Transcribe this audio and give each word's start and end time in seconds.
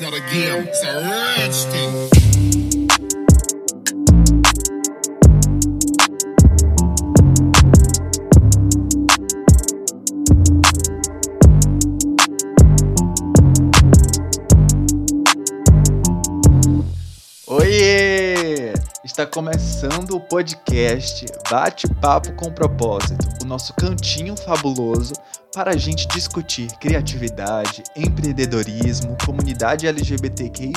It's 0.00 0.10
not 0.10 0.18
a 0.18 0.20
game, 0.32 0.66
it's 0.66 0.82
a 0.82 1.70
thing. 1.70 2.30
Está 19.04 19.26
começando 19.26 20.16
o 20.16 20.20
podcast 20.20 21.26
Bate-Papo 21.50 22.32
com 22.36 22.50
Propósito, 22.50 23.28
o 23.42 23.44
nosso 23.44 23.74
cantinho 23.74 24.34
fabuloso 24.34 25.12
para 25.54 25.72
a 25.72 25.76
gente 25.76 26.06
discutir 26.08 26.68
criatividade, 26.78 27.82
empreendedorismo, 27.96 29.16
comunidade 29.24 29.86
LGBTQI, 29.86 30.72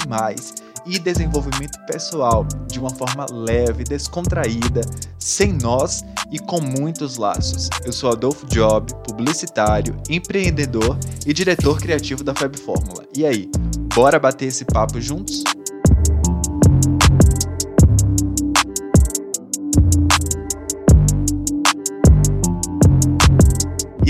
e 0.86 1.00
desenvolvimento 1.00 1.80
pessoal 1.86 2.46
de 2.68 2.80
uma 2.80 2.90
forma 2.90 3.26
leve, 3.32 3.84
descontraída, 3.84 4.82
sem 5.18 5.54
nós 5.54 6.04
e 6.32 6.40
com 6.40 6.60
muitos 6.60 7.18
laços. 7.18 7.70
Eu 7.86 7.94
sou 7.94 8.12
Adolfo 8.12 8.46
Job, 8.48 8.94
publicitário, 9.08 9.96
empreendedor 10.10 10.98
e 11.26 11.34
diretor 11.34 11.80
criativo 11.80 12.24
da 12.24 12.36
Feb 12.36 12.58
Fórmula. 12.58 13.06
E 13.16 13.26
aí, 13.26 13.50
bora 13.96 14.20
bater 14.20 14.48
esse 14.48 14.66
papo 14.66 15.00
juntos? 15.00 15.44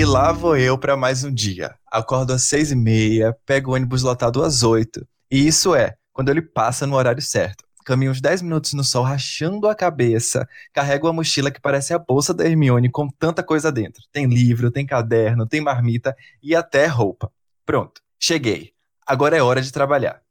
Lá 0.05 0.33
vou 0.33 0.57
eu 0.57 0.77
para 0.77 0.97
mais 0.97 1.23
um 1.23 1.33
dia. 1.33 1.75
Acordo 1.89 2.33
às 2.33 2.43
seis 2.43 2.71
e 2.71 2.75
meia, 2.75 3.35
pego 3.45 3.71
o 3.71 3.73
ônibus 3.73 4.03
lotado 4.03 4.43
às 4.43 4.61
oito. 4.61 5.07
E 5.31 5.47
isso 5.47 5.73
é, 5.73 5.95
quando 6.11 6.29
ele 6.29 6.41
passa 6.41 6.85
no 6.85 6.95
horário 6.95 7.21
certo. 7.21 7.63
Caminho 7.85 8.11
uns 8.11 8.19
10 8.19 8.41
minutos 8.41 8.73
no 8.73 8.83
sol, 8.83 9.03
rachando 9.03 9.67
a 9.67 9.75
cabeça. 9.75 10.47
Carrego 10.73 11.07
uma 11.07 11.13
mochila 11.13 11.49
que 11.49 11.59
parece 11.59 11.93
a 11.93 11.99
bolsa 11.99 12.33
da 12.33 12.45
Hermione 12.45 12.91
com 12.91 13.07
tanta 13.07 13.41
coisa 13.41 13.71
dentro. 13.71 14.03
Tem 14.11 14.25
livro, 14.25 14.69
tem 14.71 14.85
caderno, 14.85 15.47
tem 15.47 15.61
marmita 15.61 16.15
e 16.41 16.53
até 16.53 16.85
roupa. 16.85 17.31
Pronto, 17.65 18.01
cheguei. 18.19 18.71
Agora 19.07 19.37
é 19.37 19.41
hora 19.41 19.61
de 19.61 19.71
trabalhar. 19.71 20.21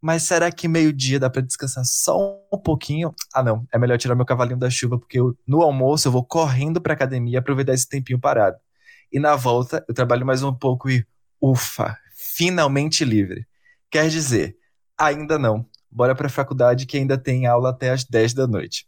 Mas 0.00 0.22
será 0.22 0.52
que 0.52 0.68
meio-dia 0.68 1.18
dá 1.18 1.28
para 1.28 1.42
descansar 1.42 1.84
só 1.84 2.38
um 2.52 2.58
pouquinho? 2.58 3.12
Ah, 3.34 3.42
não. 3.42 3.66
É 3.72 3.78
melhor 3.78 3.98
tirar 3.98 4.14
meu 4.14 4.24
cavalinho 4.24 4.58
da 4.58 4.70
chuva, 4.70 4.98
porque 4.98 5.18
eu, 5.18 5.36
no 5.46 5.62
almoço 5.62 6.06
eu 6.08 6.12
vou 6.12 6.24
correndo 6.24 6.80
pra 6.80 6.94
academia 6.94 7.40
aproveitar 7.40 7.74
esse 7.74 7.88
tempinho 7.88 8.20
parado. 8.20 8.56
E 9.12 9.18
na 9.18 9.36
volta 9.36 9.84
eu 9.88 9.94
trabalho 9.94 10.26
mais 10.26 10.42
um 10.42 10.52
pouco 10.52 10.90
e 10.90 11.06
ufa, 11.40 11.96
finalmente 12.14 13.04
livre. 13.04 13.46
Quer 13.90 14.08
dizer, 14.08 14.56
ainda 14.98 15.38
não. 15.38 15.66
Bora 15.90 16.14
pra 16.14 16.28
faculdade 16.28 16.86
que 16.86 16.96
ainda 16.96 17.16
tem 17.16 17.46
aula 17.46 17.70
até 17.70 17.90
às 17.90 18.04
10 18.04 18.34
da 18.34 18.46
noite. 18.46 18.86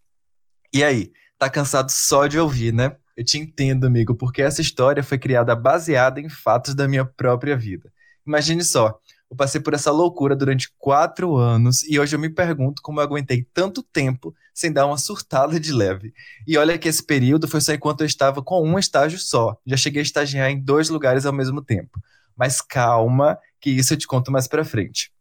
E 0.72 0.84
aí, 0.84 1.12
tá 1.38 1.48
cansado 1.48 1.90
só 1.90 2.26
de 2.26 2.38
ouvir, 2.38 2.72
né? 2.72 2.96
Eu 3.16 3.24
te 3.24 3.38
entendo, 3.38 3.86
amigo, 3.86 4.14
porque 4.14 4.42
essa 4.42 4.60
história 4.60 5.02
foi 5.02 5.18
criada 5.18 5.54
baseada 5.56 6.20
em 6.20 6.28
fatos 6.28 6.74
da 6.74 6.86
minha 6.86 7.04
própria 7.04 7.56
vida. 7.56 7.92
Imagine 8.26 8.62
só, 8.62 9.00
eu 9.30 9.36
passei 9.36 9.60
por 9.60 9.74
essa 9.74 9.90
loucura 9.90 10.34
durante 10.34 10.72
quatro 10.78 11.36
anos 11.36 11.82
e 11.82 11.98
hoje 11.98 12.16
eu 12.16 12.20
me 12.20 12.30
pergunto 12.30 12.80
como 12.80 12.98
eu 12.98 13.04
aguentei 13.04 13.46
tanto 13.52 13.82
tempo 13.82 14.34
sem 14.54 14.72
dar 14.72 14.86
uma 14.86 14.96
surtada 14.96 15.60
de 15.60 15.72
leve. 15.72 16.14
E 16.46 16.56
olha 16.56 16.78
que 16.78 16.88
esse 16.88 17.02
período 17.04 17.46
foi 17.46 17.60
só 17.60 17.72
enquanto 17.72 18.00
eu 18.00 18.06
estava 18.06 18.42
com 18.42 18.66
um 18.66 18.78
estágio 18.78 19.18
só. 19.18 19.56
Já 19.66 19.76
cheguei 19.76 20.00
a 20.00 20.02
estagiar 20.02 20.50
em 20.50 20.58
dois 20.58 20.88
lugares 20.88 21.26
ao 21.26 21.32
mesmo 21.32 21.62
tempo. 21.62 22.00
Mas 22.34 22.62
calma, 22.62 23.38
que 23.60 23.70
isso 23.70 23.92
eu 23.92 23.98
te 23.98 24.06
conto 24.06 24.32
mais 24.32 24.48
pra 24.48 24.64
frente. 24.64 25.12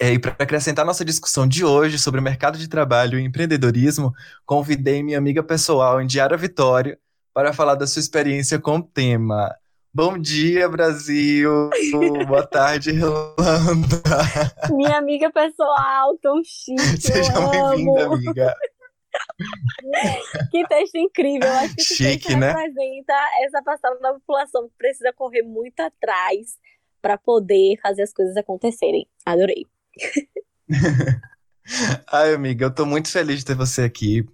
É, 0.00 0.12
e 0.12 0.18
para 0.18 0.34
acrescentar 0.38 0.84
nossa 0.84 1.04
discussão 1.04 1.46
de 1.46 1.64
hoje 1.64 1.98
sobre 2.00 2.18
o 2.18 2.22
mercado 2.22 2.58
de 2.58 2.66
trabalho 2.66 3.18
e 3.18 3.22
empreendedorismo, 3.22 4.12
convidei 4.44 5.04
minha 5.04 5.18
amiga 5.18 5.42
pessoal, 5.42 6.02
Indiara 6.02 6.36
Vitória, 6.36 6.98
para 7.32 7.52
falar 7.52 7.76
da 7.76 7.86
sua 7.86 8.00
experiência 8.00 8.58
com 8.58 8.78
o 8.78 8.82
tema. 8.82 9.54
Bom 9.96 10.18
dia, 10.18 10.68
Brasil! 10.68 11.70
Boa 12.26 12.44
tarde, 12.44 12.90
Irlanda! 12.90 14.02
Minha 14.72 14.98
amiga 14.98 15.30
pessoal, 15.30 16.18
tão 16.18 16.42
chique. 16.42 17.00
Seja 17.00 17.32
bem-vinda, 17.48 18.06
amiga. 18.06 18.56
Que 20.50 20.66
texto 20.66 20.96
incrível. 20.96 21.48
Eu 21.48 21.54
acho 21.58 21.76
que 21.76 21.82
Chique, 21.84 22.26
texto 22.26 22.36
né? 22.36 22.48
representa 22.48 23.14
essa 23.44 23.62
parcela 23.62 23.96
da 24.00 24.14
população 24.14 24.68
que 24.68 24.74
precisa 24.76 25.12
correr 25.12 25.42
muito 25.42 25.78
atrás 25.78 26.58
para 27.00 27.16
poder 27.16 27.78
fazer 27.80 28.02
as 28.02 28.12
coisas 28.12 28.36
acontecerem. 28.36 29.06
Adorei. 29.24 29.64
Ai, 32.10 32.34
amiga, 32.34 32.66
eu 32.66 32.74
tô 32.74 32.84
muito 32.84 33.08
feliz 33.12 33.38
de 33.38 33.44
ter 33.44 33.54
você 33.54 33.82
aqui. 33.82 34.26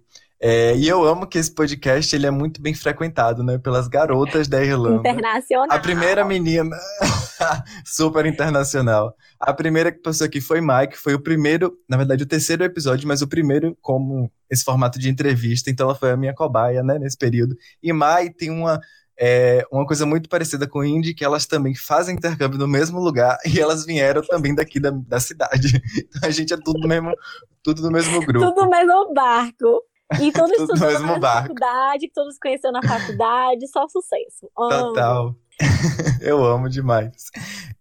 É, 0.43 0.75
e 0.75 0.87
eu 0.87 1.05
amo 1.05 1.27
que 1.27 1.37
esse 1.37 1.53
podcast 1.53 2.15
ele 2.15 2.25
é 2.25 2.31
muito 2.31 2.59
bem 2.59 2.73
frequentado, 2.73 3.43
né? 3.43 3.59
Pelas 3.59 3.87
garotas 3.87 4.47
da 4.47 4.63
Irlanda. 4.63 5.07
Internacional. 5.07 5.67
A 5.69 5.77
primeira 5.77 6.25
menina, 6.25 6.75
super 7.85 8.25
internacional. 8.25 9.15
A 9.39 9.53
primeira 9.53 9.91
que 9.91 9.99
passou 9.99 10.25
aqui 10.25 10.41
foi 10.41 10.59
Mike, 10.59 10.97
foi 10.97 11.13
o 11.13 11.21
primeiro, 11.21 11.77
na 11.87 11.95
verdade, 11.95 12.23
o 12.23 12.27
terceiro 12.27 12.63
episódio, 12.63 13.07
mas 13.07 13.21
o 13.21 13.27
primeiro 13.27 13.77
como 13.81 14.31
esse 14.49 14.63
formato 14.63 14.97
de 14.97 15.09
entrevista, 15.09 15.69
então 15.69 15.85
ela 15.85 15.95
foi 15.95 16.09
a 16.09 16.17
minha 16.17 16.33
cobaia, 16.33 16.81
né, 16.81 16.97
nesse 16.97 17.17
período. 17.17 17.55
E 17.81 17.93
Mai 17.93 18.31
tem 18.31 18.49
uma, 18.49 18.79
é, 19.19 19.63
uma 19.71 19.85
coisa 19.85 20.07
muito 20.07 20.27
parecida 20.27 20.67
com 20.67 20.83
Indy, 20.83 21.13
que 21.13 21.23
elas 21.23 21.45
também 21.45 21.75
fazem 21.75 22.15
intercâmbio 22.15 22.57
no 22.57 22.67
mesmo 22.67 22.99
lugar 22.99 23.37
e 23.45 23.59
elas 23.59 23.85
vieram 23.85 24.23
também 24.23 24.55
daqui 24.55 24.79
da, 24.79 24.89
da 24.89 25.19
cidade. 25.19 25.79
Então 25.95 26.27
a 26.27 26.31
gente 26.31 26.51
é 26.51 26.57
tudo, 26.57 26.87
mesmo, 26.87 27.13
tudo 27.61 27.83
do 27.83 27.91
mesmo 27.91 28.19
grupo. 28.25 28.47
Tudo 28.47 28.63
no 28.63 28.69
mesmo 28.71 29.13
barco. 29.13 29.83
E 30.19 30.31
todos 30.31 30.51
estudando 30.59 31.05
na 31.05 31.19
barco. 31.19 31.41
faculdade, 31.49 32.07
que 32.07 32.13
todos 32.13 32.37
conheceram 32.37 32.73
na 32.73 32.81
faculdade, 32.87 33.67
só 33.67 33.87
sucesso. 33.87 34.49
Amo. 34.57 34.69
Total. 34.89 35.35
Eu 36.21 36.43
amo 36.43 36.67
demais. 36.69 37.29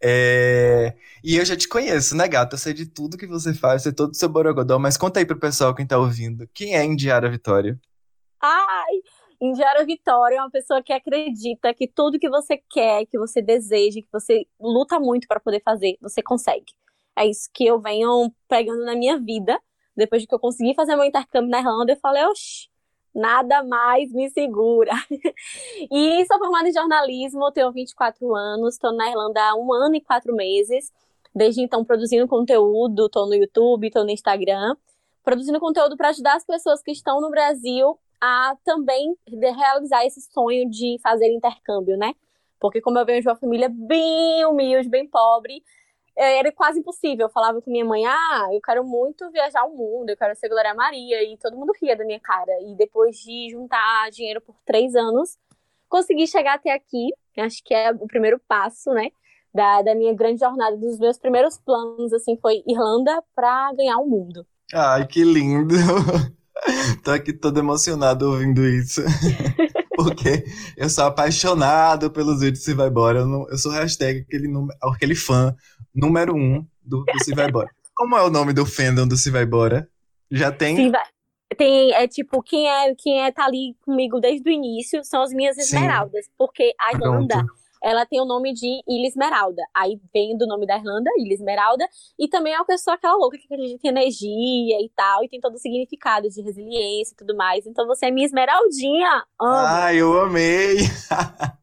É, 0.02 0.94
E 1.24 1.36
eu 1.36 1.44
já 1.44 1.56
te 1.56 1.66
conheço, 1.68 2.14
né, 2.16 2.28
gata? 2.28 2.54
Eu 2.54 2.58
sei 2.58 2.74
de 2.74 2.86
tudo 2.86 3.16
que 3.16 3.26
você 3.26 3.54
faz, 3.54 3.82
sei 3.82 3.92
todo 3.92 4.10
o 4.10 4.14
seu 4.14 4.28
borogodó, 4.28 4.78
mas 4.78 4.96
conta 4.98 5.18
aí 5.20 5.24
pro 5.26 5.38
pessoal 5.38 5.74
quem 5.74 5.86
tá 5.86 5.98
ouvindo. 5.98 6.46
Quem 6.52 6.76
é 6.76 6.84
Indiara 6.84 7.30
Vitória? 7.30 7.78
Ai, 8.42 9.00
Indiara 9.40 9.84
Vitória 9.84 10.36
é 10.36 10.40
uma 10.40 10.50
pessoa 10.50 10.82
que 10.82 10.92
acredita 10.92 11.72
que 11.74 11.88
tudo 11.88 12.18
que 12.18 12.28
você 12.28 12.58
quer, 12.70 13.06
que 13.06 13.18
você 13.18 13.40
deseja, 13.40 14.00
que 14.00 14.08
você 14.12 14.46
luta 14.60 14.98
muito 15.00 15.26
para 15.26 15.40
poder 15.40 15.62
fazer, 15.64 15.96
você 16.00 16.22
consegue. 16.22 16.72
É 17.16 17.26
isso 17.26 17.48
que 17.52 17.66
eu 17.66 17.80
venho 17.80 18.30
pegando 18.48 18.84
na 18.84 18.94
minha 18.94 19.18
vida. 19.18 19.58
Depois 20.00 20.22
de 20.22 20.28
que 20.28 20.34
eu 20.34 20.38
consegui 20.38 20.74
fazer 20.74 20.96
meu 20.96 21.04
intercâmbio 21.04 21.50
na 21.50 21.60
Irlanda, 21.60 21.92
eu 21.92 21.96
falei, 21.96 22.24
oxi, 22.24 22.68
nada 23.14 23.62
mais 23.62 24.10
me 24.12 24.30
segura. 24.30 24.92
E 25.90 26.24
sou 26.26 26.38
formada 26.38 26.68
em 26.68 26.72
jornalismo, 26.72 27.52
tenho 27.52 27.70
24 27.70 28.34
anos, 28.34 28.74
estou 28.74 28.92
na 28.92 29.10
Irlanda 29.10 29.42
há 29.42 29.54
um 29.54 29.72
ano 29.72 29.94
e 29.94 30.00
quatro 30.00 30.34
meses. 30.34 30.90
Desde 31.34 31.62
então, 31.62 31.84
produzindo 31.84 32.26
conteúdo, 32.26 33.06
estou 33.06 33.26
no 33.26 33.34
YouTube, 33.34 33.86
estou 33.86 34.04
no 34.04 34.10
Instagram, 34.10 34.74
produzindo 35.22 35.60
conteúdo 35.60 35.96
para 35.96 36.08
ajudar 36.08 36.36
as 36.36 36.44
pessoas 36.44 36.82
que 36.82 36.90
estão 36.90 37.20
no 37.20 37.30
Brasil 37.30 37.98
a 38.20 38.56
também 38.64 39.14
realizar 39.28 40.04
esse 40.06 40.20
sonho 40.32 40.68
de 40.68 40.98
fazer 41.02 41.32
intercâmbio, 41.32 41.96
né? 41.96 42.14
Porque 42.58 42.80
como 42.80 42.98
eu 42.98 43.06
venho 43.06 43.22
de 43.22 43.28
uma 43.28 43.36
família 43.36 43.68
bem 43.70 44.44
humilde, 44.44 44.88
bem 44.88 45.06
pobre, 45.06 45.62
era 46.16 46.52
quase 46.52 46.80
impossível. 46.80 47.26
Eu 47.26 47.30
falava 47.32 47.60
com 47.62 47.70
minha 47.70 47.84
mãe, 47.84 48.04
ah, 48.06 48.48
eu 48.52 48.60
quero 48.60 48.84
muito 48.84 49.30
viajar 49.30 49.64
o 49.64 49.76
mundo, 49.76 50.10
eu 50.10 50.16
quero 50.16 50.34
ser 50.36 50.48
Glória 50.48 50.74
Maria, 50.74 51.22
e 51.22 51.36
todo 51.38 51.56
mundo 51.56 51.72
ria 51.80 51.96
da 51.96 52.04
minha 52.04 52.20
cara. 52.20 52.52
E 52.62 52.74
depois 52.76 53.16
de 53.16 53.50
juntar 53.50 54.10
dinheiro 54.10 54.40
por 54.40 54.54
três 54.64 54.94
anos, 54.94 55.36
consegui 55.88 56.26
chegar 56.26 56.54
até 56.54 56.72
aqui. 56.72 57.10
Acho 57.38 57.62
que 57.64 57.74
é 57.74 57.90
o 57.92 58.06
primeiro 58.06 58.38
passo, 58.48 58.90
né? 58.92 59.08
Da, 59.52 59.82
da 59.82 59.94
minha 59.94 60.14
grande 60.14 60.40
jornada, 60.40 60.76
dos 60.76 60.98
meus 60.98 61.18
primeiros 61.18 61.58
planos, 61.58 62.12
assim, 62.12 62.36
foi 62.40 62.62
Irlanda 62.68 63.22
para 63.34 63.72
ganhar 63.74 63.98
o 63.98 64.06
mundo. 64.06 64.46
Ai, 64.72 65.06
que 65.06 65.24
lindo! 65.24 65.74
Tô 67.02 67.10
aqui 67.10 67.32
todo 67.32 67.58
emocionado 67.58 68.30
ouvindo 68.30 68.64
isso. 68.64 69.00
Porque 69.96 70.44
eu 70.76 70.88
sou 70.88 71.04
apaixonado 71.04 72.10
pelos 72.10 72.40
vídeos 72.40 72.64
Se 72.64 72.74
Vai 72.74 72.88
Embora. 72.88 73.20
Eu, 73.20 73.26
não- 73.26 73.48
eu 73.48 73.58
sou 73.58 73.72
hashtag 73.72 74.20
aquele, 74.20 74.48
aquele 74.82 75.14
fã 75.14 75.54
número 75.94 76.34
um 76.34 76.64
do, 76.82 77.04
do 77.04 77.24
Se 77.24 77.34
Vai 77.34 77.48
Embora. 77.48 77.70
Como 77.94 78.16
é 78.16 78.22
o 78.22 78.30
nome 78.30 78.52
do 78.52 78.64
fandom 78.64 79.06
do 79.06 79.16
Se 79.16 79.30
Vai 79.30 79.42
Embora? 79.44 79.88
Já 80.30 80.50
tem? 80.52 80.76
Sim, 80.76 80.90
vai- 80.90 81.04
tem, 81.56 81.92
é 81.92 82.06
tipo, 82.06 82.42
quem 82.42 82.68
é, 82.70 82.94
quem 82.94 83.22
é 83.22 83.32
tá 83.32 83.44
ali 83.44 83.74
comigo 83.84 84.20
desde 84.20 84.48
o 84.48 84.52
início 84.52 85.04
são 85.04 85.22
as 85.22 85.32
minhas 85.32 85.56
Sim. 85.56 85.62
esmeraldas, 85.62 86.26
porque 86.38 86.72
a 86.80 86.92
Irlanda, 86.92 87.34
Pronto. 87.38 87.52
ela 87.82 88.06
tem 88.06 88.20
o 88.20 88.24
nome 88.24 88.54
de 88.54 88.80
Ilha 88.88 89.08
Esmeralda. 89.08 89.60
Aí 89.74 90.00
vem 90.14 90.38
do 90.38 90.46
nome 90.46 90.64
da 90.66 90.76
Irlanda, 90.78 91.10
Ilha 91.18 91.34
Esmeralda, 91.34 91.84
e 92.18 92.28
também 92.28 92.54
é 92.54 92.56
uma 92.56 92.64
pessoa 92.64 92.94
aquela 92.94 93.16
louca 93.16 93.36
que 93.36 93.44
acredita 93.52 93.84
em 93.84 93.90
energia 93.90 94.80
e 94.80 94.90
tal, 94.94 95.24
e 95.24 95.28
tem 95.28 95.40
todo 95.40 95.54
o 95.54 95.58
significado 95.58 96.28
de 96.30 96.40
resiliência 96.40 97.12
e 97.12 97.16
tudo 97.16 97.36
mais. 97.36 97.66
Então 97.66 97.84
você 97.86 98.06
é 98.06 98.10
minha 98.12 98.26
esmeraldinha. 98.26 99.24
Amo. 99.40 99.52
Ai, 99.52 99.96
eu 99.96 100.20
amei! 100.22 100.76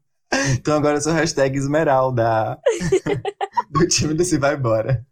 Então 0.53 0.75
agora 0.75 0.97
eu 0.97 1.01
sou 1.01 1.13
hashtag 1.13 1.57
Esmeralda 1.57 2.59
do 3.71 3.87
time 3.87 4.13
do 4.13 4.23
Se 4.23 4.37
Vai 4.37 4.55
Embora. 4.55 5.05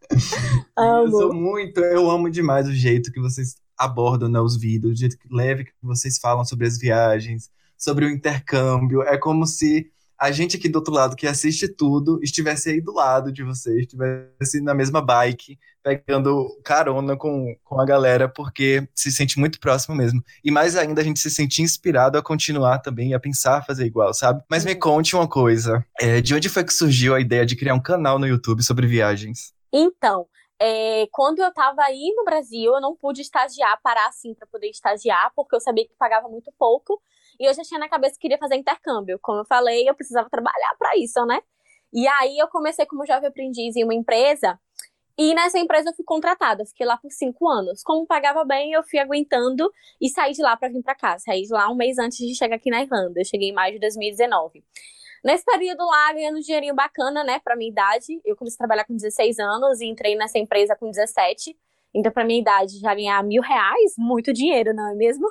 amo. 0.77 1.05
Eu 1.05 1.11
sou 1.11 1.33
muito, 1.33 1.79
eu 1.79 2.09
amo 2.09 2.29
demais 2.29 2.67
o 2.67 2.73
jeito 2.73 3.11
que 3.11 3.19
vocês 3.19 3.55
abordam 3.77 4.29
né, 4.29 4.39
os 4.39 4.57
vídeos, 4.57 4.93
o 4.93 4.95
jeito 4.95 5.17
leve 5.29 5.65
que 5.65 5.71
vocês 5.81 6.17
falam 6.17 6.45
sobre 6.45 6.67
as 6.67 6.77
viagens, 6.77 7.49
sobre 7.77 8.05
o 8.05 8.09
intercâmbio. 8.09 9.03
É 9.03 9.17
como 9.17 9.45
se 9.45 9.91
a 10.19 10.31
gente 10.31 10.57
aqui 10.57 10.69
do 10.69 10.77
outro 10.77 10.93
lado 10.93 11.15
que 11.15 11.27
assiste 11.27 11.67
tudo 11.67 12.19
estivesse 12.23 12.69
aí 12.69 12.81
do 12.81 12.93
lado 12.93 13.31
de 13.31 13.43
vocês, 13.43 13.81
estivesse 13.81 14.61
na 14.61 14.73
mesma 14.73 15.01
bike, 15.01 15.57
pegando 15.83 16.47
carona 16.63 17.15
com, 17.15 17.55
com 17.63 17.79
a 17.79 17.85
galera, 17.85 18.27
porque 18.27 18.87
se 18.95 19.11
sente 19.11 19.39
muito 19.39 19.59
próximo 19.59 19.95
mesmo. 19.95 20.23
E 20.43 20.49
mais 20.49 20.75
ainda, 20.75 21.01
a 21.01 21.03
gente 21.03 21.19
se 21.19 21.29
sente 21.29 21.61
inspirado 21.61 22.17
a 22.17 22.23
continuar 22.23 22.79
também, 22.79 23.13
a 23.13 23.19
pensar, 23.19 23.57
a 23.57 23.61
fazer 23.61 23.85
igual, 23.85 24.13
sabe? 24.13 24.43
Mas 24.49 24.65
me 24.65 24.75
conte 24.75 25.15
uma 25.15 25.27
coisa: 25.27 25.85
é, 25.99 26.21
de 26.21 26.33
onde 26.33 26.49
foi 26.49 26.63
que 26.63 26.73
surgiu 26.73 27.13
a 27.13 27.19
ideia 27.19 27.45
de 27.45 27.55
criar 27.55 27.75
um 27.75 27.81
canal 27.81 28.17
no 28.17 28.27
YouTube 28.27 28.63
sobre 28.63 28.87
viagens? 28.87 29.53
Então, 29.71 30.25
é, 30.59 31.05
quando 31.11 31.39
eu 31.39 31.49
estava 31.49 31.83
aí 31.83 32.13
no 32.15 32.23
Brasil, 32.23 32.73
eu 32.73 32.81
não 32.81 32.95
pude 32.95 33.21
estagiar, 33.21 33.79
parar 33.83 34.07
assim 34.07 34.33
para 34.33 34.47
poder 34.47 34.69
estagiar, 34.69 35.31
porque 35.35 35.55
eu 35.55 35.59
sabia 35.59 35.85
que 35.85 35.93
pagava 35.97 36.27
muito 36.29 36.51
pouco. 36.57 37.01
E 37.39 37.47
eu 37.47 37.53
já 37.53 37.63
tinha 37.63 37.79
na 37.79 37.89
cabeça 37.89 38.15
que 38.15 38.21
queria 38.21 38.37
fazer 38.37 38.55
intercâmbio. 38.55 39.19
Como 39.21 39.39
eu 39.39 39.45
falei, 39.45 39.87
eu 39.87 39.95
precisava 39.95 40.29
trabalhar 40.29 40.75
para 40.77 40.97
isso, 40.97 41.25
né? 41.25 41.41
E 41.93 42.07
aí 42.07 42.37
eu 42.37 42.47
comecei 42.47 42.85
como 42.85 43.05
jovem 43.05 43.27
aprendiz 43.29 43.75
em 43.75 43.83
uma 43.83 43.93
empresa. 43.93 44.59
E 45.17 45.33
nessa 45.33 45.57
empresa 45.57 45.89
eu 45.89 45.93
fui 45.95 46.03
contratada, 46.03 46.65
fiquei 46.65 46.85
lá 46.85 46.97
por 46.97 47.09
cinco 47.09 47.47
anos. 47.47 47.81
Como 47.81 48.05
pagava 48.05 48.43
bem, 48.43 48.73
eu 48.73 48.83
fui 48.83 48.99
aguentando 48.99 49.71
e 50.01 50.09
saí 50.09 50.33
de 50.33 50.41
lá 50.41 50.57
para 50.57 50.67
vir 50.67 50.83
para 50.83 50.93
cá. 50.93 51.17
Saí 51.17 51.43
de 51.43 51.53
lá 51.53 51.69
um 51.71 51.75
mês 51.75 51.97
antes 51.97 52.17
de 52.17 52.35
chegar 52.35 52.57
aqui 52.57 52.69
na 52.69 52.83
Irlanda. 52.83 53.21
Eu 53.21 53.25
cheguei 53.25 53.49
em 53.49 53.53
maio 53.53 53.73
de 53.73 53.79
2019. 53.79 54.63
Nesse 55.23 55.45
período 55.45 55.85
lá, 55.85 56.13
ganhando 56.13 56.37
um 56.37 56.41
dinheirinho 56.41 56.75
bacana, 56.75 57.23
né, 57.23 57.39
pra 57.39 57.55
minha 57.55 57.71
idade. 57.71 58.21
Eu 58.25 58.35
comecei 58.35 58.57
a 58.57 58.59
trabalhar 58.59 58.85
com 58.85 58.93
16 58.93 59.39
anos 59.39 59.79
e 59.79 59.85
entrei 59.85 60.15
nessa 60.15 60.37
empresa 60.37 60.75
com 60.75 60.91
17. 60.91 61.57
Então, 61.93 62.11
pra 62.11 62.25
minha 62.25 62.41
idade, 62.41 62.77
já 62.79 62.93
ganhar 62.93 63.23
mil 63.23 63.41
reais, 63.41 63.93
muito 63.97 64.33
dinheiro, 64.33 64.73
não 64.73 64.91
é 64.91 64.95
mesmo? 64.95 65.27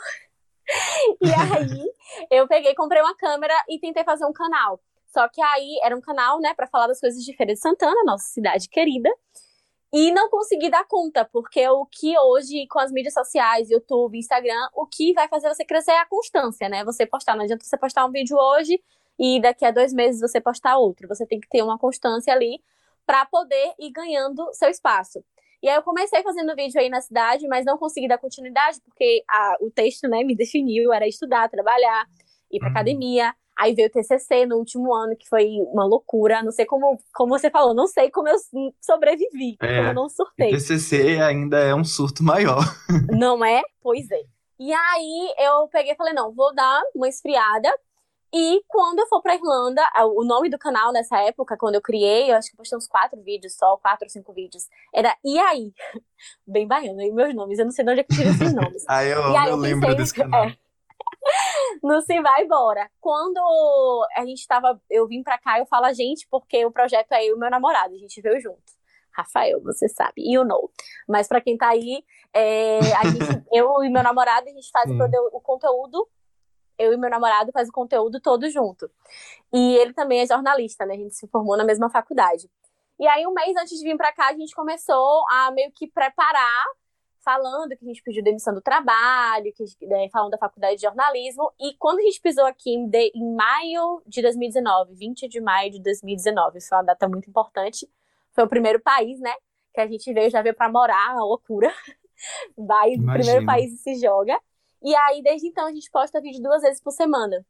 e 1.21 1.31
aí, 1.33 1.93
eu 2.31 2.47
peguei, 2.49 2.75
comprei 2.75 3.01
uma 3.01 3.15
câmera 3.15 3.55
e 3.69 3.79
tentei 3.79 4.05
fazer 4.05 4.25
um 4.25 4.33
canal. 4.33 4.81
Só 5.07 5.29
que 5.29 5.41
aí 5.41 5.79
era 5.83 5.97
um 5.97 6.01
canal, 6.01 6.41
né, 6.41 6.55
para 6.55 6.67
falar 6.67 6.89
das 6.89 7.01
coisas 7.01 7.23
de 7.23 7.37
Feira 7.37 7.55
de 7.55 7.61
Santana, 7.61 8.03
nossa 8.05 8.27
cidade 8.27 8.69
querida. 8.69 9.09
E 9.93 10.11
não 10.11 10.29
consegui 10.29 10.69
dar 10.69 10.85
conta, 10.89 11.25
porque 11.25 11.69
o 11.69 11.87
que 11.87 12.19
hoje, 12.19 12.67
com 12.67 12.81
as 12.81 12.91
mídias 12.91 13.15
sociais, 13.15 13.71
YouTube, 13.71 14.19
Instagram, 14.19 14.69
o 14.75 14.87
que 14.87 15.13
vai 15.13 15.29
fazer 15.29 15.49
você 15.49 15.65
crescer 15.65 15.93
é 15.93 16.01
a 16.01 16.07
constância, 16.07 16.69
né? 16.69 16.85
Você 16.85 17.07
postar. 17.07 17.37
Não 17.37 17.45
adianta 17.45 17.65
você 17.65 17.79
postar 17.79 18.05
um 18.05 18.11
vídeo 18.11 18.37
hoje 18.37 18.83
e 19.17 19.41
daqui 19.41 19.65
a 19.65 19.71
dois 19.71 19.93
meses 19.93 20.21
você 20.21 20.41
postar 20.41 20.79
outro. 20.79 21.07
Você 21.07 21.25
tem 21.25 21.39
que 21.39 21.49
ter 21.49 21.63
uma 21.63 21.79
constância 21.79 22.33
ali 22.35 22.61
para 23.07 23.25
poder 23.27 23.73
ir 23.79 23.93
ganhando 23.93 24.53
seu 24.53 24.69
espaço. 24.69 25.25
E 25.65 25.69
aí 25.71 25.77
eu 25.77 25.83
comecei 25.83 26.23
fazendo 26.23 26.55
vídeo 26.55 26.79
aí 26.79 26.91
na 26.91 27.01
cidade, 27.01 27.49
mas 27.49 27.65
não 27.65 27.79
consegui 27.79 28.07
dar 28.07 28.19
continuidade, 28.19 28.83
porque 28.85 29.25
a, 29.27 29.57
o 29.63 29.71
texto, 29.71 30.07
né, 30.07 30.23
me 30.23 30.37
definiu, 30.37 30.93
era 30.93 31.09
estudar, 31.09 31.49
trabalhar, 31.49 32.05
ir 32.53 32.59
pra 32.59 32.69
uhum. 32.69 32.75
academia. 32.75 33.35
Aí 33.57 33.75
veio 33.75 33.89
o 33.89 33.91
TCC 33.91 34.45
no 34.45 34.57
último 34.57 34.93
ano, 34.93 35.17
que 35.17 35.27
foi 35.27 35.47
uma 35.73 35.87
loucura. 35.87 36.43
Não 36.43 36.53
sei 36.53 36.67
como, 36.67 36.99
como 37.15 37.31
você 37.31 37.49
falou, 37.49 37.73
não 37.73 37.87
sei 37.87 38.11
como 38.11 38.29
eu 38.29 38.37
sobrevivi, 38.79 39.57
é, 39.59 39.77
como 39.77 39.89
eu 39.89 39.95
não 39.95 40.09
surtei. 40.11 40.49
O 40.49 40.51
TCC 40.51 41.19
ainda 41.23 41.59
é 41.59 41.75
um 41.75 41.85
surto 41.85 42.23
maior. 42.23 42.63
Não 43.09 43.43
é? 43.43 43.63
Pois 43.81 44.11
é. 44.11 44.21
E 44.61 44.71
aí 44.71 45.35
eu 45.39 45.67
peguei 45.69 45.93
e 45.93 45.97
falei, 45.97 46.13
não, 46.13 46.31
vou 46.31 46.55
dar 46.55 46.83
uma 46.95 47.09
esfriada. 47.09 47.75
E 48.37 48.65
quando 48.67 48.99
eu 48.99 49.07
for 49.07 49.23
pra 49.23 49.37
Irlanda, 49.37 49.81
o 50.13 50.25
nome 50.25 50.51
do 50.51 50.59
canal 50.59 50.93
nessa 50.93 51.21
época, 51.21 51.57
quando 51.57 51.77
eu 51.77 51.81
criei, 51.81 52.33
eu 52.33 52.37
acho 52.37 52.51
que 52.51 52.57
postei 52.57 52.77
uns 52.77 52.89
quatro 52.89 53.23
vídeos 53.23 53.55
só, 53.55 53.77
quatro 53.77 54.07
ou 54.07 54.11
cinco 54.11 54.33
vídeos, 54.33 54.65
era 54.93 55.17
E 55.25 55.39
aí? 55.39 55.73
Bem 56.45 56.67
baiano, 56.67 57.01
e 57.01 57.13
meus 57.13 57.33
nomes, 57.33 57.61
eu 57.61 57.65
não 57.65 57.71
sei 57.71 57.85
de 57.85 57.93
onde 57.93 58.01
é 58.01 58.03
que 58.03 58.13
tira 58.13 58.31
esses 58.31 58.53
nomes. 58.53 58.85
ah, 58.91 59.05
eu, 59.05 59.21
e 59.31 59.37
aí, 59.37 59.47
eu, 59.47 59.51
eu 59.51 59.57
lembro 59.57 59.83
pensei, 59.83 59.97
desse 59.99 60.15
canal. 60.15 60.47
É, 61.27 61.87
no 61.87 62.03
Se 62.03 62.21
Vai 62.21 62.45
Embora. 62.45 62.91
Quando 63.01 63.39
a 64.15 64.27
gente 64.27 64.47
tava, 64.47 64.79
eu 64.91 65.07
vim 65.07 65.23
pra 65.23 65.39
cá, 65.39 65.59
eu 65.59 65.65
falo 65.65 65.87
a 65.87 65.93
gente, 65.93 66.27
porque 66.31 66.67
o 66.67 66.71
projeto 66.71 67.13
é 67.13 67.25
eu 67.25 67.37
e 67.37 67.39
meu 67.39 67.49
namorado, 67.49 67.95
a 67.95 67.99
gente 67.99 68.21
veio 68.21 68.39
junto. 68.41 68.61
Rafael, 69.11 69.63
você 69.63 69.89
sabe, 69.89 70.23
you 70.31 70.45
know. 70.45 70.71
Mas 71.09 71.27
para 71.27 71.41
quem 71.41 71.57
tá 71.57 71.69
aí, 71.69 72.05
é, 72.33 72.81
gente, 73.05 73.45
eu 73.53 73.83
e 73.85 73.89
meu 73.89 74.03
namorado, 74.03 74.49
a 74.49 74.53
gente 74.53 74.71
faz 74.71 74.91
o, 74.91 75.37
o 75.37 75.41
conteúdo 75.41 76.07
eu 76.79 76.93
e 76.93 76.97
meu 76.97 77.11
namorado 77.11 77.53
faz 77.53 77.69
o 77.69 77.73
conteúdo 77.73 78.21
todo 78.21 78.49
junto. 78.51 78.91
E 79.53 79.77
ele 79.77 79.93
também 79.93 80.21
é 80.21 80.27
jornalista, 80.27 80.85
né? 80.85 80.95
A 80.95 80.99
gente 80.99 81.15
se 81.15 81.27
formou 81.29 81.57
na 81.57 81.65
mesma 81.65 81.89
faculdade. 81.91 82.51
E 82.99 83.07
aí, 83.09 83.27
um 83.27 83.33
mês 83.33 83.57
antes 83.57 83.79
de 83.79 83.85
vir 83.85 83.97
para 83.97 84.13
cá, 84.13 84.29
a 84.29 84.35
gente 84.35 84.55
começou 84.55 85.25
a 85.29 85.51
meio 85.51 85.71
que 85.73 85.89
preparar, 85.89 86.65
falando 87.25 87.71
que 87.77 87.85
a 87.85 87.89
gente 87.89 88.03
pediu 88.03 88.23
demissão 88.23 88.55
do 88.55 88.61
trabalho, 88.61 89.53
que, 89.53 89.65
né, 89.87 90.09
falando 90.11 90.31
da 90.31 90.39
faculdade 90.39 90.77
de 90.77 90.83
jornalismo. 90.83 91.51
E 91.59 91.75
quando 91.79 91.99
a 91.99 92.03
gente 92.03 92.21
pisou 92.21 92.45
aqui 92.45 92.71
em, 92.71 92.87
de, 92.89 93.11
em 93.15 93.35
maio 93.35 94.03
de 94.07 94.23
2019, 94.23 94.95
20 94.95 95.29
de 95.29 95.41
maio 95.41 95.71
de 95.71 95.81
2019, 95.81 96.59
isso 96.59 96.73
é 96.75 96.77
uma 96.77 96.85
data 96.85 97.09
muito 97.09 97.29
importante, 97.29 97.89
foi 98.33 98.45
o 98.45 98.49
primeiro 98.49 98.81
país, 98.81 99.19
né? 99.21 99.33
Que 99.73 99.81
a 99.81 99.87
gente 99.87 100.13
veio, 100.13 100.31
já 100.31 100.43
veio 100.43 100.55
para 100.55 100.71
morar, 100.71 101.15
uma 101.15 101.25
loucura. 101.25 101.73
Vai, 102.57 102.93
Imagina. 102.93 103.13
primeiro 103.15 103.47
país 103.47 103.73
e 103.73 103.77
se 103.79 103.95
joga. 103.97 104.39
E 104.85 104.95
aí, 104.95 105.23
desde 105.23 105.49
então, 105.49 105.67
a 105.67 105.73
gente 105.73 105.91
posta 105.91 106.21
vídeo 106.21 106.43
duas 106.43 106.61
vezes 106.61 106.79
por 106.79 106.91
semana, 106.91 107.43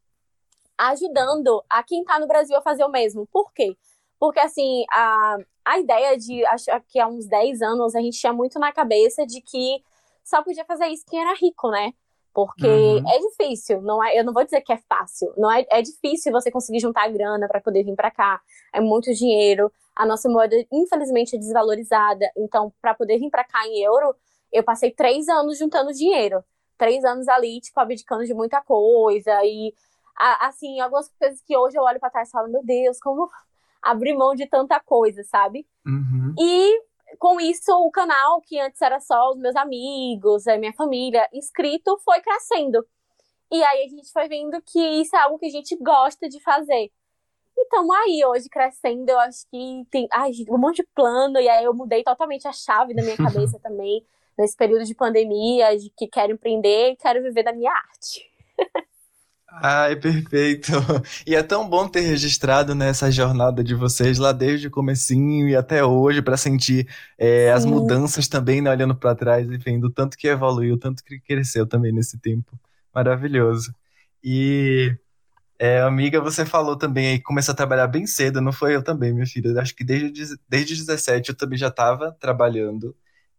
ajudando 0.78 1.64
a 1.69 1.82
quem 1.82 2.04
tá 2.04 2.20
no 2.20 2.28
Brasil 2.28 2.56
a 2.56 2.62
fazer 2.62 2.84
o 2.84 2.88
mesmo. 2.88 3.26
Por 3.26 3.52
quê? 3.52 3.76
Porque, 4.20 4.38
assim, 4.38 4.84
a, 4.92 5.38
a 5.64 5.78
ideia 5.81 6.16
de, 6.16 6.46
acho 6.46 6.66
que 6.86 7.00
há 7.00 7.08
uns 7.08 7.26
10 7.26 7.60
anos, 7.60 7.96
a 7.96 8.00
gente 8.00 8.20
tinha 8.20 8.32
muito 8.32 8.56
na 8.60 8.72
cabeça 8.72 9.26
de 9.26 9.40
que 9.40 9.82
só 10.22 10.44
podia 10.44 10.64
fazer 10.64 10.86
isso 10.86 11.04
quem 11.10 11.20
era 11.20 11.34
rico, 11.34 11.70
né? 11.70 11.92
Porque 12.32 12.66
uhum. 12.66 13.08
é 13.08 13.19
difícil, 13.19 13.82
não 13.82 14.02
é, 14.02 14.19
eu 14.19 14.25
não 14.25 14.32
vou 14.32 14.44
dizer 14.44 14.60
que 14.60 14.72
é 14.72 14.78
fácil, 14.88 15.32
não 15.36 15.50
é, 15.50 15.64
é 15.70 15.82
difícil 15.82 16.32
você 16.32 16.50
conseguir 16.50 16.81
juntar 16.81 17.08
grana 17.08 17.46
para 17.48 17.60
poder 17.60 17.82
vir 17.82 17.96
para 17.96 18.10
cá. 18.12 18.40
É 18.72 18.81
muito 18.81 19.12
dinheiro. 19.12 19.72
A 19.94 20.06
nossa 20.06 20.28
moeda, 20.28 20.56
infelizmente, 20.72 21.34
é 21.34 21.38
desvalorizada. 21.38 22.31
Então, 22.36 22.72
para 22.81 22.94
poder 22.94 23.19
vir 23.19 23.31
para 23.31 23.44
cá 23.44 23.66
em 23.66 23.82
euro, 23.82 24.14
eu 24.52 24.62
passei 24.62 24.92
três 24.92 25.28
anos 25.28 25.58
juntando 25.58 25.92
dinheiro 25.92 26.44
três 26.76 27.05
anos 27.05 27.29
ali, 27.29 27.61
tipo, 27.61 27.79
abdicando 27.81 28.25
de 28.25 28.35
muita 28.35 28.61
coisa. 28.61 29.44
E, 29.44 29.75
a, 30.17 30.49
assim, 30.49 30.81
algumas 30.81 31.09
coisas 31.19 31.41
que 31.43 31.56
hoje 31.56 31.76
eu 31.76 31.82
olho 31.82 32.00
pra 32.00 32.11
trás 32.11 32.29
e 32.29 32.32
falo, 32.32 32.50
meu 32.50 32.65
Deus, 32.65 32.99
como 33.00 33.31
abrir 33.82 34.15
mão 34.15 34.35
de 34.35 34.47
tanta 34.47 34.81
coisa, 34.81 35.23
sabe? 35.25 35.67
Uhum. 35.87 36.34
E 36.39 36.82
com 37.19 37.41
isso, 37.41 37.70
o 37.72 37.91
canal, 37.91 38.41
que 38.41 38.58
antes 38.58 38.81
era 38.81 39.01
só 39.01 39.31
os 39.31 39.39
meus 39.39 39.55
amigos, 39.56 40.46
a 40.46 40.56
minha 40.56 40.72
família, 40.72 41.29
inscrito, 41.32 41.98
foi 42.05 42.20
crescendo. 42.20 42.84
E 43.53 43.63
aí 43.63 43.84
a 43.84 43.89
gente 43.89 44.10
foi 44.10 44.27
vendo 44.29 44.60
que 44.63 44.81
isso 45.01 45.15
é 45.15 45.20
algo 45.20 45.39
que 45.39 45.46
a 45.46 45.51
gente 45.51 45.77
gosta 45.77 46.29
de 46.29 46.41
fazer. 46.41 46.91
E 47.56 47.63
estamos 47.63 47.94
aí 47.94 48.25
hoje 48.25 48.48
crescendo, 48.48 49.08
eu 49.10 49.19
acho 49.20 49.46
que 49.48 49.87
tem 49.91 50.08
ai, 50.13 50.32
um 50.48 50.58
monte 50.58 50.77
de 50.79 50.89
plano, 50.94 51.39
e 51.39 51.48
aí 51.48 51.65
eu 51.65 51.72
mudei 51.72 52.03
totalmente 52.03 52.48
a 52.48 52.53
chave 52.53 52.94
da 52.94 53.03
minha 53.03 53.17
cabeça 53.17 53.58
também 53.60 54.05
nesse 54.38 54.56
período 54.56 54.84
de 54.84 54.94
pandemia, 54.94 55.76
de 55.76 55.91
que 55.96 56.06
quero 56.06 56.32
empreender 56.32 56.93
e 56.93 56.96
quero 56.96 57.22
viver 57.22 57.43
da 57.43 57.53
minha 57.53 57.72
arte. 57.72 58.31
Ai, 59.62 59.94
perfeito. 59.96 60.72
E 61.26 61.34
é 61.34 61.43
tão 61.43 61.69
bom 61.69 61.86
ter 61.88 62.00
registrado 62.00 62.74
nessa 62.74 63.10
jornada 63.10 63.62
de 63.62 63.74
vocês 63.74 64.19
lá 64.19 64.32
desde 64.32 64.67
o 64.67 64.70
comecinho 64.70 65.48
e 65.48 65.55
até 65.55 65.84
hoje 65.84 66.20
para 66.20 66.36
sentir 66.36 66.88
é, 67.17 67.53
as 67.53 67.64
mudanças 67.64 68.26
também, 68.26 68.60
né, 68.60 68.70
olhando 68.70 68.96
para 68.96 69.14
trás 69.14 69.48
e 69.48 69.56
vendo 69.56 69.84
o 69.84 69.91
tanto 69.91 70.17
que 70.17 70.26
evoluiu, 70.26 70.79
tanto 70.79 71.05
que 71.05 71.20
cresceu 71.20 71.67
também 71.67 71.93
nesse 71.93 72.19
tempo. 72.19 72.58
Maravilhoso. 72.93 73.72
E 74.22 74.96
é, 75.58 75.81
amiga, 75.82 76.20
você 76.20 76.44
falou 76.44 76.76
também 76.76 77.08
aí 77.08 77.19
que 77.19 77.24
começou 77.24 77.53
a 77.53 77.56
trabalhar 77.56 77.86
bem 77.86 78.06
cedo, 78.06 78.41
não 78.41 78.53
foi 78.53 78.74
eu 78.74 78.82
também, 78.82 79.12
minha 79.12 79.26
filha? 79.26 79.60
Acho 79.60 79.74
que 79.74 79.84
desde, 79.84 80.36
desde 80.48 80.74
17 80.74 81.31
eu 81.31 81.36
também 81.36 81.58
já 81.58 81.69
estava 81.69 82.12
trabalhando. 82.20 82.94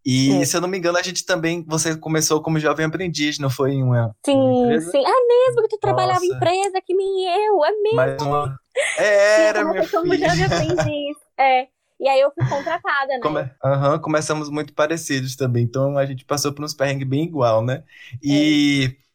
E, 0.06 0.32
é. 0.34 0.46
se 0.46 0.56
eu 0.56 0.62
não 0.62 0.68
me 0.68 0.78
engano, 0.78 1.00
a 1.00 1.02
gente 1.02 1.26
também, 1.26 1.66
você 1.68 1.98
começou 1.98 2.40
como 2.40 2.60
jovem 2.60 2.86
aprendiz, 2.86 3.40
não 3.40 3.50
foi 3.50 3.72
em 3.72 3.82
uma 3.84 4.16
Sim, 4.24 4.38
uma 4.38 4.80
sim. 4.80 5.04
É 5.04 5.28
mesmo 5.28 5.62
que 5.64 5.70
tu 5.70 5.80
trabalhava 5.80 6.24
em 6.24 6.30
empresa, 6.30 6.80
que 6.86 6.94
nem 6.94 7.26
eu, 7.48 7.66
é 7.66 7.72
mesmo. 7.82 7.96
Mais 7.96 8.22
uma... 8.22 8.60
É, 9.00 9.48
era, 9.48 9.64
sim, 9.64 9.72
minha 9.72 9.90
como 9.90 10.12
filha. 10.12 10.30
jovem 10.30 10.46
aprendiz, 10.46 11.18
é. 11.40 11.68
E 12.00 12.08
aí 12.08 12.20
eu 12.20 12.32
fui 12.32 12.48
contratada, 12.48 13.14
né? 13.14 13.20
Come... 13.22 13.50
Uhum, 13.64 14.00
começamos 14.00 14.50
muito 14.50 14.74
parecidos 14.74 15.36
também, 15.36 15.64
então 15.64 15.98
a 15.98 16.06
gente 16.06 16.24
passou 16.24 16.54
por 16.54 16.64
uns 16.64 16.74
perrengues 16.76 17.08
bem 17.08 17.24
igual, 17.24 17.64
né? 17.64 17.84
E... 18.22 18.96
É. 19.02 19.06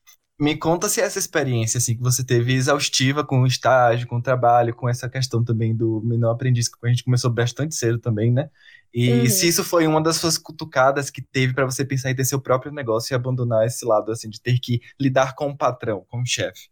Me 0.40 0.56
conta 0.56 0.88
se 0.88 1.02
essa 1.02 1.18
experiência 1.18 1.76
assim 1.76 1.94
que 1.94 2.02
você 2.02 2.25
teve 2.25 2.54
exaustiva 2.54 3.23
com 3.23 3.42
o 3.42 3.47
estágio, 3.47 4.09
com 4.09 4.16
o 4.16 4.23
trabalho, 4.23 4.75
com 4.75 4.88
essa 4.88 5.06
questão 5.06 5.44
também 5.44 5.76
do 5.76 6.00
menor 6.02 6.30
aprendiz, 6.30 6.66
que 6.66 6.78
a 6.82 6.88
gente 6.88 7.04
começou 7.04 7.30
bastante 7.30 7.75
cedo 7.75 7.99
também, 7.99 8.32
né? 8.32 8.49
E 8.92 9.11
uhum. 9.12 9.26
se 9.26 9.49
isso 9.49 9.62
foi 9.62 9.87
uma 9.87 10.02
das 10.02 10.16
suas 10.16 10.37
cutucadas 10.37 11.11
que 11.11 11.23
teve 11.23 11.54
para 11.54 11.64
você 11.64 11.85
pensar 11.85 12.11
em 12.11 12.14
ter 12.16 12.25
seu 12.25 12.40
próprio 12.40 12.73
negócio 12.73 13.12
e 13.12 13.14
abandonar 13.14 13.66
esse 13.66 13.85
lado 13.85 14.11
assim 14.11 14.28
de 14.28 14.40
ter 14.40 14.59
que 14.59 14.80
lidar 15.00 15.35
com 15.35 15.49
o 15.49 15.56
patrão, 15.56 16.04
com 16.09 16.20
o 16.20 16.26
chefe. 16.26 16.68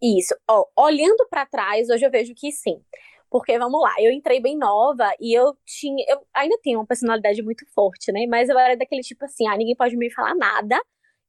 Isso. 0.00 0.34
Olhando 0.76 1.26
para 1.28 1.46
trás, 1.46 1.88
hoje 1.90 2.04
eu 2.06 2.10
vejo 2.10 2.34
que 2.34 2.52
sim. 2.52 2.80
Porque, 3.28 3.58
vamos 3.58 3.80
lá, 3.80 3.92
eu 3.98 4.12
entrei 4.12 4.40
bem 4.40 4.56
nova 4.56 5.10
e 5.20 5.36
eu 5.36 5.56
tinha. 5.64 6.04
Eu 6.08 6.24
ainda 6.32 6.56
tenho 6.62 6.78
uma 6.78 6.86
personalidade 6.86 7.42
muito 7.42 7.66
forte, 7.74 8.12
né? 8.12 8.24
Mas 8.28 8.48
eu 8.48 8.56
era 8.58 8.76
daquele 8.76 9.02
tipo 9.02 9.24
assim: 9.24 9.48
ah, 9.48 9.56
ninguém 9.56 9.74
pode 9.74 9.96
me 9.96 10.10
falar 10.12 10.34
nada, 10.36 10.80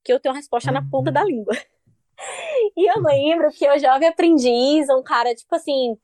que 0.03 0.13
eu 0.13 0.19
tenho 0.19 0.33
uma 0.33 0.39
resposta 0.39 0.71
na 0.71 0.87
ponta 0.87 1.11
da 1.11 1.21
Uhum. 1.21 1.27
língua. 1.27 1.53
E 2.75 2.89
eu 2.89 2.99
lembro 3.01 3.51
que 3.51 3.63
eu 3.63 3.77
jovem 3.79 4.07
aprendiz, 4.07 4.89
um 4.89 5.03
cara, 5.03 5.35
tipo 5.35 5.55
assim, 5.55 5.95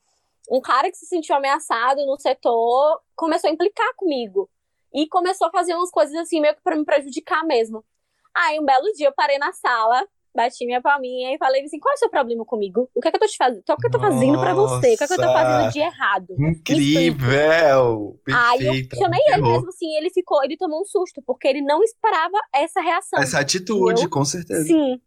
um 0.50 0.60
cara 0.60 0.90
que 0.90 0.96
se 0.96 1.06
sentiu 1.06 1.34
ameaçado 1.34 2.04
no 2.06 2.18
setor, 2.18 3.00
começou 3.16 3.48
a 3.48 3.52
implicar 3.52 3.94
comigo. 3.96 4.48
E 4.92 5.08
começou 5.08 5.48
a 5.48 5.50
fazer 5.50 5.74
umas 5.74 5.90
coisas 5.90 6.14
assim, 6.16 6.40
meio 6.40 6.54
que 6.54 6.62
pra 6.62 6.76
me 6.76 6.84
prejudicar 6.84 7.44
mesmo. 7.44 7.84
Aí, 8.34 8.58
um 8.60 8.64
belo 8.64 8.92
dia, 8.92 9.08
eu 9.08 9.12
parei 9.12 9.38
na 9.38 9.52
sala, 9.52 10.06
bati 10.34 10.64
minha 10.66 10.80
palminha 10.80 11.34
e 11.34 11.38
falei 11.38 11.64
assim: 11.64 11.78
qual 11.78 11.92
é 11.92 11.96
o 11.96 11.98
seu 11.98 12.08
problema 12.10 12.44
comigo? 12.44 12.88
O 12.94 13.00
que 13.00 13.08
é 13.08 13.10
que 13.10 13.16
eu 13.16 13.20
tô 13.20 13.26
te 13.26 13.36
fazendo? 13.36 13.60
O 13.60 13.64
que 13.64 13.72
é 13.72 13.76
que 13.76 13.86
eu 13.86 13.90
tô 13.90 14.00
fazendo 14.00 14.38
pra 14.38 14.54
você? 14.54 14.94
O 14.94 14.98
que 14.98 15.04
é 15.04 15.06
que 15.06 15.12
eu 15.14 15.18
tô 15.18 15.32
fazendo 15.32 15.72
de 15.72 15.78
errado? 15.80 16.36
Incrível! 16.38 18.18
Aí 18.28 18.66
eu 18.66 18.72
Perfeito. 18.72 18.96
chamei 18.96 19.20
ele 19.28 19.42
mesmo 19.42 19.68
assim, 19.68 19.96
ele 19.96 20.10
ficou, 20.10 20.42
ele 20.44 20.56
tomou 20.56 20.82
um 20.82 20.84
susto, 20.84 21.22
porque 21.26 21.46
ele 21.48 21.62
não 21.62 21.82
esperava 21.82 22.38
essa 22.52 22.80
reação. 22.80 23.20
Essa 23.20 23.40
atitude, 23.40 24.04
Eu- 24.04 24.10
com 24.10 24.24
certeza. 24.24 24.64
Sim. 24.64 25.00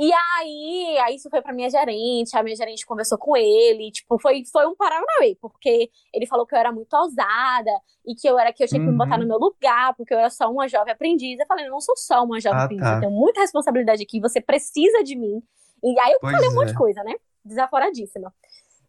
E 0.00 0.12
aí, 0.12 0.96
aí 0.98 1.16
isso 1.16 1.28
foi 1.28 1.42
pra 1.42 1.52
minha 1.52 1.68
gerente, 1.68 2.36
a 2.36 2.42
minha 2.44 2.54
gerente 2.54 2.86
conversou 2.86 3.18
com 3.18 3.36
ele, 3.36 3.90
tipo, 3.90 4.16
foi, 4.20 4.44
foi 4.44 4.64
um 4.64 4.76
paranauê, 4.76 5.36
porque 5.40 5.90
ele 6.14 6.24
falou 6.24 6.46
que 6.46 6.54
eu 6.54 6.58
era 6.58 6.70
muito 6.70 6.94
ousada 6.94 7.70
e 8.06 8.14
que 8.14 8.28
eu 8.28 8.38
era 8.38 8.52
que 8.52 8.62
eu 8.62 8.68
tinha 8.68 8.80
que 8.80 8.86
me 8.86 8.96
botar 8.96 9.16
Uhum. 9.16 9.22
no 9.22 9.26
meu 9.28 9.38
lugar, 9.38 9.94
porque 9.96 10.14
eu 10.14 10.18
era 10.20 10.30
só 10.30 10.48
uma 10.48 10.68
jovem 10.68 10.92
aprendiz. 10.92 11.40
Eu 11.40 11.46
falei, 11.46 11.66
eu 11.66 11.70
não 11.72 11.80
sou 11.80 11.96
só 11.96 12.22
uma 12.22 12.38
jovem 12.40 12.60
Ah, 12.60 12.64
aprendiz, 12.64 12.86
tá. 12.86 12.94
eu 12.94 13.00
tenho 13.00 13.12
muita 13.12 13.40
responsabilidade 13.40 14.00
aqui, 14.02 14.20
você 14.20 14.40
precisa 14.40 15.02
de 15.02 15.16
mim. 15.16 15.42
E 15.82 15.98
aí 15.98 16.12
eu 16.12 16.18
Pois 16.20 16.32
falei 16.32 16.48
um 16.48 16.54
monte 16.54 16.68
é. 16.68 16.72
de 16.72 16.78
coisa, 16.78 17.02
né? 17.02 17.14
Desaforadíssima. 17.44 18.32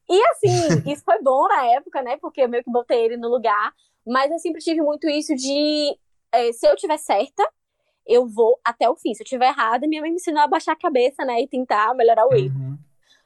E 0.07 0.21
assim, 0.27 0.47
isso 0.93 1.03
foi 1.03 1.19
bom 1.23 1.47
na 1.47 1.65
época, 1.73 2.03
né? 2.03 2.17
Porque 2.17 2.41
eu 2.41 2.49
meio 2.49 2.63
que 2.63 2.71
botei 2.71 3.05
ele 3.05 3.17
no 3.17 3.29
lugar. 3.29 3.73
Mas 4.05 4.31
eu 4.31 4.37
sempre 4.39 4.61
tive 4.61 4.81
muito 4.81 5.09
isso 5.09 5.35
de 5.35 5.97
eh, 6.31 6.51
se 6.53 6.67
eu 6.67 6.75
tiver 6.75 6.97
certa, 6.97 7.47
eu 8.09 8.25
vou 8.25 8.59
até 8.65 8.89
o 8.89 8.95
fim. 8.95 9.13
Se 9.13 9.21
eu 9.21 9.27
tiver 9.27 9.49
errada, 9.49 9.87
minha 9.87 10.01
mãe 10.01 10.09
me 10.09 10.15
ensinou 10.15 10.41
a 10.41 10.47
baixar 10.47 10.71
a 10.71 10.75
cabeça, 10.75 11.23
né? 11.23 11.41
E 11.41 11.47
tentar 11.47 11.93
melhorar 11.93 12.25
o 12.25 12.33
erro. 12.33 12.59
Uhum. 12.59 12.77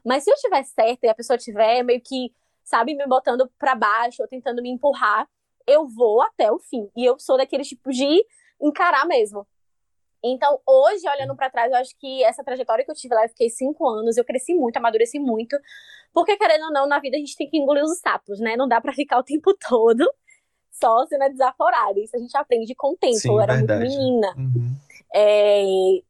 Mas 0.04 0.26
se 0.26 0.30
eu 0.30 0.36
tiver 0.36 0.62
certa 0.64 1.08
e 1.08 1.10
a 1.10 1.16
pessoa 1.16 1.38
tiver 1.38 1.82
meio 1.84 2.02
que, 2.02 2.34
sabe, 2.66 2.94
me 2.94 3.08
botando 3.08 3.50
pra 3.58 3.76
baixo 3.76 4.22
ou 4.22 4.28
tentando 4.28 4.62
me 4.62 4.70
empurrar, 4.70 5.26
eu 5.66 5.88
vou 5.88 6.22
até 6.22 6.52
o 6.52 6.60
fim. 6.60 6.90
E 6.98 7.06
eu 7.06 7.18
sou 7.18 7.38
daquele 7.38 7.64
tipo 7.64 7.92
de 7.92 8.26
encarar 8.62 9.08
mesmo. 9.08 9.48
Então, 10.22 10.60
hoje, 10.68 11.08
olhando 11.10 11.36
pra 11.36 11.50
trás, 11.50 11.72
eu 11.72 11.78
acho 11.78 11.98
que 11.98 12.22
essa 12.24 12.44
trajetória 12.44 12.84
que 12.84 12.92
eu 12.92 12.96
tive 12.96 13.16
lá, 13.16 13.24
eu 13.24 13.30
fiquei 13.30 13.50
cinco 13.50 13.88
anos, 13.88 14.18
eu 14.18 14.26
cresci 14.26 14.54
muito, 14.54 14.76
amadureci 14.78 15.18
muito. 15.18 15.58
Porque, 16.14 16.36
querendo 16.36 16.66
ou 16.66 16.74
não, 16.74 16.88
na 16.88 17.00
vida 17.00 17.16
a 17.16 17.20
gente 17.20 17.38
tem 17.38 17.50
que 17.50 17.58
engolir 17.58 17.84
os 17.84 18.00
sapos, 18.00 18.40
né? 18.40 18.58
Não 18.58 18.68
dá 18.68 18.82
pra 18.82 18.94
ficar 18.94 19.18
o 19.18 19.24
tempo 19.24 19.54
todo 19.68 20.06
só 20.84 21.06
sendo 21.06 21.30
desaforada. 21.30 22.00
Isso 22.00 22.16
a 22.16 22.20
gente 22.20 22.36
aprende 22.36 22.76
com 22.76 22.92
o 22.92 22.98
tempo. 22.98 23.16
Sim, 23.16 23.30
eu 23.30 23.40
era 23.40 23.56
verdade. 23.56 23.80
muito 23.80 23.98
menina. 23.98 24.34
Uhum. 24.38 24.76
É, 25.16 25.64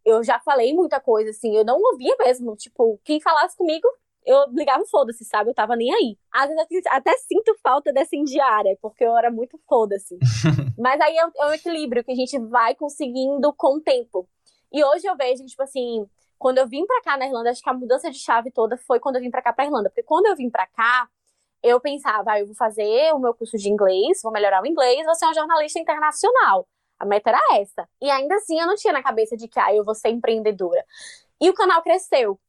eu 0.05 0.23
já 0.23 0.39
falei 0.39 0.73
muita 0.73 0.99
coisa, 0.99 1.29
assim, 1.29 1.55
eu 1.55 1.63
não 1.63 1.79
ouvia 1.79 2.15
mesmo. 2.19 2.55
Tipo, 2.55 2.99
quem 3.03 3.19
falasse 3.19 3.55
comigo, 3.55 3.87
eu 4.25 4.45
ligava 4.51 4.83
foda-se, 4.85 5.23
sabe? 5.25 5.51
Eu 5.51 5.53
tava 5.53 5.75
nem 5.75 5.93
aí. 5.93 6.17
Às 6.31 6.49
vezes 6.49 6.85
até 6.89 7.11
sinto 7.17 7.55
falta 7.61 7.93
dessa 7.93 8.15
indiária, 8.15 8.77
porque 8.81 9.03
eu 9.03 9.15
era 9.17 9.29
muito 9.29 9.59
foda-se. 9.67 10.17
Mas 10.79 10.99
aí 11.01 11.17
é, 11.17 11.21
é 11.21 11.45
um 11.47 11.53
equilíbrio 11.53 12.03
que 12.03 12.11
a 12.11 12.15
gente 12.15 12.39
vai 12.39 12.73
conseguindo 12.73 13.53
com 13.53 13.77
o 13.77 13.81
tempo. 13.81 14.27
E 14.71 14.83
hoje 14.83 15.05
eu 15.05 15.15
vejo, 15.15 15.45
tipo 15.45 15.61
assim, 15.61 16.07
quando 16.39 16.57
eu 16.57 16.67
vim 16.67 16.85
pra 16.85 17.01
cá 17.01 17.17
na 17.17 17.27
Irlanda, 17.27 17.51
acho 17.51 17.61
que 17.61 17.69
a 17.69 17.73
mudança 17.73 18.09
de 18.09 18.17
chave 18.17 18.49
toda 18.49 18.75
foi 18.75 18.99
quando 18.99 19.17
eu 19.17 19.21
vim 19.21 19.29
pra 19.29 19.41
cá 19.41 19.53
pra 19.53 19.65
Irlanda. 19.65 19.89
Porque 19.89 20.03
quando 20.03 20.25
eu 20.25 20.35
vim 20.35 20.49
pra 20.49 20.65
cá, 20.65 21.07
eu 21.63 21.79
pensava, 21.79 22.33
ah, 22.33 22.39
eu 22.39 22.45
vou 22.45 22.55
fazer 22.55 23.13
o 23.13 23.19
meu 23.19 23.33
curso 23.33 23.57
de 23.57 23.69
inglês, 23.69 24.21
vou 24.21 24.31
melhorar 24.31 24.61
o 24.61 24.67
inglês, 24.67 25.05
vou 25.05 25.15
ser 25.15 25.25
uma 25.25 25.33
jornalista 25.33 25.79
internacional. 25.79 26.67
A 26.99 27.05
meta 27.05 27.29
era 27.29 27.41
essa. 27.59 27.87
E 28.01 28.09
ainda 28.11 28.35
assim, 28.35 28.59
eu 28.59 28.67
não 28.67 28.75
tinha 28.75 28.93
na 28.93 29.01
cabeça 29.03 29.35
de 29.37 29.47
que, 29.47 29.59
ah, 29.59 29.73
eu 29.73 29.83
vou 29.83 29.95
ser 29.95 30.09
empreendedora. 30.09 30.85
E 31.39 31.49
o 31.49 31.53
canal 31.53 31.81
cresceu. 31.81 32.39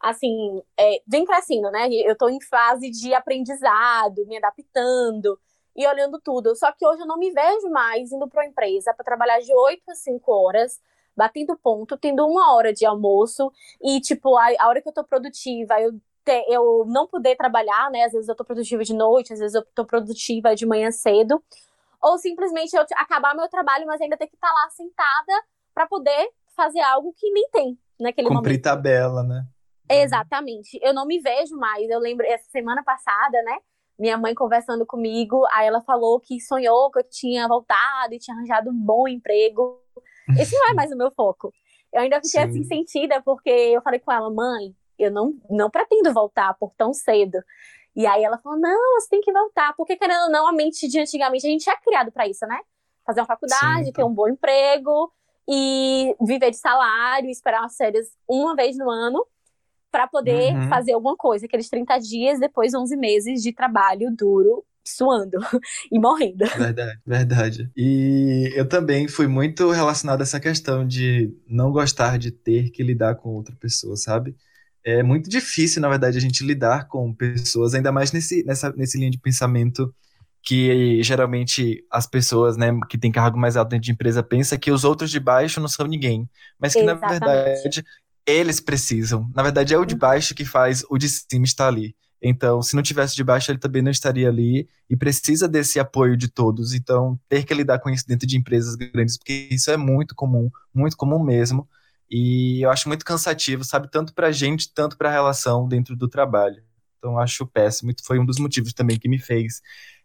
Assim, 0.00 0.62
é, 0.78 1.02
vem 1.06 1.24
crescendo, 1.26 1.70
né? 1.70 1.88
Eu 1.90 2.16
tô 2.16 2.28
em 2.28 2.40
fase 2.40 2.90
de 2.90 3.12
aprendizado, 3.14 4.26
me 4.26 4.36
adaptando 4.38 5.38
e 5.76 5.86
olhando 5.86 6.20
tudo. 6.20 6.54
Só 6.56 6.72
que 6.72 6.86
hoje 6.86 7.02
eu 7.02 7.06
não 7.06 7.18
me 7.18 7.30
vejo 7.30 7.68
mais 7.70 8.12
indo 8.12 8.28
para 8.28 8.42
uma 8.42 8.48
empresa 8.48 8.94
para 8.94 9.04
trabalhar 9.04 9.40
de 9.40 9.52
8 9.54 9.90
a 9.90 9.94
5 9.94 10.32
horas, 10.32 10.80
batendo 11.16 11.56
ponto, 11.58 11.98
tendo 11.98 12.26
uma 12.26 12.54
hora 12.54 12.72
de 12.72 12.86
almoço 12.86 13.52
e, 13.82 14.00
tipo, 14.00 14.36
a, 14.36 14.48
a 14.58 14.68
hora 14.68 14.80
que 14.80 14.88
eu 14.88 14.92
tô 14.92 15.04
produtiva, 15.04 15.80
eu, 15.80 15.92
te, 16.30 16.44
eu 16.48 16.84
não 16.86 17.06
poder 17.06 17.36
trabalhar, 17.36 17.90
né? 17.90 18.04
Às 18.04 18.12
vezes 18.12 18.28
eu 18.28 18.36
tô 18.36 18.44
produtiva 18.44 18.84
de 18.84 18.94
noite, 18.94 19.32
às 19.32 19.40
vezes 19.40 19.54
eu 19.54 19.64
tô 19.74 19.84
produtiva 19.84 20.54
de 20.54 20.64
manhã 20.64 20.90
cedo. 20.90 21.42
Ou 22.00 22.16
simplesmente 22.18 22.74
eu 22.74 22.84
acabar 22.96 23.34
meu 23.34 23.48
trabalho, 23.48 23.86
mas 23.86 24.00
ainda 24.00 24.16
ter 24.16 24.28
que 24.28 24.36
estar 24.36 24.52
lá 24.52 24.70
sentada 24.70 25.32
para 25.74 25.86
poder 25.86 26.30
fazer 26.56 26.80
algo 26.80 27.12
que 27.16 27.30
nem 27.30 27.48
tem 27.50 27.78
naquele 27.98 28.28
Cumprir 28.28 28.52
momento. 28.52 28.62
tabela, 28.62 29.22
né? 29.22 29.44
Exatamente. 29.88 30.78
Eu 30.82 30.94
não 30.94 31.04
me 31.04 31.18
vejo 31.18 31.56
mais. 31.56 31.90
Eu 31.90 31.98
lembro, 31.98 32.24
essa 32.24 32.48
semana 32.50 32.82
passada, 32.84 33.42
né? 33.42 33.58
Minha 33.98 34.16
mãe 34.16 34.34
conversando 34.34 34.86
comigo, 34.86 35.44
aí 35.52 35.66
ela 35.66 35.82
falou 35.82 36.20
que 36.20 36.40
sonhou 36.40 36.90
que 36.90 37.00
eu 37.00 37.08
tinha 37.10 37.46
voltado 37.46 38.14
e 38.14 38.18
tinha 38.18 38.34
arranjado 38.34 38.70
um 38.70 38.74
bom 38.74 39.06
emprego. 39.06 39.78
Esse 40.38 40.56
não 40.56 40.70
é 40.70 40.72
mais 40.74 40.90
o 40.92 40.96
meu 40.96 41.10
foco. 41.10 41.52
Eu 41.92 42.02
ainda 42.02 42.16
fiquei 42.16 42.40
Sim. 42.40 42.48
assim 42.48 42.64
sentida, 42.64 43.20
porque 43.20 43.50
eu 43.50 43.82
falei 43.82 43.98
com 43.98 44.12
ela, 44.12 44.30
mãe, 44.30 44.74
eu 45.02 45.10
não, 45.10 45.34
não 45.50 45.70
pretendo 45.70 46.12
voltar 46.12 46.54
por 46.54 46.72
tão 46.76 46.92
cedo. 46.92 47.38
E 47.96 48.06
aí 48.06 48.22
ela 48.22 48.38
falou, 48.38 48.58
não, 48.58 49.00
você 49.00 49.08
tem 49.08 49.20
que 49.20 49.32
voltar, 49.32 49.74
porque 49.76 49.96
querendo 49.96 50.24
ou 50.24 50.30
não, 50.30 50.46
a 50.48 50.52
mente 50.52 50.88
de 50.88 51.00
antigamente, 51.00 51.46
a 51.46 51.50
gente 51.50 51.68
é 51.68 51.76
criado 51.76 52.12
para 52.12 52.28
isso, 52.28 52.46
né? 52.46 52.58
Fazer 53.04 53.20
uma 53.20 53.26
faculdade, 53.26 53.86
Sim, 53.86 53.92
ter 53.92 54.04
um 54.04 54.14
bom 54.14 54.28
emprego 54.28 55.12
e 55.48 56.14
viver 56.20 56.50
de 56.50 56.56
salário, 56.56 57.28
esperar 57.30 57.62
umas 57.62 57.76
férias 57.76 58.08
uma 58.28 58.54
vez 58.54 58.76
no 58.78 58.88
ano 58.90 59.26
para 59.90 60.06
poder 60.08 60.54
Uhum. 60.54 60.68
fazer 60.68 60.92
alguma 60.92 61.16
coisa. 61.16 61.46
Aqueles 61.46 61.68
30 61.68 61.98
dias, 61.98 62.38
depois 62.40 62.74
11 62.74 62.96
meses 62.96 63.42
de 63.42 63.52
trabalho 63.52 64.14
duro, 64.16 64.64
suando 64.84 65.38
e 65.90 65.98
morrendo. 65.98 66.44
Verdade, 66.52 67.00
verdade. 67.06 67.72
E 67.76 68.50
eu 68.56 68.68
também 68.68 69.06
fui 69.06 69.28
muito 69.28 69.70
relacionado 69.70 70.20
a 70.20 70.24
essa 70.24 70.40
questão 70.40 70.86
de 70.86 71.32
não 71.46 71.70
gostar 71.70 72.18
de 72.18 72.32
ter 72.32 72.70
que 72.70 72.82
lidar 72.82 73.14
com 73.16 73.30
outra 73.36 73.54
pessoa, 73.56 73.96
sabe? 73.96 74.36
É 74.84 75.02
muito 75.02 75.28
difícil, 75.28 75.82
na 75.82 75.88
verdade, 75.88 76.16
a 76.16 76.20
gente 76.20 76.44
lidar 76.44 76.88
com 76.88 77.12
pessoas, 77.12 77.74
ainda 77.74 77.92
mais 77.92 78.12
nesse, 78.12 78.42
nessa, 78.44 78.72
nesse 78.72 78.98
linha 78.98 79.10
de 79.10 79.18
pensamento 79.18 79.94
que 80.42 81.02
geralmente 81.02 81.84
as 81.90 82.06
pessoas, 82.06 82.56
né, 82.56 82.68
que 82.88 82.96
têm 82.96 83.12
cargo 83.12 83.38
mais 83.38 83.56
alto 83.56 83.70
dentro 83.70 83.84
de 83.84 83.92
empresa 83.92 84.22
pensam 84.22 84.58
que 84.58 84.70
os 84.70 84.84
outros 84.84 85.10
de 85.10 85.20
baixo 85.20 85.60
não 85.60 85.68
são 85.68 85.86
ninguém, 85.86 86.28
mas 86.58 86.72
que 86.72 86.82
na 86.82 86.92
Exatamente. 86.92 87.18
verdade 87.18 87.84
eles 88.26 88.60
precisam. 88.60 89.30
Na 89.34 89.42
verdade 89.42 89.74
é 89.74 89.78
o 89.78 89.84
de 89.84 89.94
baixo 89.94 90.34
que 90.34 90.44
faz 90.44 90.82
o 90.88 90.96
de 90.96 91.08
cima 91.08 91.44
estar 91.44 91.68
ali. 91.68 91.94
Então, 92.22 92.60
se 92.60 92.76
não 92.76 92.82
tivesse 92.82 93.16
de 93.16 93.24
baixo, 93.24 93.50
ele 93.50 93.58
também 93.58 93.80
não 93.80 93.90
estaria 93.90 94.28
ali 94.28 94.68
e 94.88 94.96
precisa 94.96 95.48
desse 95.48 95.80
apoio 95.80 96.16
de 96.16 96.28
todos. 96.28 96.74
Então, 96.74 97.18
ter 97.28 97.44
que 97.44 97.54
lidar 97.54 97.78
com 97.78 97.88
isso 97.88 98.06
dentro 98.06 98.26
de 98.26 98.36
empresas 98.36 98.74
grandes, 98.74 99.16
porque 99.16 99.48
isso 99.50 99.70
é 99.70 99.76
muito 99.76 100.14
comum, 100.14 100.50
muito 100.74 100.96
comum 100.96 101.22
mesmo. 101.22 101.66
E 102.10 102.60
eu 102.62 102.70
acho 102.70 102.88
muito 102.88 103.04
cansativo, 103.04 103.64
sabe? 103.64 103.88
Tanto 103.90 104.12
pra 104.14 104.32
gente, 104.32 104.72
tanto 104.74 104.96
pra 104.98 105.10
relação 105.10 105.68
dentro 105.68 105.94
do 105.96 106.08
trabalho. 106.08 106.62
Então, 106.98 107.12
eu 107.12 107.18
acho 107.20 107.46
péssimo. 107.46 107.90
E 107.90 107.94
foi 108.04 108.18
um 108.18 108.26
dos 108.26 108.38
motivos 108.38 108.72
também 108.72 108.98
que 108.98 109.08
me 109.08 109.18
fez 109.18 109.60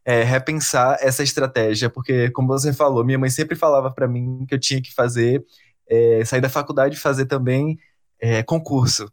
é, 0.06 0.24
repensar 0.24 0.98
essa 1.02 1.24
estratégia, 1.24 1.90
porque, 1.90 2.30
como 2.32 2.48
você 2.48 2.72
falou, 2.72 3.04
minha 3.04 3.18
mãe 3.18 3.30
sempre 3.30 3.56
falava 3.56 3.92
pra 3.92 4.08
mim 4.08 4.46
que 4.48 4.54
eu 4.56 4.60
tinha 4.60 4.82
que 4.82 4.94
fazer, 4.94 5.44
é, 5.90 6.24
sair 6.26 6.42
da 6.42 6.50
faculdade 6.50 6.96
e 6.96 7.00
fazer 7.00 7.26
também 7.26 7.78
é, 8.20 8.44
concurso. 8.44 9.12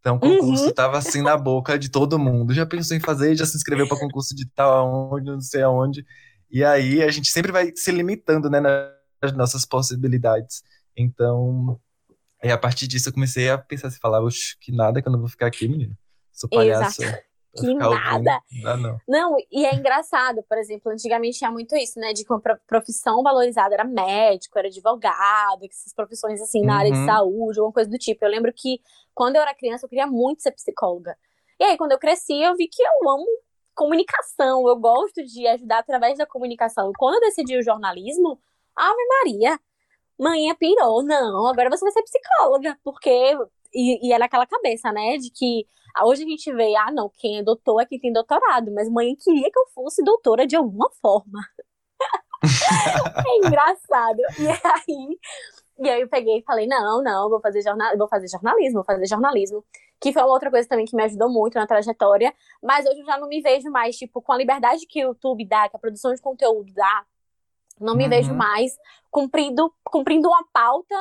Então, 0.00 0.16
o 0.16 0.20
concurso 0.20 0.68
Uhum. 0.68 0.72
tava 0.74 0.96
assim 0.98 1.20
na 1.22 1.36
boca 1.36 1.78
de 1.78 1.90
todo 1.90 2.18
mundo. 2.18 2.54
Já 2.54 2.64
pensou 2.64 2.96
em 2.96 3.00
fazer, 3.00 3.36
já 3.36 3.44
se 3.44 3.56
inscreveu 3.56 3.86
para 3.86 3.98
concurso 3.98 4.34
de 4.34 4.46
tal 4.46 4.72
aonde, 4.72 5.26
não 5.30 5.40
sei 5.42 5.62
aonde. 5.62 6.04
E 6.50 6.64
aí 6.64 7.02
a 7.02 7.10
gente 7.10 7.28
sempre 7.30 7.52
vai 7.52 7.70
se 7.76 7.92
limitando, 7.92 8.48
né, 8.48 8.60
nas 9.22 9.32
nossas 9.34 9.66
possibilidades. 9.66 10.62
Então, 10.96 11.78
é, 12.42 12.50
a 12.52 12.58
partir 12.58 12.86
disso 12.86 13.08
eu 13.08 13.12
comecei 13.12 13.48
a 13.50 13.58
pensar 13.58 13.88
assim, 13.88 13.98
falar, 14.00 14.22
oxe, 14.22 14.56
que 14.58 14.72
nada 14.72 15.00
que 15.02 15.08
eu 15.08 15.12
não 15.12 15.20
vou 15.20 15.28
ficar 15.28 15.46
aqui, 15.46 15.68
menino. 15.68 15.96
Sou 16.32 16.48
palhaço. 16.48 17.02
Exato. 17.02 17.22
Que 17.56 17.74
nada. 17.74 18.40
Não 18.52 18.62
dá, 18.62 18.76
não. 18.76 19.00
Não, 19.08 19.36
e 19.50 19.66
é 19.66 19.74
engraçado, 19.74 20.40
por 20.48 20.56
exemplo, 20.56 20.92
antigamente 20.92 21.38
tinha 21.38 21.50
muito 21.50 21.74
isso, 21.76 21.98
né? 21.98 22.12
De 22.12 22.24
que 22.24 22.32
uma 22.32 22.40
pro- 22.40 22.56
profissão 22.66 23.24
valorizada 23.24 23.74
era 23.74 23.82
médico, 23.84 24.56
era 24.56 24.68
advogado, 24.68 25.64
essas 25.68 25.92
profissões 25.92 26.40
assim 26.40 26.64
na 26.64 26.76
área 26.78 26.92
de 26.92 26.98
Uhum. 26.98 27.06
saúde, 27.06 27.58
alguma 27.58 27.72
coisa 27.72 27.90
do 27.90 27.98
tipo. 27.98 28.24
Eu 28.24 28.30
lembro 28.30 28.52
que 28.54 28.80
quando 29.12 29.34
eu 29.34 29.42
era 29.42 29.52
criança 29.52 29.84
eu 29.84 29.88
queria 29.88 30.06
muito 30.06 30.42
ser 30.42 30.52
psicóloga. 30.52 31.16
E 31.58 31.64
aí, 31.64 31.76
quando 31.76 31.90
eu 31.92 31.98
cresci, 31.98 32.40
eu 32.40 32.54
vi 32.56 32.68
que 32.68 32.80
eu 32.82 33.10
amo 33.10 33.26
comunicação, 33.74 34.68
eu 34.68 34.76
gosto 34.76 35.24
de 35.24 35.46
ajudar 35.48 35.78
através 35.78 36.18
da 36.18 36.26
comunicação. 36.26 36.90
E 36.90 36.92
quando 36.96 37.14
eu 37.14 37.20
decidi 37.20 37.56
o 37.58 37.62
jornalismo, 37.62 38.38
Ave 38.76 39.06
Maria, 39.24 39.58
manhã 40.22 40.54
pirou, 40.54 41.02
não, 41.02 41.46
agora 41.46 41.70
você 41.70 41.84
vai 41.84 41.92
ser 41.92 42.02
psicóloga, 42.02 42.78
porque. 42.84 43.36
E, 43.72 44.08
e 44.08 44.12
era 44.12 44.24
aquela 44.24 44.46
cabeça, 44.46 44.92
né? 44.92 45.16
De 45.16 45.30
que 45.30 45.64
Hoje 46.04 46.22
a 46.22 46.26
gente 46.26 46.52
vê, 46.52 46.74
ah, 46.76 46.90
não, 46.92 47.10
quem 47.18 47.38
é 47.38 47.42
doutor 47.42 47.80
é 47.80 47.86
quem 47.86 47.98
tem 47.98 48.12
doutorado, 48.12 48.72
mas 48.72 48.88
mãe 48.88 49.14
queria 49.16 49.50
que 49.50 49.58
eu 49.58 49.66
fosse 49.74 50.02
doutora 50.04 50.46
de 50.46 50.56
alguma 50.56 50.88
forma. 51.02 51.40
é 53.26 53.46
engraçado. 53.46 54.18
E 54.38 54.48
aí, 54.48 55.18
e 55.78 55.88
aí 55.88 56.00
eu 56.00 56.08
peguei 56.08 56.38
e 56.38 56.42
falei, 56.44 56.66
não, 56.66 57.02
não, 57.02 57.28
vou 57.28 57.40
fazer, 57.40 57.62
jornal, 57.62 57.96
vou 57.98 58.08
fazer 58.08 58.28
jornalismo, 58.28 58.74
vou 58.76 58.84
fazer 58.84 59.06
jornalismo. 59.06 59.64
Que 60.00 60.12
foi 60.12 60.22
uma 60.22 60.32
outra 60.32 60.50
coisa 60.50 60.66
também 60.68 60.86
que 60.86 60.96
me 60.96 61.02
ajudou 61.04 61.28
muito 61.30 61.56
na 61.56 61.66
trajetória. 61.66 62.32
Mas 62.62 62.86
hoje 62.86 63.00
eu 63.00 63.06
já 63.06 63.18
não 63.18 63.28
me 63.28 63.40
vejo 63.42 63.70
mais, 63.70 63.96
tipo, 63.96 64.22
com 64.22 64.32
a 64.32 64.36
liberdade 64.36 64.86
que 64.86 65.04
o 65.04 65.08
YouTube 65.08 65.46
dá, 65.46 65.68
que 65.68 65.76
a 65.76 65.80
produção 65.80 66.14
de 66.14 66.22
conteúdo 66.22 66.72
dá. 66.72 67.04
Não 67.80 67.94
me 67.94 68.04
uhum. 68.04 68.10
vejo 68.10 68.34
mais 68.34 68.76
cumprindo, 69.10 69.72
cumprindo 69.84 70.28
uma 70.28 70.44
pauta, 70.52 70.94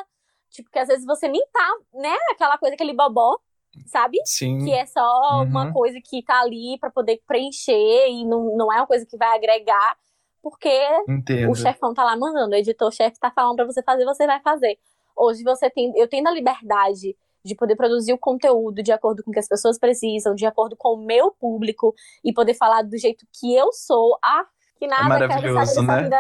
tipo, 0.49 0.69
que 0.71 0.79
às 0.79 0.87
vezes 0.87 1.05
você 1.05 1.27
nem 1.27 1.45
tá, 1.51 1.69
né? 1.93 2.15
Aquela 2.31 2.57
coisa, 2.57 2.75
aquele 2.75 2.93
bobó, 2.93 3.37
sabe? 3.85 4.17
Sim. 4.25 4.65
Que 4.65 4.71
é 4.71 4.85
só 4.85 5.01
uhum. 5.01 5.43
uma 5.43 5.73
coisa 5.73 5.99
que 6.03 6.23
tá 6.23 6.41
ali 6.41 6.77
para 6.79 6.89
poder 6.89 7.21
preencher 7.27 8.07
e 8.09 8.25
não, 8.25 8.55
não 8.55 8.71
é 8.71 8.77
uma 8.77 8.87
coisa 8.87 9.05
que 9.05 9.17
vai 9.17 9.35
agregar 9.35 9.97
porque 10.41 10.69
Entendo. 11.07 11.51
o 11.51 11.55
chefão 11.55 11.93
tá 11.93 12.03
lá 12.03 12.15
mandando, 12.15 12.51
o 12.51 12.57
editor-chefe 12.57 13.19
tá 13.19 13.31
falando 13.31 13.57
para 13.57 13.65
você 13.65 13.83
fazer, 13.83 14.05
você 14.05 14.25
vai 14.25 14.39
fazer. 14.41 14.79
Hoje 15.15 15.43
você 15.43 15.69
tem, 15.69 15.91
eu 15.95 16.07
tenho 16.07 16.27
a 16.27 16.31
liberdade 16.31 17.15
de 17.43 17.55
poder 17.55 17.75
produzir 17.75 18.13
o 18.13 18.17
conteúdo 18.17 18.81
de 18.81 18.91
acordo 18.91 19.23
com 19.23 19.31
o 19.31 19.33
que 19.33 19.39
as 19.39 19.47
pessoas 19.47 19.77
precisam, 19.77 20.35
de 20.35 20.45
acordo 20.45 20.75
com 20.77 20.93
o 20.93 21.05
meu 21.05 21.31
público 21.31 21.93
e 22.23 22.33
poder 22.33 22.53
falar 22.53 22.83
do 22.83 22.97
jeito 22.97 23.25
que 23.33 23.53
eu 23.53 23.71
sou. 23.71 24.17
Ah, 24.23 24.45
que 24.79 24.87
nada, 24.87 25.03
é 25.25 25.27
maravilhoso, 25.27 25.81
né? 25.83 26.03
Vida, 26.03 26.19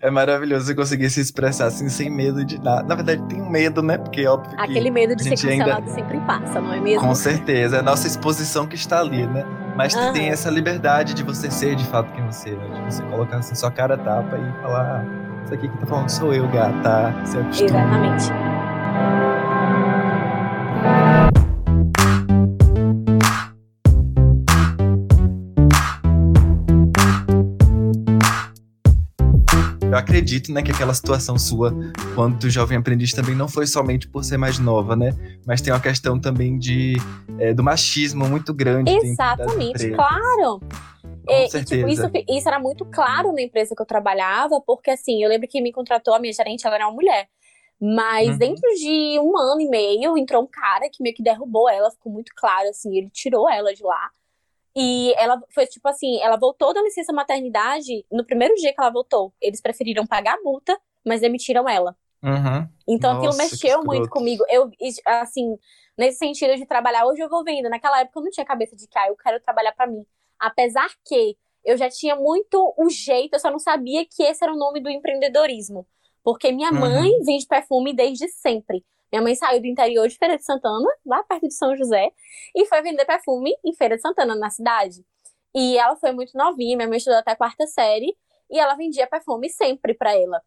é 0.00 0.10
maravilhoso 0.10 0.66
você 0.66 0.74
conseguir 0.74 1.08
se 1.08 1.20
expressar 1.20 1.66
assim 1.66 1.88
sem 1.88 2.10
medo 2.10 2.44
de 2.44 2.58
nada. 2.58 2.82
Na 2.82 2.94
verdade, 2.94 3.22
tem 3.26 3.40
um 3.40 3.48
medo, 3.48 3.82
né? 3.82 3.96
Porque 3.96 4.26
óbvio 4.26 4.52
Aquele 4.58 4.90
medo 4.90 5.16
de 5.16 5.22
ser 5.22 5.30
cancelado 5.30 5.80
ainda... 5.80 5.94
sempre 5.94 6.20
passa, 6.20 6.60
não 6.60 6.74
é 6.74 6.80
mesmo? 6.80 7.00
Com 7.00 7.14
certeza, 7.14 7.76
é 7.76 7.78
a 7.78 7.82
nossa 7.82 8.06
exposição 8.06 8.66
que 8.66 8.74
está 8.74 9.00
ali, 9.00 9.26
né? 9.26 9.44
Mas 9.76 9.94
uhum. 9.94 10.12
tem 10.12 10.28
essa 10.28 10.50
liberdade 10.50 11.14
de 11.14 11.22
você 11.22 11.50
ser 11.50 11.74
de 11.74 11.84
fato 11.86 12.12
quem 12.12 12.24
você 12.26 12.50
é, 12.50 12.52
né? 12.52 12.86
De 12.86 12.94
você 12.94 13.02
colocar 13.04 13.38
assim 13.38 13.54
sua 13.54 13.70
cara 13.70 13.96
tapa 13.96 14.36
e 14.36 14.62
falar, 14.62 15.00
ah, 15.00 15.42
isso 15.44 15.54
aqui 15.54 15.68
que 15.68 15.78
tá 15.78 15.86
falando 15.86 16.08
sou 16.10 16.34
eu, 16.34 16.48
gata. 16.48 17.14
Se 17.24 17.64
Exatamente. 17.64 18.30
Acredito, 30.14 30.52
né, 30.52 30.62
que 30.62 30.70
aquela 30.70 30.94
situação 30.94 31.36
sua 31.36 31.74
quando 32.14 32.48
jovem 32.48 32.78
aprendiz 32.78 33.10
também 33.10 33.34
não 33.34 33.48
foi 33.48 33.66
somente 33.66 34.06
por 34.06 34.22
ser 34.22 34.36
mais 34.36 34.60
nova, 34.60 34.94
né? 34.94 35.10
Mas 35.44 35.60
tem 35.60 35.72
uma 35.72 35.80
questão 35.80 36.20
também 36.20 36.56
de 36.56 36.94
é, 37.36 37.52
do 37.52 37.64
machismo 37.64 38.28
muito 38.28 38.54
grande. 38.54 38.92
Exatamente, 38.92 39.90
claro. 39.90 40.60
E, 41.28 41.48
certeza. 41.48 41.74
E, 41.74 41.78
tipo, 41.78 41.88
isso, 41.88 42.26
isso 42.28 42.48
era 42.48 42.60
muito 42.60 42.84
claro 42.84 43.32
na 43.32 43.42
empresa 43.42 43.74
que 43.74 43.82
eu 43.82 43.86
trabalhava, 43.86 44.60
porque 44.64 44.92
assim, 44.92 45.20
eu 45.20 45.28
lembro 45.28 45.48
que 45.48 45.60
me 45.60 45.72
contratou, 45.72 46.14
a 46.14 46.20
minha 46.20 46.32
gerente, 46.32 46.64
ela 46.64 46.76
era 46.76 46.86
uma 46.86 46.94
mulher. 46.94 47.26
Mas 47.80 48.28
uhum. 48.28 48.38
dentro 48.38 48.70
de 48.76 49.18
um 49.20 49.36
ano 49.36 49.60
e 49.60 49.68
meio, 49.68 50.16
entrou 50.16 50.44
um 50.44 50.46
cara 50.46 50.88
que 50.88 51.02
meio 51.02 51.14
que 51.14 51.24
derrubou 51.24 51.68
ela, 51.68 51.90
ficou 51.90 52.12
muito 52.12 52.30
claro, 52.36 52.68
assim, 52.68 52.96
ele 52.96 53.10
tirou 53.10 53.50
ela 53.50 53.74
de 53.74 53.82
lá. 53.82 54.10
E 54.76 55.14
ela 55.16 55.40
foi 55.50 55.66
tipo 55.66 55.88
assim, 55.88 56.20
ela 56.20 56.36
voltou 56.36 56.74
da 56.74 56.82
licença 56.82 57.12
maternidade 57.12 58.04
no 58.10 58.24
primeiro 58.24 58.54
dia 58.56 58.72
que 58.72 58.80
ela 58.80 58.90
voltou. 58.90 59.32
Eles 59.40 59.60
preferiram 59.60 60.06
pagar 60.06 60.34
a 60.34 60.42
multa, 60.42 60.76
mas 61.04 61.20
demitiram 61.20 61.68
ela. 61.68 61.96
Uhum. 62.22 62.66
Então 62.88 63.14
Nossa, 63.14 63.28
aquilo 63.28 63.36
mexeu 63.36 63.84
muito 63.84 64.08
comigo. 64.08 64.44
Eu, 64.48 64.70
assim, 65.06 65.56
nesse 65.96 66.18
sentido 66.18 66.56
de 66.56 66.66
trabalhar, 66.66 67.06
hoje 67.06 67.20
eu 67.20 67.28
vou 67.28 67.44
vendo. 67.44 67.68
Naquela 67.68 68.00
época 68.00 68.18
eu 68.18 68.24
não 68.24 68.30
tinha 68.30 68.46
cabeça 68.46 68.74
de 68.74 68.88
que, 68.88 68.98
ah, 68.98 69.08
eu 69.08 69.16
quero 69.16 69.40
trabalhar 69.40 69.72
para 69.72 69.86
mim. 69.86 70.04
Apesar 70.40 70.88
que 71.04 71.36
eu 71.64 71.76
já 71.76 71.88
tinha 71.88 72.16
muito 72.16 72.74
o 72.76 72.90
jeito, 72.90 73.34
eu 73.34 73.40
só 73.40 73.50
não 73.50 73.58
sabia 73.58 74.04
que 74.04 74.22
esse 74.22 74.42
era 74.42 74.52
o 74.52 74.58
nome 74.58 74.80
do 74.80 74.90
empreendedorismo. 74.90 75.86
Porque 76.22 76.50
minha 76.50 76.72
uhum. 76.72 76.80
mãe 76.80 77.22
vende 77.22 77.46
perfume 77.46 77.94
desde 77.94 78.28
sempre. 78.28 78.84
Minha 79.14 79.22
mãe 79.22 79.36
saiu 79.36 79.60
do 79.60 79.66
interior 79.68 80.08
de 80.08 80.18
Feira 80.18 80.36
de 80.36 80.44
Santana, 80.44 80.88
lá 81.06 81.22
perto 81.22 81.46
de 81.46 81.54
São 81.54 81.76
José, 81.76 82.10
e 82.52 82.66
foi 82.66 82.82
vender 82.82 83.04
perfume 83.04 83.54
em 83.64 83.72
Feira 83.72 83.94
de 83.94 84.02
Santana, 84.02 84.34
na 84.34 84.50
cidade. 84.50 85.06
E 85.54 85.78
ela 85.78 85.94
foi 85.94 86.10
muito 86.10 86.36
novinha, 86.36 86.76
minha 86.76 86.88
mãe 86.88 86.98
estudou 86.98 87.20
até 87.20 87.30
a 87.30 87.36
quarta 87.36 87.64
série, 87.68 88.12
e 88.50 88.58
ela 88.58 88.74
vendia 88.74 89.06
perfume 89.06 89.48
sempre 89.48 89.94
para 89.94 90.12
ela. 90.12 90.42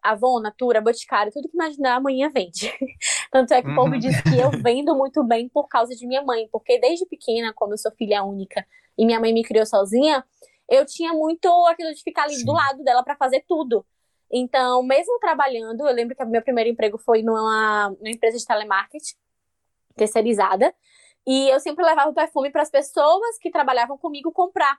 Avon, 0.00 0.38
Natura, 0.38 0.80
Boticário, 0.80 1.32
tudo 1.32 1.48
que 1.48 1.56
imaginar, 1.56 1.96
a 1.96 2.00
manhã 2.00 2.30
vende. 2.32 2.72
Tanto 3.32 3.54
é 3.54 3.60
que 3.60 3.68
o 3.68 3.74
povo 3.74 3.92
uhum. 3.92 3.98
diz 3.98 4.20
que 4.20 4.38
eu 4.38 4.52
vendo 4.62 4.94
muito 4.94 5.24
bem 5.24 5.48
por 5.48 5.66
causa 5.66 5.92
de 5.92 6.06
minha 6.06 6.22
mãe, 6.22 6.48
porque 6.52 6.78
desde 6.78 7.04
pequena, 7.06 7.52
como 7.52 7.72
eu 7.72 7.78
sou 7.78 7.90
filha 7.90 8.22
única 8.22 8.64
e 8.96 9.04
minha 9.04 9.18
mãe 9.18 9.34
me 9.34 9.42
criou 9.42 9.66
sozinha, 9.66 10.24
eu 10.68 10.86
tinha 10.86 11.12
muito 11.12 11.48
aquilo 11.66 11.92
de 11.92 12.00
ficar 12.04 12.22
ali 12.22 12.36
Sim. 12.36 12.44
do 12.44 12.52
lado 12.52 12.84
dela 12.84 13.02
para 13.02 13.16
fazer 13.16 13.44
tudo. 13.48 13.84
Então, 14.32 14.82
mesmo 14.82 15.18
trabalhando, 15.18 15.86
eu 15.86 15.94
lembro 15.94 16.16
que 16.16 16.22
o 16.22 16.26
meu 16.26 16.40
primeiro 16.40 16.70
emprego 16.70 16.96
foi 16.96 17.22
numa, 17.22 17.90
numa 17.90 18.10
empresa 18.10 18.38
de 18.38 18.46
telemarketing 18.46 19.14
terceirizada. 19.94 20.74
E 21.26 21.50
eu 21.50 21.60
sempre 21.60 21.84
levava 21.84 22.10
o 22.10 22.14
perfume 22.14 22.50
para 22.50 22.62
as 22.62 22.70
pessoas 22.70 23.38
que 23.38 23.50
trabalhavam 23.50 23.98
comigo 23.98 24.32
comprar. 24.32 24.78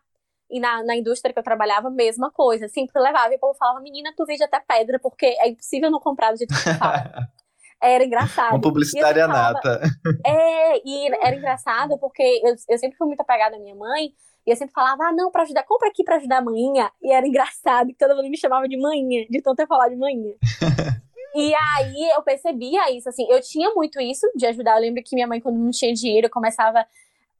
E 0.49 0.59
na, 0.59 0.83
na 0.83 0.95
indústria 0.95 1.31
que 1.31 1.39
eu 1.39 1.43
trabalhava, 1.43 1.89
mesma 1.89 2.31
coisa. 2.31 2.67
Sempre 2.67 2.99
levava. 2.99 3.31
E 3.31 3.37
o 3.37 3.39
povo 3.39 3.57
falava, 3.57 3.79
menina, 3.79 4.11
tu 4.17 4.25
vende 4.25 4.43
até 4.43 4.59
pedra, 4.59 4.99
porque 4.99 5.25
é 5.25 5.47
impossível 5.47 5.91
não 5.91 5.99
comprar 5.99 6.31
do 6.31 6.37
jeito 6.37 6.53
que 6.53 6.63
tu 6.63 6.77
fala. 6.77 7.11
Era 7.81 8.05
engraçado. 8.05 8.53
Uma 8.53 8.61
publicitária 8.61 9.27
nata. 9.27 9.81
É, 10.25 10.77
e 10.87 11.07
era 11.21 11.35
engraçado 11.35 11.97
porque 11.97 12.23
eu, 12.41 12.55
eu 12.69 12.77
sempre 12.77 12.97
fui 12.97 13.05
muito 13.07 13.19
apegada 13.19 13.57
à 13.57 13.59
minha 13.59 13.75
mãe. 13.75 14.13
E 14.45 14.51
eu 14.51 14.55
sempre 14.55 14.73
falava, 14.73 15.05
ah, 15.05 15.11
não, 15.13 15.31
para 15.31 15.43
ajudar, 15.43 15.63
compra 15.63 15.87
aqui 15.87 16.03
para 16.03 16.17
ajudar 16.17 16.37
a 16.37 16.41
manhinha. 16.41 16.91
E 17.01 17.11
era 17.11 17.25
engraçado 17.25 17.87
que 17.87 17.97
todo 17.97 18.15
mundo 18.15 18.29
me 18.29 18.37
chamava 18.37 18.67
de 18.67 18.77
manhinha, 18.77 19.25
de 19.29 19.41
tanto 19.41 19.61
eu 19.61 19.67
falar 19.67 19.87
de 19.87 19.95
manhinha. 19.95 20.35
e 21.33 21.53
aí 21.55 22.09
eu 22.15 22.21
percebia 22.21 22.91
isso, 22.91 23.07
assim, 23.07 23.25
eu 23.29 23.41
tinha 23.41 23.73
muito 23.73 24.01
isso 24.01 24.29
de 24.35 24.45
ajudar. 24.47 24.75
Eu 24.75 24.81
lembro 24.81 25.01
que 25.01 25.15
minha 25.15 25.27
mãe, 25.27 25.39
quando 25.39 25.57
não 25.57 25.71
tinha 25.71 25.93
dinheiro, 25.93 26.27
eu 26.27 26.31
começava. 26.31 26.85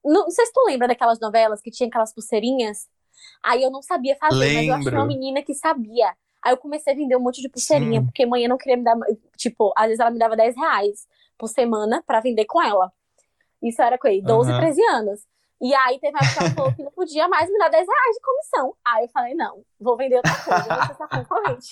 Não, 0.04 0.24
não 0.24 0.32
sei 0.32 0.46
se 0.46 0.54
tu 0.54 0.64
lembra 0.66 0.88
daquelas 0.88 1.20
novelas 1.20 1.62
que 1.62 1.72
tinha 1.72 1.88
aquelas 1.88 2.14
pulseirinhas. 2.14 2.88
Aí 3.44 3.62
eu 3.62 3.70
não 3.70 3.82
sabia 3.82 4.16
fazer, 4.16 4.36
Lembro. 4.36 4.56
mas 4.56 4.68
eu 4.68 4.76
achei 4.76 5.00
uma 5.00 5.06
menina 5.06 5.42
que 5.42 5.54
sabia. 5.54 6.14
Aí 6.42 6.54
eu 6.54 6.58
comecei 6.58 6.94
a 6.94 6.96
vender 6.96 7.16
um 7.16 7.22
monte 7.22 7.42
de 7.42 7.50
pulseirinha, 7.50 8.00
Sim. 8.00 8.06
porque 8.06 8.26
mãe 8.26 8.48
não 8.48 8.58
queria 8.58 8.78
me 8.78 8.84
dar. 8.84 8.98
Tipo, 9.38 9.74
às 9.78 9.86
vezes 9.88 10.00
ela 10.00 10.12
me 10.12 10.20
dava 10.20 10.36
10 10.36 10.56
reais 10.56 11.08
por 11.38 11.48
semana 11.48 12.02
para 12.06 12.22
vender 12.22 12.46
com 12.46 12.62
ela. 12.62 12.92
Isso 13.62 13.82
era 13.82 13.98
com 13.98 14.08
ele, 14.08 14.22
12, 14.22 14.52
uhum. 14.52 14.58
13 14.58 14.82
anos. 14.88 15.33
E 15.64 15.74
aí 15.74 15.98
teve 15.98 16.18
uma 16.18 16.20
época 16.20 16.44
que 16.44 16.52
falou 16.56 16.76
que 16.76 16.84
não 16.84 16.92
podia 16.92 17.26
mais 17.30 17.50
me 17.50 17.58
dar 17.58 17.70
10 17.70 17.88
reais 17.88 18.16
de 18.16 18.22
comissão. 18.22 18.76
Aí 18.86 19.06
eu 19.06 19.10
falei, 19.10 19.34
não, 19.34 19.64
vou 19.80 19.96
vender 19.96 20.18
outra 20.18 20.36
coisa, 20.36 20.88
vou 20.88 20.96
ser 20.98 21.08
concorrente. 21.08 21.72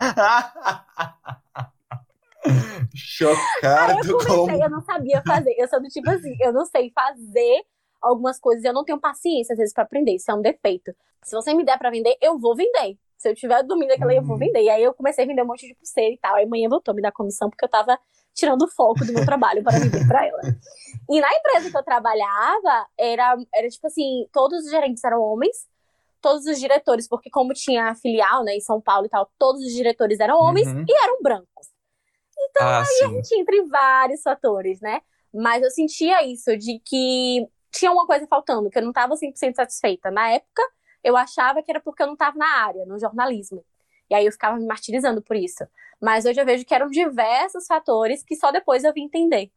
Chocado 2.94 3.92
aí 3.92 3.98
eu 4.06 4.18
comecei, 4.18 4.62
eu 4.62 4.68
não 4.68 4.82
sabia 4.82 5.22
fazer. 5.26 5.54
Eu 5.56 5.66
sou 5.66 5.80
do 5.80 5.88
tipo 5.88 6.10
assim, 6.10 6.36
eu 6.40 6.52
não 6.52 6.66
sei 6.66 6.92
fazer 6.94 7.64
algumas 8.02 8.38
coisas, 8.38 8.62
eu 8.62 8.74
não 8.74 8.84
tenho 8.84 9.00
paciência 9.00 9.54
às 9.54 9.58
vezes 9.58 9.72
para 9.72 9.84
aprender, 9.84 10.16
isso 10.16 10.30
é 10.30 10.34
um 10.34 10.42
defeito. 10.42 10.94
Se 11.24 11.34
você 11.34 11.54
me 11.54 11.64
der 11.64 11.78
para 11.78 11.88
vender, 11.90 12.18
eu 12.20 12.38
vou 12.38 12.54
vender. 12.54 12.98
Se 13.16 13.30
eu 13.30 13.34
tiver 13.34 13.62
dormindo 13.62 13.92
aquela, 13.92 14.12
uhum. 14.12 14.18
eu 14.18 14.22
vou 14.22 14.34
uhum. 14.34 14.40
vender. 14.40 14.60
E 14.62 14.68
aí 14.68 14.82
eu 14.82 14.92
comecei 14.92 15.24
a 15.24 15.26
vender 15.26 15.42
um 15.42 15.46
monte 15.46 15.66
de 15.66 15.74
pulseira 15.74 16.14
e 16.14 16.18
tal. 16.18 16.34
Aí 16.34 16.44
amanhã 16.44 16.68
voltou 16.68 16.94
me 16.94 17.00
dar 17.00 17.12
comissão 17.12 17.48
porque 17.48 17.64
eu 17.64 17.68
tava 17.68 17.98
tirando 18.34 18.62
o 18.62 18.68
foco 18.68 19.04
do 19.04 19.12
meu 19.12 19.24
trabalho 19.24 19.62
para 19.62 19.78
vender 19.78 20.06
para 20.06 20.26
ela. 20.26 20.40
E 21.10 21.20
na 21.20 21.28
empresa 21.32 21.70
que 21.70 21.76
eu 21.76 21.82
trabalhava, 21.82 22.86
era, 22.96 23.36
era 23.54 23.68
tipo 23.68 23.86
assim, 23.86 24.26
todos 24.32 24.64
os 24.64 24.70
gerentes 24.70 25.02
eram 25.02 25.20
homens, 25.20 25.66
todos 26.20 26.46
os 26.46 26.58
diretores, 26.58 27.08
porque 27.08 27.30
como 27.30 27.52
tinha 27.54 27.94
filial, 27.94 28.44
né, 28.44 28.56
em 28.56 28.60
São 28.60 28.80
Paulo 28.80 29.06
e 29.06 29.08
tal, 29.08 29.30
todos 29.38 29.62
os 29.62 29.72
diretores 29.72 30.20
eram 30.20 30.38
homens 30.38 30.68
uhum. 30.68 30.84
e 30.86 31.04
eram 31.04 31.22
brancos. 31.22 31.68
Então 32.50 32.66
ah, 32.66 32.80
aí 32.80 32.84
sim. 32.84 33.04
a 33.04 33.08
gente 33.08 33.34
entre 33.40 33.62
vários 33.64 34.22
fatores, 34.22 34.80
né? 34.80 35.00
Mas 35.32 35.62
eu 35.62 35.70
sentia 35.70 36.24
isso, 36.24 36.56
de 36.56 36.80
que 36.84 37.46
tinha 37.70 37.92
uma 37.92 38.06
coisa 38.06 38.26
faltando, 38.26 38.70
que 38.70 38.78
eu 38.78 38.82
não 38.82 38.90
estava 38.90 39.14
100% 39.14 39.54
satisfeita. 39.54 40.10
Na 40.10 40.30
época, 40.30 40.62
eu 41.02 41.16
achava 41.16 41.62
que 41.62 41.70
era 41.70 41.80
porque 41.80 42.02
eu 42.02 42.06
não 42.06 42.14
estava 42.14 42.36
na 42.36 42.64
área, 42.64 42.84
no 42.86 42.98
jornalismo. 42.98 43.64
E 44.10 44.14
aí 44.14 44.26
eu 44.26 44.32
ficava 44.32 44.56
me 44.56 44.66
martirizando 44.66 45.22
por 45.22 45.36
isso. 45.36 45.64
Mas 46.00 46.24
hoje 46.24 46.40
eu 46.40 46.46
vejo 46.46 46.64
que 46.64 46.74
eram 46.74 46.88
diversos 46.88 47.66
fatores 47.66 48.22
que 48.22 48.36
só 48.36 48.50
depois 48.50 48.84
eu 48.84 48.92
vim 48.92 49.04
entender. 49.04 49.50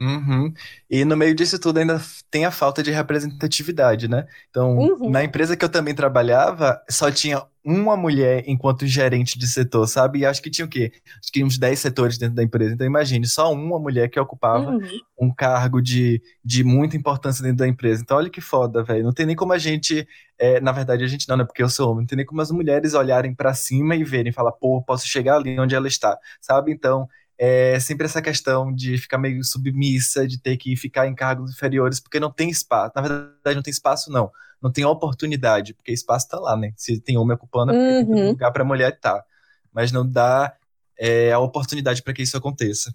Uhum. 0.00 0.52
E 0.88 1.04
no 1.04 1.16
meio 1.16 1.34
disso 1.34 1.58
tudo 1.58 1.78
ainda 1.78 2.00
tem 2.30 2.44
a 2.44 2.52
falta 2.52 2.84
de 2.84 2.90
representatividade, 2.92 4.06
né? 4.06 4.28
Então, 4.48 4.76
uhum. 4.76 5.10
na 5.10 5.24
empresa 5.24 5.56
que 5.56 5.64
eu 5.64 5.68
também 5.68 5.92
trabalhava, 5.92 6.80
só 6.88 7.10
tinha 7.10 7.44
uma 7.64 7.96
mulher 7.96 8.44
enquanto 8.46 8.86
gerente 8.86 9.36
de 9.36 9.46
setor, 9.48 9.88
sabe? 9.88 10.20
E 10.20 10.26
acho 10.26 10.40
que 10.40 10.50
tinha 10.50 10.64
o 10.64 10.68
quê? 10.68 10.92
Acho 11.20 11.32
que 11.32 11.42
uns 11.42 11.58
10 11.58 11.78
setores 11.80 12.16
dentro 12.16 12.36
da 12.36 12.44
empresa. 12.44 12.74
Então, 12.74 12.86
imagine, 12.86 13.26
só 13.26 13.52
uma 13.52 13.78
mulher 13.78 14.08
que 14.08 14.20
ocupava 14.20 14.70
uhum. 14.70 15.00
um 15.20 15.34
cargo 15.34 15.82
de, 15.82 16.22
de 16.44 16.62
muita 16.62 16.96
importância 16.96 17.42
dentro 17.42 17.58
da 17.58 17.68
empresa. 17.68 18.00
Então, 18.00 18.16
olha 18.16 18.30
que 18.30 18.40
foda, 18.40 18.84
velho. 18.84 19.02
Não 19.02 19.12
tem 19.12 19.26
nem 19.26 19.36
como 19.36 19.52
a 19.52 19.58
gente. 19.58 20.06
É, 20.38 20.60
na 20.60 20.70
verdade, 20.70 21.02
a 21.02 21.08
gente 21.08 21.28
não, 21.28 21.36
né? 21.36 21.44
Porque 21.44 21.62
eu 21.62 21.68
sou 21.68 21.90
homem. 21.90 22.02
Não 22.02 22.06
tem 22.06 22.16
nem 22.16 22.26
como 22.26 22.40
as 22.40 22.52
mulheres 22.52 22.94
olharem 22.94 23.34
para 23.34 23.52
cima 23.52 23.96
e 23.96 24.04
verem, 24.04 24.32
falar, 24.32 24.52
pô, 24.52 24.80
posso 24.80 25.08
chegar 25.08 25.36
ali 25.36 25.58
onde 25.58 25.74
ela 25.74 25.88
está, 25.88 26.16
sabe? 26.40 26.70
Então, 26.72 27.08
é 27.38 27.78
sempre 27.78 28.04
essa 28.04 28.20
questão 28.20 28.74
de 28.74 28.98
ficar 28.98 29.16
meio 29.16 29.44
submissa, 29.44 30.26
de 30.26 30.40
ter 30.40 30.56
que 30.56 30.74
ficar 30.74 31.06
em 31.06 31.14
cargos 31.14 31.52
inferiores, 31.52 32.00
porque 32.00 32.18
não 32.18 32.32
tem 32.32 32.50
espaço. 32.50 32.92
Na 32.96 33.02
verdade, 33.02 33.54
não 33.54 33.62
tem 33.62 33.70
espaço, 33.70 34.10
não. 34.10 34.30
Não 34.60 34.72
tem 34.72 34.84
oportunidade, 34.84 35.72
porque 35.72 35.92
espaço 35.92 36.26
está 36.26 36.38
lá, 36.38 36.56
né? 36.56 36.72
Se 36.76 37.00
tem 37.00 37.16
homem 37.16 37.36
ocupando, 37.36 37.72
é 37.72 37.76
uhum. 37.76 38.14
tem 38.14 38.28
lugar 38.30 38.52
para 38.52 38.64
mulher. 38.64 38.98
Tá. 38.98 39.24
Mas 39.72 39.92
não 39.92 40.04
dá 40.04 40.52
é, 40.98 41.30
a 41.30 41.38
oportunidade 41.38 42.02
para 42.02 42.12
que 42.12 42.22
isso 42.22 42.36
aconteça. 42.36 42.92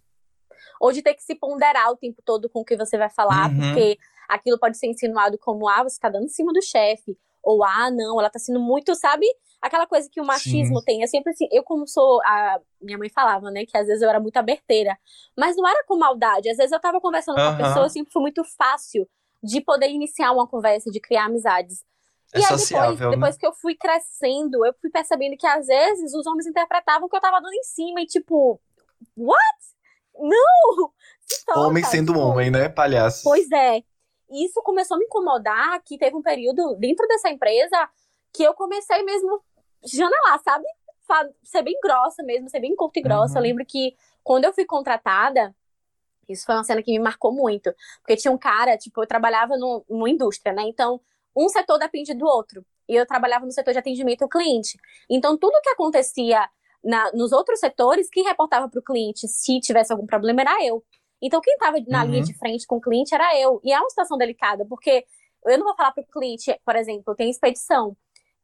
Ou 0.82 0.92
de 0.92 1.02
ter 1.02 1.14
que 1.14 1.24
se 1.24 1.36
ponderar 1.36 1.90
o 1.90 1.96
tempo 1.96 2.22
todo 2.26 2.50
com 2.50 2.60
o 2.60 2.66
que 2.66 2.76
você 2.76 2.98
vai 2.98 3.10
falar, 3.10 3.50
uhum. 3.50 3.58
porque 3.58 3.98
aquilo 4.28 4.60
pode 4.60 4.78
ser 4.78 4.88
insinuado 4.88 5.38
como, 5.38 5.70
ah, 5.70 5.84
você 5.84 5.96
está 5.96 6.10
dando 6.10 6.26
em 6.26 6.30
cima 6.30 6.52
do 6.52 6.62
chefe, 6.62 7.18
ou 7.44 7.64
ah, 7.64 7.92
não, 7.92 8.20
ela 8.20 8.28
está 8.28 8.40
sendo 8.40 8.60
muito, 8.60 8.96
sabe? 8.96 9.26
aquela 9.64 9.88
coisa 9.88 10.10
que 10.12 10.20
o 10.20 10.26
machismo 10.26 10.80
Sim. 10.80 10.86
tem. 10.86 11.02
Eu 11.02 11.08
sempre 11.08 11.32
assim, 11.32 11.48
eu 11.50 11.64
como 11.64 11.88
sou 11.88 12.22
a 12.24 12.60
minha 12.82 12.98
mãe 12.98 13.10
falava, 13.10 13.50
né, 13.50 13.66
que 13.66 13.78
às 13.78 13.88
vezes 13.88 14.02
eu 14.02 14.10
era 14.10 14.20
muito 14.20 14.36
aberteira, 14.36 14.98
mas 15.38 15.56
não 15.56 15.66
era 15.66 15.86
com 15.86 15.98
maldade. 15.98 16.50
Às 16.50 16.58
vezes 16.58 16.74
eu 16.74 16.82
tava 16.82 17.00
conversando 17.00 17.36
com 17.36 17.42
a 17.42 17.56
pessoa, 17.56 17.88
sempre 17.88 18.12
foi 18.12 18.22
muito 18.22 18.44
fácil 18.44 19.08
de 19.42 19.62
poder 19.62 19.90
iniciar 19.90 20.34
uma 20.34 20.46
conversa, 20.46 20.92
de 20.92 21.00
criar 21.00 21.26
amizades. 21.26 21.84
É 22.34 22.40
e 22.40 22.44
aí 22.44 22.58
depois, 22.58 23.00
né? 23.00 23.10
depois 23.12 23.38
que 23.38 23.46
eu 23.46 23.54
fui 23.54 23.76
crescendo, 23.76 24.66
eu 24.66 24.74
fui 24.82 24.90
percebendo 24.90 25.38
que 25.38 25.48
às 25.48 25.68
vezes 25.68 26.14
os 26.14 26.26
homens 26.26 26.46
interpretavam 26.46 27.08
que 27.08 27.16
eu 27.16 27.22
tava 27.22 27.40
dando 27.40 27.54
em 27.54 27.64
cima 27.64 28.02
e 28.02 28.06
tipo, 28.06 28.60
what? 29.16 29.40
Não! 30.16 30.92
homem 31.56 31.84
sendo 31.84 32.14
tipo, 32.14 32.26
homem, 32.26 32.52
né, 32.52 32.68
palhaço? 32.68 33.24
Pois 33.24 33.50
é. 33.52 33.82
Isso 34.34 34.62
começou 34.64 34.96
a 34.96 34.98
me 35.00 35.06
incomodar, 35.06 35.82
que 35.84 35.98
teve 35.98 36.16
um 36.16 36.22
período 36.22 36.76
dentro 36.76 37.08
dessa 37.08 37.30
empresa 37.30 37.90
que 38.34 38.44
eu 38.44 38.54
comecei 38.54 39.04
mesmo 39.04 39.42
janelar, 39.84 40.42
sabe? 40.42 40.66
Ser 41.44 41.62
bem 41.62 41.78
grossa 41.82 42.24
mesmo, 42.24 42.50
ser 42.50 42.60
bem 42.60 42.76
curta 42.76 43.00
e 43.00 43.02
grossa. 43.04 43.34
Uhum. 43.34 43.38
Eu 43.38 43.44
lembro 43.44 43.66
que 43.66 43.96
quando 44.24 44.46
eu 44.46 44.54
fui 44.54 44.66
contratada, 44.66 45.54
isso 46.28 46.46
foi 46.46 46.56
uma 46.56 46.64
cena 46.64 46.82
que 46.82 46.92
me 46.92 47.00
marcou 47.00 47.32
muito. 47.32 47.74
Porque 48.00 48.16
tinha 48.16 48.32
um 48.32 48.38
cara, 48.38 48.78
tipo, 48.78 49.02
eu 49.02 49.08
trabalhava 49.08 49.58
no, 49.58 49.86
numa 49.90 50.10
indústria, 50.10 50.54
né? 50.54 50.64
Então, 50.64 51.00
um 51.36 51.50
setor 51.50 51.78
depende 51.78 52.14
do 52.14 52.26
outro. 52.26 52.66
E 52.88 52.96
eu 52.96 53.06
trabalhava 53.06 53.46
no 53.46 53.52
setor 53.52 53.72
de 53.72 53.80
atendimento 53.80 54.24
ao 54.24 54.30
cliente. 54.30 54.78
Então, 55.10 55.38
tudo 55.38 55.62
que 55.62 55.70
acontecia 55.70 56.50
na, 56.84 57.12
nos 57.14 57.32
outros 57.32 57.60
setores, 57.60 58.10
quem 58.10 58.24
reportava 58.24 58.68
para 58.68 58.80
o 58.80 58.84
cliente 58.84 59.28
se 59.28 59.60
tivesse 59.60 59.92
algum 59.94 60.06
problema 60.06 60.42
era 60.42 60.66
eu. 60.66 60.84
Então, 61.26 61.40
quem 61.40 61.54
estava 61.54 61.78
na 61.88 62.04
uhum. 62.04 62.12
linha 62.12 62.24
de 62.24 62.38
frente 62.38 62.68
com 62.68 62.76
o 62.76 62.82
cliente 62.82 63.16
era 63.16 63.40
eu. 63.40 63.62
E 63.64 63.72
é 63.72 63.80
uma 63.80 63.90
situação 63.90 64.18
delicada, 64.18 64.66
porque 64.66 65.06
eu 65.46 65.58
não 65.58 65.66
vou 65.66 65.76
falar 65.76 65.92
para 65.92 66.04
o 66.04 66.08
cliente, 66.08 66.54
por 66.66 66.76
exemplo, 66.76 67.16
tem 67.16 67.30
expedição. 67.30 67.96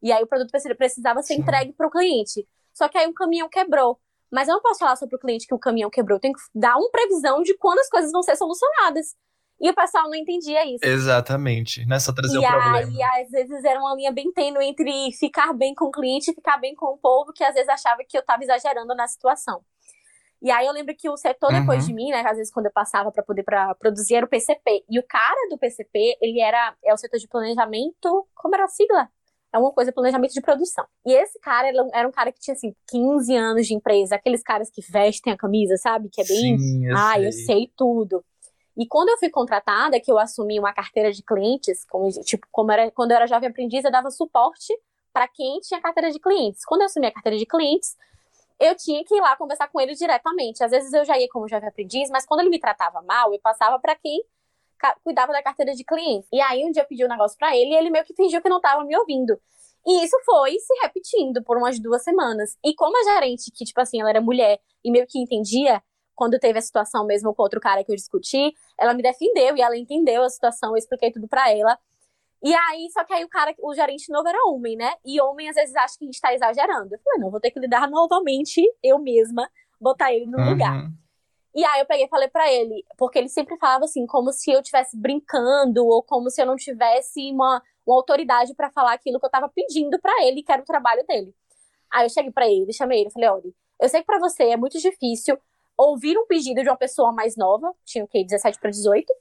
E 0.01 0.11
aí 0.11 0.23
o 0.23 0.27
produto 0.27 0.49
precisava 0.77 1.21
ser 1.21 1.35
Sim. 1.35 1.41
entregue 1.41 1.73
para 1.73 1.87
o 1.87 1.91
cliente. 1.91 2.47
Só 2.73 2.87
que 2.87 2.97
aí 2.97 3.07
o 3.07 3.13
caminhão 3.13 3.49
quebrou. 3.49 3.99
Mas 4.31 4.47
eu 4.47 4.53
não 4.53 4.61
posso 4.61 4.79
falar 4.79 4.95
sobre 4.95 5.15
o 5.15 5.19
cliente 5.19 5.47
que 5.47 5.53
o 5.53 5.59
caminhão 5.59 5.89
quebrou. 5.89 6.17
Eu 6.17 6.21
tenho 6.21 6.33
que 6.33 6.41
dar 6.55 6.77
uma 6.77 6.89
previsão 6.89 7.41
de 7.41 7.57
quando 7.57 7.79
as 7.79 7.89
coisas 7.89 8.11
vão 8.11 8.21
ser 8.21 8.35
solucionadas. 8.35 9.15
E 9.59 9.69
o 9.69 9.75
pessoal 9.75 10.05
não 10.05 10.15
entendia 10.15 10.65
isso. 10.65 10.85
Exatamente. 10.85 11.85
Não 11.85 11.97
é 11.97 11.99
só 11.99 12.13
trazer 12.13 12.35
e 12.35 12.37
o 12.37 12.41
problema. 12.41 12.91
E 12.93 13.03
às 13.03 13.29
vezes 13.29 13.63
era 13.65 13.79
uma 13.79 13.93
linha 13.93 14.11
bem 14.11 14.31
tênue 14.31 14.63
entre 14.63 15.11
ficar 15.19 15.51
bem 15.53 15.75
com 15.75 15.85
o 15.85 15.91
cliente 15.91 16.31
e 16.31 16.33
ficar 16.33 16.57
bem 16.57 16.73
com 16.73 16.93
o 16.93 16.97
povo, 16.97 17.33
que 17.33 17.43
às 17.43 17.53
vezes 17.53 17.67
achava 17.67 18.01
que 18.07 18.15
eu 18.15 18.21
estava 18.21 18.41
exagerando 18.41 18.95
na 18.95 19.07
situação. 19.07 19.61
E 20.41 20.49
aí 20.49 20.65
eu 20.65 20.73
lembro 20.73 20.95
que 20.95 21.10
o 21.10 21.17
setor 21.17 21.52
depois 21.52 21.82
uhum. 21.84 21.88
de 21.88 21.93
mim, 21.93 22.10
né, 22.12 22.23
às 22.25 22.38
vezes 22.38 22.52
quando 22.52 22.67
eu 22.67 22.71
passava 22.71 23.12
para 23.12 23.23
poder 23.23 23.43
pra 23.43 23.75
produzir 23.75 24.15
era 24.15 24.25
o 24.25 24.30
PCP. 24.30 24.86
E 24.89 24.99
o 24.99 25.04
cara 25.04 25.49
do 25.49 25.58
PCP, 25.58 26.17
ele 26.21 26.39
era 26.39 26.75
é 26.84 26.93
o 26.93 26.97
setor 26.97 27.19
de 27.19 27.28
planejamento, 27.28 28.28
como 28.36 28.56
era 28.56 28.65
a 28.65 28.67
sigla? 28.67 29.10
é 29.52 29.58
uma 29.58 29.71
coisa 29.71 29.91
planejamento 29.91 30.34
de 30.34 30.41
produção. 30.41 30.86
E 31.06 31.12
esse 31.12 31.39
cara 31.39 31.69
era 31.93 32.08
um 32.08 32.12
cara 32.12 32.32
que 32.32 32.39
tinha 32.39 32.54
assim 32.54 32.75
15 32.88 33.36
anos 33.36 33.67
de 33.67 33.73
empresa, 33.73 34.15
aqueles 34.15 34.43
caras 34.43 34.69
que 34.69 34.82
vestem 34.82 35.34
a 35.34 35.38
camisa, 35.38 35.75
sabe? 35.78 36.10
Que 36.10 36.21
é 36.21 36.23
bem, 36.23 36.58
Sim, 36.58 36.86
eu 36.86 36.95
ah, 36.95 37.13
sei. 37.13 37.28
eu 37.28 37.32
sei 37.32 37.73
tudo. 37.75 38.23
E 38.78 38.88
quando 38.88 39.10
eu 39.10 39.17
fui 39.17 39.30
contratada, 39.30 39.99
que 39.99 40.12
eu 40.12 40.17
assumi 40.17 40.60
uma 40.60 40.71
carteira 40.71 41.12
de 41.12 41.21
clientes, 41.23 41.84
como, 41.86 42.10
tipo, 42.21 42.47
como 42.52 42.71
era, 42.71 42.89
quando 42.91 43.12
eu 43.12 43.17
era 43.17 43.28
jovem 43.28 43.49
aprendiz, 43.49 43.84
eu 43.84 43.91
dava 43.91 44.10
suporte 44.12 44.73
para 45.12 45.28
quem 45.28 45.60
tinha 45.60 45.82
carteira 45.82 46.12
de 46.12 46.19
clientes. 46.19 46.63
Quando 46.63 46.82
eu 46.82 46.86
assumi 46.86 47.08
a 47.08 47.12
carteira 47.12 47.38
de 47.38 47.45
clientes, 47.45 47.97
eu 48.60 48.76
tinha 48.76 49.04
que 49.06 49.15
ir 49.15 49.22
lá 49.22 49.36
conversar 49.36 49.67
com 49.69 49.80
ele 49.80 49.93
diretamente. 49.95 50.63
Às 50.63 50.72
vezes 50.72 50.91
eu 50.93 51.06
já 51.06 51.17
ia 51.17 51.28
como 51.30 51.48
jovem 51.48 51.69
aprendiz, 51.69 52.10
mas 52.10 52.26
quando 52.26 52.41
ele 52.41 52.50
me 52.50 52.60
tratava 52.60 53.02
mal, 53.02 53.34
eu 53.34 53.39
passava 53.39 53.80
para 53.80 53.95
quem 53.95 54.22
cuidava 55.04 55.32
da 55.32 55.43
carteira 55.43 55.74
de 55.74 55.84
clientes. 55.84 56.28
E 56.32 56.41
aí 56.41 56.65
um 56.65 56.72
dia 56.72 56.84
eu 56.84 56.88
pedi 56.88 57.06
um 57.06 57.10
negócio 57.10 57.38
para 57.38 57.56
ele 57.56 57.72
e 57.72 57.76
ele 57.76 57.89
meio 57.89 58.06
que 58.06 58.13
fingiu 58.13 58.41
que 58.41 58.50
não 58.50 58.62
tava 58.62 58.84
me 58.84 58.95
ouvindo. 58.98 59.39
E 59.86 60.04
isso 60.04 60.17
foi 60.26 60.52
se 60.60 60.74
repetindo 60.82 61.43
por 61.43 61.58
umas 61.58 61.80
duas 61.80 62.04
semanas. 62.04 62.58
E 62.63 62.74
como 62.76 62.98
a 62.98 63.13
gerente, 63.13 63.52
que, 63.52 63.63
tipo 63.63 63.80
assim, 63.80 64.00
ela 64.00 64.10
era 64.10 64.22
mulher 64.22 64.60
e 64.84 64.91
meio 64.91 65.08
que 65.08 65.19
entendia, 65.19 65.82
quando 66.15 66.38
teve 66.38 66.60
a 66.60 66.62
situação 66.62 67.06
mesmo 67.06 67.34
com 67.34 67.41
outro 67.41 67.62
cara 67.62 67.84
que 67.84 67.91
eu 67.91 67.95
discuti, 67.95 68.54
ela 68.78 68.93
me 68.93 69.02
defendeu 69.02 69.56
e 69.56 69.62
ela 69.62 69.78
entendeu 69.78 70.22
a 70.22 70.30
situação, 70.30 70.72
eu 70.72 70.78
expliquei 70.78 71.12
tudo 71.12 71.30
para 71.30 71.50
ela. 71.50 71.80
E 72.41 72.54
aí, 72.54 72.89
só 72.91 73.04
que 73.04 73.13
aí 73.13 73.23
o 73.23 73.30
cara, 73.30 73.54
o 73.60 73.73
gerente 73.73 74.12
novo 74.12 74.28
era 74.28 74.45
homem, 74.47 74.78
né? 74.78 74.93
E 75.06 75.19
homem 75.21 75.49
às 75.49 75.56
vezes 75.56 75.75
acha 75.75 75.97
que 75.97 76.06
a 76.06 76.08
gente 76.08 76.21
tá 76.21 76.34
exagerando. 76.34 76.95
Eu 76.95 76.99
falei, 77.04 77.19
não, 77.19 77.32
vou 77.32 77.39
ter 77.39 77.52
que 77.52 77.60
lidar 77.60 77.88
novamente 77.91 78.62
eu 78.82 78.97
mesma, 78.99 79.49
botar 79.80 80.13
ele 80.13 80.25
no 80.25 80.38
uhum. 80.38 80.52
lugar. 80.52 80.89
E 81.54 81.65
aí 81.65 81.82
eu 81.82 81.86
peguei 81.86 82.06
e 82.06 82.10
falei 82.10 82.28
para 82.30 82.52
ele, 82.52 82.86
porque 82.97 83.17
ele 83.17 83.28
sempre 83.28 83.58
falava 83.58 83.84
assim, 83.86 84.06
como 84.06 84.32
se 84.32 84.52
eu 84.52 84.62
estivesse 84.62 84.95
brincando, 84.95 85.86
ou 85.86 86.02
como 86.04 86.30
se 86.30 86.41
eu 86.41 86.45
não 86.45 86.56
tivesse 86.56 87.32
uma, 87.32 87.62
uma 87.86 87.95
autoridade 87.95 88.54
para 88.54 88.69
falar 88.69 88.93
aquilo 88.93 89.19
que 89.19 89.25
eu 89.25 89.32
tava 89.32 89.49
pedindo 89.49 89.99
para 89.99 90.25
ele, 90.25 90.43
que 90.43 90.52
era 90.52 90.62
o 90.62 90.65
trabalho 90.65 91.04
dele. 91.08 91.34
Aí 91.91 92.06
eu 92.06 92.10
cheguei 92.10 92.32
para 92.32 92.47
ele, 92.47 92.71
chamei 92.71 93.02
ele, 93.02 93.10
falei, 93.10 93.30
olha, 93.30 93.54
eu 93.82 93.89
sei 93.89 94.02
que 94.02 94.06
para 94.06 94.19
você 94.19 94.43
é 94.43 94.58
muito 94.58 94.78
difícil 94.78 95.38
ouvir 95.75 96.17
um 96.17 96.28
pedido 96.28 96.62
de 96.62 96.69
uma 96.69 96.78
pessoa 96.78 97.12
mais 97.12 97.36
nova, 97.36 97.73
tinha 97.84 98.04
o 98.04 98.08
quê, 98.08 98.23
17 98.23 98.60
para 98.60 98.69
18, 98.69 99.12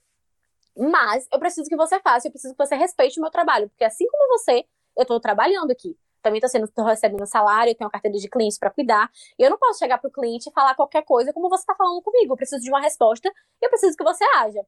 mas 0.78 1.26
eu 1.32 1.38
preciso 1.38 1.68
que 1.68 1.76
você 1.76 2.00
faça, 2.00 2.28
eu 2.28 2.30
preciso 2.30 2.54
que 2.54 2.64
você 2.64 2.76
respeite 2.76 3.18
o 3.18 3.22
meu 3.22 3.30
trabalho, 3.30 3.68
porque 3.68 3.84
assim 3.84 4.06
como 4.06 4.38
você, 4.38 4.64
eu 4.96 5.04
tô 5.04 5.18
trabalhando 5.20 5.70
aqui 5.70 5.96
também 6.22 6.40
tô, 6.40 6.48
sendo, 6.48 6.68
tô 6.68 6.82
recebendo 6.84 7.26
salário, 7.26 7.74
tenho 7.74 7.86
uma 7.86 7.90
carteira 7.90 8.18
de 8.18 8.28
clientes 8.28 8.58
para 8.58 8.70
cuidar. 8.70 9.10
E 9.38 9.42
eu 9.42 9.50
não 9.50 9.58
posso 9.58 9.78
chegar 9.78 9.98
pro 9.98 10.10
cliente 10.10 10.48
e 10.48 10.52
falar 10.52 10.74
qualquer 10.74 11.02
coisa 11.02 11.32
como 11.32 11.48
você 11.48 11.64
tá 11.64 11.74
falando 11.74 12.02
comigo. 12.02 12.32
Eu 12.32 12.36
preciso 12.36 12.62
de 12.62 12.70
uma 12.70 12.80
resposta 12.80 13.28
e 13.28 13.64
eu 13.64 13.70
preciso 13.70 13.96
que 13.96 14.04
você 14.04 14.24
haja. 14.36 14.60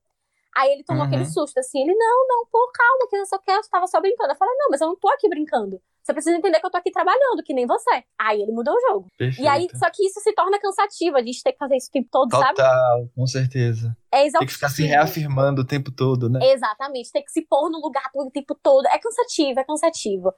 Aí 0.56 0.72
ele 0.72 0.84
tomou 0.84 1.02
uhum. 1.02 1.08
aquele 1.08 1.26
susto, 1.26 1.58
assim, 1.58 1.80
ele, 1.80 1.94
não, 1.94 2.26
não, 2.26 2.46
pô, 2.46 2.70
calma, 2.74 3.06
que 3.08 3.16
não 3.16 3.24
sei 3.24 3.38
o 3.38 3.40
que, 3.40 3.50
eu 3.50 3.60
tava 3.70 3.86
só 3.86 4.00
brincando. 4.00 4.32
Eu 4.32 4.36
falei, 4.36 4.54
não, 4.56 4.68
mas 4.70 4.80
eu 4.80 4.88
não 4.88 4.96
tô 4.96 5.08
aqui 5.08 5.28
brincando. 5.28 5.80
Você 6.02 6.12
precisa 6.14 6.36
entender 6.36 6.58
que 6.60 6.66
eu 6.66 6.70
tô 6.70 6.78
aqui 6.78 6.90
trabalhando, 6.90 7.42
que 7.44 7.52
nem 7.52 7.66
você. 7.66 8.02
Aí 8.18 8.40
ele 8.40 8.52
mudou 8.52 8.74
o 8.74 8.80
jogo. 8.88 9.06
Perfeito. 9.18 9.44
E 9.44 9.48
aí, 9.48 9.68
só 9.74 9.90
que 9.90 10.04
isso 10.04 10.20
se 10.20 10.32
torna 10.32 10.58
cansativo, 10.58 11.16
a 11.16 11.22
gente 11.22 11.42
tem 11.42 11.52
que 11.52 11.58
fazer 11.58 11.76
isso 11.76 11.88
o 11.88 11.92
tempo 11.92 12.08
todo, 12.10 12.30
Total, 12.30 12.42
sabe? 12.42 12.56
Total, 12.56 13.08
com 13.14 13.26
certeza. 13.26 13.96
É 14.10 14.26
exaustivo. 14.26 14.38
Tem 14.38 14.46
que 14.46 14.54
ficar 14.54 14.68
se 14.70 14.84
reafirmando 14.84 15.62
o 15.62 15.66
tempo 15.66 15.92
todo, 15.92 16.28
né? 16.30 16.40
Exatamente, 16.42 17.12
tem 17.12 17.22
que 17.22 17.30
se 17.30 17.42
pôr 17.42 17.70
no 17.70 17.80
lugar 17.80 18.10
o 18.14 18.30
tempo 18.30 18.54
todo. 18.54 18.86
É 18.86 18.98
cansativo, 18.98 19.60
é 19.60 19.64
cansativo. 19.64 20.34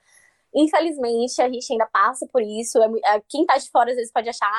Infelizmente, 0.55 1.40
a 1.40 1.48
gente 1.48 1.72
ainda 1.72 1.87
passa 1.87 2.27
por 2.31 2.42
isso. 2.42 2.79
É, 2.79 3.16
é, 3.16 3.22
quem 3.29 3.46
tá 3.46 3.57
de 3.57 3.70
fora 3.70 3.90
às 3.90 3.96
vezes 3.96 4.12
pode 4.12 4.29
achar, 4.29 4.51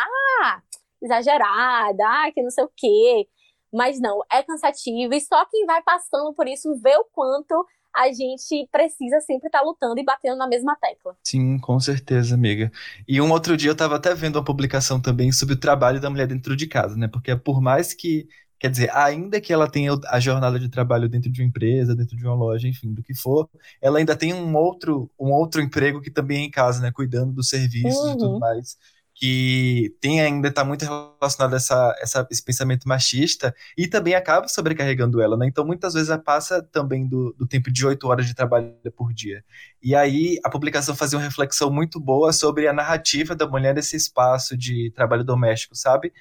ah, 0.42 0.62
exagerada, 1.02 2.04
ah, 2.04 2.32
que 2.34 2.42
não 2.42 2.50
sei 2.50 2.64
o 2.64 2.72
quê. 2.76 3.28
Mas 3.72 4.00
não, 4.00 4.22
é 4.32 4.42
cansativo. 4.42 5.14
E 5.14 5.22
só 5.22 5.46
quem 5.46 5.66
vai 5.66 5.82
passando 5.84 6.34
por 6.34 6.48
isso 6.48 6.76
vê 6.82 6.96
o 6.98 7.06
quanto 7.12 7.66
a 7.96 8.08
gente 8.12 8.68
precisa 8.72 9.20
sempre 9.22 9.48
estar 9.48 9.60
tá 9.60 9.66
lutando 9.66 10.00
e 10.00 10.04
batendo 10.04 10.38
na 10.38 10.48
mesma 10.48 10.76
tecla. 10.76 11.16
Sim, 11.24 11.60
com 11.60 11.80
certeza, 11.80 12.36
amiga. 12.36 12.72
E 13.08 13.22
um 13.22 13.32
outro 13.32 13.56
dia 13.56 13.70
eu 13.70 13.74
estava 13.74 13.96
até 13.96 14.14
vendo 14.16 14.38
uma 14.38 14.44
publicação 14.44 15.00
também 15.00 15.32
sobre 15.32 15.56
o 15.56 15.60
trabalho 15.60 16.02
da 16.02 16.10
mulher 16.10 16.28
dentro 16.28 16.56
de 16.56 16.68
casa, 16.68 16.96
né? 16.96 17.08
Porque 17.08 17.36
por 17.36 17.62
mais 17.62 17.94
que 17.94 18.28
Quer 18.64 18.70
dizer, 18.70 18.96
ainda 18.96 19.42
que 19.42 19.52
ela 19.52 19.70
tenha 19.70 19.92
a 20.08 20.22
jornada 20.22 20.58
de 20.58 20.70
trabalho 20.70 21.10
dentro 21.10 21.30
de 21.30 21.42
uma 21.42 21.48
empresa, 21.50 21.94
dentro 21.94 22.16
de 22.16 22.26
uma 22.26 22.34
loja, 22.34 22.66
enfim, 22.66 22.94
do 22.94 23.04
que 23.04 23.14
for, 23.14 23.50
ela 23.82 24.00
ainda 24.00 24.16
tem 24.16 24.34
um 24.34 24.56
outro, 24.56 25.12
um 25.20 25.34
outro 25.34 25.62
emprego 25.62 26.00
que 26.00 26.10
também 26.10 26.44
é 26.44 26.46
em 26.46 26.50
casa, 26.50 26.82
né? 26.82 26.90
Cuidando 26.90 27.34
dos 27.34 27.50
serviços 27.50 28.00
uhum. 28.00 28.14
e 28.14 28.18
tudo 28.18 28.32
uhum. 28.36 28.40
mais. 28.40 28.78
Que 29.24 29.96
tem 30.02 30.20
ainda 30.20 30.50
está 30.50 30.66
muito 30.66 30.84
relacionado 30.84 31.54
a 31.54 31.56
essa, 31.56 31.96
essa, 32.02 32.28
esse 32.30 32.44
pensamento 32.44 32.88
machista 32.88 33.56
e 33.78 33.88
também 33.88 34.16
acaba 34.16 34.48
sobrecarregando 34.50 35.22
ela, 35.22 35.38
né? 35.38 35.48
Então, 35.48 35.66
muitas 35.66 35.94
vezes 35.94 36.10
ela 36.10 36.22
passa 36.22 36.62
também 36.62 37.08
do, 37.08 37.34
do 37.38 37.48
tempo 37.48 37.72
de 37.72 37.86
oito 37.86 38.08
horas 38.08 38.26
de 38.26 38.36
trabalho 38.36 38.74
por 38.96 39.14
dia. 39.14 39.44
E 39.82 39.96
aí, 39.96 40.40
a 40.44 40.50
publicação 40.50 40.94
fazia 40.96 41.18
uma 41.18 41.24
reflexão 41.26 41.72
muito 41.72 42.00
boa 42.02 42.34
sobre 42.34 42.68
a 42.68 42.74
narrativa 42.74 43.34
da 43.34 43.48
mulher 43.48 43.74
nesse 43.74 43.96
espaço 43.96 44.58
de 44.58 44.92
trabalho 44.94 45.24
doméstico, 45.24 45.76
sabe? 45.76 46.12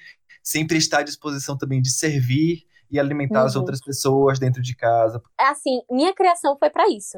sempre 0.43 0.77
estar 0.77 0.99
à 0.99 1.03
disposição 1.03 1.57
também 1.57 1.81
de 1.81 1.89
servir 1.89 2.63
e 2.91 2.99
alimentar 2.99 3.39
uhum. 3.39 3.45
as 3.45 3.55
outras 3.55 3.79
pessoas 3.79 4.37
dentro 4.37 4.61
de 4.61 4.75
casa. 4.75 5.21
É 5.39 5.45
assim, 5.45 5.81
minha 5.89 6.13
criação 6.13 6.57
foi 6.59 6.69
para 6.69 6.87
isso. 6.89 7.17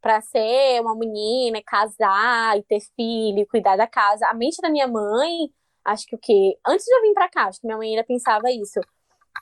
Para 0.00 0.20
ser 0.20 0.80
uma 0.80 0.94
menina, 0.94 1.62
casar 1.62 2.56
e 2.58 2.62
ter 2.62 2.80
filho, 2.96 3.46
cuidar 3.48 3.76
da 3.76 3.86
casa. 3.86 4.26
A 4.26 4.34
mente 4.34 4.60
da 4.62 4.70
minha 4.70 4.88
mãe, 4.88 5.52
acho 5.84 6.06
que 6.06 6.14
o 6.14 6.18
quê? 6.18 6.58
Antes 6.66 6.86
de 6.86 6.94
eu 6.94 7.02
vir 7.02 7.12
para 7.12 7.28
cá, 7.28 7.44
acho 7.46 7.60
que 7.60 7.66
minha 7.66 7.76
mãe 7.76 7.90
ainda 7.90 8.04
pensava 8.04 8.50
isso. 8.50 8.80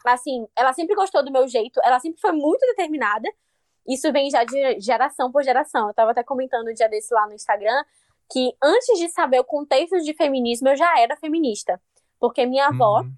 Assim, 0.04 0.46
ela 0.56 0.72
sempre 0.72 0.94
gostou 0.94 1.24
do 1.24 1.30
meu 1.30 1.46
jeito, 1.48 1.80
ela 1.84 2.00
sempre 2.00 2.20
foi 2.20 2.32
muito 2.32 2.60
determinada. 2.66 3.28
Isso 3.86 4.12
vem 4.12 4.30
já 4.30 4.44
de 4.44 4.80
geração 4.80 5.32
por 5.32 5.42
geração. 5.42 5.88
Eu 5.88 5.94
tava 5.94 6.10
até 6.10 6.22
comentando 6.22 6.68
um 6.68 6.74
dia 6.74 6.88
desse 6.88 7.14
lá 7.14 7.26
no 7.26 7.34
Instagram 7.34 7.84
que 8.30 8.54
antes 8.62 8.98
de 8.98 9.08
saber 9.08 9.40
o 9.40 9.44
contexto 9.44 9.98
de 10.02 10.14
feminismo, 10.14 10.68
eu 10.68 10.76
já 10.76 11.00
era 11.00 11.16
feminista. 11.16 11.80
Porque 12.20 12.44
minha 12.44 12.66
avó, 12.66 13.00
uhum. 13.00 13.12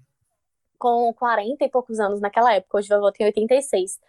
com 0.79 1.13
40 1.13 1.65
e 1.65 1.69
poucos 1.69 1.99
anos 1.99 2.21
naquela 2.21 2.53
época, 2.53 2.77
hoje 2.77 2.89
meu 2.89 2.99
avô 2.99 3.11
tem 3.11 3.25
86. 3.25 3.99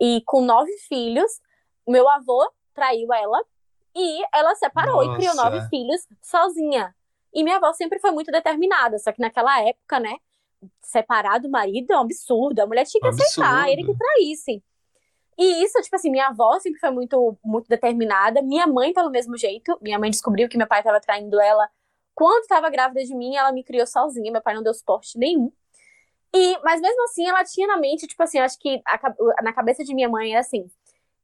E 0.00 0.22
com 0.24 0.40
nove 0.40 0.72
filhos, 0.88 1.40
meu 1.86 2.08
avô 2.08 2.48
traiu 2.74 3.12
ela 3.12 3.42
e 3.94 4.22
ela 4.34 4.54
separou 4.56 5.04
Nossa. 5.04 5.12
e 5.12 5.16
criou 5.16 5.34
nove 5.34 5.68
filhos 5.68 6.06
sozinha. 6.20 6.94
E 7.32 7.42
minha 7.42 7.56
avó 7.56 7.72
sempre 7.72 7.98
foi 7.98 8.10
muito 8.10 8.30
determinada, 8.30 8.98
só 8.98 9.12
que 9.12 9.20
naquela 9.20 9.60
época, 9.60 9.98
né, 9.98 10.18
separar 10.80 11.38
do 11.38 11.48
marido 11.48 11.92
é 11.92 11.96
um 11.96 12.00
absurdo. 12.00 12.60
A 12.60 12.66
mulher 12.66 12.84
tinha 12.86 13.00
que 13.00 13.08
aceitar, 13.08 13.62
Absurdo. 13.62 13.68
ele 13.70 13.84
que 13.84 13.98
traísse. 13.98 14.64
E 15.36 15.64
isso, 15.64 15.80
tipo 15.82 15.96
assim, 15.96 16.10
minha 16.10 16.28
avó 16.28 16.58
sempre 16.60 16.78
foi 16.78 16.90
muito, 16.90 17.36
muito 17.44 17.68
determinada. 17.68 18.40
Minha 18.40 18.66
mãe, 18.66 18.92
pelo 18.92 19.10
mesmo 19.10 19.36
jeito. 19.36 19.76
Minha 19.82 19.98
mãe 19.98 20.10
descobriu 20.10 20.48
que 20.48 20.56
meu 20.56 20.66
pai 20.66 20.78
estava 20.80 21.00
traindo 21.00 21.40
ela 21.40 21.68
quando 22.14 22.42
estava 22.42 22.70
grávida 22.70 23.02
de 23.02 23.14
mim. 23.14 23.34
Ela 23.34 23.50
me 23.50 23.64
criou 23.64 23.86
sozinha. 23.86 24.30
Meu 24.30 24.40
pai 24.40 24.54
não 24.54 24.62
deu 24.62 24.72
suporte 24.72 25.18
nenhum. 25.18 25.52
E, 26.32 26.58
mas 26.62 26.80
mesmo 26.80 27.02
assim, 27.04 27.28
ela 27.28 27.44
tinha 27.44 27.66
na 27.66 27.76
mente, 27.76 28.06
tipo 28.06 28.22
assim, 28.22 28.38
acho 28.38 28.58
que 28.58 28.80
a 28.86 29.42
na 29.42 29.52
cabeça 29.52 29.84
de 29.84 29.94
minha 29.94 30.08
mãe 30.08 30.32
era 30.32 30.40
assim: 30.40 30.68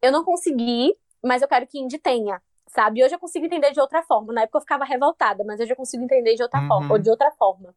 eu 0.02 0.12
não 0.12 0.24
consegui, 0.24 0.96
mas 1.22 1.42
eu 1.42 1.48
quero 1.48 1.66
que 1.66 1.78
Indy 1.78 1.98
tenha, 1.98 2.40
sabe? 2.66 3.02
Hoje 3.04 3.14
eu 3.14 3.18
consigo 3.18 3.46
entender 3.46 3.70
de 3.72 3.80
outra 3.80 4.02
forma. 4.02 4.32
Na 4.32 4.42
época 4.42 4.58
eu 4.58 4.62
ficava 4.62 4.84
revoltada, 4.84 5.44
mas 5.44 5.60
hoje 5.60 5.72
eu 5.72 5.76
consigo 5.76 6.02
entender 6.04 6.34
de 6.34 6.42
outra 6.42 6.60
Uhum. 6.60 6.68
forma, 6.68 6.92
ou 6.92 6.98
de 6.98 7.10
outra 7.10 7.30
forma. 7.32 7.74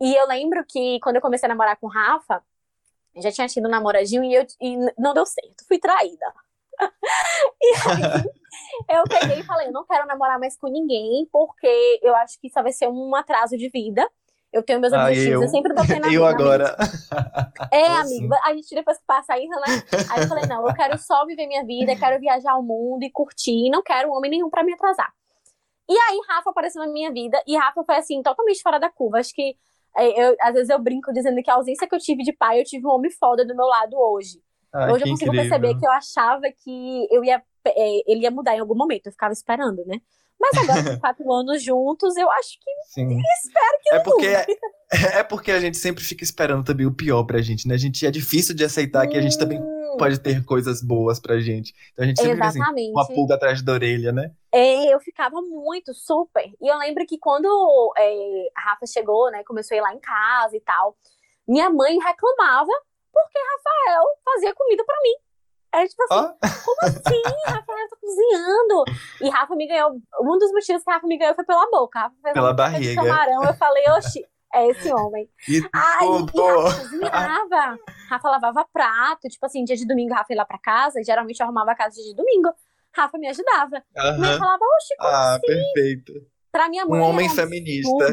E 0.00 0.14
eu 0.14 0.26
lembro 0.26 0.64
que 0.64 0.98
quando 1.00 1.16
eu 1.16 1.22
comecei 1.22 1.46
a 1.46 1.48
namorar 1.48 1.76
com 1.76 1.86
o 1.86 1.90
Rafa, 1.90 2.42
eu 3.14 3.22
já 3.22 3.32
tinha 3.32 3.48
tido 3.48 3.66
um 3.66 3.70
namoradinho 3.70 4.22
e, 4.24 4.34
eu, 4.34 4.46
e 4.60 4.76
não 4.96 5.12
deu 5.12 5.26
certo, 5.26 5.66
fui 5.66 5.78
traída. 5.78 6.26
e 7.60 7.74
aí 7.88 8.24
eu 8.98 9.04
peguei 9.08 9.40
e 9.40 9.44
falei: 9.44 9.68
eu 9.68 9.72
não 9.72 9.84
quero 9.84 10.06
namorar 10.06 10.38
mais 10.38 10.56
com 10.56 10.68
ninguém, 10.68 11.26
porque 11.32 12.00
eu 12.02 12.14
acho 12.16 12.40
que 12.40 12.46
isso 12.46 12.62
vai 12.62 12.72
ser 12.72 12.88
um 12.88 13.14
atraso 13.14 13.56
de 13.56 13.68
vida. 13.68 14.08
Eu 14.52 14.62
tenho 14.62 14.80
meus 14.80 14.92
Ah, 14.92 15.04
objetivos, 15.04 15.32
eu, 15.34 15.42
eu- 15.42 15.48
sempre 15.48 15.74
botei 15.74 15.98
na 16.00 16.08
Eu 16.12 16.22
na 16.22 16.28
agora. 16.30 16.76
é, 17.72 17.84
Tô 17.84 17.92
amigo, 17.92 18.34
a 18.44 18.54
gente 18.54 18.74
depois 18.74 18.98
que 18.98 19.04
passa 19.06 19.38
isso, 19.38 19.48
né? 19.50 19.82
Aí 20.10 20.22
eu 20.22 20.28
falei, 20.28 20.46
não, 20.46 20.66
eu 20.66 20.74
quero 20.74 20.98
só 20.98 21.26
viver 21.26 21.46
minha 21.46 21.64
vida, 21.64 21.94
quero 21.96 22.18
viajar 22.18 22.56
o 22.56 22.62
mundo 22.62 23.02
e 23.02 23.10
curtir, 23.10 23.68
não 23.70 23.82
quero 23.82 24.10
homem 24.10 24.30
nenhum 24.30 24.48
pra 24.48 24.64
me 24.64 24.72
atrasar. 24.72 25.12
E 25.88 25.92
aí, 25.92 26.20
Rafa 26.28 26.50
apareceu 26.50 26.84
na 26.84 26.92
minha 26.92 27.10
vida, 27.10 27.42
e 27.46 27.56
Rafa 27.56 27.82
foi 27.84 27.96
assim, 27.96 28.22
totalmente 28.22 28.62
fora 28.62 28.78
da 28.78 28.90
curva. 28.90 29.18
Acho 29.18 29.34
que 29.34 29.56
é, 29.96 30.28
eu, 30.28 30.36
às 30.40 30.52
vezes 30.54 30.68
eu 30.68 30.78
brinco 30.78 31.12
dizendo 31.12 31.42
que 31.42 31.50
a 31.50 31.54
ausência 31.54 31.88
que 31.88 31.94
eu 31.94 31.98
tive 31.98 32.22
de 32.22 32.32
pai, 32.32 32.60
eu 32.60 32.64
tive 32.64 32.86
um 32.86 32.90
homem 32.90 33.10
foda 33.10 33.44
do 33.44 33.56
meu 33.56 33.66
lado 33.66 33.96
hoje. 33.98 34.42
Ai, 34.72 34.92
hoje 34.92 35.04
eu 35.04 35.10
consigo 35.10 35.30
incrível. 35.30 35.48
perceber 35.48 35.78
que 35.78 35.86
eu 35.86 35.92
achava 35.92 36.42
que 36.62 37.06
eu 37.10 37.24
ia, 37.24 37.42
é, 37.66 38.10
ele 38.10 38.20
ia 38.20 38.30
mudar 38.30 38.54
em 38.54 38.60
algum 38.60 38.74
momento, 38.76 39.06
eu 39.06 39.12
ficava 39.12 39.32
esperando, 39.32 39.84
né? 39.86 39.98
Mas 40.40 40.56
agora, 40.56 40.94
com 40.94 41.00
quatro 41.00 41.32
anos 41.32 41.62
juntos, 41.62 42.16
eu 42.16 42.30
acho 42.30 42.58
que 42.60 42.70
Sim. 42.92 43.20
espero 43.20 43.78
que 43.82 43.90
É 43.90 43.96
não 43.96 44.02
porque, 44.04 44.26
é 45.18 45.22
porque 45.22 45.50
a 45.52 45.60
gente 45.60 45.76
sempre 45.76 46.04
fica 46.04 46.22
esperando 46.24 46.64
também 46.64 46.86
o 46.86 46.94
pior 46.94 47.24
pra 47.24 47.40
gente, 47.42 47.66
né? 47.66 47.74
A 47.74 47.78
gente 47.78 48.06
é 48.06 48.10
difícil 48.10 48.54
de 48.54 48.64
aceitar 48.64 49.06
que 49.08 49.16
a 49.16 49.20
gente 49.20 49.36
também 49.38 49.58
Hum, 49.60 49.96
pode 49.98 50.20
ter 50.20 50.44
coisas 50.44 50.82
boas 50.82 51.18
pra 51.18 51.40
gente. 51.40 51.74
Então 51.92 52.04
a 52.04 52.08
gente 52.08 52.20
sempre 52.20 52.34
fica 52.34 52.46
assim, 52.46 52.58
Exatamente. 52.58 52.92
com 52.92 53.00
a 53.00 53.06
pulga 53.06 53.34
atrás 53.34 53.62
da 53.62 53.72
orelha, 53.72 54.12
né? 54.12 54.30
É, 54.52 54.94
eu 54.94 55.00
ficava 55.00 55.40
muito, 55.42 55.92
super. 55.92 56.44
E 56.60 56.68
eu 56.68 56.78
lembro 56.78 57.04
que 57.06 57.18
quando 57.18 57.48
é, 57.96 58.48
a 58.56 58.60
Rafa 58.60 58.86
chegou, 58.86 59.30
né, 59.30 59.42
começou 59.44 59.74
a 59.74 59.78
ir 59.78 59.80
lá 59.82 59.92
em 59.92 59.98
casa 59.98 60.56
e 60.56 60.60
tal, 60.60 60.96
minha 61.46 61.68
mãe 61.70 61.98
reclamava 61.98 62.70
porque 63.12 63.38
Rafael 63.38 64.04
fazia 64.24 64.54
comida 64.54 64.84
pra 64.84 64.94
mim. 65.02 65.14
Era 65.74 65.86
tipo 65.86 66.02
assim, 66.04 66.14
Ó, 66.14 66.34
como 66.64 66.80
assim? 66.82 67.22
Rafael 67.46 67.88
tá 67.88 67.96
cozinhando. 68.00 68.84
E 69.20 69.28
Rafa 69.28 69.54
me 69.56 69.66
ganhou, 69.66 70.00
um 70.20 70.38
dos 70.38 70.50
motivos 70.52 70.82
que 70.84 70.90
Rafa 70.90 71.06
me 71.06 71.18
ganhou 71.18 71.34
foi 71.34 71.44
pela 71.44 71.68
boca. 71.70 71.98
Rafa 72.00 72.14
fez 72.22 72.34
Pela 72.34 72.50
sopa 72.50 72.62
de 72.70 72.72
barriga. 72.72 73.02
camarão, 73.02 73.44
eu 73.46 73.54
falei, 73.54 73.84
oxi, 73.90 74.24
é 74.54 74.68
esse 74.68 74.92
homem. 74.92 75.28
e 75.48 75.62
Ai, 75.74 76.06
tudo. 76.06 76.32
e 76.34 76.40
Rafa 76.40 76.76
cozinhava. 76.80 77.78
Rafa 78.08 78.30
lavava 78.30 78.66
prato, 78.72 79.28
tipo 79.28 79.44
assim, 79.44 79.64
dia 79.64 79.76
de 79.76 79.86
domingo 79.86 80.14
Rafa 80.14 80.32
ia 80.32 80.38
lá 80.38 80.44
pra 80.46 80.58
casa, 80.58 81.02
geralmente 81.04 81.38
eu 81.40 81.44
arrumava 81.44 81.72
a 81.72 81.74
casa 81.74 81.94
dia 81.96 82.04
de 82.04 82.14
domingo. 82.16 82.48
Rafa 82.96 83.18
me 83.18 83.28
ajudava. 83.28 83.82
Minha 83.94 84.12
mãe 84.18 84.30
Aham. 84.30 84.38
falava, 84.38 84.64
oxi, 84.76 84.96
como 84.96 85.10
Ah, 85.12 85.38
perfeito. 85.44 86.12
Pra 86.50 86.68
minha 86.70 86.86
mãe 86.86 86.98
Um 87.00 87.04
homem 87.04 87.28
feminista. 87.28 88.04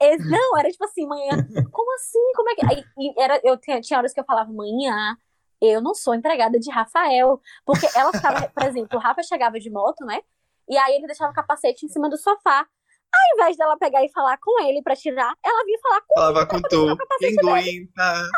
Ex- 0.00 0.24
Não, 0.28 0.58
era 0.58 0.68
tipo 0.70 0.84
assim, 0.84 1.06
manhã, 1.06 1.36
como 1.70 1.94
assim? 1.94 2.32
Como 2.34 2.50
é 2.50 2.54
que. 2.56 2.66
Aí, 2.66 2.84
e 2.98 3.22
era, 3.22 3.40
eu 3.44 3.56
tinha, 3.56 3.80
tinha 3.80 3.98
horas 3.98 4.12
que 4.12 4.18
eu 4.20 4.24
falava, 4.24 4.52
manhã, 4.52 5.16
eu 5.60 5.80
não 5.80 5.94
sou 5.94 6.14
empregada 6.14 6.58
de 6.58 6.70
Rafael. 6.70 7.40
Porque 7.64 7.86
ela 7.94 8.12
ficava, 8.12 8.48
por 8.48 8.62
exemplo, 8.64 8.98
o 8.98 9.00
Rafa 9.00 9.22
chegava 9.22 9.58
de 9.58 9.70
moto, 9.70 10.04
né? 10.04 10.20
E 10.68 10.76
aí 10.76 10.96
ele 10.96 11.06
deixava 11.06 11.32
o 11.32 11.34
capacete 11.34 11.86
em 11.86 11.88
cima 11.88 12.08
do 12.08 12.16
sofá. 12.16 12.66
Ao 13.14 13.34
invés 13.36 13.56
dela 13.56 13.78
pegar 13.78 14.04
e 14.04 14.12
falar 14.12 14.38
com 14.38 14.62
ele 14.64 14.82
pra 14.82 14.94
tirar, 14.94 15.34
ela 15.42 15.64
vinha 15.64 15.78
falar 15.82 16.00
com 16.02 16.14
Falava 16.14 16.46
com 16.46 16.60
tu. 16.60 16.96
Quem 17.18 17.36
aguenta? 17.38 18.28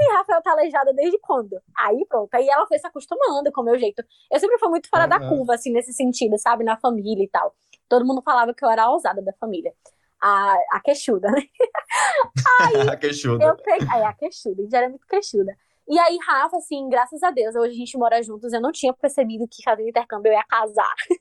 se 0.00 0.12
Rafael 0.12 0.40
tá 0.42 0.52
aleijada 0.52 0.94
desde 0.94 1.18
quando? 1.18 1.60
Aí 1.78 2.06
pronto, 2.08 2.34
aí 2.34 2.48
ela 2.48 2.66
foi 2.66 2.78
se 2.78 2.86
acostumando 2.86 3.52
com 3.52 3.60
o 3.60 3.64
meu 3.64 3.78
jeito. 3.78 4.02
Eu 4.32 4.40
sempre 4.40 4.58
fui 4.58 4.68
muito 4.70 4.88
fora 4.88 5.06
da 5.06 5.20
curva, 5.20 5.54
assim, 5.54 5.70
nesse 5.70 5.92
sentido, 5.92 6.38
sabe? 6.38 6.64
Na 6.64 6.78
família 6.78 7.22
e 7.22 7.28
tal. 7.28 7.54
Todo 7.88 8.06
mundo 8.06 8.22
falava 8.22 8.54
que 8.54 8.64
eu 8.64 8.70
era 8.70 8.84
a 8.84 8.90
ousada 8.90 9.20
da 9.20 9.32
família. 9.34 9.74
A, 10.22 10.54
a 10.72 10.80
queixuda, 10.80 11.30
né? 11.30 11.42
A 12.90 12.96
queixuda. 12.96 13.44
Eu 13.44 13.56
peguei. 13.56 13.88
É, 13.88 14.04
a 14.04 14.12
queixuda, 14.12 14.62
já 14.70 14.78
era 14.78 14.88
muito 14.88 15.06
queixuda. 15.06 15.56
E 15.90 15.98
aí, 15.98 16.16
Rafa, 16.24 16.56
assim, 16.56 16.88
graças 16.88 17.20
a 17.20 17.32
Deus, 17.32 17.56
hoje 17.56 17.74
a 17.74 17.76
gente 17.76 17.98
mora 17.98 18.22
juntos. 18.22 18.52
Eu 18.52 18.60
não 18.60 18.70
tinha 18.70 18.94
percebido 18.94 19.48
que 19.48 19.60
fazendo 19.64 19.88
intercâmbio 19.88 20.30
eu 20.30 20.34
ia 20.34 20.44
casar. 20.44 20.94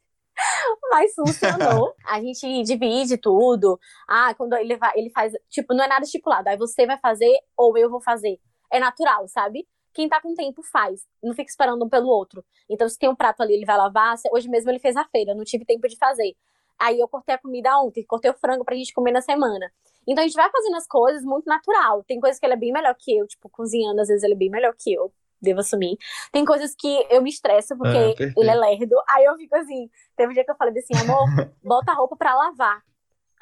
Mas 0.91 1.12
funcionou. 1.15 1.95
A 2.05 2.21
gente 2.21 2.62
divide 2.63 3.17
tudo. 3.17 3.79
Ah, 4.08 4.32
quando 4.36 4.53
ele 4.53 4.77
vai, 4.77 4.91
ele 4.95 5.10
faz. 5.10 5.34
Tipo, 5.49 5.73
não 5.73 5.84
é 5.84 5.88
nada 5.88 6.05
estipulado. 6.05 6.49
Aí 6.49 6.55
você 6.55 6.86
vai 6.86 6.99
fazer 6.99 7.34
ou 7.58 7.75
eu 7.79 7.89
vou 7.89 7.99
fazer. 7.99 8.39
É 8.71 8.79
natural, 8.79 9.27
sabe? 9.27 9.67
Quem 9.91 10.08
tá 10.08 10.21
com 10.21 10.36
tempo 10.36 10.62
faz. 10.62 11.01
Não 11.23 11.34
fica 11.34 11.49
esperando 11.49 11.84
um 11.84 11.89
pelo 11.89 12.08
outro. 12.08 12.45
Então, 12.69 12.88
se 12.88 12.97
tem 12.97 13.10
um 13.10 13.15
prato 13.15 13.41
ali, 13.41 13.55
ele 13.55 13.65
vai 13.65 13.75
lavar. 13.75 14.17
Hoje 14.32 14.47
mesmo 14.47 14.69
ele 14.69 14.79
fez 14.79 14.95
a 14.95 15.03
feira, 15.05 15.34
não 15.34 15.43
tive 15.43 15.65
tempo 15.65 15.88
de 15.88 15.97
fazer. 15.97 16.36
Aí 16.80 17.00
eu 17.00 17.08
cortei 17.08 17.36
a 17.36 17.38
comida 17.38 17.78
ontem, 17.80 18.06
cortei 18.06 18.32
o 18.32 18.34
frango 18.34 18.63
pra 18.63 18.76
gente 18.76 18.94
comer 18.94 19.12
na 19.12 19.22
semana. 19.22 19.72
Então 20.08 20.24
a 20.24 20.28
gente 20.28 20.36
vai 20.36 20.50
fazendo 20.50 20.76
as 20.76 20.88
coisas 20.88 21.24
muito 21.24 21.46
natural. 21.46 22.04
Tem 22.04 22.20
coisas 22.20 22.39
que 22.39 22.46
ele 22.46 22.54
é 22.54 22.58
bem 22.58 22.72
melhor 22.72 22.96
que 22.98 23.18
eu, 23.18 23.28
tipo, 23.28 23.50
cozinhando, 23.50 24.02
às 24.02 24.08
vezes 24.08 24.24
ele 24.24 24.34
é 24.34 24.38
bem 24.38 24.50
melhor 24.50 24.74
que 24.78 24.94
eu, 24.94 25.12
devo 25.42 25.60
assumir. 25.60 25.98
Tem 26.32 26.46
coisas 26.46 26.74
que 26.76 27.06
eu 27.10 27.22
me 27.22 27.30
estresso 27.30 27.78
porque 27.78 27.98
Ah, 27.98 28.34
ele 28.38 28.50
é 28.50 28.56
lerdo. 28.56 28.96
Aí 29.10 29.26
eu 29.26 29.36
fico 29.36 29.56
assim, 29.56 29.89
teve 30.15 30.32
um 30.32 30.34
dia 30.34 30.46
que 30.46 30.52
eu 30.52 30.56
falei 30.56 30.74
assim, 30.78 30.94
amor, 31.04 31.26
bota 31.63 31.92
a 31.92 31.96
roupa 31.96 32.15
pra 32.15 32.34
lavar. 32.34 32.82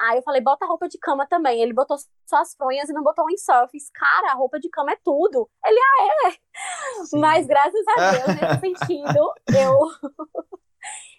Aí 0.00 0.18
eu 0.18 0.22
falei, 0.22 0.40
bota 0.40 0.64
a 0.64 0.68
roupa 0.68 0.88
de 0.88 0.96
cama 0.96 1.26
também. 1.26 1.60
Ele 1.60 1.72
botou 1.72 1.96
só 2.24 2.36
as 2.36 2.54
fronhas 2.54 2.88
e 2.88 2.92
não 2.92 3.02
botou 3.02 3.24
o 3.24 3.28
lençol. 3.28 3.62
Eu 3.62 3.68
fiz, 3.68 3.90
cara, 3.90 4.30
a 4.30 4.34
roupa 4.34 4.60
de 4.60 4.68
cama 4.68 4.92
é 4.92 4.98
tudo. 5.02 5.50
Ele, 5.64 5.78
ah, 5.80 6.28
é. 6.28 7.04
Sim. 7.04 7.18
Mas 7.18 7.46
graças 7.46 7.84
a 7.96 8.10
Deus, 8.12 8.40
nesse 8.40 8.60
sentido, 8.86 9.32
eu. 9.48 9.78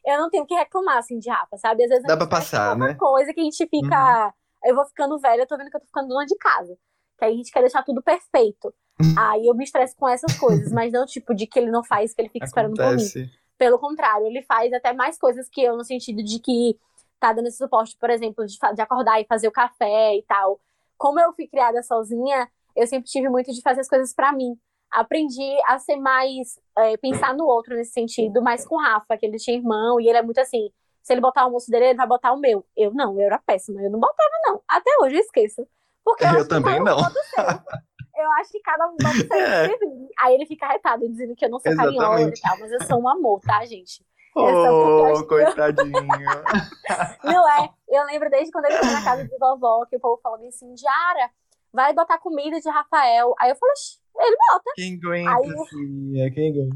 Eu 0.05 0.17
não 0.17 0.29
tenho 0.29 0.43
o 0.43 0.47
que 0.47 0.55
reclamar, 0.55 0.97
assim, 0.97 1.19
de 1.19 1.29
Rafa, 1.29 1.57
sabe? 1.57 1.83
Às 1.83 1.89
vezes 1.89 2.05
Dá 2.05 2.17
pra 2.17 2.27
passar, 2.27 2.75
né? 2.77 2.95
coisa 2.95 3.33
que 3.33 3.39
a 3.39 3.43
gente 3.43 3.67
fica. 3.67 4.33
Eu 4.63 4.75
vou 4.75 4.85
ficando 4.85 5.17
velha, 5.19 5.41
eu 5.41 5.47
tô 5.47 5.57
vendo 5.57 5.69
que 5.69 5.77
eu 5.77 5.81
tô 5.81 5.85
ficando 5.85 6.09
dona 6.09 6.25
de 6.25 6.35
casa. 6.37 6.77
Que 7.17 7.25
aí 7.25 7.33
a 7.33 7.35
gente 7.35 7.51
quer 7.51 7.61
deixar 7.61 7.83
tudo 7.83 8.01
perfeito. 8.01 8.73
Aí 9.17 9.47
eu 9.47 9.55
me 9.55 9.63
estresso 9.63 9.95
com 9.95 10.07
essas 10.07 10.37
coisas, 10.37 10.71
mas 10.71 10.91
não 10.91 11.05
tipo 11.05 11.33
de 11.33 11.47
que 11.47 11.57
ele 11.57 11.71
não 11.71 11.83
faz, 11.83 12.13
que 12.13 12.21
ele 12.21 12.29
fica 12.29 12.45
esperando 12.45 12.75
por 12.75 12.83
mim. 12.83 12.87
Acontece. 12.87 13.31
Pelo 13.57 13.79
contrário, 13.79 14.27
ele 14.27 14.41
faz 14.43 14.71
até 14.73 14.93
mais 14.93 15.17
coisas 15.17 15.49
que 15.49 15.61
eu, 15.61 15.77
no 15.77 15.83
sentido 15.83 16.21
de 16.23 16.39
que 16.39 16.77
tá 17.19 17.33
dando 17.33 17.47
esse 17.47 17.57
suporte, 17.57 17.95
por 17.97 18.09
exemplo, 18.09 18.45
de, 18.45 18.57
de 18.57 18.81
acordar 18.81 19.19
e 19.21 19.25
fazer 19.25 19.47
o 19.47 19.51
café 19.51 20.15
e 20.15 20.23
tal. 20.23 20.59
Como 20.97 21.19
eu 21.19 21.33
fui 21.33 21.47
criada 21.47 21.81
sozinha, 21.81 22.49
eu 22.75 22.87
sempre 22.87 23.09
tive 23.09 23.29
muito 23.29 23.51
de 23.51 23.61
fazer 23.61 23.81
as 23.81 23.87
coisas 23.87 24.13
pra 24.13 24.31
mim. 24.31 24.57
Aprendi 24.91 25.58
a 25.67 25.78
ser 25.78 25.97
mais, 25.97 26.60
é, 26.78 26.97
pensar 26.97 27.34
no 27.34 27.45
outro 27.45 27.75
nesse 27.75 27.91
sentido, 27.91 28.41
mais 28.41 28.65
com 28.65 28.75
o 28.75 28.82
Rafa, 28.82 29.17
que 29.17 29.25
ele 29.25 29.38
tinha 29.38 29.58
irmão, 29.58 29.99
e 29.99 30.08
ele 30.08 30.17
é 30.17 30.21
muito 30.21 30.39
assim, 30.39 30.69
se 31.04 31.13
ele 31.13 31.21
botar 31.21 31.41
o 31.41 31.45
almoço 31.45 31.69
dele, 31.69 31.86
ele 31.86 31.97
vai 31.97 32.08
botar 32.08 32.32
o 32.32 32.39
meu. 32.39 32.65
Eu 32.75 32.93
não, 32.93 33.13
eu 33.19 33.28
era 33.28 33.39
péssima, 33.39 33.82
eu 33.82 33.89
não 33.89 33.99
botava 33.99 34.30
não. 34.47 34.62
Até 34.67 34.89
hoje 35.02 35.15
eu 35.15 35.21
esqueço. 35.21 35.67
Porque 36.04 36.23
eu, 36.23 36.39
Eu 36.39 36.47
também 36.47 36.80
não. 36.84 36.97
Eu 36.99 38.32
acho 38.39 38.52
que 38.52 38.60
cada 38.60 38.88
um 38.88 38.95
o 38.95 39.02
seu. 39.02 39.30
É. 39.39 39.69
Aí 40.19 40.36
ele 40.36 40.45
fica 40.45 40.67
retado, 40.67 41.08
dizendo 41.08 41.36
que 41.36 41.45
eu 41.45 41.49
não 41.49 41.60
sou 41.60 41.75
carinhosa 41.75 42.30
e 42.30 42.41
tal, 42.41 42.60
mas 42.60 42.71
eu 42.71 42.84
sou 42.84 42.99
um 42.99 43.08
amor, 43.08 43.39
tá, 43.41 43.63
gente? 43.65 44.04
Eu 44.36 45.13
Oh, 45.15 45.25
coitadinho. 45.25 45.91
Não 47.23 47.49
é? 47.49 47.69
Eu 47.88 48.06
lembro 48.06 48.30
desde 48.30 48.52
quando 48.52 48.65
ele 48.65 48.78
foi 48.78 48.91
na 48.91 49.04
casa 49.04 49.25
de 49.25 49.38
vovó, 49.38 49.86
que 49.86 49.95
o 49.95 49.99
povo 49.99 50.19
falou 50.21 50.47
assim, 50.47 50.75
Jara, 50.78 51.32
vai 51.73 51.93
botar 51.93 52.17
comida 52.19 52.60
de 52.60 52.69
Rafael. 52.69 53.34
Aí 53.39 53.49
eu 53.49 53.55
falei, 53.55 53.73
"Oxi, 53.73 53.99
ele 54.17 54.38
bota. 54.51 54.71
Quem 54.75 54.95
aguenta, 54.95 55.32
Aí- 55.62 55.67
filha? 55.69 56.32
Quem 56.32 56.51
aguenta? 56.51 56.75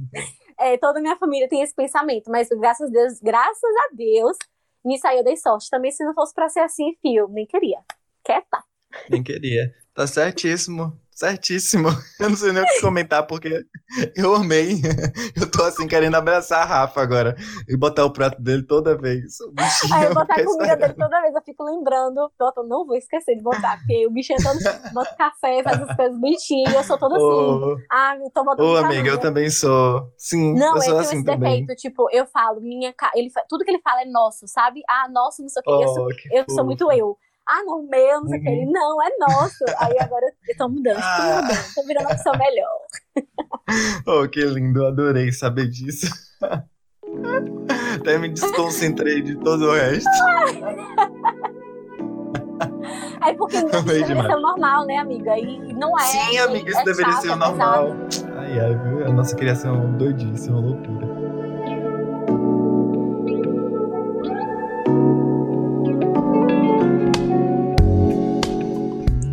É, 0.60 0.78
toda 0.78 1.00
a 1.00 1.02
minha 1.02 1.18
família 1.18 1.50
tem 1.50 1.62
esse 1.62 1.74
pensamento, 1.76 2.30
mas 2.30 2.48
graças 2.50 2.88
a 2.90 2.92
Deus, 2.92 3.20
graças 3.20 3.76
a 3.90 3.96
Deus, 3.96 4.38
nisso 4.86 5.08
aí 5.08 5.18
eu 5.18 5.24
dei 5.24 5.36
sorte. 5.36 5.70
Também 5.70 5.92
se 5.92 6.04
não 6.06 6.14
fosse 6.14 6.34
pra 6.34 6.48
ser 6.48 6.60
assim, 6.62 6.96
fio, 7.02 7.28
nem 7.30 7.46
queria. 7.46 7.80
Quieta. 8.24 8.64
Quem 9.08 9.24
queria? 9.24 9.74
Tá 9.94 10.06
certíssimo. 10.08 10.98
Certíssimo. 11.16 11.90
Eu 12.20 12.30
não 12.30 12.38
sei 12.38 12.52
nem 12.52 12.64
o 12.64 12.66
que 12.66 12.82
comentar, 12.82 13.26
porque 13.28 13.66
eu 14.16 14.36
amei. 14.36 14.82
Eu 15.36 15.50
tô 15.50 15.64
assim, 15.64 15.88
querendo 15.88 16.16
abraçar 16.16 16.62
a 16.64 16.66
Rafa 16.66 17.02
agora 17.02 17.36
e 17.68 17.76
botar 17.78 18.06
o 18.06 18.12
prato 18.14 18.42
dele 18.42 18.64
toda 18.64 18.98
vez. 18.98 19.40
O 19.42 19.52
bichinho 19.52 19.94
Aí 19.94 20.06
eu 20.06 20.14
botar 20.14 20.36
a 20.36 20.44
comida 20.44 20.76
dele 20.78 20.94
toda 20.96 21.22
vez, 21.22 21.36
eu 21.36 21.42
fico 21.44 21.64
lembrando. 21.64 22.32
Eu 22.40 22.64
não 22.68 22.86
vou 22.86 22.96
esquecer 22.96 23.36
de 23.36 23.42
botar, 23.42 23.78
porque 23.78 24.08
o 24.08 24.12
bichinho 24.12 24.38
é 24.38 24.42
todo. 24.42 24.60
Bota 24.94 25.16
café, 25.16 25.64
faz 25.64 25.82
as 25.82 25.94
coisas 25.96 26.18
bonitinhas, 26.20 26.74
e 26.74 26.76
eu 26.76 26.84
sou 26.84 26.98
toda 26.98 27.18
assim. 27.18 27.60
Ô, 27.74 27.78
Ah, 27.92 28.16
eu 28.18 28.30
tô 28.32 28.44
botando 28.44 28.74
ô, 28.74 28.76
pra 28.76 28.88
amiga, 28.88 29.10
eu 29.10 29.20
também 29.20 29.50
sou. 29.50 30.12
Sim, 30.18 30.54
Não, 30.54 30.76
eu 30.76 30.82
eu 30.82 30.82
sou 30.82 30.98
tenho 30.98 31.00
assim 31.00 31.16
esse 31.18 31.26
também. 31.26 31.66
defeito, 31.66 31.76
tipo, 31.76 32.10
eu 32.12 32.26
falo, 32.28 32.62
minha 32.62 32.94
ele 33.16 33.32
tudo 33.50 33.64
que 33.64 33.72
ele 33.72 33.82
fala 33.82 34.02
é 34.02 34.06
nosso, 34.06 34.48
sabe? 34.48 34.82
Ah, 34.90 35.08
nosso, 35.10 35.42
não 35.42 35.50
sei 35.50 35.62
o 35.62 35.66
que. 35.66 35.84
eu 35.84 35.88
sou, 35.88 36.06
Oh, 36.06 36.08
que 36.10 36.30
eu 36.32 36.46
sou 36.50 36.64
muito 36.66 36.92
eu. 36.92 37.18
Ah, 37.48 37.62
não, 37.66 37.84
meu, 37.84 38.22
não 38.22 38.28
sei 38.30 38.40
o 38.40 38.42
que. 38.42 38.48
Uhum. 38.50 38.56
Ele, 38.56 38.72
não, 38.72 39.04
é 39.04 39.10
nosso. 39.20 39.66
Aí 39.80 39.98
agora 40.00 40.26
eu 40.48 40.58
tô 40.58 40.70
mudando, 40.70 40.96
tô 40.96 41.02
Ah. 41.04 41.42
mudando, 41.42 41.74
tô 41.76 41.84
virando 41.86 42.06
uma 42.06 42.16
pessoa 42.16 42.38
melhor. 42.38 42.80
Oh, 44.08 44.28
que 44.30 44.44
lindo, 44.46 44.86
adorei 44.86 45.32
saber 45.32 45.68
disso. 45.70 46.08
Até 48.00 48.18
me 48.18 48.30
desconcentrei 48.30 49.22
de 49.22 49.36
todo 49.38 49.66
o 49.66 49.74
resto. 49.74 50.10
É 53.26 53.34
porque 53.34 53.58
isso 53.58 53.68
deveria 53.84 54.06
ser 54.24 54.36
o 54.36 54.42
normal, 54.42 54.86
né, 54.86 54.98
amiga? 54.98 55.38
E 55.38 55.74
não 55.74 55.98
é. 55.98 56.04
Sim, 56.04 56.38
é- 56.38 56.42
amiga, 56.42 56.70
isso 56.70 56.80
é 56.80 56.84
deveria 56.84 57.12
chato, 57.14 57.22
ser 57.22 57.30
o 57.30 57.34
é 57.34 57.36
normal. 57.36 57.96
pesado. 58.10 58.34
Ai, 58.38 58.60
ai, 58.60 58.76
viu? 58.78 59.06
A 59.06 59.12
nossa 59.12 59.36
criação 59.36 59.84
é 59.84 59.88
doidíssima, 59.98 60.60
loucura. 60.60 61.08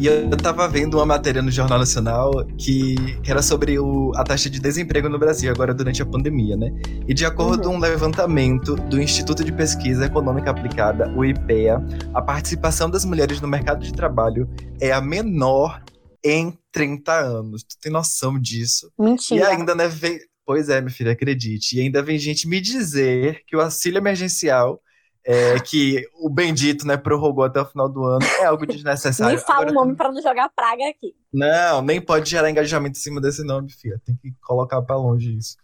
E 0.00 0.06
eu 0.06 0.30
tava 0.30 0.66
vendo 0.66 0.94
uma 0.96 1.04
matéria 1.04 1.42
no 1.42 1.50
Jornal 1.50 1.78
Nacional 1.78 2.30
que, 2.56 2.94
que 3.22 3.30
era 3.30 3.42
sobre 3.42 3.78
o- 3.78 4.12
a 4.16 4.24
taxa 4.24 4.48
de 4.48 4.58
desemprego 4.58 5.10
no 5.10 5.18
Brasil 5.18 5.50
agora 5.52 5.74
durante 5.74 6.00
a 6.00 6.06
pandemia, 6.06 6.56
né? 6.56 6.72
E 7.06 7.12
de 7.12 7.26
acordo 7.26 7.66
Uhum. 7.68 7.72
com 7.72 7.76
um 7.76 7.80
levantamento 7.80 8.76
do 8.76 8.98
Instituto 8.98 9.44
de 9.44 9.52
Pesquisa 9.52 10.06
Econômica 10.06 10.50
Aplicada, 10.50 11.12
o 11.14 11.22
IPEA, 11.22 11.84
a 12.14 12.22
participação 12.22 12.88
das 12.88 13.04
mulheres 13.04 13.42
no 13.42 13.48
mercado 13.48 13.84
de 13.84 13.92
trabalho 13.92 14.48
é 14.80 14.90
a 14.90 15.02
menor 15.02 15.82
em 16.24 16.56
30 16.72 17.12
anos. 17.20 17.62
Tu 17.62 17.76
tem 17.78 17.92
noção 17.92 18.40
disso? 18.40 18.90
E 18.98 19.02
Mentira. 19.02 19.48
ainda, 19.48 19.74
né, 19.74 19.86
vem... 19.86 20.18
Pois 20.46 20.70
é, 20.70 20.80
minha 20.80 20.90
filha, 20.92 21.12
acredite. 21.12 21.76
E 21.76 21.80
ainda 21.82 22.02
vem 22.02 22.18
gente 22.18 22.48
me 22.48 22.58
dizer 22.60 23.42
que 23.46 23.54
o 23.54 23.60
auxílio 23.60 23.98
emergencial, 23.98 24.80
é, 25.24 25.61
que 25.61 26.04
o 26.14 26.28
bendito, 26.30 26.87
né, 26.87 26.96
prorrogou 26.96 27.44
até 27.44 27.61
o 27.61 27.66
final 27.66 27.88
do 27.88 28.04
ano, 28.04 28.24
é 28.40 28.44
algo 28.46 28.66
desnecessário. 28.66 29.37
Nem 29.37 29.44
fala 29.44 29.62
Agora, 29.62 29.70
o 29.72 29.74
nome 29.74 29.96
pra 29.96 30.11
não 30.11 30.22
jogar 30.22 30.48
praga 30.48 30.88
aqui. 30.88 31.14
Não, 31.33 31.83
nem 31.83 32.00
pode 32.00 32.28
gerar 32.30 32.50
engajamento 32.50 32.98
em 32.98 33.02
cima 33.02 33.20
desse 33.20 33.44
nome, 33.44 33.70
filha. 33.70 34.00
Tem 34.04 34.16
que 34.16 34.33
colocar 34.40 34.80
pra 34.83 34.96
longe 34.96 35.37
isso. 35.37 35.56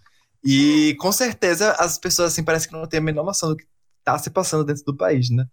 E 0.45 0.95
com 1.01 1.11
certeza 1.11 1.73
as 1.73 1.99
pessoas, 1.99 2.33
assim, 2.33 2.45
parece 2.45 2.69
que 2.69 2.75
não 2.75 2.87
têm 2.87 2.99
a 3.01 3.03
menor 3.03 3.25
noção 3.25 3.49
do 3.49 3.57
que 3.57 3.67
tá 4.05 4.17
se 4.19 4.31
passando 4.31 4.65
dentro 4.65 4.85
do 4.85 4.97
país, 4.97 5.31
né? 5.31 5.47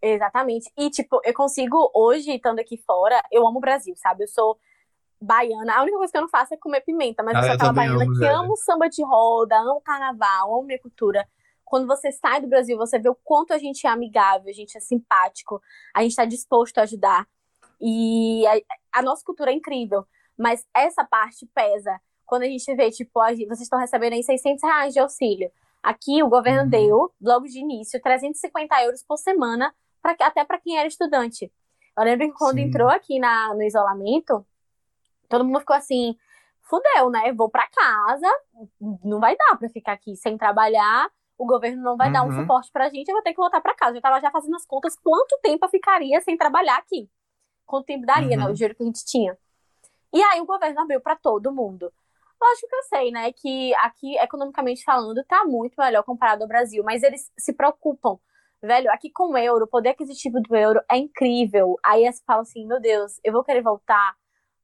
Exatamente. 0.00 0.70
E, 0.76 0.90
tipo, 0.90 1.20
eu 1.24 1.32
consigo, 1.32 1.90
hoje, 1.94 2.32
estando 2.32 2.58
aqui 2.58 2.76
fora, 2.86 3.20
eu 3.30 3.46
amo 3.46 3.58
o 3.58 3.60
Brasil, 3.60 3.94
sabe? 3.96 4.24
Eu 4.24 4.28
sou 4.28 4.58
baiana. 5.20 5.74
A 5.76 5.82
única 5.82 5.96
coisa 5.96 6.10
que 6.12 6.16
eu 6.18 6.22
não 6.22 6.28
faço 6.28 6.52
é 6.54 6.56
comer 6.56 6.80
pimenta, 6.82 7.22
mas 7.22 7.34
Ah, 7.36 7.38
eu 7.38 7.44
sou 7.44 7.52
aquela 7.54 7.72
baiana 7.72 8.02
amo, 8.04 8.12
que 8.12 8.18
velho. 8.18 8.36
amo 8.36 8.56
samba 8.56 8.88
de 8.88 9.02
roda, 9.04 9.56
amo 9.58 9.80
carnaval, 9.80 10.54
amo 10.54 10.64
minha 10.66 10.80
cultura. 10.80 11.26
Quando 11.72 11.86
você 11.86 12.12
sai 12.12 12.38
do 12.38 12.48
Brasil, 12.48 12.76
você 12.76 12.98
vê 12.98 13.08
o 13.08 13.14
quanto 13.14 13.54
a 13.54 13.56
gente 13.56 13.86
é 13.86 13.88
amigável, 13.88 14.50
a 14.50 14.52
gente 14.52 14.76
é 14.76 14.80
simpático, 14.80 15.58
a 15.94 16.02
gente 16.02 16.14
tá 16.14 16.26
disposto 16.26 16.76
a 16.76 16.82
ajudar. 16.82 17.26
E 17.80 18.46
a, 18.46 18.98
a 18.98 19.02
nossa 19.02 19.24
cultura 19.24 19.50
é 19.50 19.54
incrível, 19.54 20.06
mas 20.36 20.66
essa 20.76 21.02
parte 21.02 21.46
pesa. 21.54 21.98
Quando 22.26 22.42
a 22.42 22.46
gente 22.46 22.74
vê, 22.74 22.90
tipo, 22.90 23.18
a 23.18 23.28
vocês 23.28 23.62
estão 23.62 23.78
recebendo 23.78 24.12
aí 24.12 24.22
600 24.22 24.62
reais 24.62 24.92
de 24.92 25.00
auxílio. 25.00 25.50
Aqui 25.82 26.22
o 26.22 26.28
governo 26.28 26.64
Uhum. 26.64 26.68
deu, 26.68 27.10
logo 27.18 27.46
de 27.46 27.60
início, 27.60 27.98
350 28.02 28.82
euros 28.82 29.02
por 29.02 29.16
semana, 29.16 29.74
pra, 30.02 30.14
até 30.20 30.44
para 30.44 30.60
quem 30.60 30.76
era 30.76 30.86
estudante. 30.86 31.50
Eu 31.96 32.04
lembro 32.04 32.26
que 32.26 32.34
quando 32.34 32.58
Sim. 32.58 32.64
entrou 32.64 32.90
aqui 32.90 33.18
na, 33.18 33.54
no 33.54 33.62
isolamento, 33.62 34.46
todo 35.26 35.42
mundo 35.42 35.60
ficou 35.60 35.74
assim, 35.74 36.18
fudeu, 36.60 37.08
né? 37.08 37.32
Vou 37.32 37.48
pra 37.48 37.66
casa, 37.66 38.28
não 39.02 39.18
vai 39.18 39.34
dar 39.34 39.56
pra 39.56 39.70
ficar 39.70 39.94
aqui 39.94 40.14
sem 40.16 40.36
trabalhar, 40.36 41.10
o 41.38 41.46
governo 41.46 41.82
não 41.82 41.96
vai 41.96 42.10
dar 42.12 42.22
um 42.22 42.28
Uhum. 42.28 42.40
suporte 42.40 42.70
pra 42.72 42.88
gente, 42.88 43.08
eu 43.08 43.14
vou 43.14 43.22
ter 43.22 43.30
que 43.32 43.40
voltar 43.40 43.60
pra 43.60 43.74
casa. 43.74 43.96
Eu 43.96 44.02
tava 44.02 44.20
já 44.20 44.30
fazendo 44.30 44.54
as 44.56 44.66
contas 44.66 44.96
quanto 45.02 45.38
tempo 45.42 45.64
eu 45.64 45.68
ficaria 45.70 46.20
sem 46.20 46.36
trabalhar 46.36 46.76
aqui. 46.76 47.08
Quanto 47.66 47.86
tempo 47.86 48.04
daria, 48.06 48.36
né? 48.36 48.44
Uhum. 48.44 48.50
O 48.50 48.54
dinheiro 48.54 48.74
que 48.74 48.82
a 48.82 48.86
gente 48.86 49.04
tinha. 49.04 49.36
E 50.12 50.22
aí 50.22 50.40
o 50.40 50.46
governo 50.46 50.80
abriu 50.80 51.00
pra 51.00 51.16
todo 51.16 51.52
mundo. 51.52 51.92
Lógico 52.40 52.68
que 52.68 52.74
eu 52.74 52.82
sei, 52.84 53.10
né, 53.12 53.32
que 53.32 53.72
aqui, 53.76 54.16
economicamente 54.18 54.82
falando, 54.84 55.22
tá 55.24 55.44
muito 55.44 55.74
melhor 55.78 56.02
comparado 56.02 56.42
ao 56.42 56.48
Brasil, 56.48 56.82
mas 56.84 57.02
eles 57.04 57.30
se 57.38 57.52
preocupam. 57.52 58.18
Velho, 58.60 58.90
aqui 58.92 59.10
com 59.10 59.32
o 59.32 59.38
euro, 59.38 59.64
o 59.64 59.68
poder 59.68 59.90
aquisitivo 59.90 60.40
do 60.40 60.54
euro 60.56 60.80
é 60.90 60.96
incrível. 60.96 61.76
Aí 61.84 62.04
você 62.04 62.20
fala 62.26 62.42
assim, 62.42 62.66
meu 62.66 62.80
Deus, 62.80 63.20
eu 63.24 63.32
vou 63.32 63.44
querer 63.44 63.62
voltar 63.62 64.14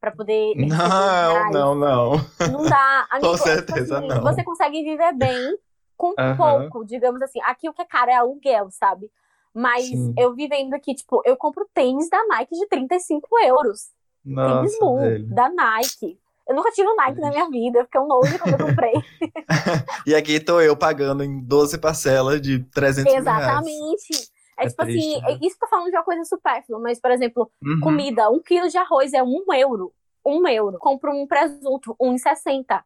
pra 0.00 0.10
poder 0.10 0.54
Não, 0.56 1.50
não, 1.50 1.74
não. 1.74 2.12
Não 2.52 2.62
dá. 2.68 3.06
Amigo, 3.10 3.28
Com 3.28 3.34
é 3.34 3.36
tipo 3.36 3.44
certeza 3.48 3.98
assim, 3.98 4.08
não. 4.08 4.22
Você 4.22 4.44
consegue 4.44 4.82
viver 4.82 5.12
bem 5.14 5.56
com 5.98 6.14
Aham. 6.18 6.36
pouco, 6.70 6.86
digamos 6.86 7.20
assim. 7.20 7.40
Aqui 7.44 7.68
o 7.68 7.74
que 7.74 7.82
é 7.82 7.84
caro 7.84 8.10
é 8.10 8.14
aluguel, 8.14 8.70
sabe? 8.70 9.10
Mas 9.52 9.84
Sim. 9.84 10.14
eu 10.16 10.34
vivendo 10.34 10.72
aqui, 10.72 10.94
tipo, 10.94 11.20
eu 11.26 11.36
compro 11.36 11.68
tênis 11.74 12.08
da 12.08 12.24
Nike 12.28 12.54
de 12.54 12.66
35 12.68 13.28
euros. 13.44 13.88
tênis 14.24 14.72
Nossa, 14.72 14.78
Bull, 14.78 14.96
velho. 15.00 15.26
da 15.34 15.50
Nike. 15.50 16.18
Eu 16.48 16.54
nunca 16.54 16.70
tive 16.70 16.88
um 16.88 16.96
Nike 16.96 17.20
na 17.20 17.28
minha 17.30 17.50
vida, 17.50 17.80
eu 17.80 17.84
fiquei 17.84 18.00
um 18.00 18.06
nojo 18.06 18.38
quando 18.38 18.54
eu 18.54 18.66
comprei. 18.68 18.92
E 20.06 20.14
aqui 20.14 20.40
tô 20.40 20.60
eu 20.60 20.76
pagando 20.76 21.22
em 21.24 21.40
12 21.40 21.76
parcelas 21.78 22.40
de 22.40 22.60
300 22.70 23.12
mil 23.12 23.22
reais. 23.22 23.42
Exatamente. 23.66 24.30
É, 24.58 24.64
É 24.64 24.68
tipo 24.68 24.82
triste, 24.82 25.16
assim, 25.16 25.32
né? 25.34 25.38
isso 25.42 25.58
tá 25.58 25.66
falando 25.68 25.90
de 25.90 25.96
uma 25.96 26.02
coisa 26.04 26.24
supérflua, 26.24 26.78
mas, 26.80 27.00
por 27.00 27.10
exemplo, 27.10 27.50
Uhum. 27.62 27.80
comida, 27.80 28.30
um 28.30 28.40
quilo 28.40 28.68
de 28.68 28.78
arroz 28.78 29.12
é 29.12 29.22
um 29.22 29.44
euro. 29.52 29.92
Um 30.24 30.46
euro. 30.48 30.78
Compro 30.78 31.12
um 31.12 31.26
presunto, 31.26 31.94
1,60. 32.00 32.82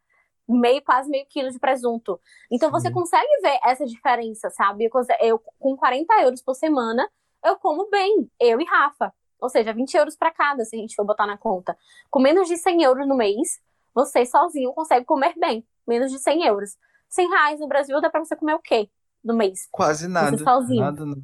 Meio, 0.52 0.82
quase 0.82 1.08
meio 1.08 1.26
quilo 1.28 1.50
de 1.50 1.58
presunto. 1.58 2.20
Então 2.50 2.70
você 2.70 2.88
Sim. 2.88 2.94
consegue 2.94 3.40
ver 3.42 3.58
essa 3.64 3.84
diferença, 3.86 4.50
sabe? 4.50 4.88
Eu, 5.20 5.38
com 5.58 5.76
40 5.76 6.22
euros 6.22 6.42
por 6.42 6.54
semana, 6.54 7.08
eu 7.44 7.56
como 7.56 7.88
bem, 7.90 8.30
eu 8.40 8.60
e 8.60 8.64
Rafa. 8.64 9.12
Ou 9.40 9.48
seja, 9.48 9.72
20 9.72 9.94
euros 9.96 10.16
pra 10.16 10.30
cada, 10.30 10.64
se 10.64 10.76
a 10.76 10.78
gente 10.78 10.94
for 10.94 11.04
botar 11.04 11.26
na 11.26 11.36
conta. 11.36 11.76
Com 12.10 12.20
menos 12.20 12.46
de 12.46 12.56
100 12.56 12.82
euros 12.84 13.08
no 13.08 13.16
mês, 13.16 13.60
você 13.94 14.24
sozinho 14.24 14.72
consegue 14.72 15.04
comer 15.04 15.34
bem. 15.36 15.66
Menos 15.86 16.12
de 16.12 16.18
100 16.18 16.46
euros. 16.46 16.76
100 17.08 17.28
reais 17.28 17.60
no 17.60 17.66
Brasil 17.66 18.00
dá 18.00 18.08
pra 18.08 18.24
você 18.24 18.36
comer 18.36 18.54
o 18.54 18.60
quê 18.60 18.88
no 19.22 19.34
mês? 19.34 19.68
Quase 19.70 20.06
nada. 20.08 20.38
sozinho. 20.38 20.80
Nada, 20.80 21.04
nada. 21.04 21.20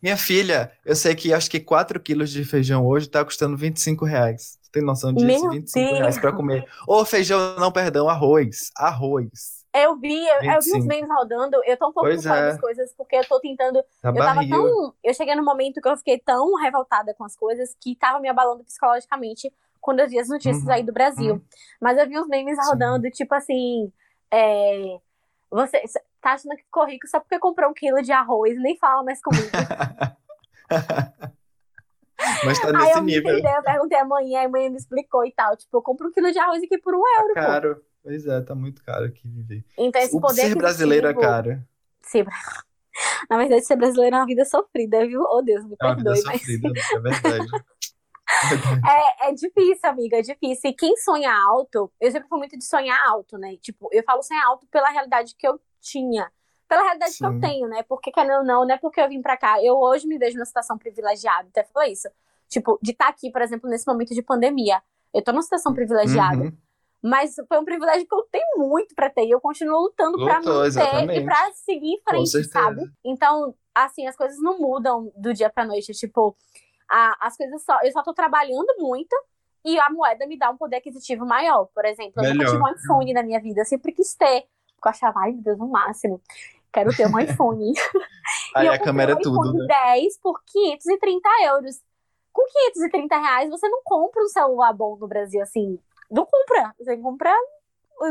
Minha 0.00 0.16
filha, 0.16 0.72
eu 0.84 0.94
sei 0.94 1.14
que 1.14 1.32
acho 1.32 1.50
que 1.50 1.58
4 1.58 2.00
quilos 2.00 2.30
de 2.30 2.44
feijão 2.44 2.86
hoje 2.86 3.08
tá 3.08 3.24
custando 3.24 3.56
25 3.56 4.04
reais. 4.04 4.57
Tu 4.68 4.72
tem 4.72 4.82
noção 4.82 5.12
disso? 5.14 5.26
Meu 5.26 5.50
25 5.50 5.94
reais 5.94 6.18
pra 6.18 6.32
comer. 6.32 6.66
Ô, 6.86 7.04
feijão, 7.04 7.56
não, 7.58 7.72
perdão, 7.72 8.08
arroz. 8.08 8.70
Arroz. 8.76 9.64
Eu 9.74 9.96
vi, 9.96 10.14
eu, 10.26 10.34
eu 10.34 10.40
vi 10.40 10.72
25. 10.72 10.78
uns 10.78 10.86
memes 10.86 11.10
rodando, 11.10 11.56
eu 11.64 11.76
tô 11.76 11.88
um 11.88 11.92
pouco 11.92 12.08
Pois 12.08 12.24
é. 12.26 12.28
das 12.28 12.60
coisas, 12.60 12.92
porque 12.96 13.16
eu 13.16 13.24
tô 13.26 13.38
tentando. 13.40 13.82
Tá 14.02 14.08
Eu 14.10 14.14
tava 14.14 14.34
barril. 14.34 14.50
tão. 14.50 14.94
Eu 15.04 15.14
cheguei 15.14 15.34
num 15.34 15.44
momento 15.44 15.80
que 15.80 15.88
eu 15.88 15.96
fiquei 15.96 16.18
tão 16.18 16.54
revoltada 16.56 17.14
com 17.14 17.24
as 17.24 17.36
coisas 17.36 17.74
que 17.80 17.94
tava 17.94 18.18
me 18.20 18.28
abalando 18.28 18.64
psicologicamente 18.64 19.52
quando 19.80 20.00
eu 20.00 20.08
vi 20.08 20.18
as 20.18 20.28
notícias 20.28 20.64
Uhum, 20.64 20.72
aí 20.72 20.82
do 20.82 20.92
Brasil. 20.92 21.34
uhum. 21.34 21.42
Mas 21.80 21.96
eu 21.98 22.08
vi 22.08 22.18
uns 22.18 22.26
memes 22.28 22.58
Sim. 22.62 22.70
rodando, 22.70 23.10
tipo 23.10 23.34
assim. 23.34 23.92
É, 24.30 24.98
você 25.50 25.82
tá 26.20 26.32
achando 26.32 26.56
que 26.56 26.64
ficou 26.64 26.84
rico 26.84 27.06
só 27.06 27.20
porque 27.20 27.38
comprou 27.38 27.70
um 27.70 27.74
quilo 27.74 28.02
de 28.02 28.10
arroz, 28.12 28.54
nem 28.60 28.76
fala 28.76 29.02
mais 29.04 29.20
comigo. 29.22 29.48
Mas 32.44 32.58
tá 32.60 32.68
aí 32.68 32.72
nesse 32.74 32.98
eu 32.98 33.02
me 33.02 33.12
nível. 33.12 33.32
entendei, 33.38 33.56
eu 33.56 33.62
perguntei 33.62 33.98
amanhã, 33.98 34.44
a 34.44 34.48
mãe 34.48 34.70
me 34.70 34.76
explicou 34.76 35.24
e 35.26 35.32
tal. 35.32 35.56
Tipo, 35.56 35.76
eu 35.78 35.82
compro 35.82 36.08
um 36.08 36.12
quilo 36.12 36.30
de 36.32 36.38
arroz 36.38 36.62
aqui 36.62 36.78
por 36.78 36.94
um 36.94 37.02
euro, 37.20 37.34
Tá 37.34 37.40
pô. 37.40 37.46
caro. 37.46 37.82
Pois 38.02 38.26
é, 38.26 38.40
tá 38.40 38.54
muito 38.54 38.82
caro 38.82 39.04
aqui 39.06 39.28
viver. 39.28 39.64
Então 39.76 40.00
esse 40.00 40.16
O 40.16 40.20
poder 40.20 40.42
ser 40.42 40.54
brasileiro 40.54 41.06
é 41.08 41.14
caro. 41.14 41.62
Ser... 42.02 42.26
Na 43.28 43.36
verdade, 43.36 43.64
ser 43.64 43.76
brasileiro 43.76 44.16
é 44.16 44.18
uma 44.18 44.26
vida 44.26 44.44
sofrida, 44.44 45.06
viu? 45.06 45.22
Oh, 45.22 45.42
Deus, 45.42 45.64
me 45.64 45.76
É 45.80 45.84
uma 45.86 45.94
vida 45.96 46.10
perdoe, 46.12 46.24
mas 46.26 46.40
sofrida, 46.40 46.68
é 46.94 47.00
verdade. 47.00 47.46
Verdade. 48.50 48.82
é, 48.86 49.28
é 49.30 49.32
difícil, 49.32 49.88
amiga, 49.88 50.18
é 50.18 50.22
difícil. 50.22 50.70
E 50.70 50.74
quem 50.74 50.94
sonha 50.98 51.32
alto, 51.48 51.90
eu 51.98 52.10
sempre 52.12 52.28
fui 52.28 52.38
muito 52.38 52.58
de 52.58 52.64
sonhar 52.64 52.98
alto, 53.08 53.38
né? 53.38 53.56
Tipo, 53.56 53.88
eu 53.90 54.02
falo 54.04 54.22
sonhar 54.22 54.44
alto 54.46 54.66
pela 54.70 54.90
realidade 54.90 55.34
que 55.36 55.48
eu 55.48 55.58
tinha. 55.80 56.30
Pela 56.68 56.82
realidade 56.82 57.16
que 57.16 57.24
eu 57.24 57.32
Sim. 57.32 57.40
tenho, 57.40 57.68
né? 57.68 57.82
Porque, 57.82 58.10
querendo 58.12 58.38
ou 58.40 58.44
não, 58.44 58.66
não 58.66 58.74
é 58.74 58.78
porque 58.78 59.00
eu 59.00 59.08
vim 59.08 59.22
pra 59.22 59.36
cá. 59.36 59.62
Eu 59.62 59.76
hoje 59.78 60.06
me 60.06 60.18
vejo 60.18 60.36
numa 60.36 60.44
situação 60.44 60.76
privilegiada, 60.76 61.48
até 61.48 61.64
falou 61.64 61.88
isso. 61.88 62.08
Tipo, 62.48 62.78
de 62.82 62.90
estar 62.92 63.08
aqui, 63.08 63.30
por 63.30 63.40
exemplo, 63.42 63.68
nesse 63.70 63.86
momento 63.86 64.14
de 64.14 64.22
pandemia. 64.22 64.82
Eu 65.14 65.22
tô 65.22 65.32
numa 65.32 65.42
situação 65.42 65.72
privilegiada. 65.72 66.42
Uhum. 66.44 66.52
Mas 67.02 67.36
foi 67.48 67.58
um 67.58 67.64
privilégio 67.64 68.06
que 68.06 68.14
eu 68.14 68.22
tenho 68.30 68.58
muito 68.68 68.94
pra 68.94 69.08
ter. 69.08 69.24
E 69.24 69.30
eu 69.30 69.40
continuo 69.40 69.80
lutando 69.82 70.18
pra 70.24 70.38
Lutou, 70.38 70.54
manter 70.54 70.66
exatamente. 70.66 71.20
e 71.20 71.24
pra 71.24 71.52
seguir 71.52 71.92
em 71.94 72.00
frente, 72.02 72.44
sabe? 72.44 72.90
Então, 73.04 73.54
assim, 73.74 74.06
as 74.06 74.16
coisas 74.16 74.38
não 74.42 74.58
mudam 74.58 75.10
do 75.16 75.32
dia 75.32 75.48
pra 75.48 75.64
noite. 75.64 75.92
Tipo, 75.92 76.36
a- 76.90 77.16
as 77.20 77.36
coisas 77.36 77.62
só. 77.62 77.78
Eu 77.82 77.92
só 77.92 78.02
tô 78.02 78.12
trabalhando 78.12 78.66
muito 78.78 79.14
e 79.64 79.78
a 79.78 79.88
moeda 79.90 80.26
me 80.26 80.36
dá 80.36 80.50
um 80.50 80.56
poder 80.56 80.76
aquisitivo 80.76 81.24
maior. 81.24 81.66
Por 81.74 81.84
exemplo, 81.84 82.14
eu 82.16 82.24
nunca 82.34 82.38
Melhor. 82.38 82.50
tive 82.50 82.62
um 82.62 82.68
iPhone 82.74 83.12
na 83.14 83.22
minha 83.22 83.40
vida, 83.40 83.60
eu 83.60 83.64
sempre 83.64 83.92
quis 83.92 84.14
ter. 84.14 84.46
Porque 84.74 84.88
eu 84.88 84.90
achava, 84.90 85.20
ai 85.20 85.32
meu 85.32 85.42
Deus, 85.42 85.58
no 85.58 85.68
máximo. 85.68 86.20
Quero 86.72 86.94
ter 86.94 87.06
um 87.06 87.18
iPhone. 87.18 87.72
Aí 88.54 88.66
e 88.66 88.68
a 88.68 88.78
câmera 88.78 89.12
é 89.12 89.14
um 89.14 89.20
tudo, 89.20 89.48
iPhone 89.48 89.58
né? 89.58 89.66
10 89.66 90.18
por 90.18 90.40
530 90.46 91.28
euros. 91.46 91.80
Com 92.32 92.44
530 92.44 93.18
reais, 93.18 93.50
você 93.50 93.68
não 93.68 93.80
compra 93.82 94.22
um 94.22 94.28
celular 94.28 94.72
bom 94.72 94.96
no 94.96 95.08
Brasil, 95.08 95.42
assim. 95.42 95.78
Não 96.10 96.24
compra. 96.24 96.74
Você 96.78 96.96
compra 96.96 97.34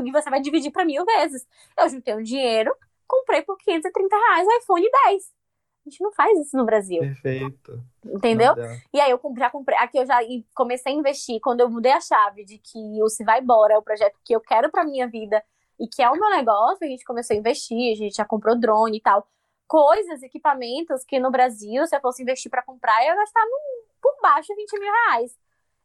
e 0.03 0.11
você 0.11 0.29
vai 0.29 0.41
dividir 0.41 0.71
pra 0.71 0.85
mil 0.85 1.05
vezes. 1.05 1.47
Eu 1.77 1.89
juntei 1.89 2.15
um 2.15 2.21
dinheiro, 2.21 2.75
comprei 3.07 3.41
por 3.41 3.57
530 3.57 4.15
reais 4.15 4.47
o 4.47 4.57
iPhone 4.57 4.89
10. 5.05 5.37
A 5.85 5.89
gente 5.89 6.03
não 6.03 6.11
faz 6.11 6.37
isso 6.39 6.57
no 6.57 6.65
Brasil, 6.65 6.99
Perfeito. 6.99 7.81
entendeu? 8.03 8.53
E 8.93 8.99
aí 8.99 9.09
eu 9.09 9.21
já 9.37 9.49
comprei, 9.49 9.77
aqui 9.77 9.97
eu 9.97 10.05
já 10.05 10.19
comecei 10.53 10.91
a 10.91 10.95
investir 10.95 11.39
quando 11.39 11.61
eu 11.61 11.69
mudei 11.69 11.93
a 11.93 12.01
chave 12.01 12.43
de 12.43 12.57
que 12.57 13.01
o 13.01 13.07
Se 13.07 13.23
Vai 13.23 13.39
Embora 13.39 13.73
é 13.73 13.77
o 13.77 13.81
projeto 13.81 14.19
que 14.25 14.35
eu 14.35 14.41
quero 14.41 14.69
pra 14.69 14.83
minha 14.83 15.07
vida 15.07 15.41
e 15.79 15.87
que 15.87 16.01
é 16.01 16.09
o 16.09 16.13
meu 16.13 16.29
negócio, 16.29 16.79
a 16.85 16.87
gente 16.87 17.03
começou 17.05 17.35
a 17.35 17.39
investir, 17.39 17.91
a 17.93 17.95
gente 17.95 18.15
já 18.15 18.25
comprou 18.25 18.57
drone 18.57 18.97
e 18.97 19.01
tal. 19.01 19.27
Coisas, 19.67 20.23
equipamentos 20.23 21.03
que 21.03 21.19
no 21.19 21.29
Brasil, 21.29 21.85
se 21.87 21.95
eu 21.95 21.99
fosse 22.01 22.21
investir 22.23 22.49
pra 22.49 22.63
comprar, 22.63 23.01
eu 23.03 23.09
ia 23.09 23.15
gastar 23.15 23.41
por 24.01 24.15
baixo 24.21 24.47
de 24.47 24.55
20 24.55 24.79
mil 24.79 24.91
reais. 24.91 25.37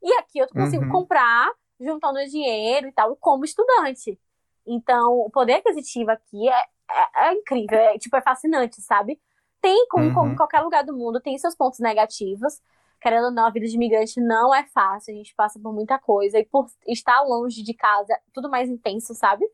E 0.03 0.13
aqui 0.15 0.39
eu 0.39 0.49
consigo 0.49 0.85
Uhum. 0.85 0.91
comprar 0.91 1.51
juntando 1.81 2.19
dinheiro 2.27 2.89
e 2.89 2.93
tal, 2.93 3.17
como 3.17 3.45
estudante. 3.45 4.19
Então, 4.67 5.19
o 5.19 5.31
poder 5.31 5.55
aquisitivo 5.55 6.11
aqui 6.13 6.49
é, 6.49 6.63
é, 6.91 7.29
é 7.29 7.33
incrível, 7.35 7.77
é, 7.79 7.99
tipo, 7.99 8.17
é 8.17 8.23
fascinante, 8.23 8.81
sabe? 8.81 9.21
Tem, 9.61 9.87
como, 9.89 10.13
como 10.13 10.27
Uhum. 10.27 10.33
em 10.33 10.37
qualquer 10.37 10.61
lugar 10.61 10.85
do 10.85 10.93
mundo, 10.97 11.21
tem 11.21 11.37
seus 11.39 11.55
pontos 11.55 11.81
negativos. 11.81 12.61
Querendo 13.01 13.27
ou 13.27 13.31
não, 13.33 13.47
a 13.47 13.51
vida 13.51 13.67
de 13.67 13.75
imigrante 13.75 14.21
não 14.21 14.55
é 14.55 14.65
fácil, 14.65 15.13
a 15.13 15.17
gente 15.17 15.35
passa 15.35 15.59
por 15.59 15.73
muita 15.73 15.99
coisa. 15.99 16.39
E 16.39 16.45
por 16.45 16.67
estar 16.87 17.21
longe 17.23 17.63
de 17.65 17.75
casa, 17.75 18.17
tudo 18.33 18.49
mais 18.49 18.69
intenso, 18.69 19.13
sabe? 19.15 19.45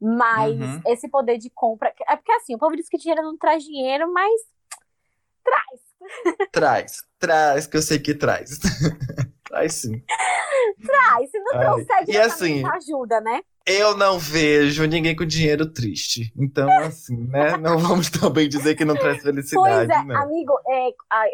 Mas 0.00 0.58
Uhum. 0.58 0.82
esse 0.86 1.08
poder 1.08 1.36
de 1.38 1.50
compra. 1.50 1.92
É 2.08 2.16
porque 2.16 2.32
assim, 2.32 2.54
o 2.54 2.58
povo 2.58 2.74
diz 2.74 2.88
que 2.88 2.96
dinheiro 2.96 3.22
não 3.22 3.36
traz 3.36 3.62
dinheiro, 3.62 4.10
mas 4.12 4.32
traz. 5.44 5.80
Traz, 6.50 7.04
traz, 7.18 7.66
que 7.66 7.76
eu 7.76 7.82
sei 7.82 7.98
que 7.98 8.14
traz. 8.14 8.58
traz 9.44 9.74
sim. 9.74 10.02
Traz. 10.84 11.30
Se 11.30 11.38
não 11.40 11.54
Ai, 11.54 11.64
trouxer 11.66 12.20
assim, 12.22 12.62
ajuda, 12.66 13.20
né? 13.20 13.42
Eu 13.66 13.94
não 13.96 14.18
vejo 14.18 14.84
ninguém 14.86 15.14
com 15.14 15.24
dinheiro 15.24 15.70
triste. 15.70 16.32
Então, 16.36 16.68
assim, 16.80 17.16
né? 17.28 17.56
Não 17.58 17.78
vamos 17.78 18.08
também 18.10 18.48
dizer 18.48 18.74
que 18.74 18.86
não 18.86 18.94
traz 18.96 19.22
Pois 19.22 19.22
felicidade, 19.22 19.92
é, 19.92 20.02
não. 20.02 20.16
amigo, 20.16 20.52
é, 20.66 20.88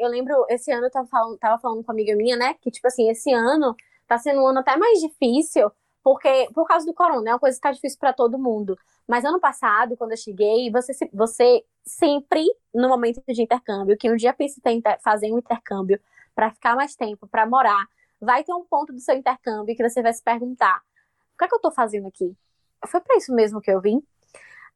eu 0.04 0.08
lembro, 0.10 0.44
esse 0.50 0.70
ano 0.72 0.86
eu 0.86 0.90
tava 0.90 1.06
falando, 1.06 1.38
tava 1.38 1.58
falando 1.60 1.84
com 1.84 1.92
uma 1.92 1.94
amiga 1.94 2.16
minha, 2.16 2.36
né? 2.36 2.54
Que, 2.60 2.70
tipo 2.70 2.86
assim, 2.88 3.08
esse 3.08 3.32
ano 3.32 3.74
tá 4.08 4.18
sendo 4.18 4.42
um 4.42 4.46
ano 4.48 4.58
até 4.58 4.76
mais 4.76 4.98
difícil, 5.00 5.70
porque 6.06 6.48
por 6.54 6.68
causa 6.68 6.86
do 6.86 6.94
corona, 6.94 7.30
é 7.30 7.32
uma 7.32 7.38
coisa 7.40 7.56
que 7.56 7.60
tá 7.60 7.72
difícil 7.72 7.98
pra 7.98 8.12
todo 8.12 8.38
mundo. 8.38 8.78
Mas 9.08 9.24
ano 9.24 9.40
passado, 9.40 9.96
quando 9.96 10.12
eu 10.12 10.16
cheguei, 10.16 10.70
você, 10.70 10.92
você 11.12 11.64
sempre, 11.84 12.46
no 12.72 12.88
momento 12.88 13.20
de 13.26 13.42
intercâmbio, 13.42 13.96
que 13.98 14.08
um 14.08 14.14
dia 14.14 14.32
pensa 14.32 14.60
em 14.66 14.80
fazer 15.02 15.32
um 15.32 15.38
intercâmbio 15.38 16.00
pra 16.32 16.52
ficar 16.52 16.76
mais 16.76 16.94
tempo, 16.94 17.26
pra 17.26 17.44
morar, 17.44 17.88
vai 18.20 18.44
ter 18.44 18.54
um 18.54 18.62
ponto 18.62 18.92
do 18.92 19.00
seu 19.00 19.16
intercâmbio 19.16 19.74
que 19.74 19.82
você 19.82 20.00
vai 20.00 20.12
se 20.12 20.22
perguntar: 20.22 20.80
o 21.34 21.38
que 21.38 21.44
é 21.44 21.48
que 21.48 21.54
eu 21.56 21.60
tô 21.60 21.72
fazendo 21.72 22.06
aqui? 22.06 22.36
Foi 22.86 23.00
pra 23.00 23.16
isso 23.16 23.34
mesmo 23.34 23.60
que 23.60 23.72
eu 23.72 23.80
vim? 23.80 24.00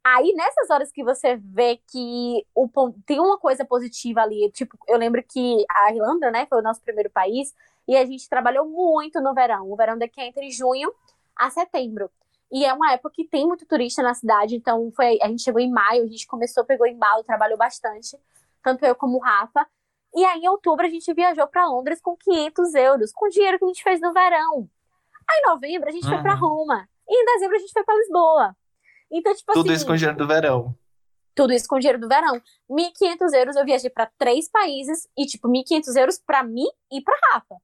Aí, 0.02 0.32
nessas 0.34 0.68
horas 0.68 0.90
que 0.90 1.04
você 1.04 1.36
vê 1.36 1.78
que 1.92 2.44
o, 2.56 2.68
tem 3.06 3.20
uma 3.20 3.38
coisa 3.38 3.64
positiva 3.64 4.22
ali, 4.22 4.50
tipo, 4.50 4.76
eu 4.88 4.98
lembro 4.98 5.22
que 5.22 5.64
a 5.70 5.92
Irlanda, 5.92 6.28
né, 6.32 6.46
foi 6.46 6.58
o 6.58 6.62
nosso 6.62 6.80
primeiro 6.80 7.10
país, 7.10 7.54
e 7.86 7.96
a 7.96 8.04
gente 8.04 8.28
trabalhou 8.28 8.66
muito 8.66 9.20
no 9.20 9.34
verão. 9.34 9.70
O 9.70 9.76
verão 9.76 9.98
daqui 9.98 10.20
é 10.20 10.26
entre 10.26 10.50
junho 10.50 10.92
a 11.40 11.50
setembro. 11.50 12.10
E 12.52 12.64
é 12.64 12.72
uma 12.72 12.92
época 12.92 13.14
que 13.14 13.24
tem 13.24 13.46
muito 13.46 13.64
turista 13.64 14.02
na 14.02 14.12
cidade, 14.12 14.56
então 14.56 14.90
foi, 14.94 15.18
a 15.22 15.28
gente 15.28 15.42
chegou 15.42 15.60
em 15.60 15.70
maio, 15.70 16.02
a 16.02 16.06
gente 16.06 16.26
começou, 16.26 16.64
pegou 16.64 16.86
embalo, 16.86 17.24
trabalhou 17.24 17.56
bastante, 17.56 18.18
tanto 18.62 18.84
eu 18.84 18.94
como 18.94 19.16
o 19.16 19.20
Rafa. 19.20 19.66
E 20.14 20.24
aí, 20.24 20.40
em 20.40 20.48
outubro, 20.48 20.84
a 20.84 20.90
gente 20.90 21.14
viajou 21.14 21.46
para 21.46 21.66
Londres 21.66 22.00
com 22.00 22.16
500 22.16 22.74
euros, 22.74 23.12
com 23.12 23.26
o 23.26 23.30
dinheiro 23.30 23.58
que 23.58 23.64
a 23.64 23.68
gente 23.68 23.82
fez 23.82 24.00
no 24.00 24.12
verão. 24.12 24.68
Aí, 25.28 25.42
em 25.44 25.48
novembro, 25.48 25.88
a 25.88 25.92
gente 25.92 26.06
foi 26.06 26.20
para. 26.20 26.34
Roma. 26.34 26.88
E 27.08 27.22
em 27.22 27.24
dezembro, 27.24 27.56
a 27.56 27.60
gente 27.60 27.72
foi 27.72 27.84
para 27.84 27.96
Lisboa. 27.96 28.56
Então, 29.10 29.34
tipo 29.34 29.52
Tudo 29.52 29.66
assim. 29.66 29.76
isso 29.76 29.86
com 29.86 29.94
dinheiro 29.94 30.18
do 30.18 30.26
verão. 30.26 30.76
Tudo 31.34 31.52
isso 31.52 31.68
com 31.68 31.78
dinheiro 31.78 32.00
do 32.00 32.08
verão. 32.08 32.42
1.500 32.68 33.32
euros 33.34 33.56
eu 33.56 33.64
viajei 33.64 33.90
pra 33.90 34.10
três 34.18 34.48
países 34.50 35.08
e, 35.16 35.24
tipo, 35.26 35.48
1.500 35.48 35.96
euros 35.96 36.18
pra 36.18 36.42
mim 36.42 36.66
e 36.90 37.00
pra 37.00 37.14
Rafa. 37.32 37.56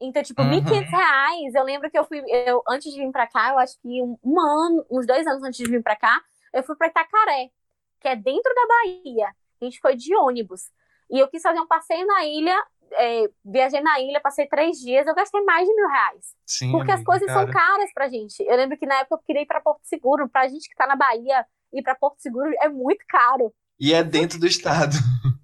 Então, 0.00 0.22
tipo, 0.22 0.42
Uhum. 0.42 0.50
1.500 0.50 0.90
reais. 0.90 1.54
Eu 1.54 1.64
lembro 1.64 1.90
que 1.90 1.98
eu 1.98 2.04
fui, 2.04 2.22
eu, 2.28 2.62
antes 2.68 2.92
de 2.92 3.00
vir 3.00 3.10
pra 3.12 3.26
cá, 3.26 3.50
eu 3.52 3.58
acho 3.58 3.74
que 3.80 4.02
um, 4.02 4.18
um 4.22 4.40
ano, 4.40 4.86
uns 4.90 5.06
dois 5.06 5.26
anos 5.26 5.42
antes 5.42 5.56
de 5.58 5.70
vir 5.70 5.82
pra 5.82 5.96
cá, 5.96 6.20
eu 6.52 6.62
fui 6.62 6.76
pra 6.76 6.88
Itacaré, 6.88 7.48
que 8.00 8.08
é 8.08 8.16
dentro 8.16 8.52
da 8.54 8.66
Bahia. 8.66 9.28
A 9.60 9.64
gente 9.64 9.80
foi 9.80 9.96
de 9.96 10.14
ônibus. 10.16 10.62
E 11.10 11.18
eu 11.18 11.28
quis 11.28 11.40
fazer 11.42 11.60
um 11.60 11.66
passeio 11.66 12.06
na 12.06 12.24
ilha, 12.26 12.56
é, 12.92 13.30
viajei 13.44 13.80
na 13.80 13.98
ilha, 14.00 14.20
passei 14.20 14.46
três 14.46 14.76
dias, 14.78 15.06
eu 15.06 15.14
gastei 15.14 15.40
mais 15.42 15.66
de 15.66 15.74
mil 15.74 15.88
reais. 15.88 16.34
Sim, 16.44 16.72
Porque 16.72 16.90
as 16.90 16.96
amiga, 16.96 17.10
coisas 17.10 17.32
são 17.32 17.46
cara. 17.46 17.52
caras 17.52 17.90
pra 17.94 18.08
gente. 18.08 18.40
Eu 18.46 18.56
lembro 18.56 18.76
que 18.76 18.86
na 18.86 18.96
época 18.96 19.14
eu 19.16 19.22
queria 19.26 19.42
ir 19.42 19.46
pra 19.46 19.60
Porto 19.60 19.80
Seguro. 19.84 20.28
Pra 20.28 20.46
gente 20.48 20.68
que 20.68 20.74
tá 20.76 20.86
na 20.86 20.96
Bahia, 20.96 21.46
ir 21.72 21.82
pra 21.82 21.94
Porto 21.94 22.20
Seguro 22.20 22.50
é 22.60 22.68
muito 22.68 23.04
caro. 23.08 23.52
E 23.80 23.92
é 23.94 24.02
dentro 24.04 24.38
do 24.38 24.46
estado. 24.46 24.94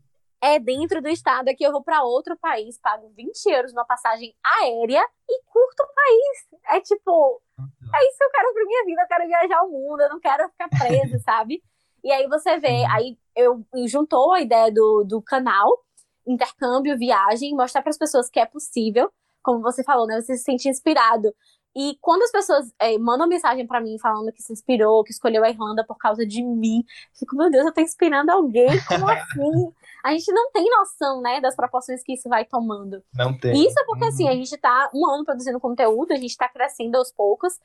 É 0.43 0.59
dentro 0.59 1.01
do 1.01 1.09
estado. 1.09 1.49
Aqui 1.49 1.63
eu 1.63 1.71
vou 1.71 1.85
pra 1.85 2.03
outro 2.03 2.37
país, 2.37 2.77
pago 2.79 3.13
20 3.17 3.47
euros 3.47 3.73
numa 3.73 3.85
passagem 3.85 4.35
aérea 4.45 5.03
e 5.31 5.43
curto 5.45 5.83
o 5.85 5.95
país. 5.95 6.63
É 6.77 6.81
tipo, 6.81 7.41
é 7.59 8.09
isso 8.09 8.19
que 8.19 8.25
eu 8.25 8.31
quero 8.31 8.53
pra 8.53 8.65
minha 8.65 8.85
vida. 8.85 9.03
Eu 9.03 9.09
quero 9.09 9.27
viajar 9.29 9.63
o 9.63 9.71
mundo, 9.71 10.01
eu 10.01 10.09
não 10.09 10.19
quero 10.19 10.49
ficar 10.49 10.69
presa, 10.69 11.19
sabe? 11.25 11.63
E 12.03 12.11
aí 12.11 12.27
você 12.27 12.59
vê, 12.59 12.85
aí 12.91 13.17
eu 13.37 13.65
juntou 13.87 14.33
a 14.33 14.41
ideia 14.41 14.73
do, 14.73 15.05
do 15.05 15.23
canal, 15.23 15.79
intercâmbio, 16.27 16.99
viagem, 16.99 17.55
mostrar 17.55 17.81
para 17.81 17.91
as 17.91 17.99
pessoas 17.99 18.29
que 18.29 18.41
é 18.41 18.47
possível, 18.47 19.13
como 19.43 19.63
você 19.63 19.85
falou, 19.85 20.07
né? 20.09 20.21
Você 20.21 20.37
se 20.37 20.43
sente 20.43 20.69
inspirado. 20.69 21.33
E 21.75 21.97
quando 22.01 22.23
as 22.23 22.31
pessoas 22.31 22.73
eh, 22.81 22.99
mandam 22.99 23.27
mensagem 23.27 23.67
pra 23.67 23.81
mim 23.81 23.99
falando 23.99 24.33
que 24.33 24.43
se 24.43 24.53
inspirou, 24.53 25.03
que 25.05 25.13
escolheu 25.13 25.43
a 25.43 25.49
Irlanda 25.49 25.85
por 25.87 25.97
causa 25.97 26.27
de 26.27 26.43
mim, 26.43 26.79
eu 26.79 27.19
fico, 27.19 27.37
meu 27.37 27.51
Deus, 27.51 27.65
eu 27.65 27.73
tô 27.73 27.81
inspirando 27.81 28.31
alguém? 28.31 28.69
Como 28.87 29.09
assim? 29.09 29.73
A 30.03 30.13
gente 30.13 30.33
não 30.33 30.51
tem 30.51 30.69
noção, 30.69 31.21
né, 31.23 31.41
das 31.41 31.55
proporções 31.55 32.03
que 32.03 32.15
isso 32.15 32.29
vai 32.29 32.45
tomando. 32.45 33.03
Não 33.15 33.37
tem. 33.37 33.53
Isso 33.67 33.79
é 33.79 33.85
porque, 33.85 34.05
assim, 34.07 34.25
Uhum. 34.25 34.31
a 34.31 34.35
gente 34.35 34.57
tá 34.59 34.91
um 34.95 35.07
ano 35.09 35.25
produzindo 35.25 35.61
conteúdo, 35.61 36.13
a 36.13 36.17
gente 36.17 36.37
tá 36.37 36.49
crescendo 36.49 36.97
aos 36.97 37.13
poucos. 37.13 37.59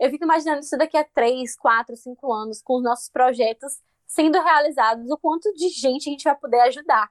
Eu 0.00 0.10
fico 0.10 0.24
imaginando 0.24 0.60
isso 0.60 0.76
daqui 0.76 0.96
a 0.96 1.04
três, 1.04 1.56
quatro, 1.56 1.96
cinco 1.96 2.32
anos, 2.32 2.60
com 2.62 2.76
os 2.78 2.82
nossos 2.82 3.08
projetos 3.08 3.78
sendo 4.06 4.40
realizados, 4.42 5.08
o 5.10 5.16
quanto 5.16 5.52
de 5.54 5.68
gente 5.68 6.08
a 6.08 6.12
gente 6.12 6.24
vai 6.24 6.34
poder 6.36 6.60
ajudar. 6.62 7.08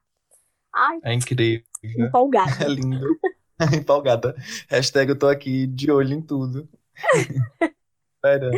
Ai, 0.74 1.00
É 1.04 1.14
incrível. 1.14 1.64
empolgada. 1.84 2.64
É 2.64 2.68
lindo. 2.68 3.06
Empolgada. 3.74 4.36
Hashtag 4.70 5.12
eu 5.12 5.18
tô 5.20 5.28
aqui 5.28 5.68
de 5.68 5.90
olho 5.92 6.14
em 6.14 6.22
tudo. 6.22 6.68
Esperando. 8.16 8.58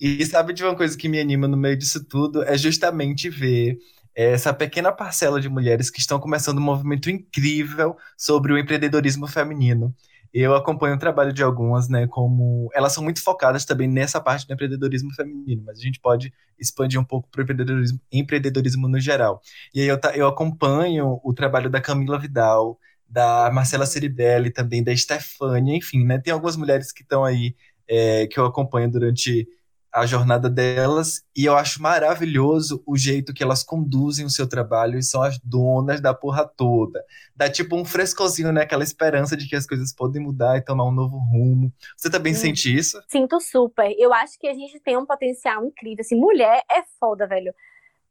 E 0.00 0.24
sabe 0.26 0.52
de 0.52 0.62
uma 0.64 0.76
coisa 0.76 0.96
que 0.96 1.08
me 1.08 1.20
anima 1.20 1.48
no 1.48 1.56
meio 1.56 1.76
disso 1.76 2.04
tudo? 2.04 2.42
É 2.44 2.56
justamente 2.56 3.28
ver 3.28 3.78
essa 4.14 4.52
pequena 4.52 4.92
parcela 4.92 5.40
de 5.40 5.48
mulheres 5.48 5.90
que 5.90 6.00
estão 6.00 6.18
começando 6.18 6.58
um 6.58 6.62
movimento 6.62 7.10
incrível 7.10 7.96
sobre 8.16 8.52
o 8.52 8.58
empreendedorismo 8.58 9.26
feminino. 9.26 9.94
Eu 10.32 10.54
acompanho 10.54 10.96
o 10.96 10.98
trabalho 10.98 11.32
de 11.32 11.42
algumas, 11.42 11.88
né, 11.90 12.06
como 12.06 12.70
elas 12.74 12.94
são 12.94 13.04
muito 13.04 13.22
focadas 13.22 13.66
também 13.66 13.86
nessa 13.86 14.18
parte 14.18 14.46
do 14.46 14.54
empreendedorismo 14.54 15.12
feminino, 15.14 15.62
mas 15.66 15.78
a 15.78 15.82
gente 15.82 16.00
pode 16.00 16.32
expandir 16.58 16.98
um 16.98 17.04
pouco 17.04 17.28
para 17.30 17.40
o 17.40 17.42
empreendedorismo, 17.42 18.00
empreendedorismo 18.10 18.88
no 18.88 18.98
geral. 18.98 19.42
E 19.74 19.82
aí 19.82 19.88
eu, 19.88 19.98
eu 20.14 20.26
acompanho 20.26 21.20
o 21.22 21.34
trabalho 21.34 21.68
da 21.68 21.82
Camila 21.82 22.18
Vidal, 22.18 22.78
da 23.06 23.50
Marcela 23.52 23.84
Ceribelli, 23.84 24.50
também 24.50 24.82
da 24.82 24.96
Stefânia, 24.96 25.76
enfim, 25.76 26.02
né? 26.02 26.18
Tem 26.18 26.32
algumas 26.32 26.56
mulheres 26.56 26.92
que 26.92 27.02
estão 27.02 27.24
aí 27.24 27.54
é, 27.86 28.26
que 28.26 28.40
eu 28.40 28.46
acompanho 28.46 28.90
durante 28.90 29.46
a 29.92 30.06
jornada 30.06 30.48
delas 30.48 31.22
e 31.36 31.44
eu 31.44 31.54
acho 31.56 31.82
maravilhoso 31.82 32.82
o 32.86 32.96
jeito 32.96 33.34
que 33.34 33.42
elas 33.42 33.62
conduzem 33.62 34.24
o 34.24 34.30
seu 34.30 34.48
trabalho 34.48 34.98
e 34.98 35.02
são 35.02 35.22
as 35.22 35.38
donas 35.38 36.00
da 36.00 36.14
porra 36.14 36.46
toda. 36.46 37.04
Dá 37.36 37.50
tipo 37.50 37.76
um 37.76 37.84
frescozinho, 37.84 38.52
né? 38.52 38.62
Aquela 38.62 38.82
esperança 38.82 39.36
de 39.36 39.46
que 39.48 39.54
as 39.54 39.66
coisas 39.66 39.92
podem 39.92 40.22
mudar 40.22 40.56
e 40.56 40.62
tomar 40.62 40.84
um 40.84 40.92
novo 40.92 41.18
rumo. 41.18 41.72
Você 41.96 42.08
também 42.10 42.32
Hum. 42.32 42.36
sente 42.36 42.74
isso? 42.74 42.98
Sinto 43.08 43.38
super. 43.40 43.94
Eu 43.98 44.12
acho 44.14 44.38
que 44.38 44.48
a 44.48 44.54
gente 44.54 44.80
tem 44.80 44.96
um 44.96 45.04
potencial 45.04 45.64
incrível. 45.64 46.00
Assim, 46.00 46.16
mulher 46.16 46.62
é 46.70 46.82
foda, 46.98 47.26
velho. 47.26 47.52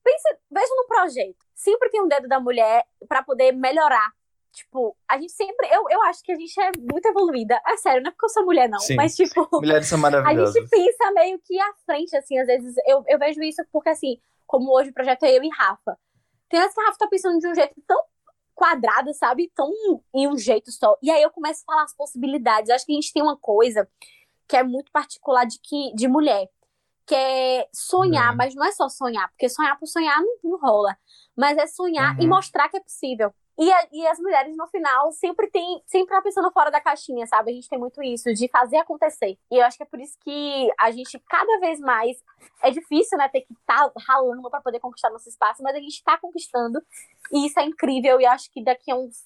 Pensa, 0.03 0.29
veja 0.51 0.73
no 0.75 0.87
projeto. 0.87 1.35
Sempre 1.55 1.89
tem 1.89 2.01
um 2.01 2.07
dedo 2.07 2.27
da 2.27 2.39
mulher 2.39 2.83
pra 3.07 3.23
poder 3.23 3.51
melhorar. 3.51 4.11
Tipo, 4.51 4.95
a 5.07 5.17
gente 5.17 5.31
sempre. 5.31 5.67
Eu, 5.71 5.85
eu 5.89 6.01
acho 6.03 6.21
que 6.23 6.31
a 6.31 6.35
gente 6.35 6.59
é 6.59 6.71
muito 6.77 7.05
evoluída. 7.05 7.61
É 7.65 7.77
sério, 7.77 8.01
não 8.03 8.09
é 8.09 8.11
porque 8.11 8.25
eu 8.25 8.29
sou 8.29 8.45
mulher, 8.45 8.67
não. 8.67 8.79
Sim. 8.79 8.95
Mas, 8.95 9.15
tipo, 9.15 9.47
Mulheres 9.53 9.87
são 9.87 9.97
a 9.99 10.01
maravilhosas. 10.01 10.53
gente 10.53 10.69
pensa 10.69 11.11
meio 11.13 11.39
que 11.39 11.59
à 11.59 11.73
frente, 11.85 12.15
assim, 12.17 12.37
às 12.37 12.47
vezes. 12.47 12.75
Eu, 12.85 13.03
eu 13.07 13.17
vejo 13.17 13.41
isso 13.41 13.63
porque, 13.71 13.89
assim, 13.89 14.19
como 14.45 14.71
hoje 14.75 14.89
o 14.89 14.93
projeto 14.93 15.23
é 15.23 15.37
eu 15.37 15.43
e 15.43 15.49
Rafa. 15.49 15.97
Tem 16.49 16.59
vezes 16.59 16.75
que 16.75 16.81
a 16.81 16.85
Rafa 16.85 16.97
tá 16.99 17.07
pensando 17.07 17.39
de 17.39 17.47
um 17.47 17.55
jeito 17.55 17.81
tão 17.87 17.97
quadrada, 18.53 19.13
sabe? 19.13 19.49
Tão 19.55 19.71
em 20.13 20.27
um 20.27 20.37
jeito 20.37 20.69
só. 20.71 20.97
E 21.01 21.09
aí 21.09 21.21
eu 21.21 21.31
começo 21.31 21.63
a 21.65 21.71
falar 21.71 21.83
as 21.83 21.95
possibilidades. 21.95 22.69
Eu 22.69 22.75
acho 22.75 22.85
que 22.85 22.91
a 22.91 22.95
gente 22.95 23.13
tem 23.13 23.23
uma 23.23 23.37
coisa 23.37 23.87
que 24.47 24.57
é 24.57 24.63
muito 24.63 24.91
particular 24.91 25.45
de, 25.45 25.57
que, 25.63 25.93
de 25.95 26.09
mulher, 26.09 26.49
que 27.05 27.15
é 27.15 27.67
sonhar, 27.73 28.31
Uhum. 28.31 28.37
mas 28.37 28.53
não 28.53 28.65
é 28.65 28.71
só 28.73 28.89
sonhar, 28.89 29.29
porque 29.29 29.47
sonhar 29.47 29.79
por 29.79 29.87
sonhar 29.87 30.19
não, 30.21 30.37
não 30.43 30.59
rola. 30.59 30.97
Mas 31.35 31.57
é 31.57 31.65
sonhar 31.67 32.19
e 32.19 32.23
Uhum. 32.23 32.29
mostrar 32.29 32.67
que 32.67 32.75
é 32.77 32.81
possível. 32.81 33.33
E, 33.59 33.71
a- 33.71 33.87
e 33.91 34.07
as 34.07 34.17
mulheres, 34.19 34.55
no 34.55 34.65
final, 34.67 35.11
sempre 35.11 35.47
tem, 35.49 35.83
sempre 35.85 36.15
tá 36.15 36.21
pensando 36.21 36.51
fora 36.51 36.71
da 36.71 36.79
caixinha, 36.81 37.27
sabe? 37.27 37.51
A 37.51 37.53
gente 37.53 37.69
tem 37.69 37.77
muito 37.77 38.01
isso, 38.01 38.33
de 38.33 38.47
fazer 38.49 38.77
acontecer. 38.77 39.37
E 39.51 39.57
eu 39.57 39.65
acho 39.65 39.77
que 39.77 39.83
é 39.83 39.85
por 39.85 39.99
isso 39.99 40.17
que 40.21 40.69
a 40.79 40.89
gente, 40.91 41.19
cada 41.29 41.59
vez 41.59 41.79
mais, 41.79 42.17
é 42.63 42.71
difícil, 42.71 43.17
né, 43.17 43.27
ter 43.29 43.41
que 43.41 43.53
estar 43.53 43.91
ralando 44.07 44.49
pra 44.49 44.61
poder 44.61 44.79
conquistar 44.79 45.09
nosso 45.09 45.29
espaço, 45.29 45.61
mas 45.61 45.75
a 45.75 45.79
gente 45.79 46.03
tá 46.03 46.17
conquistando. 46.17 46.81
E 47.31 47.45
isso 47.45 47.59
é 47.59 47.63
incrível. 47.65 48.19
E 48.19 48.23
eu 48.23 48.31
acho 48.31 48.49
que 48.51 48.63
daqui 48.63 48.89
a 48.91 48.95
uns 48.95 49.17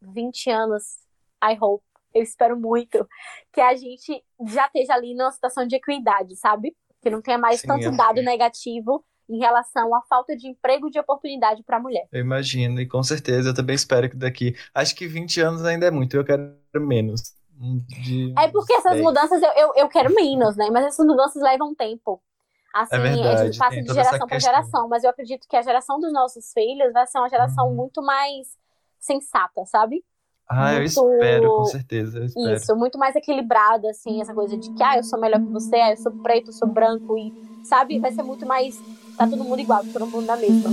20 0.00 0.50
anos, 0.50 0.98
I 1.44 1.56
hope, 1.60 1.84
eu 2.14 2.22
espero 2.22 2.58
muito, 2.58 3.06
que 3.52 3.60
a 3.60 3.74
gente 3.76 4.24
já 4.46 4.66
esteja 4.66 4.94
ali 4.94 5.14
numa 5.14 5.30
situação 5.30 5.66
de 5.66 5.76
equidade, 5.76 6.34
sabe? 6.36 6.74
Que 7.02 7.10
não 7.10 7.20
tenha 7.20 7.36
mais 7.38 7.60
Sim, 7.60 7.68
tanto 7.68 7.88
é. 7.88 7.90
dado 7.96 8.22
negativo 8.22 9.04
em 9.28 9.38
relação 9.38 9.94
à 9.94 10.02
falta 10.02 10.36
de 10.36 10.48
emprego 10.48 10.88
e 10.88 10.90
de 10.90 10.98
oportunidade 11.00 11.62
para 11.62 11.76
a 11.76 11.80
mulher. 11.80 12.06
Eu 12.12 12.20
imagino, 12.20 12.80
e 12.80 12.86
com 12.86 13.02
certeza 13.02 13.50
eu 13.50 13.54
também 13.54 13.74
espero 13.74 14.08
que 14.08 14.16
daqui. 14.16 14.54
Acho 14.74 14.94
que 14.94 15.06
20 15.06 15.40
anos 15.40 15.64
ainda 15.64 15.86
é 15.86 15.90
muito, 15.90 16.16
eu 16.16 16.24
quero 16.24 16.54
menos. 16.74 17.34
De 17.58 18.32
É 18.38 18.48
porque 18.48 18.72
essas 18.74 18.92
10. 18.92 19.02
mudanças 19.04 19.42
eu, 19.42 19.50
eu, 19.52 19.72
eu 19.76 19.88
quero 19.88 20.14
menos, 20.14 20.56
né? 20.56 20.68
Mas 20.70 20.84
essas 20.86 21.06
mudanças 21.06 21.42
levam 21.42 21.74
tempo. 21.74 22.20
Assim, 22.74 22.96
É 22.96 22.98
verdade, 22.98 23.50
de, 23.50 23.58
passa 23.58 23.80
de 23.80 23.88
geração 23.94 24.28
para 24.28 24.38
geração. 24.38 24.88
Mas 24.88 25.02
eu 25.04 25.10
acredito 25.10 25.48
que 25.48 25.56
a 25.56 25.62
geração 25.62 25.98
dos 25.98 26.12
nossos 26.12 26.52
filhos 26.52 26.92
vai 26.92 27.06
ser 27.06 27.18
uma 27.18 27.28
geração 27.28 27.68
Uhum. 27.68 27.76
muito 27.76 28.02
mais 28.02 28.48
sensata, 28.98 29.64
sabe? 29.64 30.04
Ah, 30.48 30.72
eu 30.74 30.78
muito- 30.78 30.86
espero, 30.86 31.56
com 31.56 31.64
certeza, 31.64 32.18
eu 32.18 32.24
espero. 32.26 32.54
Isso, 32.56 32.76
muito 32.76 32.98
mais 32.98 33.16
equilibrada, 33.16 33.88
assim, 33.90 34.20
essa 34.20 34.34
coisa 34.34 34.56
de 34.58 34.70
que, 34.70 34.82
ah, 34.82 34.98
eu 34.98 35.02
sou 35.02 35.18
melhor 35.18 35.40
que 35.40 35.50
você, 35.52 35.76
ah, 35.76 35.90
eu 35.92 35.96
sou 35.96 36.12
preto, 36.22 36.48
eu 36.48 36.52
sou 36.52 36.68
branco, 36.68 37.16
e, 37.18 37.32
sabe? 37.62 37.98
Vai 37.98 38.12
ser 38.12 38.22
muito 38.22 38.46
mais. 38.46 38.84
Tá 39.16 39.26
todo 39.26 39.42
mundo 39.42 39.60
igual, 39.60 39.82
todo 39.92 40.06
mundo 40.06 40.26
na 40.26 40.36
mesma. 40.36 40.70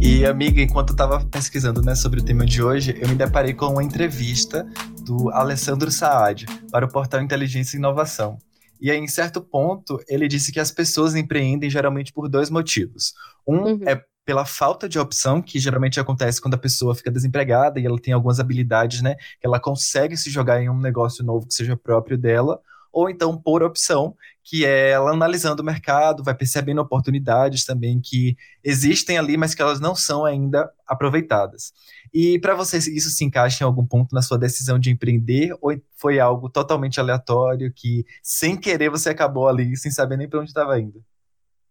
E, 0.00 0.26
amiga, 0.26 0.60
enquanto 0.60 0.90
eu 0.90 0.96
tava 0.96 1.24
pesquisando 1.24 1.80
né, 1.80 1.94
sobre 1.94 2.20
o 2.20 2.22
tema 2.22 2.44
de 2.44 2.62
hoje, 2.62 2.94
eu 3.00 3.08
me 3.08 3.14
deparei 3.14 3.54
com 3.54 3.66
uma 3.66 3.82
entrevista 3.82 4.68
do 5.00 5.30
Alessandro 5.30 5.90
Saad 5.90 6.44
para 6.70 6.84
o 6.84 6.88
portal 6.88 7.22
Inteligência 7.22 7.76
e 7.76 7.78
Inovação. 7.78 8.38
E 8.78 8.90
aí, 8.90 8.98
em 8.98 9.08
certo 9.08 9.40
ponto, 9.40 9.98
ele 10.06 10.28
disse 10.28 10.52
que 10.52 10.60
as 10.60 10.70
pessoas 10.70 11.14
empreendem 11.14 11.70
geralmente 11.70 12.12
por 12.12 12.28
dois 12.28 12.50
motivos. 12.50 13.14
Um 13.46 13.62
Uhum. 13.62 13.80
é 13.86 14.02
pela 14.24 14.44
falta 14.44 14.88
de 14.88 14.98
opção, 14.98 15.42
que 15.42 15.58
geralmente 15.58 16.00
acontece 16.00 16.40
quando 16.40 16.54
a 16.54 16.58
pessoa 16.58 16.94
fica 16.94 17.10
desempregada 17.10 17.78
e 17.78 17.86
ela 17.86 17.98
tem 18.00 18.14
algumas 18.14 18.40
habilidades, 18.40 19.02
né? 19.02 19.16
Que 19.40 19.46
ela 19.46 19.60
consegue 19.60 20.16
se 20.16 20.30
jogar 20.30 20.62
em 20.62 20.70
um 20.70 20.78
negócio 20.80 21.24
novo 21.24 21.46
que 21.46 21.54
seja 21.54 21.76
próprio 21.76 22.16
dela. 22.16 22.60
Ou 22.92 23.10
então 23.10 23.36
por 23.36 23.62
opção, 23.62 24.16
que 24.42 24.64
é 24.64 24.90
ela 24.90 25.10
analisando 25.10 25.62
o 25.62 25.64
mercado, 25.64 26.22
vai 26.22 26.34
percebendo 26.34 26.80
oportunidades 26.80 27.64
também 27.64 28.00
que 28.00 28.36
existem 28.62 29.18
ali, 29.18 29.36
mas 29.36 29.54
que 29.54 29.60
elas 29.60 29.80
não 29.80 29.96
são 29.96 30.24
ainda 30.24 30.70
aproveitadas. 30.86 31.72
E 32.12 32.38
para 32.38 32.54
você, 32.54 32.78
isso 32.78 33.10
se 33.10 33.24
encaixa 33.24 33.64
em 33.64 33.66
algum 33.66 33.84
ponto 33.84 34.14
na 34.14 34.22
sua 34.22 34.38
decisão 34.38 34.78
de 34.78 34.90
empreender 34.90 35.56
ou 35.60 35.72
foi 35.96 36.20
algo 36.20 36.48
totalmente 36.48 37.00
aleatório 37.00 37.72
que, 37.74 38.06
sem 38.22 38.56
querer, 38.56 38.90
você 38.90 39.08
acabou 39.10 39.48
ali 39.48 39.76
sem 39.76 39.90
saber 39.90 40.16
nem 40.16 40.28
para 40.28 40.40
onde 40.40 40.50
estava 40.50 40.78
indo? 40.78 41.02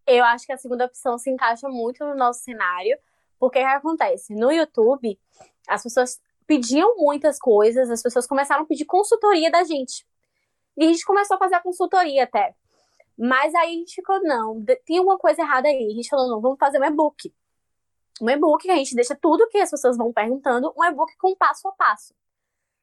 Eu 0.05 0.23
acho 0.25 0.45
que 0.45 0.53
a 0.53 0.57
segunda 0.57 0.85
opção 0.85 1.17
se 1.17 1.29
encaixa 1.29 1.67
muito 1.69 2.03
no 2.03 2.15
nosso 2.15 2.41
cenário, 2.41 2.97
porque 3.39 3.59
o 3.59 3.61
que 3.61 3.67
acontece? 3.67 4.33
No 4.35 4.51
YouTube, 4.51 5.19
as 5.67 5.83
pessoas 5.83 6.21
pediam 6.45 6.95
muitas 6.97 7.39
coisas, 7.39 7.89
as 7.89 8.01
pessoas 8.01 8.27
começaram 8.27 8.63
a 8.63 8.65
pedir 8.65 8.85
consultoria 8.85 9.49
da 9.49 9.63
gente. 9.63 10.05
E 10.77 10.83
a 10.85 10.87
gente 10.87 11.05
começou 11.05 11.35
a 11.35 11.39
fazer 11.39 11.55
a 11.55 11.61
consultoria 11.61 12.23
até. 12.23 12.55
Mas 13.17 13.53
aí 13.55 13.69
a 13.69 13.79
gente 13.79 13.95
ficou, 13.95 14.21
não, 14.23 14.63
tem 14.85 14.97
alguma 14.97 15.17
coisa 15.17 15.41
errada 15.41 15.67
aí. 15.67 15.87
A 15.91 15.95
gente 15.95 16.09
falou, 16.09 16.27
não, 16.27 16.41
vamos 16.41 16.57
fazer 16.57 16.79
um 16.79 16.85
e-book. 16.85 17.33
Um 18.21 18.29
e-book 18.29 18.63
que 18.63 18.71
a 18.71 18.75
gente 18.75 18.95
deixa 18.95 19.15
tudo 19.15 19.47
que 19.49 19.57
as 19.57 19.69
pessoas 19.69 19.97
vão 19.97 20.11
perguntando, 20.11 20.73
um 20.77 20.83
e-book 20.83 21.15
com 21.17 21.35
passo 21.35 21.67
a 21.67 21.71
passo. 21.71 22.13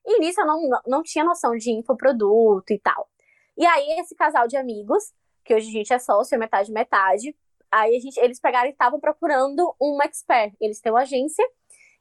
E 0.04 0.18
nisso 0.18 0.40
eu 0.40 0.46
não, 0.46 0.68
não 0.86 1.02
tinha 1.02 1.24
noção 1.24 1.56
de 1.56 1.70
infoproduto 1.70 2.72
e 2.72 2.78
tal. 2.78 3.08
E 3.56 3.66
aí 3.66 4.00
esse 4.00 4.14
casal 4.14 4.48
de 4.48 4.56
amigos, 4.56 5.12
que 5.50 5.54
hoje 5.56 5.68
a 5.68 5.72
gente 5.72 5.92
é 5.92 5.98
sócio, 5.98 6.36
é 6.36 6.38
metade 6.38 6.70
metade, 6.70 7.36
aí 7.72 7.96
a 7.96 7.98
gente, 7.98 8.16
eles 8.20 8.38
pegaram 8.38 8.68
e 8.68 8.72
estavam 8.72 9.00
procurando 9.00 9.74
um 9.80 10.00
expert. 10.00 10.54
Eles 10.60 10.80
têm 10.80 10.92
uma 10.92 11.00
agência 11.00 11.44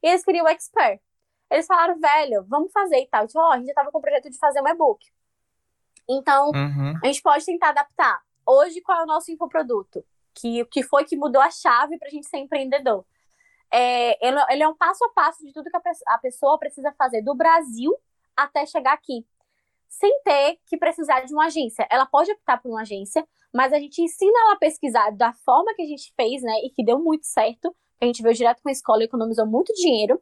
e 0.04 0.08
eles 0.08 0.24
queriam 0.24 0.46
um 0.46 0.48
expert. 0.48 1.02
Eles 1.50 1.66
falaram, 1.66 2.00
velho, 2.00 2.46
vamos 2.48 2.72
fazer 2.72 3.00
e 3.00 3.08
tal. 3.08 3.22
Eu 3.22 3.26
disse, 3.26 3.40
ó, 3.40 3.52
a 3.52 3.58
gente 3.58 3.66
já 3.66 3.74
tava 3.74 3.92
com 3.92 3.98
o 3.98 4.02
projeto 4.02 4.30
de 4.30 4.38
fazer 4.38 4.62
um 4.62 4.68
e-book. 4.68 5.04
Então, 6.08 6.52
Uhum. 6.54 6.94
a 7.04 7.08
gente 7.08 7.24
pode 7.24 7.44
tentar 7.44 7.70
adaptar. 7.70 8.22
Hoje, 8.46 8.82
qual 8.82 9.00
é 9.00 9.04
o 9.04 9.08
nosso 9.08 9.32
infoproduto? 9.32 10.06
Que, 10.36 10.64
que 10.66 10.84
foi 10.84 11.04
que 11.06 11.18
mudou 11.18 11.42
a 11.42 11.50
chave 11.50 11.98
para 11.98 12.08
a 12.08 12.12
gente 12.12 12.28
ser 12.28 12.38
empreendedor? 12.38 13.04
É, 13.72 14.28
ele, 14.28 14.38
ele 14.52 14.62
é 14.64 14.68
um 14.68 14.76
passo 14.76 15.04
a 15.06 15.10
passo 15.10 15.44
de 15.44 15.52
tudo 15.52 15.72
que 15.72 15.78
a, 15.78 15.82
a 16.14 16.18
pessoa 16.20 16.60
precisa 16.60 16.94
fazer 16.96 17.24
do 17.24 17.34
Brasil 17.34 17.96
até 18.38 18.64
chegar 18.68 18.94
aqui. 18.94 19.26
Sem 19.90 20.22
ter 20.24 20.58
que 20.66 20.78
precisar 20.78 21.22
de 21.22 21.34
uma 21.34 21.48
agência. 21.48 21.86
Ela 21.90 22.06
pode 22.06 22.32
optar 22.32 22.62
por 22.62 22.70
uma 22.70 22.82
agência, 22.82 23.28
mas 23.54 23.74
a 23.74 23.80
gente 23.80 24.02
ensina 24.02 24.40
ela 24.46 24.54
a 24.54 24.58
pesquisar 24.58 25.10
da 25.12 25.34
forma 25.34 25.74
que 25.76 25.82
a 25.82 25.86
gente 25.86 26.14
fez, 26.16 26.42
né? 26.42 26.54
E 26.64 26.70
que 26.70 26.86
deu 26.86 27.00
muito 27.00 27.26
certo. 27.26 27.76
A 28.00 28.06
gente 28.06 28.22
veio 28.22 28.36
direto 28.36 28.62
com 28.62 28.70
a 28.70 28.72
escola 28.72 29.02
e 29.02 29.06
economizou 29.06 29.46
muito 29.46 29.74
dinheiro 29.74 30.22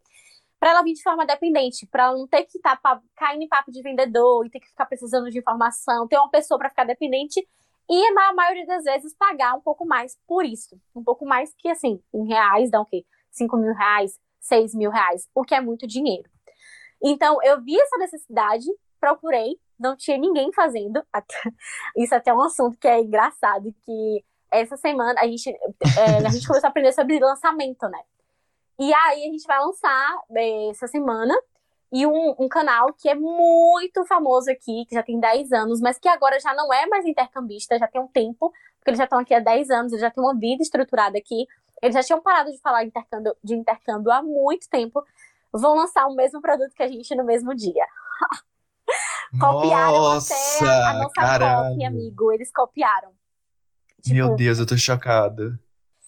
para 0.59 0.71
ela 0.71 0.81
vir 0.81 0.93
de 0.93 1.03
forma 1.03 1.25
dependente, 1.25 1.85
para 1.85 2.05
ela 2.05 2.17
não 2.17 2.27
ter 2.27 2.43
que 2.45 2.57
estar 2.57 2.79
caindo 3.15 3.43
em 3.43 3.47
papo 3.47 3.71
de 3.71 3.81
vendedor 3.81 4.45
e 4.45 4.49
ter 4.49 4.59
que 4.59 4.67
ficar 4.67 4.85
precisando 4.85 5.29
de 5.29 5.37
informação, 5.37 6.07
ter 6.07 6.17
uma 6.17 6.29
pessoa 6.29 6.57
para 6.57 6.69
ficar 6.69 6.83
dependente 6.83 7.47
e 7.89 8.11
na 8.11 8.33
maioria 8.33 8.65
das 8.65 8.83
vezes 8.83 9.15
pagar 9.15 9.55
um 9.55 9.61
pouco 9.61 9.85
mais 9.85 10.17
por 10.27 10.43
isso, 10.45 10.79
um 10.95 11.03
pouco 11.03 11.25
mais 11.25 11.53
que 11.55 11.69
assim, 11.69 12.01
em 12.13 12.27
reais 12.27 12.69
dá 12.69 12.81
o 12.81 12.85
quê? 12.85 13.05
5 13.31 13.55
mil 13.55 13.73
reais, 13.73 14.19
6 14.39 14.73
mil 14.73 14.89
reais, 14.89 15.29
o 15.33 15.43
que 15.43 15.55
é 15.55 15.61
muito 15.61 15.87
dinheiro. 15.87 16.29
Então 17.01 17.41
eu 17.43 17.61
vi 17.61 17.79
essa 17.79 17.97
necessidade, 17.97 18.65
procurei, 18.99 19.59
não 19.79 19.95
tinha 19.95 20.17
ninguém 20.17 20.51
fazendo, 20.53 21.03
isso 21.97 22.15
até 22.15 22.31
é 22.31 22.33
um 22.33 22.41
assunto 22.41 22.77
que 22.77 22.87
é 22.87 22.99
engraçado, 22.99 23.73
que 23.85 24.23
essa 24.51 24.77
semana 24.77 25.19
a 25.19 25.27
gente, 25.27 25.49
é, 25.49 26.25
a 26.25 26.29
gente 26.29 26.45
começou 26.47 26.67
a 26.67 26.69
aprender 26.69 26.91
sobre 26.93 27.19
lançamento, 27.19 27.87
né? 27.87 27.99
E 28.79 28.93
aí 28.93 29.27
a 29.27 29.31
gente 29.31 29.45
vai 29.47 29.59
lançar 29.59 30.21
eh, 30.35 30.69
essa 30.69 30.87
semana 30.87 31.33
e 31.91 32.05
um, 32.05 32.35
um 32.37 32.47
canal 32.47 32.93
que 32.93 33.09
é 33.09 33.15
muito 33.15 34.05
famoso 34.05 34.51
aqui, 34.51 34.85
que 34.87 34.93
já 34.93 35.01
tem 35.01 35.19
10 35.19 35.51
anos, 35.51 35.81
mas 35.81 35.97
que 35.97 36.07
agora 36.07 36.39
já 36.39 36.53
não 36.53 36.71
é 36.71 36.85
mais 36.85 37.05
intercambista, 37.05 37.79
já 37.79 37.87
tem 37.87 37.99
um 37.99 38.07
tempo, 38.07 38.53
porque 38.77 38.91
eles 38.91 38.97
já 38.97 39.05
estão 39.05 39.19
aqui 39.19 39.33
há 39.33 39.39
10 39.39 39.69
anos, 39.71 39.91
eles 39.93 40.01
já 40.01 40.11
têm 40.11 40.23
uma 40.23 40.35
vida 40.35 40.61
estruturada 40.61 41.17
aqui. 41.17 41.47
Eles 41.81 41.95
já 41.95 42.03
tinham 42.03 42.21
parado 42.21 42.51
de 42.51 42.59
falar 42.59 42.83
intercâmbio, 42.83 43.35
de 43.43 43.55
intercâmbio 43.55 44.11
há 44.11 44.21
muito 44.21 44.69
tempo. 44.69 45.03
Vão 45.51 45.75
lançar 45.75 46.07
o 46.07 46.15
mesmo 46.15 46.41
produto 46.41 46.73
que 46.73 46.83
a 46.83 46.87
gente 46.87 47.15
no 47.15 47.23
mesmo 47.23 47.55
dia. 47.55 47.85
Copiaram 49.39 49.91
Nossa, 49.93 50.33
até 50.33 50.65
a 50.89 50.93
nossa 50.93 51.13
caralho. 51.13 51.69
copy, 51.71 51.85
amigo. 51.85 52.31
Eles 52.31 52.51
copiaram. 52.51 53.11
Meu 54.07 54.25
Tipo, 54.27 54.37
Deus, 54.37 54.59
eu 54.59 54.65
tô 54.65 54.77
chocado. 54.77 55.59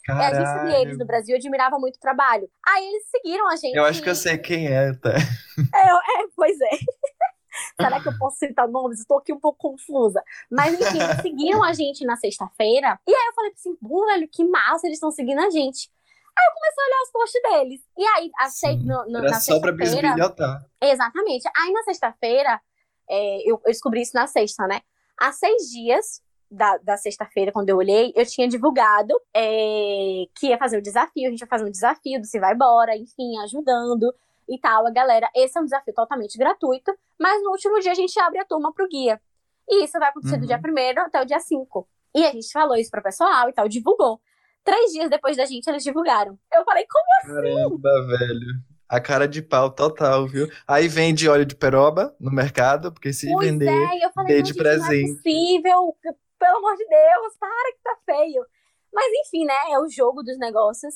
é, 0.07 0.11
a 0.13 0.33
gente 0.33 0.47
seguia 0.59 0.81
eles 0.81 0.97
no 0.97 1.05
Brasil, 1.05 1.35
eu 1.35 1.39
admirava 1.39 1.77
muito 1.77 1.95
o 1.97 1.99
trabalho. 1.99 2.49
Aí 2.67 2.85
eles 2.85 3.03
seguiram 3.09 3.47
a 3.49 3.55
gente. 3.55 3.75
Eu 3.75 3.85
acho 3.85 4.01
que 4.01 4.09
eu 4.09 4.15
sei 4.15 4.37
quem 4.37 4.67
é, 4.67 4.93
tá? 4.93 5.11
É, 5.11 5.89
é, 5.89 6.27
pois 6.35 6.57
é. 6.61 6.69
Será 7.81 7.99
que 8.01 8.07
eu 8.07 8.17
posso 8.17 8.37
citar 8.37 8.67
nomes? 8.67 8.99
Estou 8.99 9.17
aqui 9.17 9.33
um 9.33 9.39
pouco 9.39 9.57
confusa. 9.71 10.23
Mas 10.49 10.79
enfim, 10.79 10.99
eles 11.01 11.21
seguiram 11.21 11.63
a 11.63 11.73
gente 11.73 12.05
na 12.05 12.15
sexta-feira. 12.15 12.99
E 13.07 13.13
aí 13.13 13.27
eu 13.27 13.33
falei 13.33 13.51
assim, 13.53 13.75
pô, 13.75 14.05
velho, 14.05 14.27
que 14.31 14.43
massa, 14.45 14.87
eles 14.87 14.97
estão 14.97 15.11
seguindo 15.11 15.39
a 15.39 15.49
gente. 15.49 15.89
Aí 16.37 16.45
eu 16.45 16.53
comecei 16.53 16.83
a 16.83 16.87
olhar 16.87 17.03
os 17.03 17.11
posts 17.11 17.41
deles. 17.41 17.81
E 17.97 18.05
aí, 18.17 18.31
a 18.39 18.49
se- 18.49 18.59
Sim, 18.67 18.77
no- 18.85 19.05
no- 19.09 19.17
Era 19.19 19.31
na 19.31 19.39
só 19.41 19.59
pra 19.59 19.71
sexta-feira. 19.75 20.07
bisbilhotar. 20.09 20.65
Exatamente. 20.81 21.49
Aí 21.57 21.71
na 21.73 21.83
sexta-feira, 21.83 22.61
é, 23.09 23.41
eu, 23.49 23.59
eu 23.65 23.71
descobri 23.71 24.01
isso 24.01 24.11
na 24.13 24.27
sexta, 24.27 24.67
né? 24.67 24.81
Há 25.17 25.31
seis 25.31 25.69
dias 25.69 26.21
da, 26.49 26.77
da 26.77 26.97
sexta-feira, 26.97 27.51
quando 27.51 27.69
eu 27.69 27.77
olhei, 27.77 28.13
eu 28.15 28.25
tinha 28.25 28.47
divulgado 28.47 29.13
é, 29.33 30.25
que 30.35 30.47
ia 30.47 30.57
fazer 30.57 30.77
o 30.77 30.81
desafio. 30.81 31.27
A 31.27 31.29
gente 31.31 31.41
ia 31.41 31.47
fazer 31.47 31.65
um 31.65 31.71
desafio 31.71 32.19
do 32.19 32.25
Se 32.25 32.39
Vai 32.39 32.53
Embora, 32.53 32.95
enfim, 32.95 33.37
ajudando 33.43 34.13
e 34.47 34.57
tal, 34.57 34.87
a 34.87 34.91
galera. 34.91 35.29
Esse 35.35 35.57
é 35.57 35.61
um 35.61 35.65
desafio 35.65 35.93
totalmente 35.93 36.37
gratuito, 36.37 36.91
mas 37.19 37.41
no 37.43 37.51
último 37.51 37.79
dia 37.79 37.91
a 37.91 37.95
gente 37.95 38.19
abre 38.19 38.39
a 38.39 38.45
turma 38.45 38.73
pro 38.73 38.87
guia. 38.87 39.21
E 39.67 39.83
isso 39.83 39.99
vai 39.99 40.09
acontecer 40.09 40.37
do 40.37 40.41
Uhum. 40.41 40.47
dia 40.47 40.57
1 40.97 40.99
até 41.01 41.21
o 41.21 41.25
dia 41.25 41.39
5. 41.39 41.87
E 42.15 42.25
a 42.25 42.31
gente 42.31 42.51
falou 42.51 42.75
isso 42.75 42.89
pro 42.89 43.03
pessoal 43.03 43.49
e 43.49 43.53
tal, 43.53 43.67
divulgou. 43.67 44.19
Três 44.63 44.91
dias 44.91 45.09
depois 45.09 45.37
da 45.37 45.45
gente, 45.45 45.67
eles 45.67 45.83
divulgaram. 45.83 46.37
Eu 46.51 46.63
falei, 46.65 46.85
como 46.89 47.35
Caramba, 47.35 48.07
velho. 48.07 48.47
A 48.89 48.99
cara 48.99 49.27
de 49.27 49.41
pau 49.41 49.69
total, 49.69 50.27
viu? 50.27 50.47
Aí 50.67 50.87
vende 50.87 51.29
óleo 51.29 51.45
de 51.45 51.55
peroba 51.55 52.15
no 52.19 52.31
mercado, 52.31 52.91
porque 52.91 53.13
se 53.13 53.31
Pois 53.31 53.47
vender, 53.47 53.69
é, 53.69 54.05
eu 54.05 54.11
falei, 54.11 54.35
dê 54.37 54.41
de 54.41 54.47
gente, 54.53 54.57
não 54.57 54.65
é 54.71 54.77
presente. 54.77 55.13
possível, 55.15 55.97
pelo 56.39 56.57
amor 56.57 56.75
de 56.75 56.85
Deus, 56.87 57.33
para 57.39 57.71
que 57.71 57.79
tá 57.83 57.97
feio. 58.05 58.43
Mas 58.91 59.05
enfim, 59.27 59.45
né, 59.45 59.53
é 59.71 59.79
o 59.79 59.87
jogo 59.87 60.23
dos 60.23 60.39
negócios. 60.39 60.95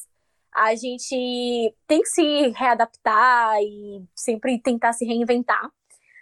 A 0.51 0.73
gente 0.75 1.75
tem 1.87 1.99
que 2.01 2.07
se 2.09 2.49
readaptar 2.49 3.61
e 3.61 4.03
sempre 4.15 4.59
tentar 4.59 4.93
se 4.93 5.05
reinventar. 5.05 5.69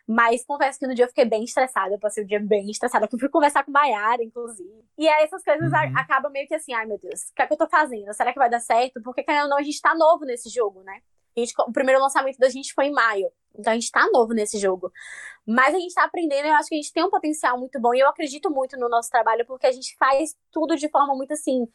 Mas 0.08 0.44
confesso 0.46 0.78
que 0.80 0.88
no 0.88 0.94
dia 0.96 1.06
eu 1.06 1.10
fiquei 1.10 1.24
bem 1.24 1.44
estressada, 1.44 1.94
eu 1.96 2.00
passei 2.00 2.24
o 2.24 2.28
dia 2.28 2.40
bem 2.40 2.70
estressada, 2.70 3.08
eu 3.10 3.20
fui 3.20 3.30
conversar 3.30 3.64
com 3.64 3.72
Maiara, 3.72 4.22
inclusive. 4.22 4.84
E 4.98 5.08
aí 5.08 5.24
essas 5.24 5.42
coisas 5.44 5.72
Uhum. 5.72 5.98
acabam 5.98 6.30
meio 6.32 6.48
que 6.48 6.56
assim, 6.56 6.74
ai 6.74 6.86
meu 6.86 6.98
Deus, 6.98 7.22
o 7.30 7.34
que 7.34 7.42
é 7.42 7.48
que 7.48 7.54
eu 7.54 7.58
tô 7.58 7.68
fazendo? 7.70 8.12
Será 8.14 8.34
que 8.34 8.40
vai 8.40 8.50
dar 8.50 8.60
certo? 8.60 9.02
Porque 9.02 9.24
querendo 9.24 9.44
ou 9.44 9.50
não, 9.52 9.58
a 9.58 9.64
gente 9.64 9.80
tá 9.80 9.96
novo 9.96 10.26
nesse 10.26 10.50
jogo, 10.50 10.82
né? 10.84 11.00
Gente- 11.38 11.54
o 11.60 11.72
primeiro 11.72 12.02
lançamento 12.02 12.38
da 12.38 12.50
gente 12.50 12.74
foi 12.74 12.86
em 12.88 12.92
maio. 12.92 13.30
Então 13.58 13.72
a 13.72 13.76
gente 13.76 13.92
tá 13.92 14.08
novo 14.14 14.34
nesse 14.34 14.58
jogo. 14.58 14.92
Mas 15.46 15.74
a 15.76 15.80
gente 15.80 15.94
tá 15.94 16.04
aprendendo, 16.04 16.46
eu 16.48 16.54
acho 16.56 16.70
que 16.70 16.76
a 16.76 16.78
gente 16.78 16.94
tem 16.94 17.04
um 17.04 17.10
potencial 17.10 17.58
muito 17.60 17.80
bom. 17.80 17.94
E 17.94 18.00
eu 18.00 18.08
acredito 18.08 18.50
muito 18.50 18.78
no 18.78 18.88
nosso 18.88 19.10
trabalho, 19.10 19.46
porque 19.46 19.68
a 19.68 19.72
gente 19.72 19.96
faz 19.98 20.36
tudo 20.52 20.76
de 20.76 20.88
forma 20.90 21.16
muito 21.16 21.34
assim, 21.34 21.68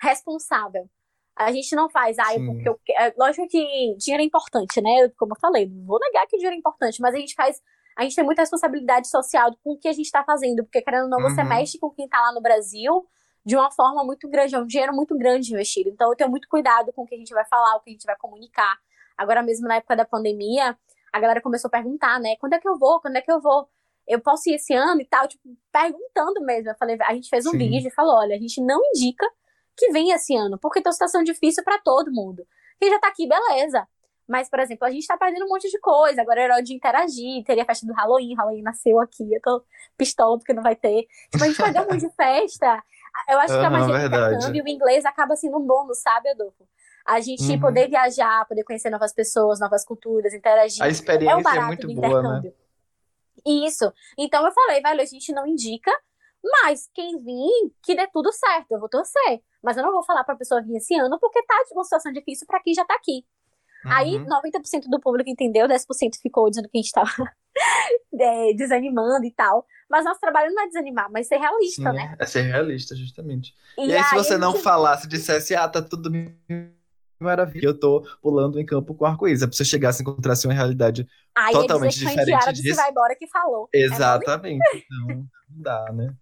responsável. 0.00 0.88
A 1.36 1.50
gente 1.50 1.74
não 1.74 1.90
faz, 1.90 2.16
ah, 2.18 2.26
porque 2.46 2.68
eu, 2.68 2.78
é, 2.96 3.12
lógico 3.16 3.48
que 3.48 3.94
dinheiro 3.96 4.22
é 4.22 4.26
importante, 4.26 4.80
né? 4.80 5.08
Como 5.18 5.32
eu 5.32 5.40
falei, 5.40 5.66
não 5.68 5.84
vou 5.84 5.98
negar 5.98 6.26
que 6.28 6.36
dinheiro 6.36 6.54
é 6.54 6.58
importante, 6.58 7.00
mas 7.00 7.12
a 7.14 7.18
gente 7.18 7.34
faz, 7.34 7.60
a 7.96 8.02
gente 8.04 8.14
tem 8.14 8.24
muita 8.24 8.42
responsabilidade 8.42 9.08
social 9.08 9.50
com 9.64 9.72
o 9.72 9.78
que 9.78 9.88
a 9.88 9.92
gente 9.92 10.10
tá 10.12 10.22
fazendo, 10.24 10.62
porque 10.62 10.80
querendo 10.80 11.04
ou 11.04 11.08
não, 11.10 11.20
você 11.20 11.42
Uhum. 11.42 11.48
mexe 11.48 11.78
com 11.78 11.90
quem 11.90 12.08
tá 12.08 12.20
lá 12.20 12.32
no 12.32 12.40
Brasil 12.40 13.04
de 13.44 13.56
uma 13.56 13.70
forma 13.70 14.04
muito 14.04 14.28
grande, 14.28 14.54
é 14.54 14.58
um 14.58 14.66
dinheiro 14.66 14.94
muito 14.94 15.16
grande 15.18 15.52
investido. 15.52 15.90
Então 15.90 16.08
eu 16.10 16.16
tenho 16.16 16.30
muito 16.30 16.48
cuidado 16.48 16.92
com 16.92 17.02
o 17.02 17.06
que 17.06 17.16
a 17.16 17.18
gente 17.18 17.34
vai 17.34 17.44
falar, 17.46 17.76
o 17.76 17.80
que 17.80 17.90
a 17.90 17.92
gente 17.92 18.06
vai 18.06 18.16
comunicar. 18.16 18.78
Agora 19.16 19.42
mesmo 19.42 19.68
na 19.68 19.76
época 19.76 19.96
da 19.96 20.04
pandemia, 20.04 20.76
a 21.12 21.20
galera 21.20 21.40
começou 21.40 21.68
a 21.68 21.70
perguntar, 21.70 22.18
né? 22.20 22.36
Quando 22.40 22.54
é 22.54 22.58
que 22.58 22.68
eu 22.68 22.78
vou? 22.78 23.00
Quando 23.00 23.16
é 23.16 23.20
que 23.20 23.30
eu 23.30 23.40
vou? 23.40 23.68
Eu 24.06 24.20
posso 24.20 24.50
ir 24.50 24.54
esse 24.54 24.74
ano 24.74 25.00
e 25.00 25.06
tal, 25.06 25.26
tipo, 25.28 25.42
perguntando 25.72 26.40
mesmo. 26.42 26.70
Eu 26.70 26.76
falei, 26.76 26.98
a 27.00 27.14
gente 27.14 27.28
fez 27.28 27.46
um 27.46 27.52
Sim. 27.52 27.58
vídeo 27.58 27.88
e 27.88 27.94
falou, 27.94 28.16
olha, 28.16 28.34
a 28.34 28.38
gente 28.38 28.60
não 28.60 28.80
indica 28.92 29.26
que 29.76 29.90
venha 29.90 30.16
esse 30.16 30.34
ano, 30.36 30.58
porque 30.58 30.80
tá 30.80 30.90
uma 30.90 30.92
situação 30.92 31.22
difícil 31.22 31.64
pra 31.64 31.78
todo 31.78 32.12
mundo. 32.12 32.46
Quem 32.78 32.90
já 32.90 32.98
tá 32.98 33.08
aqui, 33.08 33.26
beleza. 33.26 33.86
Mas, 34.26 34.48
por 34.48 34.58
exemplo, 34.58 34.86
a 34.86 34.90
gente 34.90 35.06
tá 35.06 35.16
perdendo 35.16 35.44
um 35.44 35.48
monte 35.48 35.70
de 35.70 35.78
coisa. 35.78 36.20
Agora 36.22 36.40
era 36.40 36.54
hora 36.54 36.62
de 36.62 36.74
interagir, 36.74 37.44
teria 37.44 37.62
a 37.62 37.66
festa 37.66 37.86
do 37.86 37.92
Halloween, 37.92 38.34
Halloween 38.34 38.62
nasceu 38.62 38.98
aqui, 39.00 39.22
eu 39.32 39.40
tô 39.40 39.62
pistola 39.96 40.38
porque 40.38 40.54
não 40.54 40.62
vai 40.62 40.74
ter. 40.74 41.06
Tipo, 41.30 41.44
a 41.44 41.46
gente 41.46 41.62
perdeu 41.62 41.82
um 41.82 41.86
monte 41.86 42.00
de 42.00 42.10
festa. 42.14 42.82
Eu 43.28 43.38
acho 43.38 43.58
que 43.58 43.64
a 43.64 43.70
magia 43.70 43.86
do 43.86 43.92
verdade. 43.92 44.34
intercâmbio, 44.34 44.64
o 44.64 44.68
inglês 44.68 45.04
acaba 45.04 45.36
sendo 45.36 45.58
um 45.58 45.66
bônus, 45.66 45.98
sabe, 46.00 46.30
Adolfo? 46.30 46.66
A 47.04 47.20
gente 47.20 47.42
Uhum. 47.42 47.60
poder 47.60 47.88
viajar, 47.88 48.46
poder 48.48 48.64
conhecer 48.64 48.88
novas 48.90 49.12
pessoas, 49.12 49.60
novas 49.60 49.84
culturas, 49.84 50.32
interagir. 50.32 50.82
A 50.82 50.86
É 50.86 50.88
o 50.88 50.92
experiência 50.92 51.38
é 51.38 51.42
barato 51.42 51.66
muito 51.66 51.86
do 51.86 51.94
boa, 52.00 52.40
né? 52.40 52.52
Isso. 53.46 53.92
Então 54.18 54.44
eu 54.46 54.52
falei, 54.52 54.80
velho, 54.80 55.00
a 55.02 55.04
gente 55.04 55.32
não 55.32 55.46
indica, 55.46 55.90
mas 56.62 56.88
quem 56.94 57.18
vir, 57.22 57.72
que 57.82 57.94
dê 57.94 58.06
tudo 58.08 58.32
certo, 58.32 58.72
eu 58.72 58.80
vou 58.80 58.88
torcer. 58.88 59.42
Mas 59.62 59.76
eu 59.76 59.82
não 59.82 59.92
vou 59.92 60.02
falar 60.04 60.24
pra 60.24 60.36
pessoa 60.36 60.62
vir 60.62 60.76
esse 60.76 60.94
ano, 60.94 61.18
porque 61.18 61.42
tá 61.42 61.54
de 61.68 61.74
uma 61.74 61.84
situação 61.84 62.12
difícil 62.12 62.46
pra 62.46 62.60
quem 62.62 62.72
já 62.74 62.84
tá 62.84 62.94
aqui. 62.94 63.24
Aí 63.86 64.16
Uhum. 64.16 64.26
90% 64.26 64.88
do 64.88 64.98
público 64.98 65.28
entendeu, 65.28 65.68
10% 65.68 66.18
ficou 66.22 66.48
dizendo 66.48 66.70
que 66.70 66.78
a 66.78 66.80
gente 66.80 66.90
tava 66.92 67.04
é, 68.18 68.54
desanimando 68.54 69.26
e 69.26 69.30
tal. 69.30 69.66
Mas 69.90 70.06
nosso 70.06 70.20
trabalho 70.20 70.54
não 70.54 70.62
é 70.62 70.66
desanimar, 70.66 71.10
mas 71.12 71.26
ser 71.28 71.36
realista, 71.36 71.90
Sim, 71.90 71.96
né? 71.96 72.16
é 72.18 72.24
ser 72.26 72.42
realista, 72.42 72.96
justamente. 72.96 73.54
E, 73.76 73.92
aí, 73.94 74.02
se 74.04 74.14
você 74.14 74.38
não 74.38 74.52
gente- 74.52 74.62
falasse, 74.62 75.06
dissesse, 75.06 75.54
ah, 75.54 75.68
tá 75.68 75.82
tudo 75.82 76.10
maravilha, 77.24 77.66
eu 77.66 77.78
tô 77.78 78.06
pulando 78.22 78.60
em 78.60 78.66
campo 78.66 78.94
com 78.94 79.04
arco-íris. 79.04 79.42
É 79.42 79.46
pra 79.46 79.56
você 79.56 79.64
chegar 79.64 79.92
e 79.92 80.02
encontrasse 80.02 80.46
uma 80.46 80.54
realidade 80.54 81.06
Aí 81.34 81.52
totalmente 81.52 81.96
a 81.96 82.08
diferente 82.08 82.22
Indiara 82.22 82.52
do 82.52 82.56
Se 82.56 82.62
disso. 82.62 82.76
Vai 82.76 82.90
Embora 82.90 83.16
que 83.16 83.26
falou. 83.26 83.68
É 83.74 83.80
Exatamente. 83.80 84.62
Então, 84.74 85.16
não 85.16 85.26
dá, 85.48 85.92
né? 85.92 86.14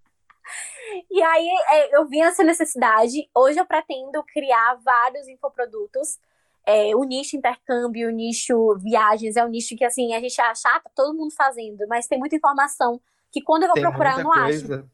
E 1.11 1.23
aí 1.23 1.49
é, 1.71 1.97
eu 1.97 2.07
vi 2.07 2.21
essa 2.21 2.43
necessidade. 2.43 3.29
Hoje 3.35 3.59
eu 3.59 3.67
pretendo 3.67 4.23
criar 4.25 4.79
vários 4.85 5.29
infoprodutos. 5.29 6.19
É, 6.65 6.95
o 6.95 7.03
nicho 7.03 7.37
intercâmbio, 7.37 8.09
o 8.09 8.13
nicho 8.13 8.77
viagens, 8.79 9.37
é 9.37 9.45
um 9.45 9.49
nicho 9.49 9.77
que 9.77 9.85
assim, 9.85 10.15
a 10.15 10.21
gente 10.21 10.41
acha, 10.41 10.69
ah, 10.69 10.81
tá 10.81 10.91
todo 10.95 11.17
mundo 11.17 11.35
fazendo, 11.35 11.85
mas 11.89 12.07
tem 12.07 12.21
muita 12.21 12.37
informação 12.37 13.01
que 13.33 13.43
quando 13.43 13.65
eu 13.65 13.69
vou 13.69 13.75
Tem 13.75 13.83
procurar 13.83 14.19
eu 14.19 14.25
não 14.25 14.33
acho. 14.33 14.69
coisa. 14.69 14.91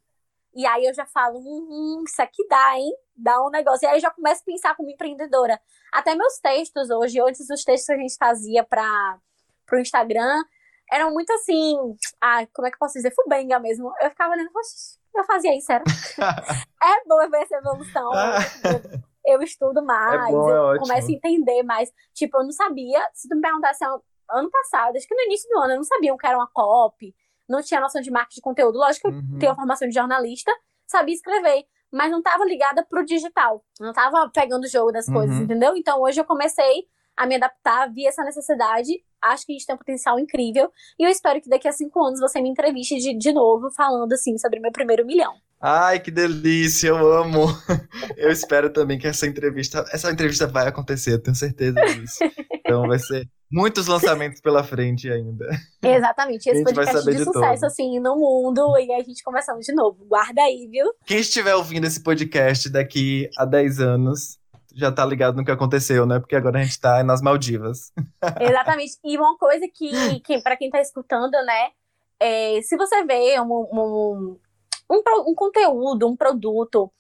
E 0.55 0.67
aí 0.67 0.87
eu 0.87 0.95
já 0.95 1.05
falo, 1.05 1.39
hum, 1.39 1.69
hum, 1.71 2.05
isso 2.07 2.23
aqui 2.23 2.47
dá, 2.49 2.77
hein? 2.77 2.93
Dá 3.21 3.43
um 3.45 3.51
negócio. 3.51 3.85
E 3.85 3.89
aí 3.89 3.97
eu 3.97 4.01
já 4.01 4.11
começo 4.11 4.43
a 4.43 4.45
pensar 4.45 4.77
como 4.77 4.89
empreendedora. 4.91 5.61
Até 5.93 6.14
meus 6.14 6.39
textos 6.39 6.89
hoje, 6.89 7.21
antes 7.21 7.47
dos 7.49 7.64
textos 7.64 7.87
que 7.87 7.93
a 7.93 7.97
gente 7.97 8.16
fazia 8.16 8.62
para 8.62 9.19
pro 9.66 9.81
Instagram, 9.81 10.43
eram 10.91 11.12
muito 11.12 11.31
assim, 11.33 11.77
ah, 12.21 12.47
como 12.55 12.66
é 12.66 12.71
que 12.71 12.77
eu 12.77 12.79
posso 12.79 12.95
dizer? 12.95 13.12
Fubenga 13.14 13.59
mesmo. 13.59 13.93
Eu 14.01 14.09
ficava 14.11 14.33
olhando, 14.35 14.51
poxa, 14.53 14.71
eu 15.14 15.25
fazia 15.25 15.55
isso, 15.57 15.71
era. 15.73 15.83
é 16.83 17.05
bom 17.07 17.29
ver 17.31 17.43
essa 17.43 17.57
evolução. 17.57 18.12
Eu, 18.14 19.01
eu 19.35 19.43
estudo 19.43 19.85
mais, 19.85 20.31
É 20.31 20.33
bom, 20.33 20.51
é 20.51 20.77
eu 20.77 20.81
começo 20.81 21.09
a 21.11 21.12
entender 21.12 21.62
mais. 21.64 21.93
Tipo, 22.14 22.39
eu 22.39 22.45
não 22.45 22.53
sabia, 22.53 23.07
se 23.12 23.29
tu 23.29 23.35
me 23.35 23.43
perguntasse 23.43 23.85
ano, 23.85 24.03
ano 24.31 24.51
passado, 24.51 24.97
acho 24.97 25.07
que 25.09 25.14
no 25.14 25.23
início 25.23 25.49
do 25.51 25.59
ano, 25.59 25.73
eu 25.73 25.77
não 25.79 25.85
sabia 25.85 26.14
o 26.14 26.16
que 26.16 26.27
era 26.27 26.39
uma 26.39 26.49
copy, 26.53 27.14
não 27.49 27.62
tinha 27.62 27.81
noção 27.81 28.01
de 28.01 28.11
marketing 28.11 28.37
de 28.37 28.43
conteúdo. 28.43 28.79
Lógico 28.79 29.09
que 29.11 29.14
eu 29.14 29.19
Uhum. 29.19 29.39
tenho 29.39 29.53
a 29.53 29.57
formação 29.57 29.89
de 29.89 29.95
jornalista, 29.95 30.53
sabia 30.87 31.14
escrever, 31.14 31.66
mas 31.93 32.11
não 32.11 32.18
estava 32.18 32.45
ligada 32.45 32.84
pro 32.84 33.05
digital. 33.05 33.64
Não 33.80 33.91
estava 33.91 34.28
pegando 34.30 34.64
o 34.64 34.68
jogo 34.68 34.93
das 34.93 35.07
coisas, 35.07 35.36
Uhum. 35.36 35.43
entendeu? 35.45 35.76
Então 35.76 36.01
hoje 36.01 36.20
eu 36.20 36.24
comecei 36.24 36.84
a 37.16 37.26
me 37.26 37.34
adaptar, 37.34 37.93
vi 37.93 38.07
essa 38.07 38.22
necessidade, 38.22 38.93
acho 39.20 39.45
que 39.45 39.53
a 39.53 39.55
gente 39.55 39.66
tem 39.66 39.74
um 39.74 39.78
potencial 39.78 40.18
incrível, 40.20 40.70
e 40.99 41.03
eu 41.03 41.11
espero 41.11 41.41
que 41.41 41.49
daqui 41.49 41.66
a 41.66 41.72
cinco 41.72 42.01
anos 42.05 42.20
você 42.20 42.41
me 42.41 42.49
entreviste 42.49 42.97
de, 42.99 43.12
de 43.16 43.32
novo, 43.32 43.70
falando 43.72 44.12
assim 44.12 44.39
sobre 44.39 44.61
meu 44.61 44.70
primeiro 44.70 45.05
milhão. 45.05 45.34
Ai, 45.61 45.99
que 45.99 46.11
delícia, 46.11 46.89
eu 46.89 47.13
amo. 47.13 47.47
Eu 48.17 48.31
espero 48.31 48.71
também 48.71 48.99
que 48.99 49.07
essa 49.07 49.27
entrevista, 49.27 49.85
essa 49.93 50.11
entrevista 50.11 50.47
vai 50.47 50.67
acontecer, 50.67 51.13
eu 51.13 51.23
tenho 51.23 51.37
certeza 51.37 51.81
disso. 51.81 52.19
Então 52.53 52.87
vai 52.87 52.99
ser 52.99 53.29
muitos 53.51 53.87
lançamentos 53.87 54.41
pela 54.41 54.65
frente 54.65 55.11
ainda. 55.11 55.49
Exatamente, 55.83 56.49
esse 56.49 56.65
podcast 56.65 57.05
de 57.05 57.17
de 57.17 57.25
sucesso, 57.25 57.67
assim, 57.67 58.01
no 58.01 58.17
mundo, 58.17 58.77
e 58.79 58.93
a 58.93 59.03
gente 59.03 59.23
conversando 59.23 59.61
de 59.61 59.73
novo. 59.73 60.05
Guarda 60.05 60.43
aí, 60.43 60.69
viu? 60.71 60.87
Quem 61.07 61.19
estiver 61.19 61.55
ouvindo 61.55 61.87
esse 61.87 62.03
podcast 62.03 62.69
daqui 62.71 63.29
a 63.37 63.45
10 63.45 63.81
anos 63.81 64.39
já 64.75 64.93
tá 64.93 65.05
ligado 65.05 65.37
no 65.37 65.45
que 65.45 65.51
aconteceu, 65.51 66.07
né? 66.07 66.19
Porque 66.19 66.37
agora 66.37 66.59
a 66.59 66.63
gente 66.63 66.79
tá 66.81 67.03
nas 67.03 67.23
Maldivas. 67.23 67.93
Exatamente. 68.41 68.93
E 69.05 69.17
uma 69.17 69.37
coisa 69.39 69.67
que, 69.73 70.21
que 70.21 70.41
para 70.43 70.57
quem 70.57 70.71
tá 70.71 70.81
escutando, 70.81 71.33
né? 71.45 71.71
é, 72.21 72.61
se 72.63 72.77
você 72.77 73.05
vê 73.05 73.41
um, 73.41 73.53
um, 73.73 74.39
um, 74.91 75.03
um 75.30 75.34
conteúdo, 75.34 76.09
um 76.09 76.16
produto 76.16 76.91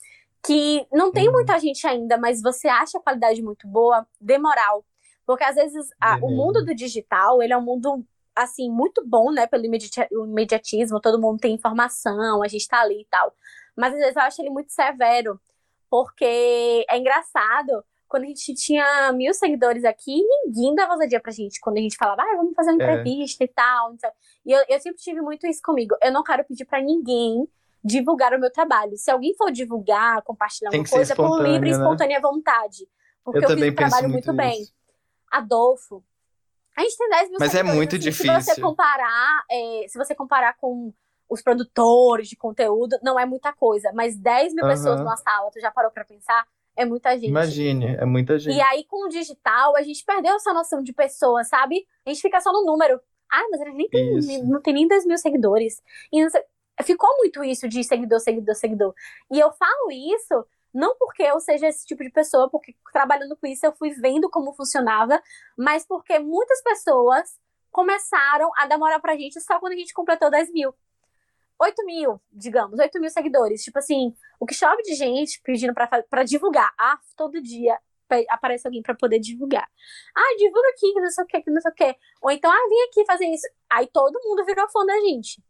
que 0.44 0.86
não 0.92 1.10
tem 1.10 1.26
Uhum. 1.26 1.32
muita 1.34 1.58
gente 1.58 1.86
ainda, 1.86 2.16
mas 2.16 2.40
você 2.40 2.68
acha 2.68 2.98
a 2.98 3.00
qualidade 3.00 3.42
muito 3.42 3.66
boa, 3.66 4.06
dê 4.20 4.38
moral. 4.38 4.84
Porque 5.26 5.44
às 5.44 5.56
vezes 5.56 5.88
a- 6.00 6.18
o 6.22 6.30
mundo 6.30 6.64
do 6.64 6.74
digital, 6.74 7.42
ele 7.42 7.52
é 7.52 7.56
um 7.56 7.62
mundo 7.62 8.04
assim, 8.34 8.70
muito 8.70 9.04
bom, 9.04 9.32
né, 9.32 9.46
pelo 9.48 9.64
imediatismo, 10.12 11.00
todo 11.00 11.20
mundo 11.20 11.40
tem 11.40 11.54
informação, 11.54 12.40
a 12.42 12.46
gente 12.48 12.68
tá 12.68 12.80
ali 12.80 13.00
e 13.00 13.06
tal. 13.10 13.34
Mas 13.76 13.92
às 13.92 13.98
vezes 13.98 14.16
eu 14.16 14.22
acho 14.22 14.40
ele 14.42 14.50
muito 14.50 14.72
severo, 14.72 15.40
porque 15.90 16.84
é 16.88 16.96
engraçado, 16.98 17.84
quando 18.08 18.24
a 18.24 18.26
gente 18.26 18.54
tinha 18.54 19.12
mil 19.12 19.34
seguidores 19.34 19.84
aqui, 19.84 20.22
ninguém 20.46 20.74
dava 20.74 20.92
ousadia 20.92 21.20
pra 21.20 21.32
gente, 21.32 21.60
quando 21.60 21.78
a 21.78 21.80
gente 21.80 21.96
falava, 21.96 22.22
ah, 22.22 22.36
vamos 22.36 22.54
fazer 22.54 22.70
uma 22.70 22.82
É. 22.82 22.92
entrevista 22.92 23.44
e 23.44 23.48
tal. 23.48 23.94
E 24.46 24.52
eu, 24.52 24.64
eu 24.68 24.80
sempre 24.80 24.98
tive 24.98 25.20
muito 25.20 25.46
isso 25.46 25.60
comigo, 25.62 25.96
eu 26.02 26.12
não 26.12 26.22
quero 26.22 26.44
pedir 26.44 26.64
pra 26.64 26.80
ninguém 26.80 27.46
divulgar 27.88 28.32
o 28.34 28.38
meu 28.38 28.50
trabalho. 28.52 28.96
Se 28.96 29.10
alguém 29.10 29.34
for 29.34 29.50
divulgar, 29.50 30.22
compartilhar 30.22 30.70
Tem 30.70 30.80
uma 30.80 30.88
coisa, 30.88 31.16
por 31.16 31.42
livre 31.42 31.68
e 31.68 31.72
né? 31.72 31.78
espontânea 31.78 32.20
vontade. 32.20 32.86
Porque 33.24 33.38
Eu 33.38 33.42
eu, 33.50 33.56
fiz 33.56 33.68
o 33.68 33.74
trabalho 33.74 34.08
muito, 34.08 34.26
muito 34.26 34.36
bem. 34.36 34.66
Adolfo, 35.30 36.02
a 36.76 36.82
gente 36.82 36.96
tem 36.96 37.08
10 37.08 37.28
mil 37.30 37.38
Mas 37.40 37.54
é 37.54 37.62
muito 37.62 37.96
assim, 37.96 38.02
Se 38.02 38.10
difícil. 38.10 38.40
você 38.40 38.60
comparar, 38.60 39.44
é, 39.50 39.84
se 39.88 39.98
você 39.98 40.14
comparar 40.14 40.56
com 40.56 40.92
os 41.28 41.42
produtores 41.42 42.28
de 42.28 42.36
conteúdo, 42.36 42.96
não 43.02 43.18
é 43.18 43.26
muita 43.26 43.52
coisa. 43.52 43.90
Mas 43.92 44.16
10 44.16 44.54
mil 44.54 44.64
Aham. 44.64 44.74
pessoas 44.74 45.00
numa 45.00 45.16
sala, 45.16 45.50
tu 45.50 45.60
já 45.60 45.70
parou 45.70 45.90
pra 45.90 46.04
pensar? 46.04 46.46
É 46.76 46.84
muita 46.84 47.10
gente. 47.16 47.28
Imagine, 47.28 47.96
é 47.96 48.04
muita 48.04 48.38
gente. 48.38 48.56
E 48.56 48.60
aí, 48.60 48.84
com 48.84 49.06
o 49.06 49.08
digital, 49.08 49.76
a 49.76 49.82
gente 49.82 50.04
perdeu 50.04 50.36
essa 50.36 50.54
noção 50.54 50.82
de 50.82 50.92
pessoa, 50.92 51.42
sabe? 51.44 51.84
A 52.06 52.10
gente 52.10 52.22
fica 52.22 52.40
só 52.40 52.52
no 52.52 52.64
número. 52.64 53.00
Ah, 53.30 53.42
mas 53.50 53.60
ele 53.60 53.72
nem 53.72 53.88
tem, 53.90 54.42
não 54.44 54.62
tem 54.62 54.72
nem 54.72 54.88
10 54.88 55.04
mil 55.04 55.18
seguidores. 55.18 55.82
E 56.12 56.22
não 56.22 56.30
sei- 56.30 56.42
ficou 56.82 57.08
muito 57.18 57.42
isso 57.44 57.68
de 57.68 57.82
seguidor, 57.84 58.20
seguidor, 58.20 58.54
seguidor. 58.54 58.94
E 59.30 59.38
eu 59.38 59.50
falo 59.52 59.90
isso 59.90 60.46
não 60.72 60.96
porque 60.96 61.22
eu 61.22 61.40
seja 61.40 61.66
esse 61.68 61.86
tipo 61.86 62.02
de 62.02 62.10
pessoa, 62.10 62.48
porque 62.50 62.74
trabalhando 62.92 63.36
com 63.36 63.46
isso 63.46 63.64
eu 63.64 63.72
fui 63.72 63.90
vendo 63.90 64.28
como 64.30 64.52
funcionava, 64.52 65.20
mas 65.56 65.86
porque 65.86 66.18
muitas 66.18 66.62
pessoas 66.62 67.38
começaram 67.70 68.50
a 68.56 68.66
dar 68.66 68.78
moral 68.78 69.00
pra 69.00 69.16
gente 69.16 69.40
só 69.40 69.58
quando 69.58 69.72
a 69.72 69.76
gente 69.76 69.94
completou 69.94 70.30
10 70.30 70.52
mil. 70.52 70.74
8 71.60 71.84
mil, 71.84 72.20
digamos, 72.32 72.78
8 72.78 73.00
mil 73.00 73.10
seguidores. 73.10 73.62
Tipo 73.64 73.78
assim, 73.78 74.14
o 74.38 74.46
que 74.46 74.54
chove 74.54 74.82
de 74.82 74.94
gente 74.94 75.40
pedindo 75.42 75.74
pra 75.74 76.22
divulgar. 76.22 76.72
Ah, 76.78 76.98
todo 77.16 77.42
dia. 77.42 77.78
aparece 78.30 78.66
alguém 78.66 78.80
para 78.80 78.94
poder 78.94 79.18
divulgar. 79.18 79.68
Ah, 80.14 80.36
divulga 80.38 80.68
aqui, 80.68 80.92
que 80.92 81.00
não 81.00 81.10
sei 81.10 81.24
o 81.24 81.26
que, 81.26 81.42
que 81.42 81.50
não 81.50 81.60
sei 81.60 81.70
o 81.70 81.74
que. 81.74 81.96
Ou 82.22 82.30
então, 82.30 82.50
ah, 82.50 82.68
vem 82.68 82.84
aqui 82.84 83.04
fazer 83.04 83.26
isso. 83.26 83.46
Aí 83.68 83.88
todo 83.88 84.20
mundo 84.24 84.44
virou 84.44 84.68
fã 84.70 84.86
da 84.86 84.98
gente. 85.00 85.42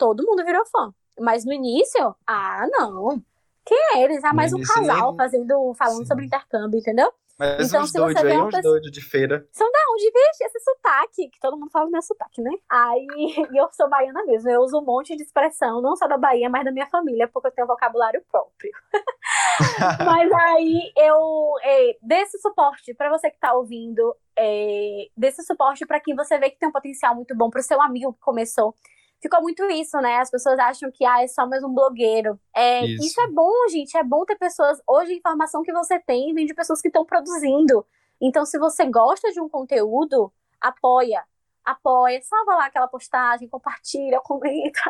Todo 0.00 0.24
mundo 0.24 0.42
virou 0.42 0.64
fã. 0.64 0.94
Mas 1.20 1.44
no 1.44 1.52
início, 1.52 2.16
ah, 2.26 2.66
não. 2.70 3.22
Quem 3.66 3.78
é 3.92 4.02
eles? 4.02 4.24
Ah, 4.24 4.32
mais 4.32 4.50
um 4.54 4.62
casal 4.62 5.14
fazendo, 5.14 5.74
falando 5.74 5.98
Sim. 5.98 6.06
sobre 6.06 6.24
intercâmbio, 6.24 6.78
entendeu? 6.78 7.12
Mas 7.38 7.68
então, 7.68 7.82
uns 7.82 7.92
doidos 7.92 8.24
aí, 8.24 8.38
uns 8.38 8.54
pessoa... 8.54 8.62
doidos 8.62 8.90
de 8.90 9.00
feira. 9.02 9.46
São 9.52 9.70
da 9.70 9.78
onde? 9.92 10.04
Vixe, 10.04 10.44
esse 10.44 10.60
sotaque, 10.60 11.28
que 11.28 11.38
todo 11.38 11.58
mundo 11.58 11.70
fala 11.70 11.86
o 11.86 11.90
meu 11.90 12.00
sotaque, 12.00 12.40
né? 12.40 12.50
Aí, 12.66 13.06
e 13.52 13.60
eu 13.60 13.68
sou 13.72 13.90
baiana 13.90 14.24
mesmo, 14.24 14.48
eu 14.48 14.62
uso 14.62 14.78
um 14.78 14.84
monte 14.84 15.14
de 15.14 15.22
expressão, 15.22 15.82
não 15.82 15.94
só 15.96 16.08
da 16.08 16.16
Bahia, 16.16 16.48
mas 16.48 16.64
da 16.64 16.72
minha 16.72 16.86
família, 16.86 17.28
porque 17.28 17.48
eu 17.48 17.52
tenho 17.52 17.66
um 17.66 17.68
vocabulário 17.68 18.22
próprio. 18.30 18.72
mas 20.04 20.32
aí, 20.32 20.92
eu 20.96 21.52
é, 21.62 21.96
desse 22.00 22.38
suporte 22.40 22.94
para 22.94 23.10
você 23.10 23.30
que 23.30 23.38
tá 23.38 23.52
ouvindo, 23.52 24.16
é, 24.34 25.08
desse 25.14 25.42
suporte 25.42 25.84
para 25.84 26.00
quem 26.00 26.16
você 26.16 26.38
vê 26.38 26.48
que 26.48 26.58
tem 26.58 26.70
um 26.70 26.72
potencial 26.72 27.14
muito 27.14 27.34
bom, 27.36 27.50
pro 27.50 27.62
seu 27.62 27.80
amigo 27.82 28.14
que 28.14 28.20
começou, 28.20 28.74
ficou 29.20 29.42
muito 29.42 29.62
isso, 29.70 29.98
né? 30.00 30.18
As 30.18 30.30
pessoas 30.30 30.58
acham 30.58 30.90
que 30.90 31.04
ah, 31.04 31.22
é 31.22 31.28
só 31.28 31.46
mais 31.46 31.62
um 31.62 31.72
blogueiro. 31.72 32.40
É, 32.54 32.84
isso. 32.84 33.06
isso. 33.06 33.20
é 33.20 33.28
bom, 33.28 33.52
gente. 33.68 33.96
É 33.96 34.02
bom 34.02 34.24
ter 34.24 34.36
pessoas. 34.36 34.80
Hoje, 34.86 35.12
a 35.12 35.16
informação 35.16 35.62
que 35.62 35.72
você 35.72 35.98
tem 35.98 36.34
vem 36.34 36.46
de 36.46 36.54
pessoas 36.54 36.80
que 36.80 36.88
estão 36.88 37.04
produzindo. 37.04 37.86
Então, 38.20 38.44
se 38.44 38.58
você 38.58 38.84
gosta 38.86 39.30
de 39.30 39.40
um 39.40 39.48
conteúdo, 39.48 40.32
apoia. 40.60 41.24
Apoia, 41.62 42.20
salva 42.22 42.54
lá 42.54 42.66
aquela 42.66 42.88
postagem, 42.88 43.46
compartilha, 43.46 44.18
comenta. 44.24 44.80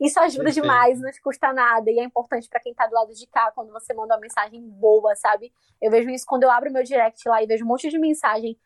Isso 0.00 0.20
ajuda 0.20 0.44
Perfeito. 0.44 0.62
demais, 0.62 1.00
não 1.00 1.10
te 1.10 1.20
custa 1.22 1.52
nada. 1.52 1.90
E 1.90 1.98
é 1.98 2.04
importante 2.04 2.48
para 2.48 2.60
quem 2.60 2.74
tá 2.74 2.86
do 2.86 2.94
lado 2.94 3.12
de 3.14 3.26
cá, 3.26 3.50
quando 3.52 3.72
você 3.72 3.94
manda 3.94 4.14
uma 4.14 4.20
mensagem 4.20 4.60
boa, 4.60 5.16
sabe? 5.16 5.52
Eu 5.80 5.90
vejo 5.90 6.10
isso 6.10 6.26
quando 6.26 6.42
eu 6.42 6.50
abro 6.50 6.70
meu 6.70 6.82
direct 6.82 7.26
lá 7.28 7.42
e 7.42 7.46
vejo 7.46 7.64
um 7.64 7.68
monte 7.68 7.88
de 7.88 7.98
mensagem 7.98 8.56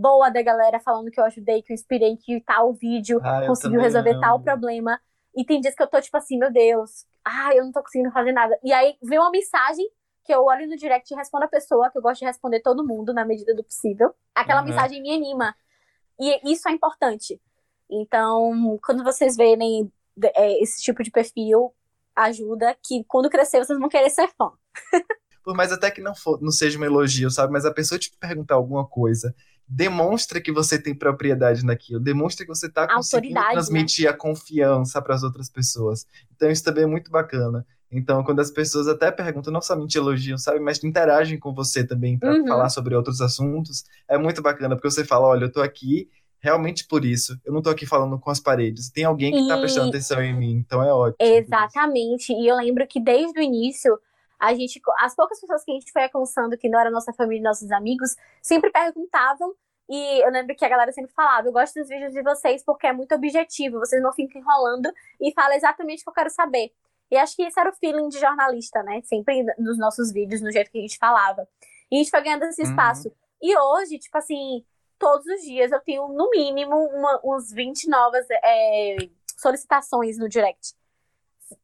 boa 0.00 0.30
da 0.30 0.42
galera 0.42 0.80
falando 0.80 1.10
que 1.10 1.20
eu 1.20 1.24
ajudei, 1.24 1.62
que 1.62 1.72
eu 1.72 1.74
inspirei, 1.74 2.16
que 2.16 2.40
tal 2.40 2.72
vídeo 2.72 3.20
ah, 3.22 3.46
conseguiu 3.46 3.80
resolver 3.80 4.12
amo. 4.12 4.20
tal 4.20 4.40
problema. 4.40 5.00
E 5.34 5.44
tem 5.44 5.60
dias 5.60 5.74
que 5.74 5.82
eu 5.82 5.86
tô 5.86 6.00
tipo 6.00 6.16
assim, 6.16 6.38
meu 6.38 6.52
Deus, 6.52 7.04
ah, 7.24 7.54
eu 7.54 7.64
não 7.64 7.72
tô 7.72 7.82
conseguindo 7.82 8.12
fazer 8.12 8.32
nada. 8.32 8.58
E 8.62 8.72
aí 8.72 8.96
vem 9.02 9.18
uma 9.18 9.30
mensagem 9.30 9.86
que 10.24 10.34
eu 10.34 10.44
olho 10.44 10.68
no 10.68 10.76
direct 10.76 11.12
e 11.12 11.16
respondo 11.16 11.44
a 11.44 11.48
pessoa, 11.48 11.90
que 11.90 11.98
eu 11.98 12.02
gosto 12.02 12.20
de 12.20 12.26
responder 12.26 12.60
todo 12.60 12.86
mundo 12.86 13.14
na 13.14 13.24
medida 13.24 13.54
do 13.54 13.62
possível. 13.62 14.14
Aquela 14.34 14.60
uhum. 14.60 14.68
mensagem 14.68 15.00
me 15.00 15.14
anima. 15.14 15.54
E 16.18 16.52
isso 16.52 16.68
é 16.68 16.72
importante. 16.72 17.40
Então, 17.88 18.78
quando 18.84 19.04
vocês 19.04 19.36
verem 19.36 19.90
é, 20.34 20.62
esse 20.62 20.82
tipo 20.82 21.02
de 21.02 21.10
perfil, 21.10 21.72
ajuda 22.14 22.76
que 22.82 23.04
quando 23.04 23.30
crescer 23.30 23.64
vocês 23.64 23.78
vão 23.78 23.88
querer 23.88 24.10
ser 24.10 24.28
fã. 24.36 24.50
Por 25.44 25.54
mais 25.54 25.70
até 25.70 25.90
que 25.92 26.00
não, 26.00 26.14
for, 26.14 26.40
não 26.42 26.50
seja 26.50 26.76
um 26.76 26.84
elogio, 26.84 27.30
sabe? 27.30 27.52
Mas 27.52 27.64
a 27.64 27.72
pessoa 27.72 27.98
te 27.98 28.10
perguntar 28.18 28.56
alguma 28.56 28.84
coisa 28.84 29.32
demonstra 29.68 30.40
que 30.40 30.52
você 30.52 30.80
tem 30.80 30.94
propriedade 30.94 31.64
naquilo, 31.64 32.00
demonstra 32.00 32.44
que 32.44 32.54
você 32.54 32.66
está 32.66 32.86
conseguindo 32.86 33.34
né? 33.34 33.50
transmitir 33.52 34.04
né? 34.04 34.10
a 34.10 34.14
confiança 34.14 35.02
para 35.02 35.14
as 35.14 35.22
outras 35.22 35.50
pessoas. 35.50 36.06
Então 36.34 36.50
isso 36.50 36.62
também 36.62 36.84
é 36.84 36.86
muito 36.86 37.10
bacana. 37.10 37.66
Então, 37.90 38.24
quando 38.24 38.40
as 38.40 38.50
pessoas 38.50 38.88
até 38.88 39.10
perguntam, 39.12 39.52
não 39.52 39.62
somente 39.62 39.96
elogiam, 39.96 40.36
sabe, 40.36 40.58
mas 40.58 40.82
interagem 40.82 41.38
com 41.38 41.54
você 41.54 41.86
também 41.86 42.18
para 42.18 42.32
uhum. 42.32 42.46
falar 42.46 42.68
sobre 42.68 42.94
outros 42.94 43.20
assuntos, 43.20 43.84
é 44.08 44.18
muito 44.18 44.42
bacana, 44.42 44.74
porque 44.74 44.90
você 44.90 45.04
fala, 45.04 45.28
olha, 45.28 45.44
eu 45.44 45.52
tô 45.52 45.62
aqui 45.62 46.08
realmente 46.40 46.86
por 46.86 47.04
isso. 47.04 47.38
Eu 47.44 47.52
não 47.52 47.62
tô 47.62 47.70
aqui 47.70 47.86
falando 47.86 48.18
com 48.18 48.30
as 48.30 48.40
paredes. 48.40 48.90
Tem 48.90 49.04
alguém 49.04 49.32
que 49.32 49.40
e... 49.40 49.48
tá 49.48 49.58
prestando 49.58 49.88
atenção 49.88 50.22
em 50.22 50.36
mim, 50.36 50.52
então 50.52 50.82
é 50.82 50.92
ótimo. 50.92 51.16
Exatamente. 51.20 52.32
E 52.32 52.46
eu 52.46 52.56
lembro 52.56 52.86
que 52.86 53.00
desde 53.00 53.38
o 53.38 53.42
início, 53.42 53.98
a 54.38 54.54
gente, 54.54 54.80
as 55.00 55.14
poucas 55.14 55.40
pessoas 55.40 55.64
que 55.64 55.70
a 55.70 55.74
gente 55.74 55.90
foi 55.92 56.04
alcançando, 56.04 56.56
que 56.56 56.68
não 56.68 56.78
era 56.78 56.90
nossa 56.90 57.12
família 57.12 57.40
e 57.40 57.42
nossos 57.42 57.70
amigos, 57.70 58.16
sempre 58.42 58.70
perguntavam. 58.70 59.54
E 59.88 60.24
eu 60.24 60.30
lembro 60.30 60.54
que 60.54 60.64
a 60.64 60.68
galera 60.68 60.92
sempre 60.92 61.12
falava: 61.12 61.46
Eu 61.48 61.52
gosto 61.52 61.78
dos 61.78 61.88
vídeos 61.88 62.12
de 62.12 62.22
vocês 62.22 62.64
porque 62.64 62.86
é 62.86 62.92
muito 62.92 63.14
objetivo, 63.14 63.78
vocês 63.78 64.02
não 64.02 64.12
ficam 64.12 64.40
enrolando 64.40 64.92
e 65.20 65.32
falam 65.32 65.56
exatamente 65.56 66.00
o 66.00 66.04
que 66.04 66.10
eu 66.10 66.14
quero 66.14 66.30
saber. 66.30 66.72
E 67.10 67.16
acho 67.16 67.36
que 67.36 67.44
isso 67.44 67.58
era 67.58 67.70
o 67.70 67.74
feeling 67.74 68.08
de 68.08 68.18
jornalista, 68.18 68.82
né? 68.82 69.00
Sempre 69.04 69.44
nos 69.58 69.78
nossos 69.78 70.12
vídeos, 70.12 70.40
no 70.40 70.50
jeito 70.50 70.70
que 70.70 70.78
a 70.78 70.82
gente 70.82 70.98
falava. 70.98 71.48
E 71.90 71.94
a 71.96 71.98
gente 71.98 72.10
foi 72.10 72.20
ganhando 72.20 72.44
esse 72.44 72.62
uhum. 72.62 72.70
espaço. 72.70 73.08
Uhum. 73.08 73.14
E 73.42 73.56
hoje, 73.56 73.98
tipo 73.98 74.18
assim, 74.18 74.64
todos 74.98 75.24
os 75.26 75.42
dias 75.42 75.70
eu 75.70 75.80
tenho, 75.80 76.08
no 76.08 76.28
mínimo, 76.30 76.74
uma, 76.74 77.20
uns 77.24 77.52
20 77.52 77.88
novas 77.88 78.26
é, 78.30 78.96
solicitações 79.36 80.18
no 80.18 80.28
direct 80.28 80.74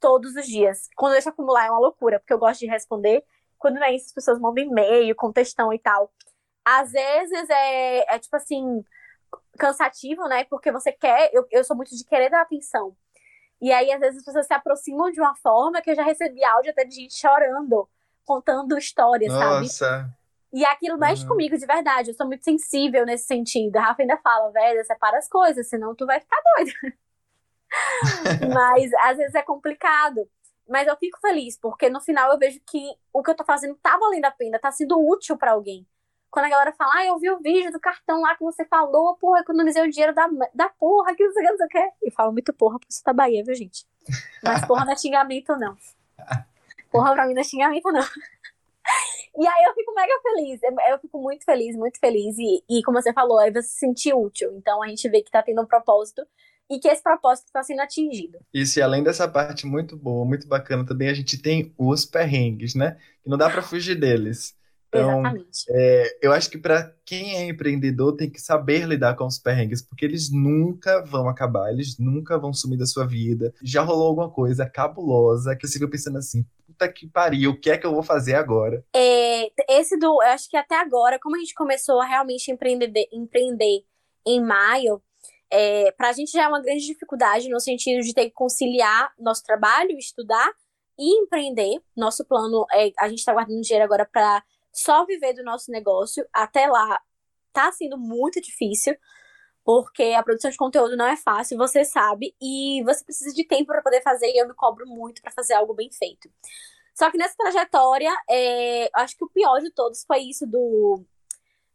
todos 0.01 0.35
os 0.37 0.47
dias. 0.47 0.89
Quando 0.97 1.13
deixa 1.13 1.31
acumular 1.31 1.67
é 1.67 1.71
uma 1.71 1.81
loucura, 1.81 2.19
porque 2.21 2.33
eu 2.33 2.39
gosto 2.39 2.61
de 2.61 2.67
responder. 2.67 3.25
Quando 3.59 3.75
não 3.77 3.85
é 3.85 3.95
isso, 3.95 4.07
as 4.07 4.13
pessoas 4.13 4.39
mandam 4.39 4.65
e-mail 4.65 5.15
com 5.15 5.33
textão 5.33 5.73
e 5.73 5.79
tal. 5.79 6.13
Às 6.65 6.93
vezes 6.93 7.49
é, 7.51 8.15
é 8.15 8.19
tipo 8.19 8.37
assim, 8.37 8.85
cansativo, 9.59 10.27
né? 10.29 10.45
Porque 10.45 10.73
você 10.73 10.93
quer. 10.93 11.31
Eu, 11.33 11.47
eu 11.51 11.65
sou 11.65 11.77
muito 11.77 11.97
de 11.97 12.05
querer 12.05 12.31
dar 12.31 12.43
atenção. 12.43 12.97
E 13.61 13.71
aí, 13.71 13.93
às 13.93 14.01
vezes, 14.01 14.19
as 14.19 14.25
pessoas 14.25 14.47
se 14.47 14.55
aproximam 14.55 15.11
de 15.11 15.21
uma 15.21 15.37
forma 15.37 15.81
que 15.81 15.91
eu 15.91 15.95
já 15.95 16.03
recebi 16.03 16.43
áudio 16.45 16.73
até 16.73 16.85
de 16.85 16.97
gente 16.97 17.17
chorando, 17.17 17.89
contando 18.25 18.77
histórias, 18.77 19.33
Nossa. 19.33 19.69
sabe? 19.69 20.13
E 20.53 20.65
aquilo 20.65 20.99
mexe 20.99 21.23
uhum. 21.23 21.29
comigo 21.29 21.57
de 21.57 21.65
verdade. 21.65 22.11
Eu 22.11 22.15
sou 22.15 22.27
muito 22.27 22.45
sensível 22.45 23.07
nesse 23.07 23.25
sentido. 23.25 23.77
A 23.77 23.83
Rafa 23.83 24.03
ainda 24.03 24.19
fala, 24.19 24.51
velho, 24.51 24.85
separa 24.85 25.17
as 25.17 25.29
coisas, 25.29 25.69
senão 25.69 25.95
tu 25.95 26.05
vai 26.05 26.21
ficar 26.21 26.37
doida. 26.57 26.97
Mas 28.53 28.93
às 29.03 29.17
vezes 29.17 29.35
é 29.35 29.43
complicado. 29.43 30.29
Mas 30.69 30.87
eu 30.87 30.97
fico 30.97 31.19
feliz, 31.21 31.59
porque 31.59 31.91
no 31.91 32.01
final 32.01 32.33
eu 32.33 32.39
vejo 32.39 32.61
que 32.67 32.81
o 33.13 33.23
que 33.23 33.31
eu 33.31 33.35
tô 33.35 33.45
fazendo 33.45 33.75
tá 33.83 33.97
valendo 33.99 34.25
a 34.25 34.31
pena, 34.31 34.59
tá 34.59 34.71
sendo 34.71 34.99
útil 34.99 35.37
para 35.37 35.53
alguém. 35.53 35.87
Quando 36.31 36.47
a 36.47 36.49
galera 36.49 36.73
fala, 36.73 36.93
ah, 36.95 37.05
eu 37.05 37.19
vi 37.19 37.31
o 37.31 37.41
vídeo 37.41 37.71
do 37.71 37.79
cartão 37.79 38.23
lá 38.23 38.35
que 38.35 38.43
você 38.43 38.65
falou, 38.65 39.17
porra, 39.17 39.41
economizei 39.41 39.83
o 39.83 39.91
dinheiro 39.91 40.15
da, 40.15 40.27
da 40.55 40.69
porra, 40.71 41.15
que 41.15 41.25
não 41.25 41.33
sei 41.33 41.43
o 41.43 41.45
que, 41.45 41.51
não 41.51 41.57
sei 41.59 41.67
o 41.67 41.69
que. 41.69 42.07
E 42.07 42.11
falo 42.11 42.33
muito 42.33 42.55
porra 42.55 42.79
porque 42.79 42.93
você 42.93 43.03
tá 43.03 43.13
Bahia, 43.13 43.45
viu, 43.45 43.55
gente? 43.55 43.85
Mas 44.43 44.65
porra 44.65 44.87
não 44.87 44.93
é 44.93 44.97
xingamento, 44.97 45.55
não. 45.57 45.77
Porra 46.91 47.13
pra 47.13 47.27
mim 47.27 47.35
não 47.35 47.41
é 47.43 47.45
xingamento, 47.45 47.93
não. 47.93 48.05
E 49.39 49.47
aí 49.47 49.65
eu 49.65 49.75
fico 49.75 49.95
mega 49.95 50.13
feliz, 50.23 50.61
eu 50.91 50.99
fico 50.99 51.19
muito 51.19 51.45
feliz, 51.45 51.75
muito 51.75 51.99
feliz. 51.99 52.37
E, 52.39 52.63
e 52.69 52.83
como 52.83 53.01
você 53.01 53.13
falou, 53.13 53.39
aí 53.39 53.51
você 53.51 53.63
se 53.63 53.79
sentir 53.79 54.15
útil. 54.15 54.53
Então 54.57 54.83
a 54.83 54.89
gente 54.89 55.09
vê 55.09 55.23
que 55.23 55.31
tá 55.31 55.43
tendo 55.43 55.63
um 55.63 55.67
propósito 55.67 56.27
e 56.73 56.81
que 56.81 56.89
esse 56.89 57.03
propósito 57.03 57.47
está 57.47 57.63
sendo 57.63 57.81
atingido. 57.81 58.39
Isso, 58.53 58.79
e 58.79 58.83
além 58.83 59.03
dessa 59.03 59.29
parte 59.29 59.67
muito 59.67 59.95
boa, 59.97 60.25
muito 60.25 60.49
bacana 60.49 60.87
também, 60.87 61.09
a 61.09 61.15
gente 61.15 61.37
tem 61.37 61.73
os 61.77 62.07
perrengues, 62.07 62.75
né? 62.75 62.97
Que 63.23 63.29
não 63.29 63.37
dá 63.37 63.51
para 63.51 63.61
fugir 63.61 63.95
deles. 63.95 64.57
Então, 64.89 65.21
Exatamente. 65.21 65.65
É, 65.71 66.19
eu 66.21 66.33
acho 66.33 66.51
que 66.51 66.59
para 66.59 66.95
quem 67.05 67.37
é 67.37 67.49
empreendedor 67.49 68.15
tem 68.15 68.29
que 68.29 68.41
saber 68.41 68.87
lidar 68.87 69.17
com 69.17 69.27
os 69.27 69.39
perrengues, 69.39 69.81
porque 69.81 70.05
eles 70.05 70.31
nunca 70.31 71.03
vão 71.03 71.29
acabar, 71.29 71.71
eles 71.71 71.99
nunca 71.99 72.39
vão 72.39 72.53
sumir 72.53 72.79
da 72.79 72.87
sua 72.87 73.07
vida. 73.07 73.55
Já 73.63 73.83
rolou 73.83 74.09
alguma 74.09 74.31
coisa 74.31 74.69
cabulosa 74.69 75.57
que 75.57 75.67
você 75.67 75.75
fica 75.75 75.89
pensando 75.89 76.19
assim, 76.19 76.45
puta 76.67 76.91
que 76.91 77.07
pariu, 77.07 77.53
o 77.53 77.59
que 77.59 77.71
é 77.71 77.79
que 77.79 77.87
eu 77.87 77.93
vou 77.93 78.03
fazer 78.03 78.35
agora? 78.35 78.85
É, 78.95 79.51
esse 79.71 79.99
do, 79.99 80.23
eu 80.23 80.29
acho 80.29 80.49
que 80.49 80.57
até 80.59 80.79
agora, 80.79 81.19
como 81.19 81.37
a 81.37 81.39
gente 81.39 81.55
começou 81.55 82.01
a 82.01 82.07
realmente 82.07 82.51
empreender, 82.51 83.09
empreender 83.11 83.85
em 84.27 84.45
maio, 84.45 85.03
é, 85.53 85.93
para 85.93 86.09
a 86.09 86.13
gente 86.13 86.33
já 86.33 86.45
é 86.45 86.49
uma 86.49 86.63
grande 86.63 86.87
dificuldade 86.87 87.51
no 87.51 87.61
sentido 87.61 88.03
de 88.03 88.15
ter 88.15 88.25
que 88.25 88.31
conciliar 88.31 89.13
nosso 89.19 89.45
trabalho, 89.45 89.99
estudar 89.99 90.51
e 90.99 91.23
empreender. 91.23 91.79
Nosso 91.95 92.25
plano 92.25 92.65
é 92.73 92.91
a 92.99 93.07
gente 93.09 93.19
está 93.19 93.35
guardando 93.35 93.61
dinheiro 93.61 93.85
agora 93.85 94.09
para 94.11 94.43
só 94.73 95.05
viver 95.05 95.35
do 95.35 95.45
nosso 95.45 95.71
negócio. 95.71 96.27
Até 96.33 96.67
lá 96.67 96.99
tá 97.53 97.71
sendo 97.71 97.99
muito 97.99 98.41
difícil, 98.41 98.97
porque 99.63 100.15
a 100.17 100.23
produção 100.23 100.51
de 100.51 100.57
conteúdo 100.57 100.97
não 100.97 101.07
é 101.07 101.17
fácil, 101.17 101.59
você 101.59 101.85
sabe, 101.85 102.35
e 102.41 102.83
você 102.85 103.05
precisa 103.05 103.35
de 103.35 103.45
tempo 103.45 103.67
para 103.67 103.83
poder 103.83 104.03
fazer, 104.03 104.29
e 104.29 104.39
eu 104.39 104.49
me 104.49 104.55
cobro 104.55 104.87
muito 104.87 105.21
para 105.21 105.31
fazer 105.31 105.53
algo 105.53 105.75
bem 105.75 105.91
feito. 105.93 106.31
Só 106.95 107.11
que 107.11 107.19
nessa 107.19 107.37
trajetória, 107.37 108.11
é, 108.29 108.91
acho 108.95 109.19
que 109.19 109.25
o 109.25 109.29
pior 109.29 109.61
de 109.61 109.71
todos 109.71 110.03
foi 110.05 110.21
isso 110.21 110.47
do, 110.47 111.05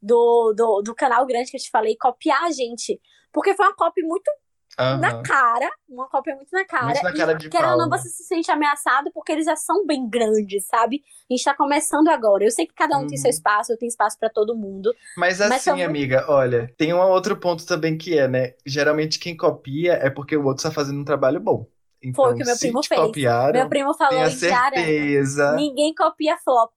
do, 0.01 0.53
do, 0.53 0.81
do 0.81 0.95
canal 0.95 1.25
grande 1.27 1.51
que 1.51 1.57
eu 1.57 1.61
te 1.61 1.69
falei, 1.69 1.95
copiar 1.95 2.43
a 2.43 2.51
gente. 2.51 2.99
Porque 3.37 3.53
foi 3.53 3.67
uma 3.67 3.75
copy 3.75 4.01
muito 4.01 4.31
Uhum. 4.79 4.99
na 4.99 5.23
cara, 5.23 5.71
uma 5.89 6.07
cópia 6.07 6.35
muito 6.35 6.51
na 6.51 6.63
cara. 6.63 6.85
Muito 6.85 7.01
na 7.01 7.13
cara 7.13 7.31
e, 7.31 7.37
de 7.37 7.49
querendo 7.49 7.71
ou 7.71 7.77
não, 7.77 7.89
você 7.89 8.09
se 8.09 8.23
sente 8.23 8.51
ameaçado 8.51 9.11
porque 9.11 9.31
eles 9.31 9.45
já 9.45 9.55
são 9.55 9.85
bem 9.87 10.07
grandes, 10.07 10.67
sabe? 10.67 11.01
A 11.29 11.33
gente 11.33 11.43
tá 11.43 11.55
começando 11.55 12.07
agora. 12.09 12.43
Eu 12.43 12.51
sei 12.51 12.67
que 12.67 12.75
cada 12.75 12.95
um 12.95 13.01
uhum. 13.01 13.07
tem 13.07 13.17
seu 13.17 13.29
uhum. 13.29 13.35
espaço, 13.35 13.71
eu 13.71 13.77
tenho 13.77 13.89
espaço 13.89 14.19
para 14.19 14.29
todo 14.29 14.55
mundo. 14.55 14.93
Mas 15.17 15.41
assim, 15.41 15.71
mas 15.71 15.81
amiga, 15.81 16.25
olha, 16.29 16.71
tem 16.77 16.93
um 16.93 16.99
outro 16.99 17.35
ponto 17.37 17.65
também 17.65 17.97
que 17.97 18.17
é, 18.17 18.27
né? 18.27 18.53
Geralmente 18.65 19.17
quem 19.17 19.35
copia 19.35 19.93
é 19.93 20.11
porque 20.11 20.37
o 20.37 20.45
outro 20.45 20.63
tá 20.63 20.71
fazendo 20.71 21.01
um 21.01 21.05
trabalho 21.05 21.39
bom. 21.39 21.67
Então, 22.01 22.25
Foi 22.25 22.33
o 22.33 22.37
que 22.37 22.43
meu 22.43 22.57
primo 22.57 22.83
fez. 22.83 23.01
Copiaram, 23.01 23.59
meu 23.59 23.69
primo 23.69 23.93
falou 23.93 24.23
em 24.23 24.29
certeza. 24.29 25.55
ninguém 25.55 25.93
copia 25.95 26.37
flop. 26.37 26.71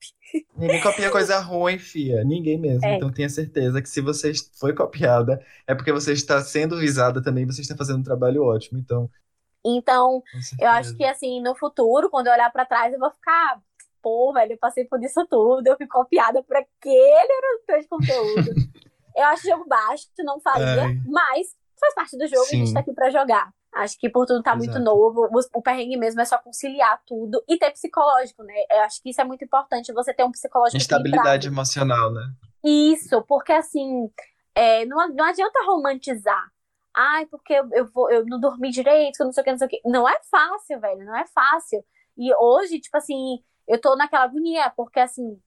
Ninguém 0.56 0.80
copia 0.80 1.10
coisa 1.10 1.38
ruim, 1.40 1.78
fia. 1.78 2.24
Ninguém 2.24 2.58
mesmo. 2.58 2.84
É. 2.84 2.96
Então 2.96 3.12
tenha 3.12 3.28
certeza 3.28 3.82
que 3.82 3.88
se 3.88 4.00
você 4.00 4.32
foi 4.58 4.72
copiada, 4.74 5.44
é 5.66 5.74
porque 5.74 5.92
você 5.92 6.12
está 6.12 6.40
sendo 6.40 6.78
visada 6.78 7.22
também, 7.22 7.44
você 7.44 7.60
está 7.60 7.76
fazendo 7.76 8.00
um 8.00 8.04
trabalho 8.04 8.44
ótimo. 8.44 8.78
Então. 8.78 9.10
Então, 9.62 10.22
eu 10.58 10.68
acho 10.68 10.96
que 10.96 11.04
assim, 11.04 11.42
no 11.42 11.54
futuro, 11.54 12.08
quando 12.08 12.28
eu 12.28 12.32
olhar 12.32 12.50
para 12.50 12.64
trás, 12.64 12.94
eu 12.94 12.98
vou 12.98 13.10
ficar 13.10 13.60
pô, 14.02 14.32
velho, 14.32 14.52
eu 14.52 14.58
passei 14.58 14.84
por 14.84 15.02
isso 15.02 15.26
tudo, 15.26 15.66
eu 15.66 15.76
fui 15.76 15.86
copiada 15.86 16.42
por 16.42 16.56
aquele 16.56 17.40
produtor 17.66 17.80
de 17.80 17.88
conteúdo. 17.88 18.50
eu 19.16 19.24
acho 19.26 19.48
jogo 19.48 19.66
baixo, 19.66 20.08
não 20.20 20.40
faria, 20.40 20.84
Ai. 20.84 21.00
mas 21.06 21.54
faz 21.78 21.94
parte 21.94 22.16
do 22.16 22.26
jogo 22.26 22.46
e 22.52 22.54
a 22.54 22.58
gente 22.58 22.68
Sim. 22.68 22.74
tá 22.74 22.80
aqui 22.80 22.92
pra 22.92 23.10
jogar. 23.10 23.52
Acho 23.72 23.98
que 23.98 24.08
por 24.08 24.26
tudo 24.26 24.42
tá 24.42 24.54
muito 24.56 24.70
Exato. 24.70 24.84
novo, 24.84 25.28
o, 25.54 25.62
perrengue 25.62 25.96
mesmo 25.96 26.20
é 26.20 26.24
só 26.24 26.38
conciliar 26.38 27.00
tudo 27.06 27.42
e 27.48 27.56
ter 27.56 27.70
psicológico, 27.70 28.42
né? 28.42 28.54
Eu 28.68 28.80
acho 28.80 29.00
que 29.00 29.10
isso 29.10 29.20
é 29.20 29.24
muito 29.24 29.44
importante, 29.44 29.92
você 29.92 30.12
ter 30.12 30.24
um 30.24 30.32
psicológico 30.32 30.82
equilibrado. 30.82 31.46
emocional, 31.46 32.12
né? 32.12 32.22
Isso, 32.64 33.22
porque 33.22 33.52
assim, 33.52 34.10
é, 34.54 34.84
não, 34.86 35.08
não 35.08 35.24
adianta 35.24 35.64
romantizar. 35.64 36.50
Ai, 36.94 37.26
porque 37.26 37.52
eu, 37.52 37.68
eu, 37.72 37.86
vou, 37.86 38.10
eu 38.10 38.26
não 38.26 38.40
dormi 38.40 38.70
direito, 38.70 39.24
não 39.24 39.32
sei 39.32 39.42
o 39.42 39.44
que, 39.44 39.50
não 39.52 39.58
sei 39.58 39.66
o 39.66 39.70
que. 39.70 39.80
Não 39.84 40.08
é 40.08 40.20
fácil, 40.28 40.80
velho, 40.80 41.04
não 41.04 41.16
é 41.16 41.26
fácil. 41.28 41.84
E 42.18 42.34
hoje, 42.34 42.80
tipo 42.80 42.96
assim, 42.96 43.40
eu 43.68 43.80
tô 43.80 43.94
naquela 43.94 44.24
agonia, 44.24 44.70
porque 44.76 44.98
assim, 44.98 45.40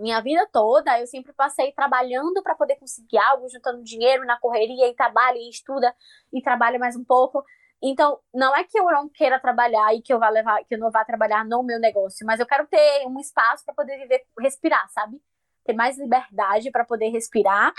minha 0.00 0.20
vida 0.20 0.48
toda 0.52 0.98
eu 0.98 1.06
sempre 1.06 1.32
passei 1.32 1.72
trabalhando 1.72 2.42
pra 2.42 2.54
poder 2.54 2.76
conseguir 2.76 3.18
algo, 3.18 3.48
juntando 3.48 3.82
dinheiro 3.82 4.24
na 4.24 4.38
correria 4.38 4.88
e 4.88 4.94
trabalha 4.94 5.36
e 5.36 5.50
estuda 5.50 5.94
e 6.32 6.42
trabalha 6.42 6.78
mais 6.78 6.96
um 6.96 7.04
pouco. 7.04 7.44
Então, 7.82 8.18
não 8.34 8.54
é 8.54 8.64
que 8.64 8.78
eu 8.78 8.84
não 8.84 9.08
queira 9.08 9.40
trabalhar 9.40 9.94
e 9.94 10.02
que 10.02 10.12
eu 10.12 10.18
vá 10.18 10.28
levar, 10.28 10.62
que 10.64 10.74
eu 10.74 10.78
não 10.78 10.90
vá 10.90 11.04
trabalhar 11.04 11.44
no 11.44 11.62
meu 11.62 11.78
negócio, 11.78 12.26
mas 12.26 12.38
eu 12.38 12.46
quero 12.46 12.66
ter 12.66 13.06
um 13.06 13.18
espaço 13.18 13.64
pra 13.64 13.74
poder 13.74 13.96
viver, 13.98 14.22
respirar, 14.38 14.86
sabe? 14.90 15.20
Ter 15.64 15.72
mais 15.72 15.98
liberdade 15.98 16.70
pra 16.70 16.84
poder 16.84 17.08
respirar 17.08 17.72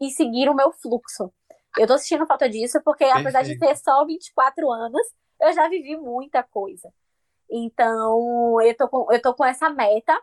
e 0.00 0.10
seguir 0.10 0.48
o 0.48 0.54
meu 0.54 0.72
fluxo. 0.72 1.32
Eu 1.78 1.86
tô 1.86 1.96
sentindo 1.96 2.26
falta 2.26 2.48
disso 2.48 2.80
porque 2.84 3.04
apesar 3.04 3.42
de 3.42 3.58
ter 3.58 3.76
só 3.76 4.04
24 4.04 4.70
anos, 4.70 5.06
eu 5.40 5.52
já 5.52 5.68
vivi 5.68 5.96
muita 5.96 6.42
coisa. 6.42 6.92
Então, 7.50 8.60
eu 8.60 8.76
tô 8.76 8.88
com, 8.88 9.12
eu 9.12 9.20
tô 9.20 9.34
com 9.34 9.44
essa 9.44 9.70
meta. 9.70 10.18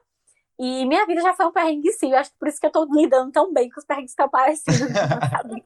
E 0.59 0.85
minha 0.85 1.05
vida 1.05 1.21
já 1.21 1.33
foi 1.33 1.45
um 1.45 1.51
perrengue 1.51 1.91
sim. 1.93 2.11
Eu 2.11 2.19
acho 2.19 2.31
que 2.31 2.37
por 2.37 2.47
isso 2.47 2.59
que 2.59 2.65
eu 2.67 2.71
tô 2.71 2.85
lidando 2.93 3.31
tão 3.31 3.53
bem 3.53 3.69
com 3.69 3.79
os 3.79 3.85
perrengues 3.85 4.11
que 4.11 4.21
estão 4.21 4.25
aparecendo. 4.27 4.89
sabe? 5.29 5.63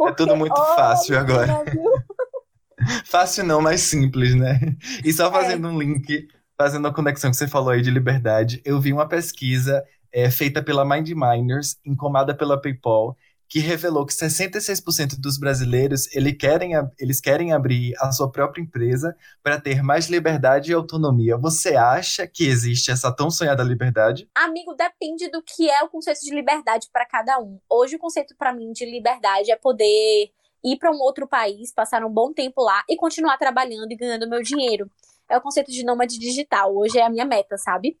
É 0.00 0.12
tudo 0.12 0.36
muito 0.36 0.54
oh, 0.58 0.74
fácil 0.74 1.18
agora. 1.18 1.64
Fácil 3.04 3.44
não, 3.44 3.60
mas 3.60 3.80
simples, 3.82 4.34
né? 4.34 4.60
E 5.04 5.12
É. 5.12 5.12
só 5.12 5.30
fazendo 5.30 5.68
um 5.68 5.78
link, 5.78 6.28
fazendo 6.56 6.86
a 6.86 6.94
conexão 6.94 7.30
que 7.30 7.36
você 7.36 7.48
falou 7.48 7.70
aí 7.70 7.82
de 7.82 7.90
liberdade, 7.90 8.62
eu 8.64 8.80
vi 8.80 8.92
uma 8.92 9.08
pesquisa 9.08 9.84
é, 10.12 10.30
feita 10.30 10.62
pela 10.62 10.84
Mind 10.84 11.10
Miners, 11.10 11.76
encomada 11.84 12.34
pela 12.34 12.60
PayPal, 12.60 13.16
que 13.48 13.60
revelou 13.60 14.04
que 14.04 14.12
66% 14.12 15.18
dos 15.18 15.38
brasileiros 15.38 16.14
ele 16.14 16.34
querem, 16.34 16.72
eles 16.98 17.20
querem 17.20 17.52
abrir 17.52 17.94
a 17.98 18.12
sua 18.12 18.30
própria 18.30 18.60
empresa 18.60 19.16
para 19.42 19.58
ter 19.58 19.82
mais 19.82 20.08
liberdade 20.08 20.70
e 20.70 20.74
autonomia. 20.74 21.38
Você 21.38 21.74
acha 21.74 22.26
que 22.26 22.46
existe 22.46 22.90
essa 22.90 23.10
tão 23.10 23.30
sonhada 23.30 23.62
liberdade? 23.62 24.28
Amigo, 24.34 24.74
depende 24.74 25.30
do 25.30 25.42
que 25.42 25.70
é 25.70 25.82
o 25.82 25.88
conceito 25.88 26.20
de 26.20 26.34
liberdade 26.34 26.88
para 26.92 27.06
cada 27.06 27.38
um. 27.38 27.58
Hoje, 27.70 27.96
o 27.96 27.98
conceito 27.98 28.36
para 28.36 28.52
mim 28.52 28.70
de 28.72 28.84
liberdade 28.84 29.50
é 29.50 29.56
poder 29.56 30.30
ir 30.62 30.76
para 30.78 30.90
um 30.90 30.98
outro 31.00 31.26
país, 31.26 31.72
passar 31.72 32.04
um 32.04 32.12
bom 32.12 32.32
tempo 32.32 32.62
lá 32.62 32.84
e 32.88 32.96
continuar 32.96 33.38
trabalhando 33.38 33.90
e 33.90 33.96
ganhando 33.96 34.28
meu 34.28 34.42
dinheiro. 34.42 34.90
É 35.26 35.38
o 35.38 35.40
conceito 35.40 35.70
de 35.70 35.84
nômade 35.84 36.18
digital. 36.18 36.76
Hoje 36.76 36.98
é 36.98 37.02
a 37.02 37.10
minha 37.10 37.24
meta, 37.24 37.56
sabe? 37.56 37.98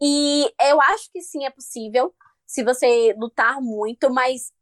E 0.00 0.44
eu 0.62 0.80
acho 0.80 1.10
que 1.10 1.22
sim, 1.22 1.44
é 1.44 1.50
possível, 1.50 2.14
se 2.46 2.62
você 2.62 3.14
lutar 3.18 3.60
muito, 3.60 4.10
mas 4.10 4.52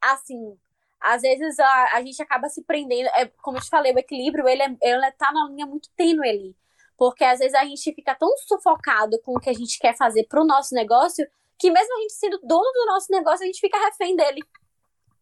assim, 0.00 0.56
às 1.00 1.22
vezes 1.22 1.58
a, 1.58 1.96
a 1.96 2.02
gente 2.02 2.20
acaba 2.22 2.48
se 2.48 2.62
prendendo. 2.62 3.08
É, 3.14 3.26
como 3.42 3.58
eu 3.58 3.62
te 3.62 3.68
falei, 3.68 3.92
o 3.92 3.98
equilíbrio 3.98 4.48
ele, 4.48 4.62
é, 4.62 4.76
ele 4.82 5.12
tá 5.12 5.32
na 5.32 5.48
linha 5.48 5.66
muito 5.66 5.88
tênue 5.96 6.28
ali. 6.28 6.56
Porque 6.96 7.24
às 7.24 7.38
vezes 7.38 7.54
a 7.54 7.64
gente 7.64 7.92
fica 7.94 8.14
tão 8.14 8.34
sufocado 8.38 9.20
com 9.22 9.36
o 9.36 9.40
que 9.40 9.50
a 9.50 9.52
gente 9.54 9.78
quer 9.78 9.94
fazer 9.96 10.24
pro 10.24 10.44
nosso 10.44 10.74
negócio, 10.74 11.26
que 11.58 11.70
mesmo 11.70 11.94
a 11.96 12.00
gente 12.00 12.14
sendo 12.14 12.38
dono 12.42 12.72
do 12.72 12.86
nosso 12.86 13.12
negócio, 13.12 13.42
a 13.44 13.46
gente 13.46 13.60
fica 13.60 13.78
refém 13.78 14.16
dele. 14.16 14.42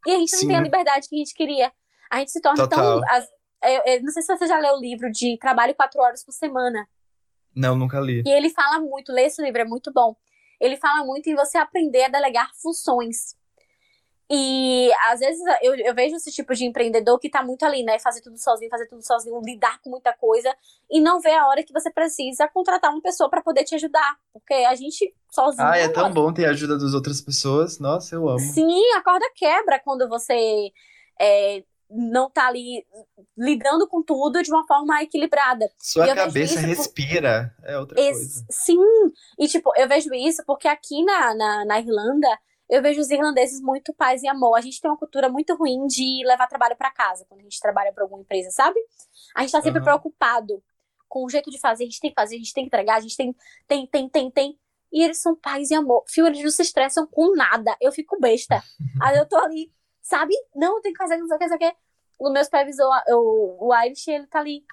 E 0.07 0.11
a 0.15 0.19
gente 0.19 0.33
não 0.33 0.39
Sim. 0.41 0.49
tem 0.49 0.57
a 0.57 0.61
liberdade 0.61 1.09
que 1.09 1.17
a 1.17 1.19
gente 1.19 1.35
queria. 1.35 1.73
A 2.11 2.19
gente 2.19 2.31
se 2.31 2.41
torna 2.41 2.69
Total. 2.69 3.01
tão. 3.01 3.11
as- 3.11 3.29
eu- 3.65 3.83
eu 3.95 4.03
não 4.03 4.13
sei 4.13 4.23
se 4.23 4.37
você 4.37 4.47
já 4.47 4.59
leu 4.59 4.75
o 4.75 4.81
livro 4.81 5.11
de 5.11 5.39
Trabalho 5.39 5.75
quatro 5.75 6.01
horas 6.01 6.23
por 6.25 6.33
semana. 6.33 6.87
Não, 7.57 7.75
nunca 7.75 7.99
li. 7.99 8.23
E 8.27 8.31
ele 8.31 8.51
fala 8.51 8.79
muito, 8.79 9.11
lê 9.13 9.23
esse 9.25 9.41
livro, 9.43 9.61
é 9.61 9.65
muito 9.65 9.93
bom. 9.93 10.15
Ele 10.61 10.77
fala 10.77 11.05
muito 11.05 11.29
em 11.29 11.35
você 11.35 11.57
aprender 11.57 12.05
a 12.05 12.09
delegar 12.09 12.51
funções. 12.61 13.37
E 14.31 14.91
às 15.11 15.21
vezes 15.21 15.41
eu, 15.63 15.75
eu 15.75 15.95
vejo 15.95 16.17
esse 16.17 16.33
tipo 16.33 16.55
de 16.55 16.65
empreendedor 16.65 17.19
que 17.19 17.29
tá 17.29 17.43
muito 17.43 17.65
ali, 17.65 17.83
né? 17.83 17.99
Fazer 17.99 18.23
tudo 18.23 18.39
sozinho, 18.39 18.71
fazer 18.71 18.87
tudo 18.87 19.05
sozinho, 19.07 19.41
lidar 19.45 19.81
com 19.83 19.91
muita 19.91 20.13
coisa 20.15 20.55
e 20.91 21.01
não 21.01 21.21
vê 21.21 21.33
a 21.33 21.47
hora 21.47 21.63
que 21.63 21.73
você 21.73 21.91
precisa 21.91 22.49
contratar 22.49 22.91
uma 22.91 23.03
pessoa 23.03 23.29
para 23.29 23.43
poder 23.43 23.65
te 23.65 23.75
ajudar. 23.75 24.17
Porque 24.33 24.55
a 24.55 24.75
gente 24.75 25.15
sozinho. 25.31 25.67
Ah, 25.67 25.77
é 25.77 25.89
tão 25.89 26.11
bom 26.13 26.33
ter 26.33 26.47
a 26.47 26.51
ajuda 26.51 26.79
das 26.79 26.95
outras 26.95 27.21
pessoas. 27.21 27.79
Nossa, 27.79 28.15
eu 28.15 28.29
amo. 28.29 28.39
Sim, 28.41 28.81
a 28.97 29.03
corda 29.03 29.27
quebra 29.35 29.79
quando 29.79 30.09
você 30.09 30.71
é, 31.21 31.63
não 31.91 32.31
tá 32.31 32.49
ali 32.49 32.85
lidando 33.37 33.87
com 33.87 34.03
tudo 34.03 34.43
de 34.43 34.51
uma 34.51 34.67
forma 34.67 35.03
equilibrada. 35.03 35.71
Sua 35.79 36.15
cabeça 36.15 36.55
isso 36.55 36.61
por- 36.63 36.67
respira. 36.69 37.55
É 37.63 37.79
outra 37.79 38.01
Ex- 38.01 38.17
coisa. 38.17 38.47
Sim, 38.51 38.81
e 39.39 39.47
tipo, 39.49 39.71
eu 39.77 39.87
vejo 39.87 40.13
isso 40.15 40.43
porque 40.47 40.67
aqui 40.67 41.05
na, 41.05 41.35
na, 41.35 41.65
na 41.65 41.79
Irlanda, 41.81 42.29
eu 42.69 42.83
vejo 42.83 43.01
os 43.01 43.11
irlandeses 43.11 43.61
muito 43.61 43.93
paz 43.93 44.23
e 44.23 44.29
amor. 44.29 44.57
A 44.57 44.61
gente 44.61 44.81
tem 44.81 44.91
uma 44.91 44.97
cultura 44.97 45.29
muito 45.29 45.55
ruim 45.55 45.87
de 45.87 46.23
levar 46.27 46.47
trabalho 46.47 46.77
pra 46.77 46.91
casa 46.91 47.25
quando 47.29 47.41
a 47.41 47.45
gente 47.45 47.61
trabalha 47.61 47.93
pra 47.93 48.05
alguma 48.05 48.23
empresa, 48.23 48.51
sabe? 48.51 48.79
A 49.35 49.43
gente 49.43 49.53
tá 49.53 49.61
sempre 49.61 49.79
Aham. 49.79 49.85
preocupado 49.85 50.63
com 51.09 51.25
o 51.25 51.29
jeito 51.31 51.51
de 51.51 51.61
fazer, 51.61 51.85
a 51.85 51.87
gente 51.87 52.01
tem 52.01 52.11
que 52.11 52.21
fazer, 52.21 52.37
a 52.37 52.39
gente 52.39 52.53
tem 52.53 52.65
que 52.65 52.69
entregar, 52.69 52.97
a 52.97 53.01
gente 53.01 53.17
tem, 53.17 53.37
tem, 53.69 53.87
tem, 53.87 54.09
tem, 54.09 54.31
tem. 54.31 54.59
E 54.93 55.03
eles 55.03 55.19
são 55.21 55.35
paz 55.35 55.71
e 55.71 55.75
amor. 55.75 56.05
Fio, 56.09 56.27
eles 56.27 56.43
não 56.43 56.51
se 56.51 56.63
estressam 56.63 57.07
com 57.07 57.35
nada. 57.35 57.77
Eu 57.81 57.93
fico 57.93 58.19
besta. 58.19 58.63
Aí 59.03 59.17
eu 59.17 59.27
tô 59.27 59.37
ali, 59.37 59.73
sabe? 60.01 60.35
Não, 60.55 60.81
tem 60.81 60.93
que 60.93 60.99
fazer, 60.99 61.17
não 61.17 61.27
sei 61.27 61.37
o 61.37 61.39
que, 61.39 61.47
não 61.47 61.59
sei 61.59 61.69
o 61.69 61.71
que. 61.73 61.77
O 62.19 62.31
meu 62.31 62.45
supervisor, 62.45 62.89
o, 63.09 63.69
o 63.69 63.75
Irish, 63.85 64.09
ele 64.09 64.27
tá 64.27 64.39
ali. 64.39 64.65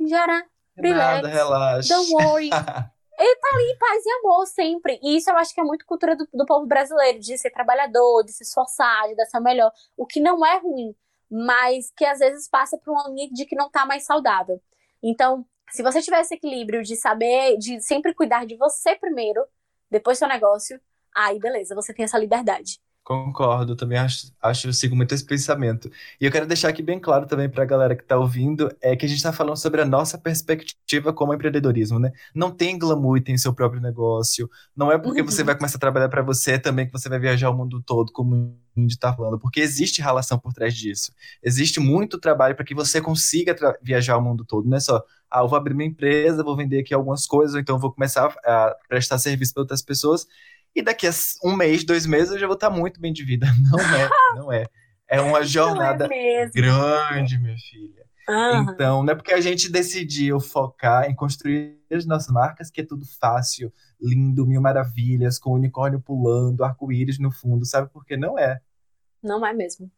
Jara, 0.00 0.46
Nada, 0.76 1.28
Relax. 1.28 1.28
relaxa. 1.28 1.94
don't 1.94 2.12
worry. 2.12 2.50
em 3.24 3.78
paz 3.78 4.04
e 4.04 4.10
amor 4.20 4.46
sempre. 4.46 4.98
E 5.02 5.16
isso 5.16 5.30
eu 5.30 5.36
acho 5.36 5.54
que 5.54 5.60
é 5.60 5.64
muito 5.64 5.86
cultura 5.86 6.16
do, 6.16 6.28
do 6.32 6.46
povo 6.46 6.66
brasileiro, 6.66 7.18
de 7.18 7.36
ser 7.38 7.50
trabalhador, 7.50 8.22
de 8.24 8.32
se 8.32 8.42
esforçar, 8.42 9.08
de 9.08 9.16
dar 9.16 9.26
seu 9.26 9.40
melhor. 9.40 9.72
O 9.96 10.06
que 10.06 10.20
não 10.20 10.44
é 10.44 10.58
ruim, 10.58 10.94
mas 11.30 11.90
que 11.96 12.04
às 12.04 12.18
vezes 12.18 12.48
passa 12.48 12.78
por 12.78 12.92
uma 12.92 13.08
linha 13.08 13.28
de 13.30 13.46
que 13.46 13.56
não 13.56 13.70
tá 13.70 13.86
mais 13.86 14.04
saudável. 14.04 14.60
Então, 15.02 15.46
se 15.70 15.82
você 15.82 16.00
tiver 16.00 16.20
esse 16.20 16.34
equilíbrio 16.34 16.82
de 16.82 16.96
saber, 16.96 17.56
de 17.58 17.80
sempre 17.80 18.14
cuidar 18.14 18.46
de 18.46 18.56
você 18.56 18.94
primeiro, 18.96 19.44
depois 19.90 20.18
seu 20.18 20.28
negócio, 20.28 20.80
aí 21.14 21.38
beleza, 21.38 21.74
você 21.74 21.92
tem 21.94 22.04
essa 22.04 22.18
liberdade. 22.18 22.80
Concordo, 23.06 23.76
também 23.76 23.98
acho, 23.98 24.32
acho, 24.42 24.66
eu 24.66 24.72
sigo 24.72 24.96
muito 24.96 25.14
esse 25.14 25.24
pensamento. 25.24 25.88
E 26.20 26.24
eu 26.26 26.32
quero 26.32 26.44
deixar 26.44 26.70
aqui 26.70 26.82
bem 26.82 26.98
claro 26.98 27.24
também 27.24 27.48
para 27.48 27.62
a 27.62 27.66
galera 27.66 27.94
que 27.94 28.02
está 28.02 28.18
ouvindo, 28.18 28.68
é 28.80 28.96
que 28.96 29.06
a 29.06 29.08
gente 29.08 29.18
está 29.18 29.32
falando 29.32 29.56
sobre 29.56 29.80
a 29.80 29.84
nossa 29.84 30.18
perspectiva 30.18 31.12
como 31.12 31.32
empreendedorismo, 31.32 32.00
né? 32.00 32.10
Não 32.34 32.50
tem 32.50 32.76
glamour 32.76 33.16
e 33.18 33.20
tem 33.20 33.38
seu 33.38 33.54
próprio 33.54 33.80
negócio. 33.80 34.50
Não 34.74 34.90
é 34.90 34.98
porque 34.98 35.22
você 35.22 35.42
Uhum. 35.42 35.46
vai 35.46 35.54
começar 35.54 35.76
a 35.76 35.80
trabalhar 35.80 36.08
para 36.08 36.20
você 36.20 36.58
também 36.58 36.84
que 36.86 36.90
você 36.92 37.08
vai 37.08 37.20
viajar 37.20 37.48
o 37.48 37.56
mundo 37.56 37.80
todo, 37.80 38.10
como 38.10 38.34
o 38.34 38.80
Indy 38.80 38.94
está 38.94 39.14
falando, 39.14 39.38
porque 39.38 39.60
existe 39.60 40.02
relação 40.02 40.36
por 40.36 40.52
trás 40.52 40.74
disso. 40.74 41.12
Existe 41.40 41.78
muito 41.78 42.18
trabalho 42.18 42.56
para 42.56 42.64
que 42.64 42.74
você 42.74 43.00
consiga 43.00 43.54
viajar 43.80 44.16
o 44.16 44.20
mundo 44.20 44.44
todo, 44.44 44.68
não 44.68 44.76
é 44.76 44.80
só, 44.80 45.00
ah, 45.30 45.40
eu 45.42 45.48
vou 45.48 45.56
abrir 45.56 45.74
minha 45.74 45.88
empresa, 45.88 46.42
vou 46.42 46.56
vender 46.56 46.80
aqui 46.80 46.92
algumas 46.92 47.24
coisas, 47.24 47.54
ou 47.54 47.60
então 47.60 47.78
vou 47.78 47.92
começar 47.92 48.34
a 48.44 48.76
prestar 48.88 49.18
serviço 49.18 49.54
para 49.54 49.62
outras 49.62 49.80
pessoas. 49.82 50.26
E 50.76 50.82
daqui 50.82 51.06
a 51.06 51.10
um 51.42 51.56
mês, 51.56 51.82
dois 51.84 52.04
meses, 52.04 52.34
eu 52.34 52.38
já 52.38 52.46
vou 52.46 52.54
estar 52.54 52.68
muito 52.68 53.00
bem 53.00 53.10
de 53.10 53.24
vida. 53.24 53.46
Não 53.72 53.80
é, 53.80 54.08
não 54.36 54.52
é. 54.52 54.66
É 55.08 55.20
uma 55.20 55.42
jornada 55.42 56.06
Não 56.06 56.14
é 56.14 56.46
grande, 56.50 57.38
minha 57.38 57.56
filha. 57.56 58.04
Aham. 58.28 58.72
Então, 58.72 59.02
não 59.04 59.12
é 59.12 59.14
porque 59.14 59.32
a 59.32 59.40
gente 59.40 59.70
decidiu 59.70 60.40
focar 60.40 61.08
em 61.08 61.14
construir 61.14 61.80
as 61.92 62.04
nossas 62.04 62.32
marcas 62.32 62.70
que 62.70 62.80
é 62.80 62.84
tudo 62.84 63.06
fácil, 63.20 63.72
lindo, 64.00 64.44
mil 64.44 64.60
maravilhas, 64.60 65.38
com 65.38 65.52
unicórnio 65.52 66.00
pulando, 66.00 66.64
arco-íris 66.64 67.20
no 67.20 67.30
fundo, 67.30 67.64
sabe? 67.64 67.88
Porque 67.92 68.16
não 68.16 68.36
é. 68.36 68.58
Não 69.22 69.46
é 69.46 69.52
mesmo. 69.52 69.90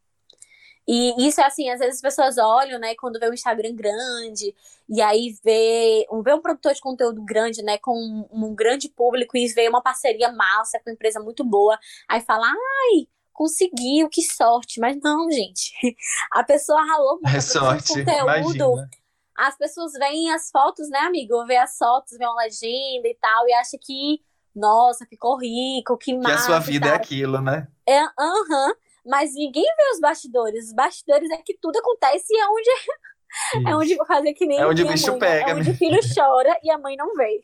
E 0.89 1.29
isso 1.29 1.39
é 1.41 1.45
assim, 1.45 1.69
às 1.69 1.79
vezes 1.81 1.97
as 1.97 2.01
pessoas 2.01 2.39
olham, 2.39 2.79
né, 2.81 2.95
quando 2.95 3.21
vê 3.21 3.29
um 3.29 3.35
Instagram 3.35 3.75
grande, 3.75 4.55
e 4.89 5.03
aí 5.03 5.35
vê, 5.45 6.07
um- 6.11 6.23
vê 6.23 6.33
um 6.33 6.41
produtor 6.41 6.73
de 6.73 6.81
conteúdo 6.81 7.23
grande, 7.23 7.63
né, 7.63 7.77
com 7.77 7.93
um, 7.93 8.27
um 8.47 8.55
grande 8.55 8.89
público, 8.89 9.37
e 9.37 9.47
vê 9.49 9.69
uma 9.69 9.83
parceria 9.83 10.33
massa 10.33 10.79
com 10.79 10.89
uma 10.89 10.95
empresa 10.95 11.21
muito 11.21 11.45
boa, 11.45 11.79
aí 12.09 12.23
fala, 12.23 12.47
ai, 12.47 13.07
conseguiu, 13.35 14.09
que 14.09 14.23
sorte. 14.23 14.81
Mas 14.81 14.99
não, 15.03 15.31
gente. 15.31 15.73
A 16.33 16.43
pessoa 16.43 16.83
ralou 16.83 17.21
muito 17.23 17.27
É 17.29 17.31
pra 17.33 17.41
produzir 17.41 17.53
sorte, 17.53 17.89
conteúdo. 18.05 18.23
imagina. 18.23 18.91
As 19.37 19.57
pessoas 19.59 19.93
veem 19.93 20.33
as 20.33 20.51
fotos, 20.51 20.89
né, 20.89 20.99
amigo? 21.01 21.45
Vê 21.47 21.57
as 21.59 21.77
fotos, 21.79 22.17
vê 22.19 22.25
uma 22.27 22.43
legenda 22.43 23.07
e 23.07 23.17
tal, 23.21 23.47
e 23.47 23.53
acha 23.53 23.77
que, 23.81 24.21
nossa, 24.57 25.07
ficou 25.07 25.39
rico, 25.39 25.97
que 25.99 26.13
Que 26.13 26.19
massa. 26.19 26.35
a 26.35 26.39
sua 26.47 26.59
vida 26.59 26.89
é 26.89 26.95
aquilo, 26.95 27.41
né? 27.41 27.69
É, 27.87 28.01
aham. 28.19 28.75
Mas 29.09 29.33
ninguém 29.35 29.65
vê 29.65 29.95
os 29.95 30.01
bastidores. 30.01 30.67
Os 30.67 30.75
bastidores 30.75 31.31
é 31.31 31.39
que 31.39 31.57
tudo 31.61 31.79
acontece 31.79 32.27
e 32.31 32.39
é 32.39 32.47
onde, 32.47 32.71
é 33.69 33.77
onde 33.77 34.07
fazer 34.07 34.35
que 34.35 34.47
nem 34.47 34.59
É 34.59 34.67
onde 34.67 34.83
o 34.83 34.89
bicho 34.89 35.11
mãe, 35.13 35.19
pega, 35.19 35.51
É 35.51 35.55
onde 35.55 35.71
o 35.71 35.75
filho 35.75 35.99
chora 36.15 36.55
e 36.63 36.71
a 36.71 36.79
mãe 36.79 36.95
não 36.97 37.15
vê. 37.15 37.41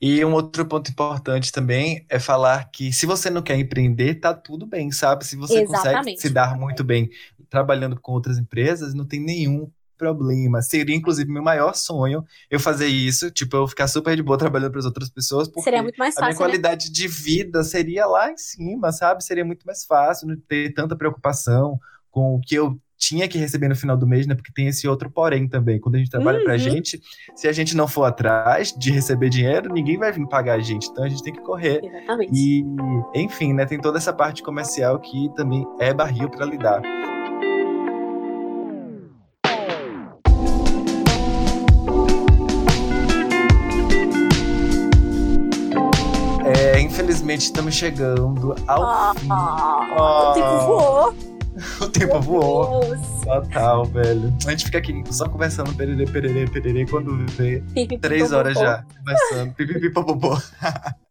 E 0.00 0.24
um 0.24 0.32
outro 0.32 0.64
ponto 0.66 0.90
importante 0.90 1.50
também 1.50 2.06
é 2.08 2.20
falar 2.20 2.70
que 2.70 2.92
se 2.92 3.04
você 3.04 3.30
não 3.30 3.42
quer 3.42 3.56
empreender, 3.56 4.16
tá 4.16 4.32
tudo 4.32 4.64
bem, 4.64 4.92
sabe? 4.92 5.26
Se 5.26 5.34
você 5.34 5.64
consegue 5.64 5.88
Exatamente. 5.88 6.20
se 6.20 6.30
dar 6.30 6.56
muito 6.56 6.84
bem 6.84 7.10
trabalhando 7.50 7.98
com 8.00 8.12
outras 8.12 8.38
empresas, 8.38 8.94
não 8.94 9.06
tem 9.06 9.18
nenhum 9.18 9.68
problema. 9.98 10.62
Seria, 10.62 10.94
inclusive, 10.96 11.30
meu 11.30 11.42
maior 11.42 11.74
sonho 11.74 12.24
eu 12.50 12.58
fazer 12.60 12.86
isso, 12.86 13.30
tipo, 13.30 13.56
eu 13.56 13.68
ficar 13.68 13.88
super 13.88 14.16
de 14.16 14.22
boa 14.22 14.38
trabalhando 14.38 14.70
para 14.70 14.78
as 14.80 14.86
outras 14.86 15.10
pessoas, 15.10 15.48
porque 15.48 15.62
Seria 15.62 15.82
muito 15.82 15.96
mais 15.98 16.16
a 16.16 16.20
minha 16.20 16.30
fácil, 16.30 16.40
né? 16.40 16.46
qualidade 16.50 16.90
de 16.90 17.08
vida 17.08 17.62
seria 17.64 18.06
lá 18.06 18.30
em 18.30 18.36
cima, 18.38 18.92
sabe? 18.92 19.22
Seria 19.24 19.44
muito 19.44 19.66
mais 19.66 19.84
fácil, 19.84 20.28
não 20.28 20.36
ter 20.48 20.72
tanta 20.72 20.96
preocupação 20.96 21.78
com 22.10 22.36
o 22.36 22.40
que 22.40 22.54
eu 22.54 22.78
tinha 23.00 23.28
que 23.28 23.38
receber 23.38 23.68
no 23.68 23.76
final 23.76 23.96
do 23.96 24.08
mês, 24.08 24.26
né? 24.26 24.34
Porque 24.34 24.50
tem 24.52 24.66
esse 24.66 24.88
outro 24.88 25.08
porém 25.08 25.46
também. 25.46 25.78
Quando 25.78 25.94
a 25.94 25.98
gente 25.98 26.10
trabalha 26.10 26.42
pra 26.42 26.54
Uhum. 26.54 26.58
gente, 26.58 27.00
se 27.36 27.46
a 27.46 27.52
gente 27.52 27.76
não 27.76 27.86
for 27.86 28.02
atrás 28.02 28.72
de 28.76 28.90
receber 28.90 29.28
dinheiro, 29.30 29.72
ninguém 29.72 29.96
vai 29.96 30.10
vir 30.10 30.26
pagar 30.28 30.54
a 30.54 30.60
gente. 30.60 30.88
Então 30.88 31.04
a 31.04 31.08
gente 31.08 31.22
tem 31.22 31.32
que 31.32 31.40
correr. 31.40 31.80
Exatamente. 31.84 32.32
E, 32.34 32.64
enfim, 33.14 33.52
né? 33.52 33.64
Tem 33.66 33.80
toda 33.80 33.98
essa 33.98 34.12
parte 34.12 34.42
comercial 34.42 34.98
que 34.98 35.28
também 35.36 35.64
é 35.78 35.94
barril 35.94 36.28
pra 36.28 36.44
lidar. 36.44 36.82
Infelizmente 47.28 47.40
estamos 47.42 47.74
chegando 47.74 48.54
ao 48.66 48.82
Ah, 48.82 49.14
fim. 49.16 49.28
ah, 49.30 50.30
o 50.30 50.34
tempo 50.34 50.58
voou. 50.66 51.14
O 51.80 51.88
tempo 51.88 52.20
voou. 52.20 52.80
Deus. 52.80 53.00
Total, 53.24 53.84
velho. 53.84 54.34
A 54.46 54.50
gente 54.50 54.64
fica 54.64 54.78
aqui 54.78 55.02
só 55.12 55.28
conversando, 55.28 55.74
pererê, 55.74 56.04
pererê, 56.06 56.46
pererê, 56.48 56.86
quando 56.86 57.16
vê 57.32 57.60
Pi, 57.60 57.74
pi, 57.74 57.88
pi, 57.88 57.98
três 57.98 58.32
horas 58.32 58.54
pô. 58.54 58.60
já 58.60 58.82
conversando. 58.96 59.54
Pipipi, 59.54 59.90
popopô. 59.90 60.30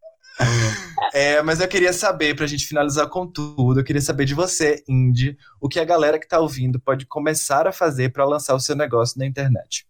É, 1.12 1.42
mas 1.42 1.58
eu 1.60 1.66
queria 1.66 1.92
saber, 1.92 2.36
pra 2.36 2.46
gente 2.46 2.64
finalizar 2.64 3.08
com 3.08 3.26
tudo, 3.26 3.80
eu 3.80 3.84
queria 3.84 4.00
saber 4.00 4.24
de 4.24 4.34
você, 4.34 4.84
Indy, 4.88 5.36
o 5.60 5.68
que 5.68 5.80
a 5.80 5.84
galera 5.84 6.16
que 6.16 6.28
tá 6.28 6.38
ouvindo 6.38 6.78
pode 6.78 7.06
começar 7.06 7.66
a 7.66 7.72
fazer 7.72 8.12
pra 8.12 8.24
lançar 8.24 8.54
o 8.54 8.60
seu 8.60 8.76
negócio 8.76 9.18
na 9.18 9.26
internet. 9.26 9.84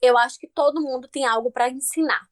Eu 0.00 0.16
acho 0.16 0.38
que 0.38 0.46
todo 0.48 0.80
mundo 0.80 1.08
tem 1.08 1.26
algo 1.26 1.50
pra 1.50 1.68
ensinar. 1.68 2.22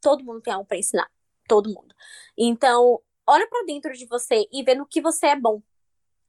Todo 0.00 0.24
mundo 0.24 0.40
tem 0.40 0.52
algo 0.54 0.64
pra 0.66 0.78
ensinar. 0.78 1.08
Todo 1.46 1.68
mundo. 1.68 1.94
Então, 2.38 3.00
olha 3.26 3.48
pra 3.48 3.64
dentro 3.66 3.92
de 3.92 4.06
você 4.06 4.46
e 4.52 4.62
vê 4.62 4.74
no 4.74 4.86
que 4.86 5.00
você 5.00 5.26
é 5.26 5.36
bom. 5.36 5.60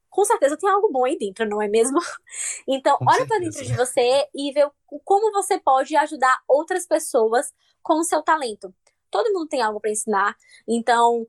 Com 0.10 0.26
certeza 0.26 0.58
tem 0.58 0.68
algo 0.68 0.92
bom 0.92 1.06
aí 1.06 1.16
dentro, 1.18 1.48
não 1.48 1.62
é 1.62 1.68
mesmo? 1.68 2.00
Então, 2.68 2.98
Com 2.98 3.06
olha 3.06 3.26
certeza. 3.28 3.40
dentro 3.40 3.66
de 3.66 3.74
você 3.76 4.28
e 4.34 4.52
vê 4.52 4.70
como 5.06 5.32
você 5.32 5.60
pode 5.60 5.96
ajudar 5.96 6.42
outras 6.48 6.86
pessoas 6.88 7.54
com 7.82 8.00
o 8.00 8.04
seu 8.04 8.22
talento. 8.24 8.74
Todo 9.12 9.32
mundo 9.34 9.48
tem 9.48 9.62
algo 9.62 9.80
pra 9.80 9.92
ensinar. 9.92 10.36
Então, 10.68 11.28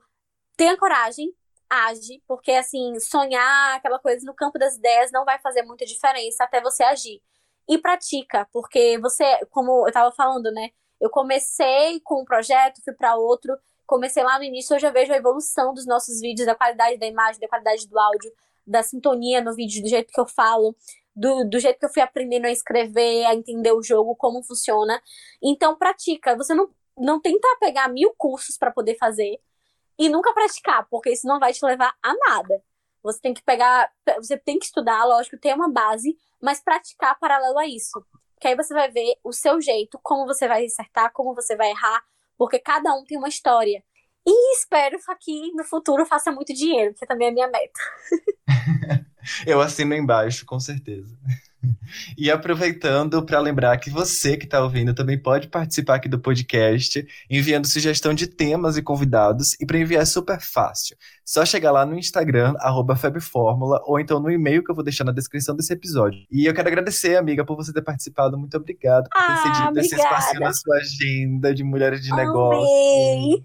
tenha 0.57 0.76
coragem, 0.76 1.35
age, 1.68 2.22
porque 2.26 2.53
assim, 2.53 2.99
sonhar 3.01 3.76
aquela 3.76 3.99
coisa 3.99 4.24
no 4.26 4.35
campo 4.35 4.59
das 4.59 4.76
ideias 4.76 5.11
não 5.12 5.24
vai 5.24 5.39
fazer 5.39 5.62
muita 5.62 5.85
diferença 5.87 6.45
até 6.45 6.61
você 6.61 6.83
agir. 6.83 7.22
E 7.68 7.78
pratica, 7.78 8.49
porque 8.53 8.99
você, 8.99 9.24
como 9.51 9.87
eu 9.87 9.93
tava 9.93 10.11
falando, 10.12 10.51
né? 10.51 10.70
Eu 11.01 11.09
comecei 11.09 12.01
com 12.01 12.22
um 12.22 12.24
projeto, 12.24 12.83
fui 12.83 12.93
pra 12.93 13.14
outro, 13.16 13.57
comecei 13.91 14.22
lá 14.22 14.38
no 14.38 14.45
início, 14.45 14.76
eu 14.76 14.93
vejo 14.93 15.12
a 15.12 15.16
evolução 15.16 15.74
dos 15.74 15.84
nossos 15.84 16.20
vídeos, 16.20 16.47
da 16.47 16.55
qualidade 16.55 16.97
da 16.97 17.07
imagem, 17.07 17.41
da 17.41 17.49
qualidade 17.49 17.88
do 17.88 17.99
áudio, 17.99 18.32
da 18.64 18.84
sintonia 18.84 19.43
no 19.43 19.53
vídeo, 19.53 19.82
do 19.82 19.88
jeito 19.88 20.12
que 20.12 20.20
eu 20.20 20.26
falo, 20.26 20.76
do, 21.14 21.43
do 21.45 21.59
jeito 21.59 21.80
que 21.80 21.86
eu 21.86 21.93
fui 21.93 22.01
aprendendo 22.01 22.45
a 22.45 22.53
escrever, 22.53 23.24
a 23.24 23.34
entender 23.34 23.72
o 23.72 23.82
jogo, 23.82 24.14
como 24.14 24.45
funciona. 24.45 25.03
Então, 25.43 25.74
pratica. 25.74 26.36
Você 26.36 26.55
não, 26.55 26.70
não 26.97 27.20
tenta 27.20 27.49
pegar 27.59 27.88
mil 27.88 28.14
cursos 28.16 28.57
pra 28.57 28.70
poder 28.70 28.97
fazer 28.97 29.41
e 29.99 30.09
nunca 30.09 30.32
praticar, 30.32 30.86
porque 30.88 31.11
isso 31.11 31.26
não 31.26 31.41
vai 31.41 31.53
te 31.53 31.64
levar 31.64 31.93
a 32.01 32.14
nada. 32.14 32.62
Você 33.03 33.20
tem 33.20 33.34
que 33.34 33.43
pegar, 33.43 33.91
você 34.18 34.36
tem 34.36 34.57
que 34.57 34.66
estudar, 34.66 35.05
lógico, 35.05 35.36
ter 35.36 35.53
uma 35.53 35.68
base, 35.68 36.16
mas 36.41 36.62
praticar 36.62 37.18
paralelo 37.18 37.59
a 37.59 37.66
isso. 37.66 38.07
Que 38.41 38.47
aí 38.47 38.55
você 38.55 38.72
vai 38.72 38.88
ver 38.88 39.16
o 39.24 39.32
seu 39.32 39.61
jeito, 39.61 39.99
como 40.01 40.26
você 40.26 40.47
vai 40.47 40.64
acertar, 40.64 41.12
como 41.12 41.34
você 41.34 41.57
vai 41.57 41.70
errar, 41.70 42.05
porque 42.41 42.59
cada 42.59 42.95
um 42.95 43.05
tem 43.05 43.18
uma 43.18 43.28
história. 43.28 43.84
E 44.26 44.57
espero 44.57 44.97
que 45.20 45.53
no 45.53 45.62
futuro 45.62 46.07
faça 46.07 46.32
muito 46.32 46.55
dinheiro, 46.55 46.95
que 46.95 47.07
também 47.07 47.28
é 47.28 47.30
a 47.30 47.34
minha 47.34 47.49
meta. 47.49 47.80
Eu 49.47 49.61
assino 49.61 49.95
embaixo, 49.95 50.47
com 50.47 50.59
certeza. 50.59 51.14
E 52.16 52.30
aproveitando 52.30 53.22
para 53.24 53.38
lembrar 53.40 53.76
que 53.78 53.90
você 53.90 54.36
que 54.36 54.44
está 54.44 54.62
ouvindo 54.62 54.94
também 54.94 55.18
pode 55.18 55.48
participar 55.48 55.96
aqui 55.96 56.08
do 56.08 56.18
podcast, 56.18 57.06
enviando 57.28 57.66
sugestão 57.66 58.14
de 58.14 58.26
temas 58.26 58.76
e 58.76 58.82
convidados. 58.82 59.54
E 59.61 59.66
para 59.66 59.78
enviar 59.78 60.02
é 60.02 60.06
super 60.06 60.40
fácil. 60.40 60.96
Só 61.24 61.44
chegar 61.44 61.70
lá 61.72 61.84
no 61.84 61.98
Instagram, 61.98 62.54
arroba 62.58 62.96
Febformula, 62.96 63.80
ou 63.84 64.00
então 64.00 64.18
no 64.20 64.30
e-mail 64.30 64.64
que 64.64 64.70
eu 64.70 64.74
vou 64.74 64.82
deixar 64.84 65.04
na 65.04 65.12
descrição 65.12 65.54
desse 65.54 65.72
episódio. 65.72 66.20
E 66.30 66.46
eu 66.46 66.54
quero 66.54 66.68
agradecer, 66.68 67.16
amiga, 67.16 67.44
por 67.44 67.56
você 67.56 67.72
ter 67.72 67.82
participado. 67.82 68.38
Muito 68.38 68.56
obrigado 68.56 69.08
por 69.08 69.18
ter 69.18 69.32
Ah, 69.32 69.36
cedido 69.42 69.80
esse 69.80 69.94
obrigada. 69.94 70.16
espacinho 70.18 70.40
na 70.40 70.52
sua 70.52 70.76
agenda 70.76 71.54
de 71.54 71.62
mulheres 71.64 72.02
de 72.02 72.11
negócio. 72.14 72.61
Amei! 72.62 73.44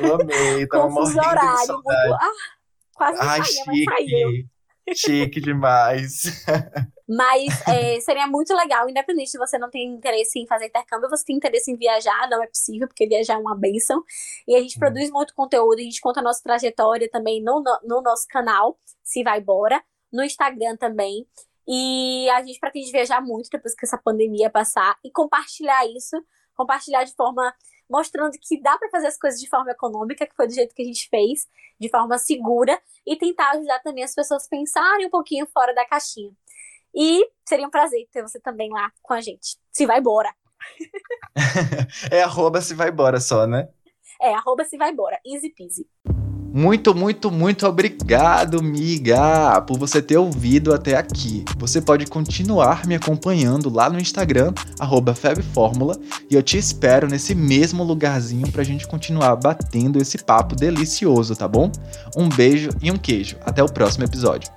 Eu 0.00 0.14
amei, 0.20 0.66
tava 0.66 0.88
Confuso 0.88 1.14
morrendo 1.14 1.20
de 1.22 1.28
horário, 1.28 1.50
muito. 1.56 1.66
saudade. 1.66 2.12
Ah, 2.14 2.30
quase 2.94 3.18
Ai, 3.20 3.44
saía, 3.44 3.64
mas 3.66 3.84
saiu. 3.84 4.30
Chique. 4.94 5.40
Demais. 5.40 6.44
Mas 7.08 7.46
é, 7.68 8.00
seria 8.00 8.26
muito 8.26 8.54
legal, 8.54 8.88
independente 8.88 9.30
se 9.30 9.38
você 9.38 9.58
não 9.58 9.70
tem 9.70 9.94
interesse 9.94 10.38
em 10.38 10.46
fazer 10.46 10.66
intercâmbio, 10.66 11.08
você 11.08 11.24
tem 11.24 11.36
interesse 11.36 11.70
em 11.70 11.76
viajar, 11.76 12.28
não 12.30 12.42
é 12.42 12.46
possível, 12.46 12.88
porque 12.88 13.06
viajar 13.06 13.34
é 13.34 13.38
uma 13.38 13.56
benção. 13.56 14.02
E 14.46 14.54
a 14.54 14.60
gente 14.60 14.76
Hum. 14.76 14.80
produz 14.80 15.10
muito 15.10 15.34
conteúdo, 15.34 15.78
a 15.78 15.82
gente 15.82 16.00
conta 16.00 16.20
a 16.20 16.22
nossa 16.22 16.42
trajetória 16.42 17.08
também 17.10 17.42
no, 17.42 17.62
no, 17.62 17.78
no 17.84 18.02
nosso 18.02 18.26
canal, 18.28 18.78
Se 19.02 19.22
Vai 19.22 19.40
Bora, 19.40 19.82
no 20.12 20.22
Instagram 20.22 20.76
também. 20.76 21.26
E 21.66 22.28
a 22.30 22.42
gente 22.42 22.58
pretende 22.58 22.90
viajar 22.90 23.20
muito 23.20 23.48
depois 23.50 23.74
que 23.74 23.86
essa 23.86 23.98
pandemia 23.98 24.50
passar 24.50 24.98
e 25.04 25.10
compartilhar 25.10 25.86
isso, 25.86 26.16
compartilhar 26.54 27.04
de 27.04 27.14
forma 27.14 27.54
mostrando 27.92 28.38
que 28.40 28.58
dá 28.58 28.78
para 28.78 28.88
fazer 28.88 29.08
as 29.08 29.18
coisas 29.18 29.38
de 29.38 29.46
forma 29.46 29.70
econômica, 29.70 30.26
que 30.26 30.34
foi 30.34 30.46
do 30.46 30.54
jeito 30.54 30.74
que 30.74 30.80
a 30.80 30.86
gente 30.86 31.10
fez, 31.10 31.46
de 31.78 31.90
forma 31.90 32.16
segura, 32.16 32.80
e 33.06 33.16
tentar 33.16 33.50
ajudar 33.50 33.80
também 33.80 34.02
as 34.02 34.14
pessoas 34.14 34.46
a 34.46 34.48
pensarem 34.48 35.06
um 35.06 35.10
pouquinho 35.10 35.46
fora 35.52 35.74
da 35.74 35.84
caixinha. 35.84 36.32
E 36.94 37.28
seria 37.46 37.66
um 37.66 37.70
prazer 37.70 38.08
ter 38.10 38.22
você 38.22 38.40
também 38.40 38.70
lá 38.70 38.90
com 39.02 39.12
a 39.12 39.20
gente. 39.20 39.58
Se 39.70 39.84
vai 39.84 39.98
embora. 39.98 40.34
É 42.10 42.22
arroba 42.22 42.60
se 42.60 42.72
vai 42.72 42.88
embora 42.88 43.20
só, 43.20 43.46
né? 43.46 43.68
É, 44.20 44.32
arroba 44.32 44.64
se 44.64 44.78
vai 44.78 44.90
embora. 44.90 45.20
Easy 45.26 45.50
peasy. 45.50 45.86
Muito, 46.54 46.94
muito, 46.94 47.30
muito 47.30 47.66
obrigado, 47.66 48.62
miga, 48.62 49.58
por 49.62 49.78
você 49.78 50.02
ter 50.02 50.18
ouvido 50.18 50.74
até 50.74 50.96
aqui. 50.96 51.46
Você 51.56 51.80
pode 51.80 52.04
continuar 52.04 52.86
me 52.86 52.94
acompanhando 52.94 53.72
lá 53.72 53.88
no 53.88 53.98
Instagram, 53.98 54.52
FebFórmula, 55.14 55.96
e 56.30 56.34
eu 56.34 56.42
te 56.42 56.58
espero 56.58 57.08
nesse 57.08 57.34
mesmo 57.34 57.82
lugarzinho 57.82 58.52
pra 58.52 58.62
gente 58.62 58.86
continuar 58.86 59.34
batendo 59.36 59.98
esse 59.98 60.18
papo 60.18 60.54
delicioso, 60.54 61.34
tá 61.34 61.48
bom? 61.48 61.72
Um 62.14 62.28
beijo 62.28 62.68
e 62.82 62.90
um 62.90 62.98
queijo. 62.98 63.36
Até 63.46 63.62
o 63.62 63.72
próximo 63.72 64.04
episódio. 64.04 64.50